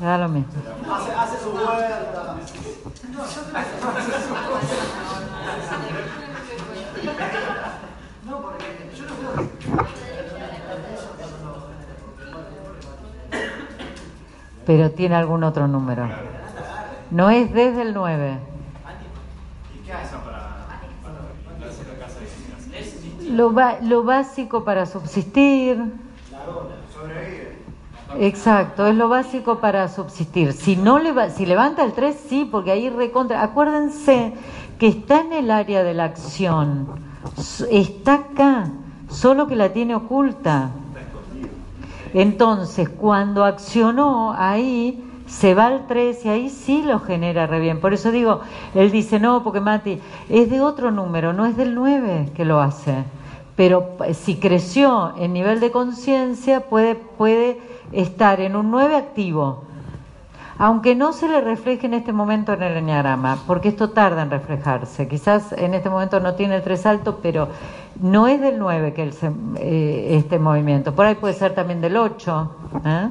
Me 0.00 0.06
da 0.06 0.18
lo 0.18 0.28
mismo. 0.30 0.77
Pero 14.66 14.90
tiene 14.90 15.14
algún 15.16 15.44
otro 15.44 15.66
número. 15.66 16.08
No 17.10 17.30
es 17.30 17.52
desde 17.54 17.82
el 17.82 17.94
9. 17.94 18.38
¿Y 19.74 19.78
qué 19.86 19.92
Lo, 23.30 23.54
lo 23.80 24.04
básico 24.04 24.64
para 24.64 24.84
subsistir. 24.84 25.82
Exacto, 28.16 28.86
es 28.86 28.96
lo 28.96 29.08
básico 29.08 29.58
para 29.58 29.88
subsistir. 29.88 30.52
Si 30.52 30.76
no 30.76 30.98
leva- 30.98 31.30
si 31.30 31.44
levanta 31.46 31.84
el 31.84 31.92
3, 31.92 32.16
sí, 32.28 32.48
porque 32.50 32.70
ahí 32.70 32.88
recontra. 32.88 33.42
Acuérdense 33.42 34.32
que 34.78 34.88
está 34.88 35.20
en 35.20 35.32
el 35.32 35.50
área 35.50 35.82
de 35.82 35.92
la 35.94 36.04
acción, 36.04 36.88
está 37.70 38.14
acá, 38.14 38.70
solo 39.10 39.46
que 39.46 39.56
la 39.56 39.72
tiene 39.72 39.94
oculta. 39.94 40.70
Entonces, 42.14 42.88
cuando 42.88 43.44
accionó 43.44 44.32
ahí, 44.32 45.04
se 45.26 45.52
va 45.54 45.66
al 45.66 45.86
3 45.86 46.24
y 46.24 46.28
ahí 46.30 46.48
sí 46.48 46.82
lo 46.82 47.00
genera 47.00 47.46
re 47.46 47.60
bien. 47.60 47.80
Por 47.80 47.92
eso 47.92 48.10
digo, 48.10 48.40
él 48.74 48.90
dice, 48.90 49.20
no, 49.20 49.44
porque 49.44 49.60
Mati, 49.60 50.00
es 50.30 50.48
de 50.48 50.62
otro 50.62 50.90
número, 50.90 51.34
no 51.34 51.44
es 51.44 51.56
del 51.56 51.74
9 51.74 52.30
que 52.34 52.46
lo 52.46 52.60
hace. 52.60 53.04
Pero 53.54 53.90
eh, 54.06 54.14
si 54.14 54.36
creció 54.36 55.12
en 55.18 55.34
nivel 55.34 55.60
de 55.60 55.70
conciencia, 55.70 56.60
puede, 56.60 56.94
puede 56.94 57.58
estar 57.92 58.40
en 58.40 58.56
un 58.56 58.70
9 58.70 58.96
activo. 58.96 59.64
Aunque 60.60 60.96
no 60.96 61.12
se 61.12 61.28
le 61.28 61.40
refleje 61.40 61.86
en 61.86 61.94
este 61.94 62.12
momento 62.12 62.52
en 62.52 62.62
el 62.64 62.76
enneagrama, 62.78 63.38
porque 63.46 63.68
esto 63.68 63.90
tarda 63.90 64.22
en 64.22 64.30
reflejarse. 64.30 65.06
Quizás 65.06 65.52
en 65.52 65.72
este 65.74 65.88
momento 65.88 66.18
no 66.18 66.34
tiene 66.34 66.56
el 66.56 66.62
3 66.62 66.84
alto, 66.84 67.20
pero 67.22 67.48
no 68.00 68.26
es 68.26 68.40
del 68.40 68.58
9 68.58 68.92
que 68.92 69.12
se- 69.12 69.30
eh, 69.56 70.16
este 70.16 70.38
movimiento. 70.40 70.94
Por 70.94 71.06
ahí 71.06 71.14
puede 71.14 71.34
ser 71.34 71.54
también 71.54 71.80
del 71.80 71.96
8. 71.96 72.50
¿eh? 72.84 73.08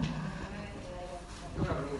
¿yo 1.57 1.63
tengo 1.63 1.97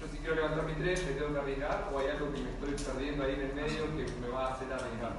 Yo 0.00 0.06
si 0.10 0.16
quiero 0.18 0.34
levantar 0.36 0.64
mi 0.64 0.72
3, 0.72 1.06
me 1.06 1.12
tengo 1.12 1.32
que 1.34 1.40
arriesgar 1.40 1.88
o 1.92 1.98
hay 1.98 2.06
algo 2.08 2.32
que 2.32 2.40
me 2.40 2.50
estoy 2.50 2.72
perdiendo 2.92 3.24
ahí 3.24 3.34
en 3.34 3.40
el 3.42 3.54
medio 3.54 3.84
que 3.96 4.06
me 4.20 4.28
va 4.28 4.46
a 4.46 4.54
hacer 4.54 4.72
arriesgar. 4.72 5.12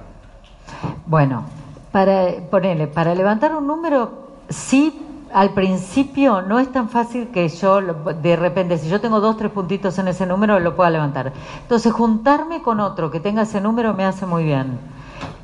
Bueno, 1.06 1.44
para 1.92 2.40
ponerle, 2.50 2.86
para 2.88 3.14
levantar 3.14 3.54
un 3.54 3.66
número, 3.66 4.32
sí, 4.48 5.00
al 5.32 5.54
principio 5.54 6.42
no 6.42 6.58
es 6.58 6.70
tan 6.70 6.88
fácil 6.88 7.28
que 7.28 7.48
yo 7.48 7.80
de 7.80 8.36
repente, 8.36 8.78
si 8.78 8.88
yo 8.88 9.00
tengo 9.00 9.20
dos, 9.20 9.36
tres 9.36 9.50
puntitos 9.50 9.98
en 9.98 10.08
ese 10.08 10.26
número, 10.26 10.58
lo 10.60 10.76
pueda 10.76 10.90
levantar. 10.90 11.32
Entonces, 11.62 11.92
juntarme 11.92 12.62
con 12.62 12.80
otro 12.80 13.10
que 13.10 13.20
tenga 13.20 13.42
ese 13.42 13.60
número 13.60 13.94
me 13.94 14.04
hace 14.04 14.26
muy 14.26 14.44
bien. 14.44 14.78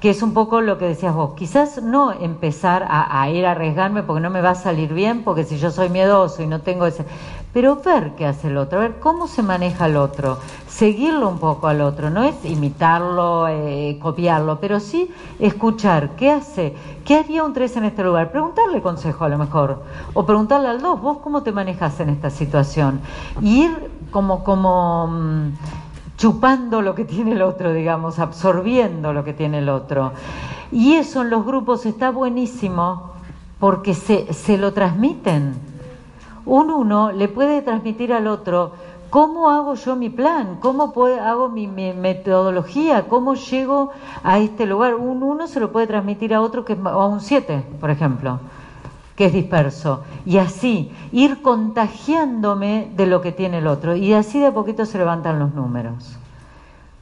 Que 0.00 0.10
es 0.10 0.22
un 0.22 0.34
poco 0.34 0.60
lo 0.60 0.78
que 0.78 0.86
decías 0.86 1.14
vos. 1.14 1.34
Quizás 1.34 1.82
no 1.82 2.12
empezar 2.12 2.84
a, 2.88 3.20
a 3.20 3.30
ir 3.30 3.46
a 3.46 3.52
arriesgarme 3.52 4.02
porque 4.02 4.20
no 4.20 4.30
me 4.30 4.40
va 4.40 4.50
a 4.50 4.54
salir 4.54 4.92
bien, 4.92 5.24
porque 5.24 5.44
si 5.44 5.58
yo 5.58 5.70
soy 5.70 5.88
miedoso 5.88 6.42
y 6.42 6.46
no 6.46 6.60
tengo 6.60 6.86
ese. 6.86 7.04
Pero 7.52 7.76
ver 7.76 8.14
qué 8.16 8.26
hace 8.26 8.48
el 8.48 8.58
otro, 8.58 8.80
ver 8.80 8.98
cómo 9.00 9.26
se 9.26 9.42
maneja 9.42 9.86
el 9.86 9.96
otro, 9.96 10.38
seguirlo 10.68 11.28
un 11.28 11.38
poco 11.38 11.66
al 11.66 11.80
otro, 11.80 12.10
no 12.10 12.22
es 12.22 12.44
imitarlo, 12.44 13.48
eh, 13.48 13.98
copiarlo, 14.00 14.60
pero 14.60 14.80
sí 14.80 15.10
escuchar 15.38 16.10
qué 16.10 16.30
hace, 16.30 16.74
qué 17.04 17.16
haría 17.16 17.44
un 17.44 17.54
3 17.54 17.78
en 17.78 17.84
este 17.84 18.04
lugar, 18.04 18.30
preguntarle 18.30 18.82
consejo 18.82 19.24
a 19.24 19.28
lo 19.30 19.38
mejor, 19.38 19.82
o 20.12 20.26
preguntarle 20.26 20.68
al 20.68 20.82
2, 20.82 21.00
vos 21.00 21.18
cómo 21.18 21.42
te 21.42 21.52
manejas 21.52 21.98
en 22.00 22.10
esta 22.10 22.28
situación, 22.28 23.00
y 23.40 23.64
ir 23.64 23.90
como, 24.10 24.44
como, 24.44 25.06
mm, 25.06 25.52
chupando 26.18 26.82
lo 26.82 26.94
que 26.94 27.04
tiene 27.04 27.32
el 27.32 27.42
otro, 27.42 27.72
digamos, 27.72 28.18
absorbiendo 28.18 29.12
lo 29.12 29.24
que 29.24 29.32
tiene 29.32 29.58
el 29.58 29.68
otro. 29.68 30.12
Y 30.70 30.94
eso 30.94 31.22
en 31.22 31.30
los 31.30 31.46
grupos 31.46 31.86
está 31.86 32.10
buenísimo 32.10 33.12
porque 33.58 33.94
se, 33.94 34.32
se 34.34 34.58
lo 34.58 34.72
transmiten. 34.72 35.77
Un 36.48 36.70
uno 36.70 37.12
le 37.12 37.28
puede 37.28 37.60
transmitir 37.60 38.12
al 38.12 38.26
otro 38.26 38.72
cómo 39.10 39.50
hago 39.50 39.74
yo 39.74 39.96
mi 39.96 40.08
plan, 40.08 40.56
cómo 40.60 40.92
puedo, 40.92 41.20
hago 41.20 41.50
mi, 41.50 41.66
mi 41.66 41.92
metodología, 41.92 43.06
cómo 43.06 43.34
llego 43.34 43.90
a 44.24 44.38
este 44.38 44.64
lugar. 44.64 44.94
Un 44.94 45.22
uno 45.22 45.46
se 45.46 45.60
lo 45.60 45.70
puede 45.70 45.86
transmitir 45.86 46.32
a 46.32 46.40
otro 46.40 46.64
que 46.64 46.76
a 46.82 47.06
un 47.06 47.20
siete, 47.20 47.62
por 47.80 47.90
ejemplo 47.90 48.40
que 49.14 49.26
es 49.26 49.32
disperso. 49.32 50.04
Y 50.24 50.38
así, 50.38 50.92
ir 51.10 51.42
contagiándome 51.42 52.92
de 52.96 53.06
lo 53.06 53.20
que 53.20 53.32
tiene 53.32 53.58
el 53.58 53.66
otro. 53.66 53.96
Y 53.96 54.12
así 54.12 54.38
de 54.38 54.46
a 54.46 54.54
poquito 54.54 54.86
se 54.86 54.96
levantan 54.96 55.40
los 55.40 55.52
números. 55.54 56.17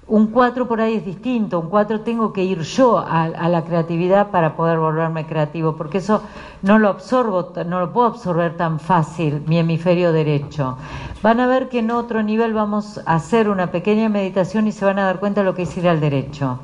Un 0.08 0.28
4 0.28 0.68
por 0.68 0.80
ahí 0.80 0.94
es 0.94 1.04
distinto, 1.04 1.58
un 1.58 1.68
4 1.68 2.02
tengo 2.02 2.32
que 2.32 2.44
ir 2.44 2.60
yo 2.60 2.98
a, 2.98 3.48
la 3.48 3.64
creatividad 3.64 4.30
para 4.30 4.54
poder 4.54 4.78
volverme 4.78 5.26
creativo, 5.26 5.74
porque 5.74 5.98
eso 5.98 6.22
no 6.62 6.78
lo 6.78 6.88
absorbo, 6.88 7.52
no 7.66 7.80
lo 7.80 7.92
puedo 7.92 8.06
absorber 8.06 8.56
tan 8.56 8.78
fácil, 8.78 9.42
mi 9.46 9.58
hemisferio 9.58 10.12
derecho. 10.12 10.78
Van 11.22 11.40
a 11.40 11.48
ver 11.48 11.68
que 11.68 11.80
en 11.80 11.90
otro 11.90 12.22
nivel 12.22 12.54
vamos 12.54 13.00
a 13.04 13.16
hacer 13.16 13.48
una 13.48 13.72
pequeña 13.72 14.08
meditación 14.08 14.68
y 14.68 14.72
se 14.72 14.84
van 14.84 15.00
a 15.00 15.06
dar 15.06 15.18
cuenta 15.18 15.40
de 15.40 15.46
lo 15.46 15.56
que 15.56 15.62
es 15.62 15.76
ir 15.76 15.88
al 15.88 15.98
derecho. 15.98 16.60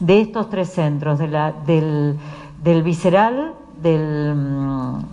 De 0.00 0.22
estos 0.22 0.48
tres 0.48 0.70
centros, 0.70 1.18
del, 1.18 2.16
del 2.62 2.82
visceral, 2.82 3.56
del... 3.82 4.32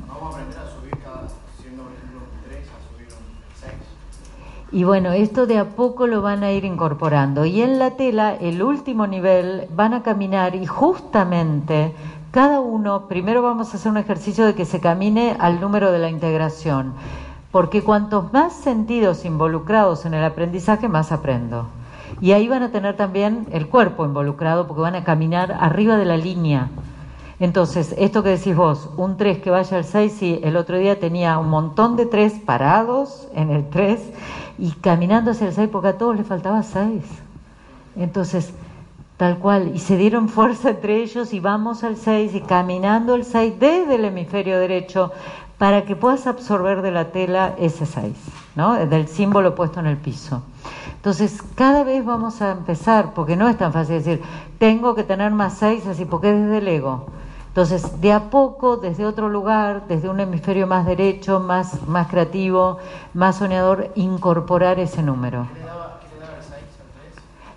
Vamos 0.07 0.23
a 0.23 0.30
aprender 0.30 0.57
a 0.57 0.69
subir 0.69 0.97
cada, 1.03 1.27
siendo 1.61 1.84
por 1.84 1.91
ejemplo 1.91 2.19
un 2.19 2.49
3, 2.49 2.64
a 2.64 2.80
subir 2.88 3.07
un 3.07 3.23
6. 3.60 3.72
Y 4.74 4.86
bueno, 4.86 5.12
esto 5.12 5.45
de 5.45 5.60
a 5.60 5.66
poco 5.66 6.08
lo 6.08 6.24
van 6.24 6.44
a 6.44 6.52
ir 6.52 6.66
incorporando. 6.66 7.45
Y 7.45 7.62
en 7.62 7.78
la 7.78 7.91
tela, 7.91 8.34
el 8.34 8.64
último 8.64 9.06
nivel, 9.06 9.68
van 9.76 9.94
a 9.94 10.02
caminar 10.02 10.56
y 10.56 10.66
justamente 10.66 11.94
cada 12.32 12.60
uno, 12.60 13.08
primero 13.08 13.44
vamos 13.44 13.72
a 13.72 13.78
hacer 13.78 13.91
un 13.91 14.00
ejercicio 14.00 14.48
de 14.48 14.56
que 14.56 14.66
se 14.66 14.80
camine 14.80 15.38
al 15.40 15.62
número 15.62 15.91
de 15.91 16.00
la 16.00 16.10
integración, 16.10 16.94
porque 17.52 17.84
cuantos 17.84 18.34
más 18.34 18.54
sentidos 18.54 19.26
involucrados 19.26 20.08
en 20.08 20.16
el 20.16 20.24
aprendizaje, 20.24 20.90
más 20.90 21.12
aprendo. 21.12 21.68
Y 22.20 22.32
ahí 22.32 22.48
van 22.48 22.64
a 22.64 22.72
tener 22.72 22.98
también 22.98 23.45
el 23.52 23.68
cuerpo 23.68 24.06
involucrado, 24.06 24.66
porque 24.66 24.82
van 24.82 24.95
a 24.95 25.04
caminar 25.04 25.56
arriba 25.60 25.98
de 25.98 26.06
la 26.06 26.18
línea. 26.18 26.70
Entonces, 27.40 27.94
esto 28.00 28.24
que 28.24 28.30
decís 28.30 28.56
vos, 28.56 28.90
un 28.98 29.18
3 29.18 29.38
que 29.38 29.52
vaya 29.52 29.78
al 29.78 29.84
6, 29.84 30.16
sí, 30.18 30.40
el 30.44 30.56
otro 30.56 30.80
día 30.80 31.00
tenía 31.00 31.38
un 31.38 31.50
montón 31.50 31.95
de 31.95 32.08
3 32.08 32.40
parados 32.45 33.28
en 33.36 33.52
el 33.52 33.70
3 33.70 34.00
y 34.58 34.72
caminando 34.72 35.32
hacia 35.32 35.48
el 35.48 35.54
6 35.54 35.70
porque 35.72 35.90
a 35.90 35.98
todos 35.98 36.16
les 36.16 36.28
faltaba 36.28 36.64
6. 36.64 37.04
Entonces, 37.96 38.54
tal 39.18 39.38
cual, 39.38 39.72
y 39.76 39.80
se 39.80 39.98
dieron 39.98 40.30
fuerza 40.30 40.72
entre 40.72 41.02
ellos 41.04 41.34
y 41.34 41.40
vamos 41.40 41.84
al 41.84 41.98
6 41.98 42.36
y 42.36 42.42
caminando 42.42 43.16
el 43.16 43.26
6 43.26 43.60
desde 43.60 43.96
el 43.96 44.06
hemisferio 44.06 44.60
derecho 44.60 45.12
para 45.58 45.86
que 45.86 45.96
puedas 45.96 46.28
absorber 46.28 46.82
de 46.82 46.92
la 46.92 47.12
tela 47.12 47.56
ese 47.58 47.86
6, 47.86 48.14
¿no? 48.56 48.86
Del 48.86 49.08
símbolo 49.08 49.56
puesto 49.56 49.80
en 49.80 49.86
el 49.86 49.98
piso. 49.98 50.44
Entonces, 50.96 51.42
cada 51.56 51.84
vez 51.84 52.04
vamos 52.04 52.42
a 52.42 52.52
empezar, 52.52 53.14
porque 53.14 53.36
no 53.36 53.48
es 53.48 53.58
tan 53.58 53.74
fácil 53.74 53.96
decir, 53.96 54.22
tengo 54.58 54.96
que 54.96 55.04
tener 55.04 55.32
más 55.32 55.58
6 55.58 55.88
así, 55.88 56.06
porque 56.06 56.30
es 56.32 56.42
desde 56.42 56.58
el 56.58 56.68
ego. 56.68 57.08
Entonces, 57.54 58.02
de 58.02 58.12
a 58.12 58.32
poco, 58.32 58.78
desde 58.78 59.06
otro 59.06 59.30
lugar, 59.30 59.84
desde 59.88 60.10
un 60.10 60.20
hemisferio 60.20 60.66
más 60.66 60.88
derecho, 60.88 61.40
más, 61.40 61.88
más 61.88 62.08
creativo, 62.08 62.80
más 63.14 63.36
soñador, 63.36 63.92
incorporar 63.94 64.80
ese 64.80 65.04
número. 65.04 65.46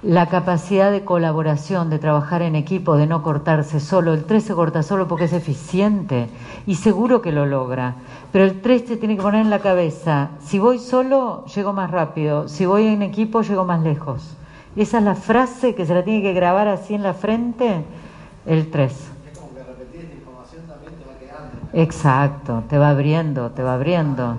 La 0.02 0.26
capacidad 0.26 0.90
de 0.92 1.02
colaboración, 1.02 1.88
de 1.88 1.98
trabajar 1.98 2.42
en 2.42 2.56
equipo, 2.56 2.98
de 2.98 3.06
no 3.06 3.22
cortarse 3.22 3.80
solo. 3.80 4.12
El 4.12 4.24
3 4.24 4.44
se 4.44 4.54
corta 4.54 4.82
solo 4.82 5.08
porque 5.08 5.24
es 5.24 5.32
eficiente 5.32 6.28
y 6.66 6.74
seguro 6.74 7.22
que 7.22 7.32
lo 7.32 7.46
logra. 7.46 7.94
Pero 8.32 8.44
el 8.44 8.60
3 8.60 8.86
se 8.86 8.96
tiene 8.98 9.16
que 9.16 9.22
poner 9.22 9.40
en 9.40 9.50
la 9.50 9.60
cabeza, 9.60 10.28
si 10.40 10.58
voy 10.58 10.78
solo, 10.78 11.46
llego 11.46 11.72
más 11.72 11.90
rápido. 11.90 12.48
Si 12.48 12.66
voy 12.66 12.86
en 12.88 13.00
equipo, 13.00 13.40
llego 13.40 13.64
más 13.64 13.80
lejos. 13.80 14.36
Esa 14.76 14.98
es 14.98 15.04
la 15.04 15.14
frase 15.14 15.74
que 15.74 15.86
se 15.86 15.94
la 15.94 16.04
tiene 16.04 16.20
que 16.20 16.34
grabar 16.34 16.68
así 16.68 16.92
en 16.92 17.02
la 17.02 17.14
frente, 17.14 17.82
el 18.44 18.70
3. 18.70 19.15
Exacto, 21.76 22.64
te 22.70 22.78
va 22.78 22.88
abriendo, 22.88 23.50
te 23.50 23.62
va 23.62 23.74
abriendo. 23.74 24.38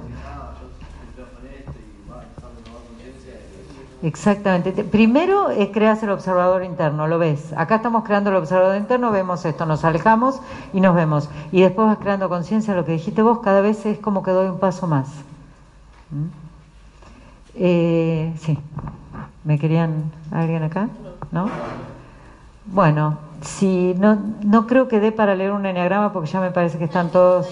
Exactamente. 4.01 4.71
Primero 4.83 5.51
es 5.51 5.69
creas 5.69 6.01
el 6.01 6.09
observador 6.09 6.63
interno, 6.63 7.05
lo 7.05 7.19
ves. 7.19 7.53
Acá 7.55 7.75
estamos 7.75 8.03
creando 8.05 8.31
el 8.31 8.37
observador 8.37 8.75
interno, 8.75 9.11
vemos 9.11 9.45
esto, 9.45 9.67
nos 9.67 9.85
alejamos 9.85 10.41
y 10.73 10.81
nos 10.81 10.95
vemos. 10.95 11.29
Y 11.51 11.61
después 11.61 11.87
vas 11.87 11.99
creando 11.99 12.27
conciencia, 12.27 12.73
lo 12.73 12.85
que 12.85 12.93
dijiste 12.93 13.21
vos, 13.21 13.37
cada 13.43 13.61
vez 13.61 13.85
es 13.85 13.99
como 13.99 14.23
que 14.23 14.31
doy 14.31 14.47
un 14.47 14.57
paso 14.57 14.87
más. 14.87 15.07
¿Mm? 16.09 16.25
Eh, 17.53 18.33
sí. 18.39 18.57
¿Me 19.43 19.59
querían 19.59 20.11
alguien 20.31 20.63
acá? 20.63 20.89
¿No? 21.31 21.51
Bueno, 22.65 23.26
si 23.41 23.93
no, 23.95 24.17
no 24.43 24.67
creo 24.67 24.87
que 24.87 24.99
dé 24.99 25.11
para 25.11 25.35
leer 25.35 25.51
un 25.51 25.65
enneagrama 25.65 26.13
porque 26.13 26.29
ya 26.29 26.39
me 26.39 26.51
parece 26.51 26.77
que 26.77 26.85
están 26.85 27.11
todos 27.11 27.47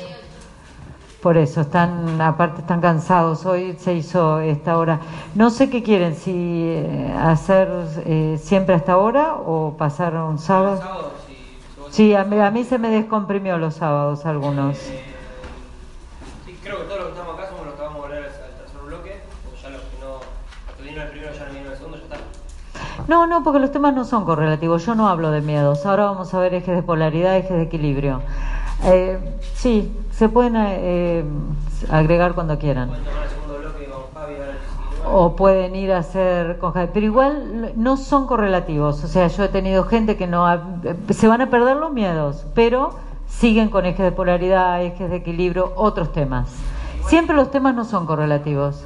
por 1.26 1.38
eso, 1.38 1.62
están, 1.62 2.22
aparte 2.22 2.62
están 2.62 2.82
cansados, 2.82 3.48
hoy 3.48 3.76
se 3.80 3.96
hizo 3.96 4.42
esta 4.42 4.78
hora. 4.78 5.00
No 5.34 5.50
sé 5.50 5.72
qué 5.72 5.82
quieren, 5.82 6.16
si 6.16 6.32
eh, 6.32 7.16
hacer 7.20 7.68
eh, 8.06 8.40
siempre 8.40 8.76
hasta 8.76 8.92
ahora 8.92 9.34
o 9.34 9.76
pasar 9.76 10.14
un 10.14 10.38
sábado. 10.38 11.14
Sí, 11.90 12.14
a 12.14 12.26
mí, 12.26 12.40
a 12.40 12.52
mí 12.52 12.64
se 12.64 12.78
me 12.78 12.92
descomprimió 12.92 13.58
los 13.58 13.74
sábados 13.74 14.24
algunos. 14.28 14.78
Eh, 14.78 15.04
sí, 16.46 16.60
creo 16.62 16.78
que 16.78 16.84
todos 16.84 17.00
los 17.00 17.10
estamos 17.10 17.40
acá 17.40 17.50
somos 17.50 17.66
los 17.66 17.74
que 17.74 17.82
vamos 17.82 17.98
a 17.98 18.02
volver 18.02 18.26
al 18.26 18.32
tercer 18.32 18.82
bloque, 18.86 19.22
porque 19.44 19.62
ya 19.64 19.70
los 19.72 19.82
que 19.82 20.00
no, 20.00 20.20
los 20.68 20.76
que 20.76 20.84
vinieron 20.84 21.08
el 21.08 21.12
primero 21.12 21.34
ya 21.34 21.40
no 21.40 21.46
vinieron 21.48 21.72
el 21.72 21.78
segundo, 21.80 21.98
ya 21.98 22.04
están. 22.04 22.20
No, 23.08 23.28
no, 23.28 23.44
porque 23.44 23.60
los 23.60 23.72
temas 23.72 23.94
no 23.94 24.04
son 24.04 24.26
correlativos. 24.26 24.86
Yo 24.86 24.96
no 24.96 25.08
hablo 25.08 25.32
de 25.32 25.42
miedos. 25.42 25.86
Ahora 25.86 26.06
vamos 26.06 26.34
a 26.34 26.40
ver 26.40 26.54
ejes 26.56 26.76
de 26.76 26.84
polaridad, 26.84 27.38
ejes 27.38 27.52
de 27.52 27.62
equilibrio. 27.62 28.22
Eh, 28.84 29.20
sí, 29.54 29.92
se 30.12 30.28
pueden 30.28 30.56
eh, 30.58 31.24
agregar 31.90 32.34
cuando 32.34 32.58
quieran. 32.58 32.92
O 35.08 35.36
pueden 35.36 35.76
ir 35.76 35.92
a 35.92 36.00
hacer 36.00 36.58
con 36.58 36.74
pero 36.74 37.06
igual 37.06 37.74
no 37.76 37.96
son 37.96 38.26
correlativos. 38.26 39.04
O 39.04 39.08
sea, 39.08 39.28
yo 39.28 39.44
he 39.44 39.50
tenido 39.50 39.84
gente 39.84 40.18
que 40.18 40.26
no 40.26 40.48
se 41.12 41.28
van 41.28 41.42
a 41.42 41.50
perder 41.50 41.78
los 41.78 41.94
miedos, 41.94 42.46
pero 42.56 42.96
siguen 43.28 43.70
con 43.70 43.86
ejes 43.86 44.04
de 44.04 44.12
polaridad, 44.12 44.84
ejes 44.84 45.12
de 45.12 45.18
equilibrio, 45.18 45.74
otros 45.76 46.12
temas. 46.12 46.50
Siempre 47.08 47.36
los 47.36 47.52
temas 47.52 47.76
no 47.76 47.86
son 47.86 48.08
correlativos. 48.08 48.84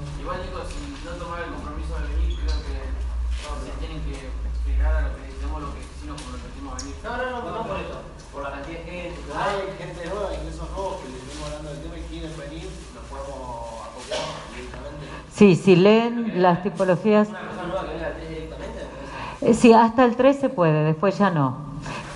Sí, 15.39 15.55
si 15.55 15.77
leen 15.77 16.41
las 16.41 16.63
tipologías... 16.63 17.29
Eh, 19.39 19.53
sí, 19.53 19.71
hasta 19.71 20.03
el 20.03 20.17
3 20.17 20.37
se 20.37 20.49
puede, 20.49 20.83
después 20.83 21.17
ya 21.17 21.29
no. 21.29 21.55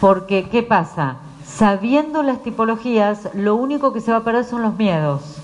Porque, 0.01 0.49
¿qué 0.49 0.61
pasa? 0.61 1.15
Sabiendo 1.45 2.21
las 2.21 2.43
tipologías, 2.43 3.29
lo 3.33 3.55
único 3.55 3.93
que 3.93 4.01
se 4.01 4.11
va 4.11 4.17
a 4.17 4.23
perder 4.25 4.43
son 4.43 4.61
los 4.61 4.75
miedos. 4.75 5.37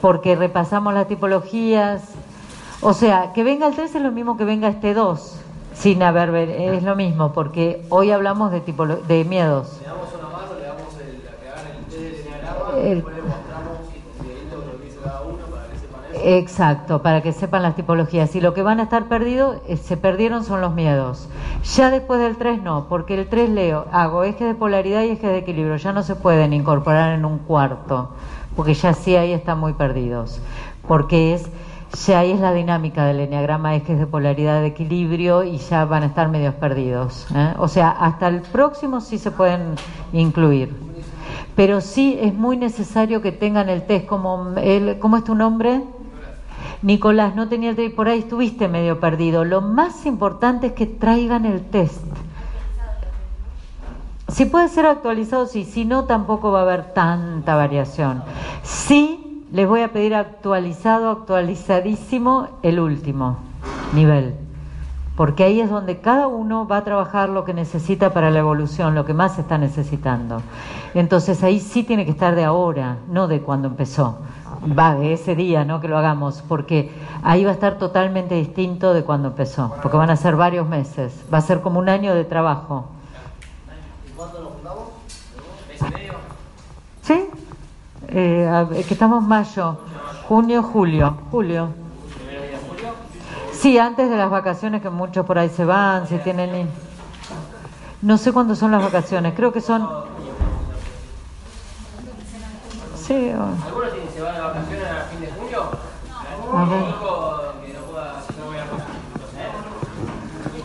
Porque 0.00 0.36
repasamos 0.36 0.94
las 0.94 1.06
tipologías. 1.06 2.00
O 2.80 2.94
sea, 2.94 3.34
que 3.34 3.44
venga 3.44 3.66
el 3.66 3.74
3 3.74 3.96
es 3.96 4.00
lo 4.00 4.10
mismo 4.10 4.38
que 4.38 4.46
venga 4.46 4.68
este 4.68 4.94
2. 4.94 5.38
Sin 5.74 6.02
haber, 6.02 6.34
es 6.34 6.82
lo 6.82 6.96
mismo, 6.96 7.34
porque 7.34 7.84
hoy 7.90 8.10
hablamos 8.10 8.52
de, 8.52 8.62
de 9.06 9.24
miedos. 9.24 9.80
Le 9.82 9.86
damos 9.86 10.14
una 10.14 10.28
mano, 10.30 10.54
le 10.54 10.64
damos 10.64 10.94
el, 12.78 13.04
el, 13.04 13.17
Exacto, 16.30 17.00
para 17.00 17.22
que 17.22 17.32
sepan 17.32 17.62
las 17.62 17.74
tipologías. 17.74 18.36
Y 18.36 18.42
lo 18.42 18.52
que 18.52 18.60
van 18.60 18.80
a 18.80 18.82
estar 18.82 19.06
perdidos, 19.06 19.62
eh, 19.66 19.78
se 19.78 19.96
perdieron 19.96 20.44
son 20.44 20.60
los 20.60 20.74
miedos. 20.74 21.26
Ya 21.74 21.90
después 21.90 22.20
del 22.20 22.36
3 22.36 22.62
no, 22.62 22.84
porque 22.90 23.14
el 23.14 23.28
3 23.28 23.48
leo, 23.48 23.86
hago 23.92 24.24
eje 24.24 24.44
de 24.44 24.54
polaridad 24.54 25.04
y 25.04 25.12
eje 25.12 25.26
de 25.26 25.38
equilibrio. 25.38 25.76
Ya 25.76 25.94
no 25.94 26.02
se 26.02 26.16
pueden 26.16 26.52
incorporar 26.52 27.14
en 27.14 27.24
un 27.24 27.38
cuarto, 27.38 28.10
porque 28.56 28.74
ya 28.74 28.92
sí 28.92 29.16
ahí 29.16 29.32
están 29.32 29.58
muy 29.58 29.72
perdidos. 29.72 30.38
Porque 30.86 31.32
es, 31.32 31.48
ya 32.06 32.18
ahí 32.18 32.32
es 32.32 32.40
la 32.40 32.52
dinámica 32.52 33.06
del 33.06 33.20
enneagrama, 33.20 33.74
ejes 33.74 33.98
de 33.98 34.06
polaridad 34.06 34.60
de 34.60 34.66
equilibrio 34.66 35.44
y 35.44 35.56
ya 35.56 35.86
van 35.86 36.02
a 36.02 36.06
estar 36.06 36.28
medios 36.28 36.52
perdidos. 36.56 37.26
¿eh? 37.34 37.54
O 37.56 37.68
sea, 37.68 37.88
hasta 37.88 38.28
el 38.28 38.42
próximo 38.42 39.00
sí 39.00 39.16
se 39.16 39.30
pueden 39.30 39.76
incluir. 40.12 40.76
Pero 41.56 41.80
sí 41.80 42.18
es 42.20 42.34
muy 42.34 42.58
necesario 42.58 43.22
que 43.22 43.32
tengan 43.32 43.70
el 43.70 43.86
test 43.86 44.04
como, 44.04 44.52
el, 44.58 44.98
¿cómo 44.98 45.16
es 45.16 45.24
tu 45.24 45.34
nombre? 45.34 45.80
Nicolás, 46.82 47.34
no 47.34 47.48
tenía 47.48 47.70
el 47.70 47.76
test, 47.76 47.94
por 47.94 48.08
ahí 48.08 48.20
estuviste 48.20 48.68
medio 48.68 49.00
perdido. 49.00 49.44
Lo 49.44 49.60
más 49.60 50.06
importante 50.06 50.68
es 50.68 50.72
que 50.74 50.86
traigan 50.86 51.44
el 51.44 51.62
test. 51.62 52.04
Si 54.28 54.44
puede 54.44 54.68
ser 54.68 54.86
actualizado, 54.86 55.46
sí, 55.46 55.64
si 55.64 55.84
no, 55.84 56.04
tampoco 56.04 56.52
va 56.52 56.60
a 56.60 56.62
haber 56.62 56.92
tanta 56.92 57.56
variación. 57.56 58.22
Sí, 58.62 59.44
les 59.52 59.66
voy 59.66 59.80
a 59.80 59.92
pedir 59.92 60.14
actualizado, 60.14 61.10
actualizadísimo, 61.10 62.48
el 62.62 62.78
último 62.78 63.38
nivel. 63.94 64.34
Porque 65.16 65.44
ahí 65.44 65.60
es 65.60 65.70
donde 65.70 66.00
cada 66.00 66.28
uno 66.28 66.68
va 66.68 66.76
a 66.76 66.84
trabajar 66.84 67.30
lo 67.30 67.44
que 67.44 67.54
necesita 67.54 68.10
para 68.12 68.30
la 68.30 68.38
evolución, 68.38 68.94
lo 68.94 69.04
que 69.04 69.14
más 69.14 69.38
está 69.38 69.58
necesitando. 69.58 70.42
Entonces 70.94 71.42
ahí 71.42 71.58
sí 71.58 71.82
tiene 71.82 72.04
que 72.04 72.12
estar 72.12 72.36
de 72.36 72.44
ahora, 72.44 72.98
no 73.08 73.26
de 73.26 73.40
cuando 73.40 73.66
empezó 73.66 74.18
va 74.62 74.94
de 74.94 75.12
ese 75.12 75.34
día, 75.34 75.64
¿no? 75.64 75.80
Que 75.80 75.88
lo 75.88 75.98
hagamos, 75.98 76.42
porque 76.46 76.90
ahí 77.22 77.44
va 77.44 77.50
a 77.50 77.54
estar 77.54 77.78
totalmente 77.78 78.34
distinto 78.34 78.94
de 78.94 79.04
cuando 79.04 79.28
empezó, 79.28 79.74
porque 79.82 79.96
van 79.96 80.10
a 80.10 80.16
ser 80.16 80.36
varios 80.36 80.68
meses, 80.68 81.24
va 81.32 81.38
a 81.38 81.42
ser 81.42 81.60
como 81.60 81.78
un 81.78 81.88
año 81.88 82.14
de 82.14 82.24
trabajo. 82.24 82.86
¿Y 84.06 84.12
cuándo 84.12 84.38
juntamos? 84.54 84.84
¿Mes 85.68 85.80
y 85.80 85.94
medio? 85.94 86.14
¿Sí? 87.02 87.28
Eh, 88.08 88.66
ver, 88.70 88.84
que 88.84 88.94
estamos 88.94 89.22
mayo, 89.22 89.78
junio, 90.26 90.62
julio, 90.62 91.16
julio. 91.30 91.68
Sí, 93.52 93.76
antes 93.76 94.08
de 94.08 94.16
las 94.16 94.30
vacaciones 94.30 94.80
que 94.82 94.90
muchos 94.90 95.26
por 95.26 95.38
ahí 95.38 95.48
se 95.48 95.64
van, 95.64 96.06
si 96.06 96.18
tienen... 96.18 96.70
No 98.00 98.16
sé 98.16 98.32
cuándo 98.32 98.54
son 98.54 98.70
las 98.70 98.82
vacaciones, 98.82 99.34
creo 99.34 99.52
que 99.52 99.60
son... 99.60 99.88
Sí, 103.08 103.14
o- 103.30 103.66
¿Algunos 103.66 103.90
se 104.14 104.20
van 104.22 104.34
de 104.34 104.40
vacaciones 104.42 104.84
a 104.86 105.04
fin 105.10 105.20
de 105.20 105.28
julio? 105.32 105.62
a 106.54 106.64
ver. 106.66 106.86
Dijo 106.86 107.40
que 107.64 107.72
no 107.72 107.80
pueda 107.86 108.12
no 108.38 108.46
voy 108.46 108.58
a 108.58 108.64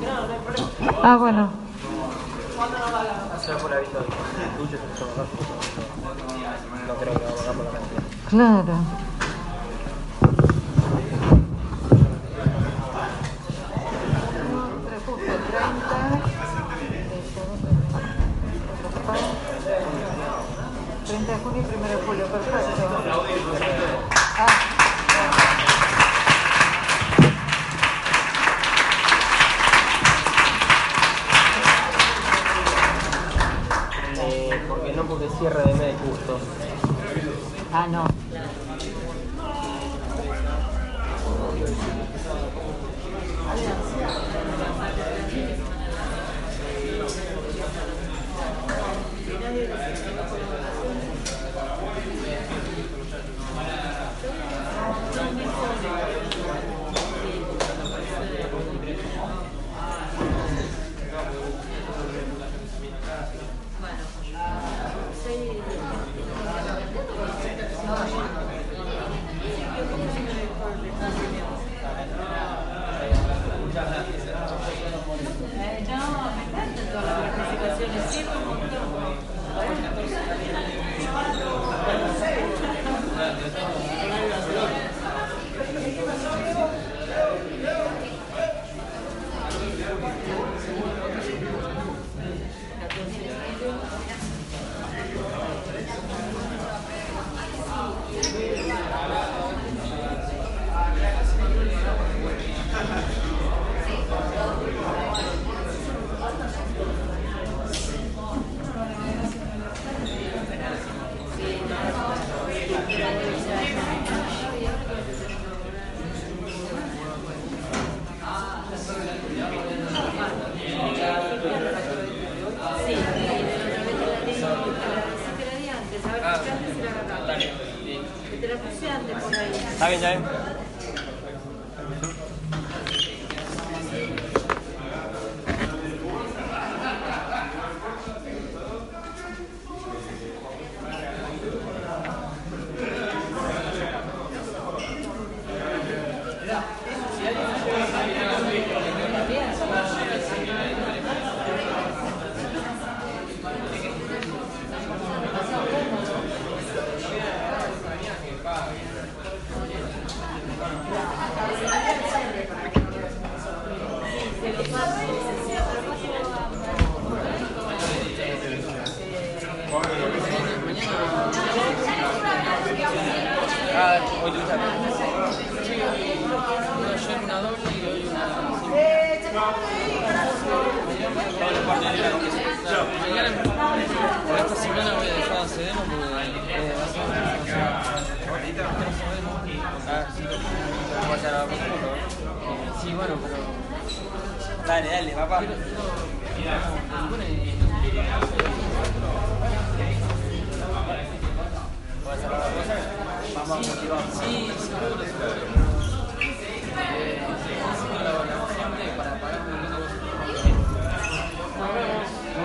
no, 0.01 0.27
no. 0.27 1.03
Ah, 1.03 1.15
bueno. 1.17 1.49
Hacer 3.35 3.57
por 3.57 3.73
aviso 3.73 3.91
tuyo, 4.57 4.77
no 6.87 6.93
creo 6.95 7.13
que 7.13 7.25
hagamos 7.25 7.65
la 7.65 7.71
cantidad. 7.71 8.03
Claro. 8.29 8.75
De 21.21 21.35
junio 21.35 21.61
y 21.61 21.75
1 21.75 21.87
de 21.87 21.95
julio, 22.07 22.25
perfecto. 22.25 22.57
Ah. 24.35 24.47
Eh, 34.25 34.61
porque 34.67 34.93
no 34.93 35.03
porque 35.03 35.29
cierre 35.37 35.61
de 35.71 35.73
mes 35.75 35.95
justo. 36.03 36.39
Ah, 37.71 37.85
no. 37.87 38.22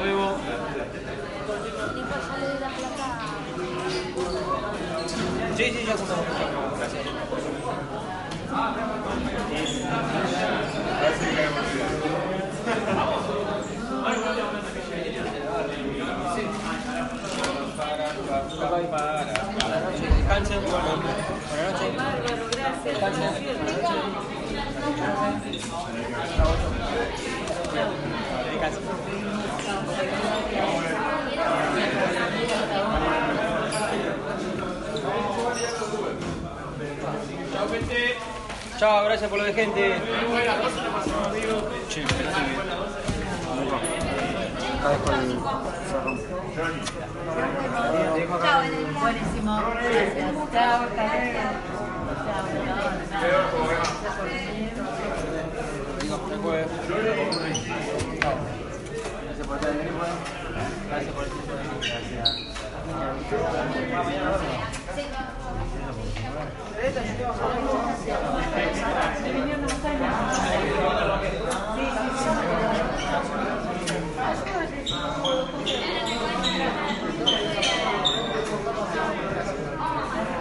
Vemos. 0.02 0.38
Sí, 5.56 5.64
sí, 5.64 5.84
ya 5.86 5.96
juntamos. 5.96 6.24
Gracias. 6.78 7.08
Noches, 18.78 19.37
Descansen, 20.28 20.60
buenas 20.60 20.84
noches. 20.84 21.96
Bárbaro, 21.96 22.48
gracias. 22.52 22.98
Chao, 37.52 37.68
gente. 37.70 38.14
Chao, 38.78 39.04
gracias 39.04 39.30
por 39.30 39.38
lo 39.38 39.44
de 39.44 39.54
gente. 39.54 39.94
Che, 44.78 46.68
Buenísimo. 49.00 49.60
Gracias. 49.82 50.52
Chao, 50.52 50.82
hasta 50.82 51.02
luego. 53.58 53.82
Gracias 59.28 59.46
por 59.46 59.56
estar 59.56 59.74
Gracias 60.88 61.14
por 61.14 61.24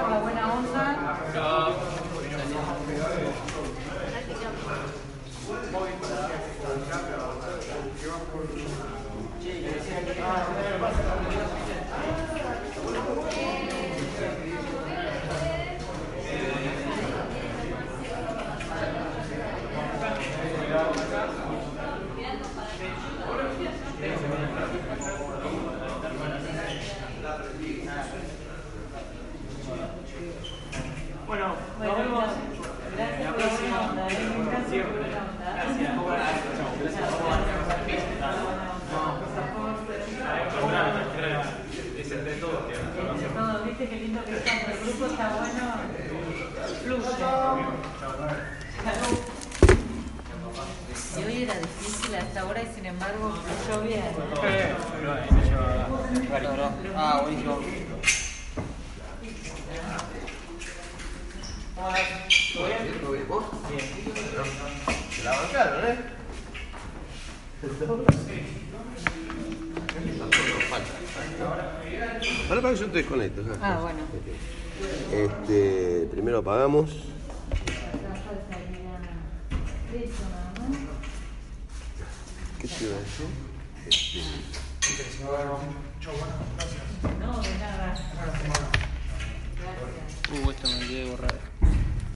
La 0.09 0.19
buena 0.19 0.53
onda. 0.53 1.17
Bueno, 31.27 31.55
Bueno, 31.77 31.93
nos 31.93 31.97
vemos. 31.99 32.23
gracias 32.95 33.19
La 33.25 33.31
por 33.31 33.41
la 33.41 33.47
próxima. 33.47 33.77
buena 33.77 33.89
onda, 33.89 34.07
¿eh? 34.07 34.11
Me 34.17 34.43
encanta 34.43 34.69
Siempre. 34.69 35.01
la 35.01 35.07
buena 35.07 35.19
onda. 35.21 35.45
Gracias. 41.17 41.47
Es 41.97 42.11
entre 42.11 42.33
todos 42.35 42.65
que 42.67 42.73
Entre 42.75 43.27
todos, 43.35 43.65
viste 43.65 43.89
qué 43.89 43.95
lindo 43.97 44.23
que 44.23 44.37
está, 44.37 44.51
el 44.71 44.79
grupo 44.79 45.05
está 45.07 45.29
bueno, 45.29 45.73
fluye. 46.83 47.15
Y 51.17 51.23
hoy 51.23 51.43
era 51.43 51.55
difícil 51.59 52.15
a 52.15 52.19
esta 52.19 52.45
hora 52.45 52.61
y 52.61 52.67
sin 52.73 52.85
embargo 52.85 53.33
fluyó 53.65 53.81
bien. 53.81 54.03
Ah, 56.95 57.19
buenísimo. 57.23 57.59
¿Todo 61.75 63.11
bien? 63.11 63.27
¿Vos? 63.27 63.45
Bien. 63.69 63.85
Se 65.11 65.23
la 65.23 65.31
bancaron, 65.31 65.85
¿eh? 65.85 65.97
Ahora 72.49 72.61
para 72.61 72.73
que 72.73 72.79
yo 72.79 72.85
te 72.87 72.97
desconecto. 72.99 73.15
¿sabes? 73.15 73.25
Ah, 73.61 73.79
bueno. 73.81 73.99
Este, 75.11 76.07
primero 76.11 76.39
apagamos. 76.39 77.06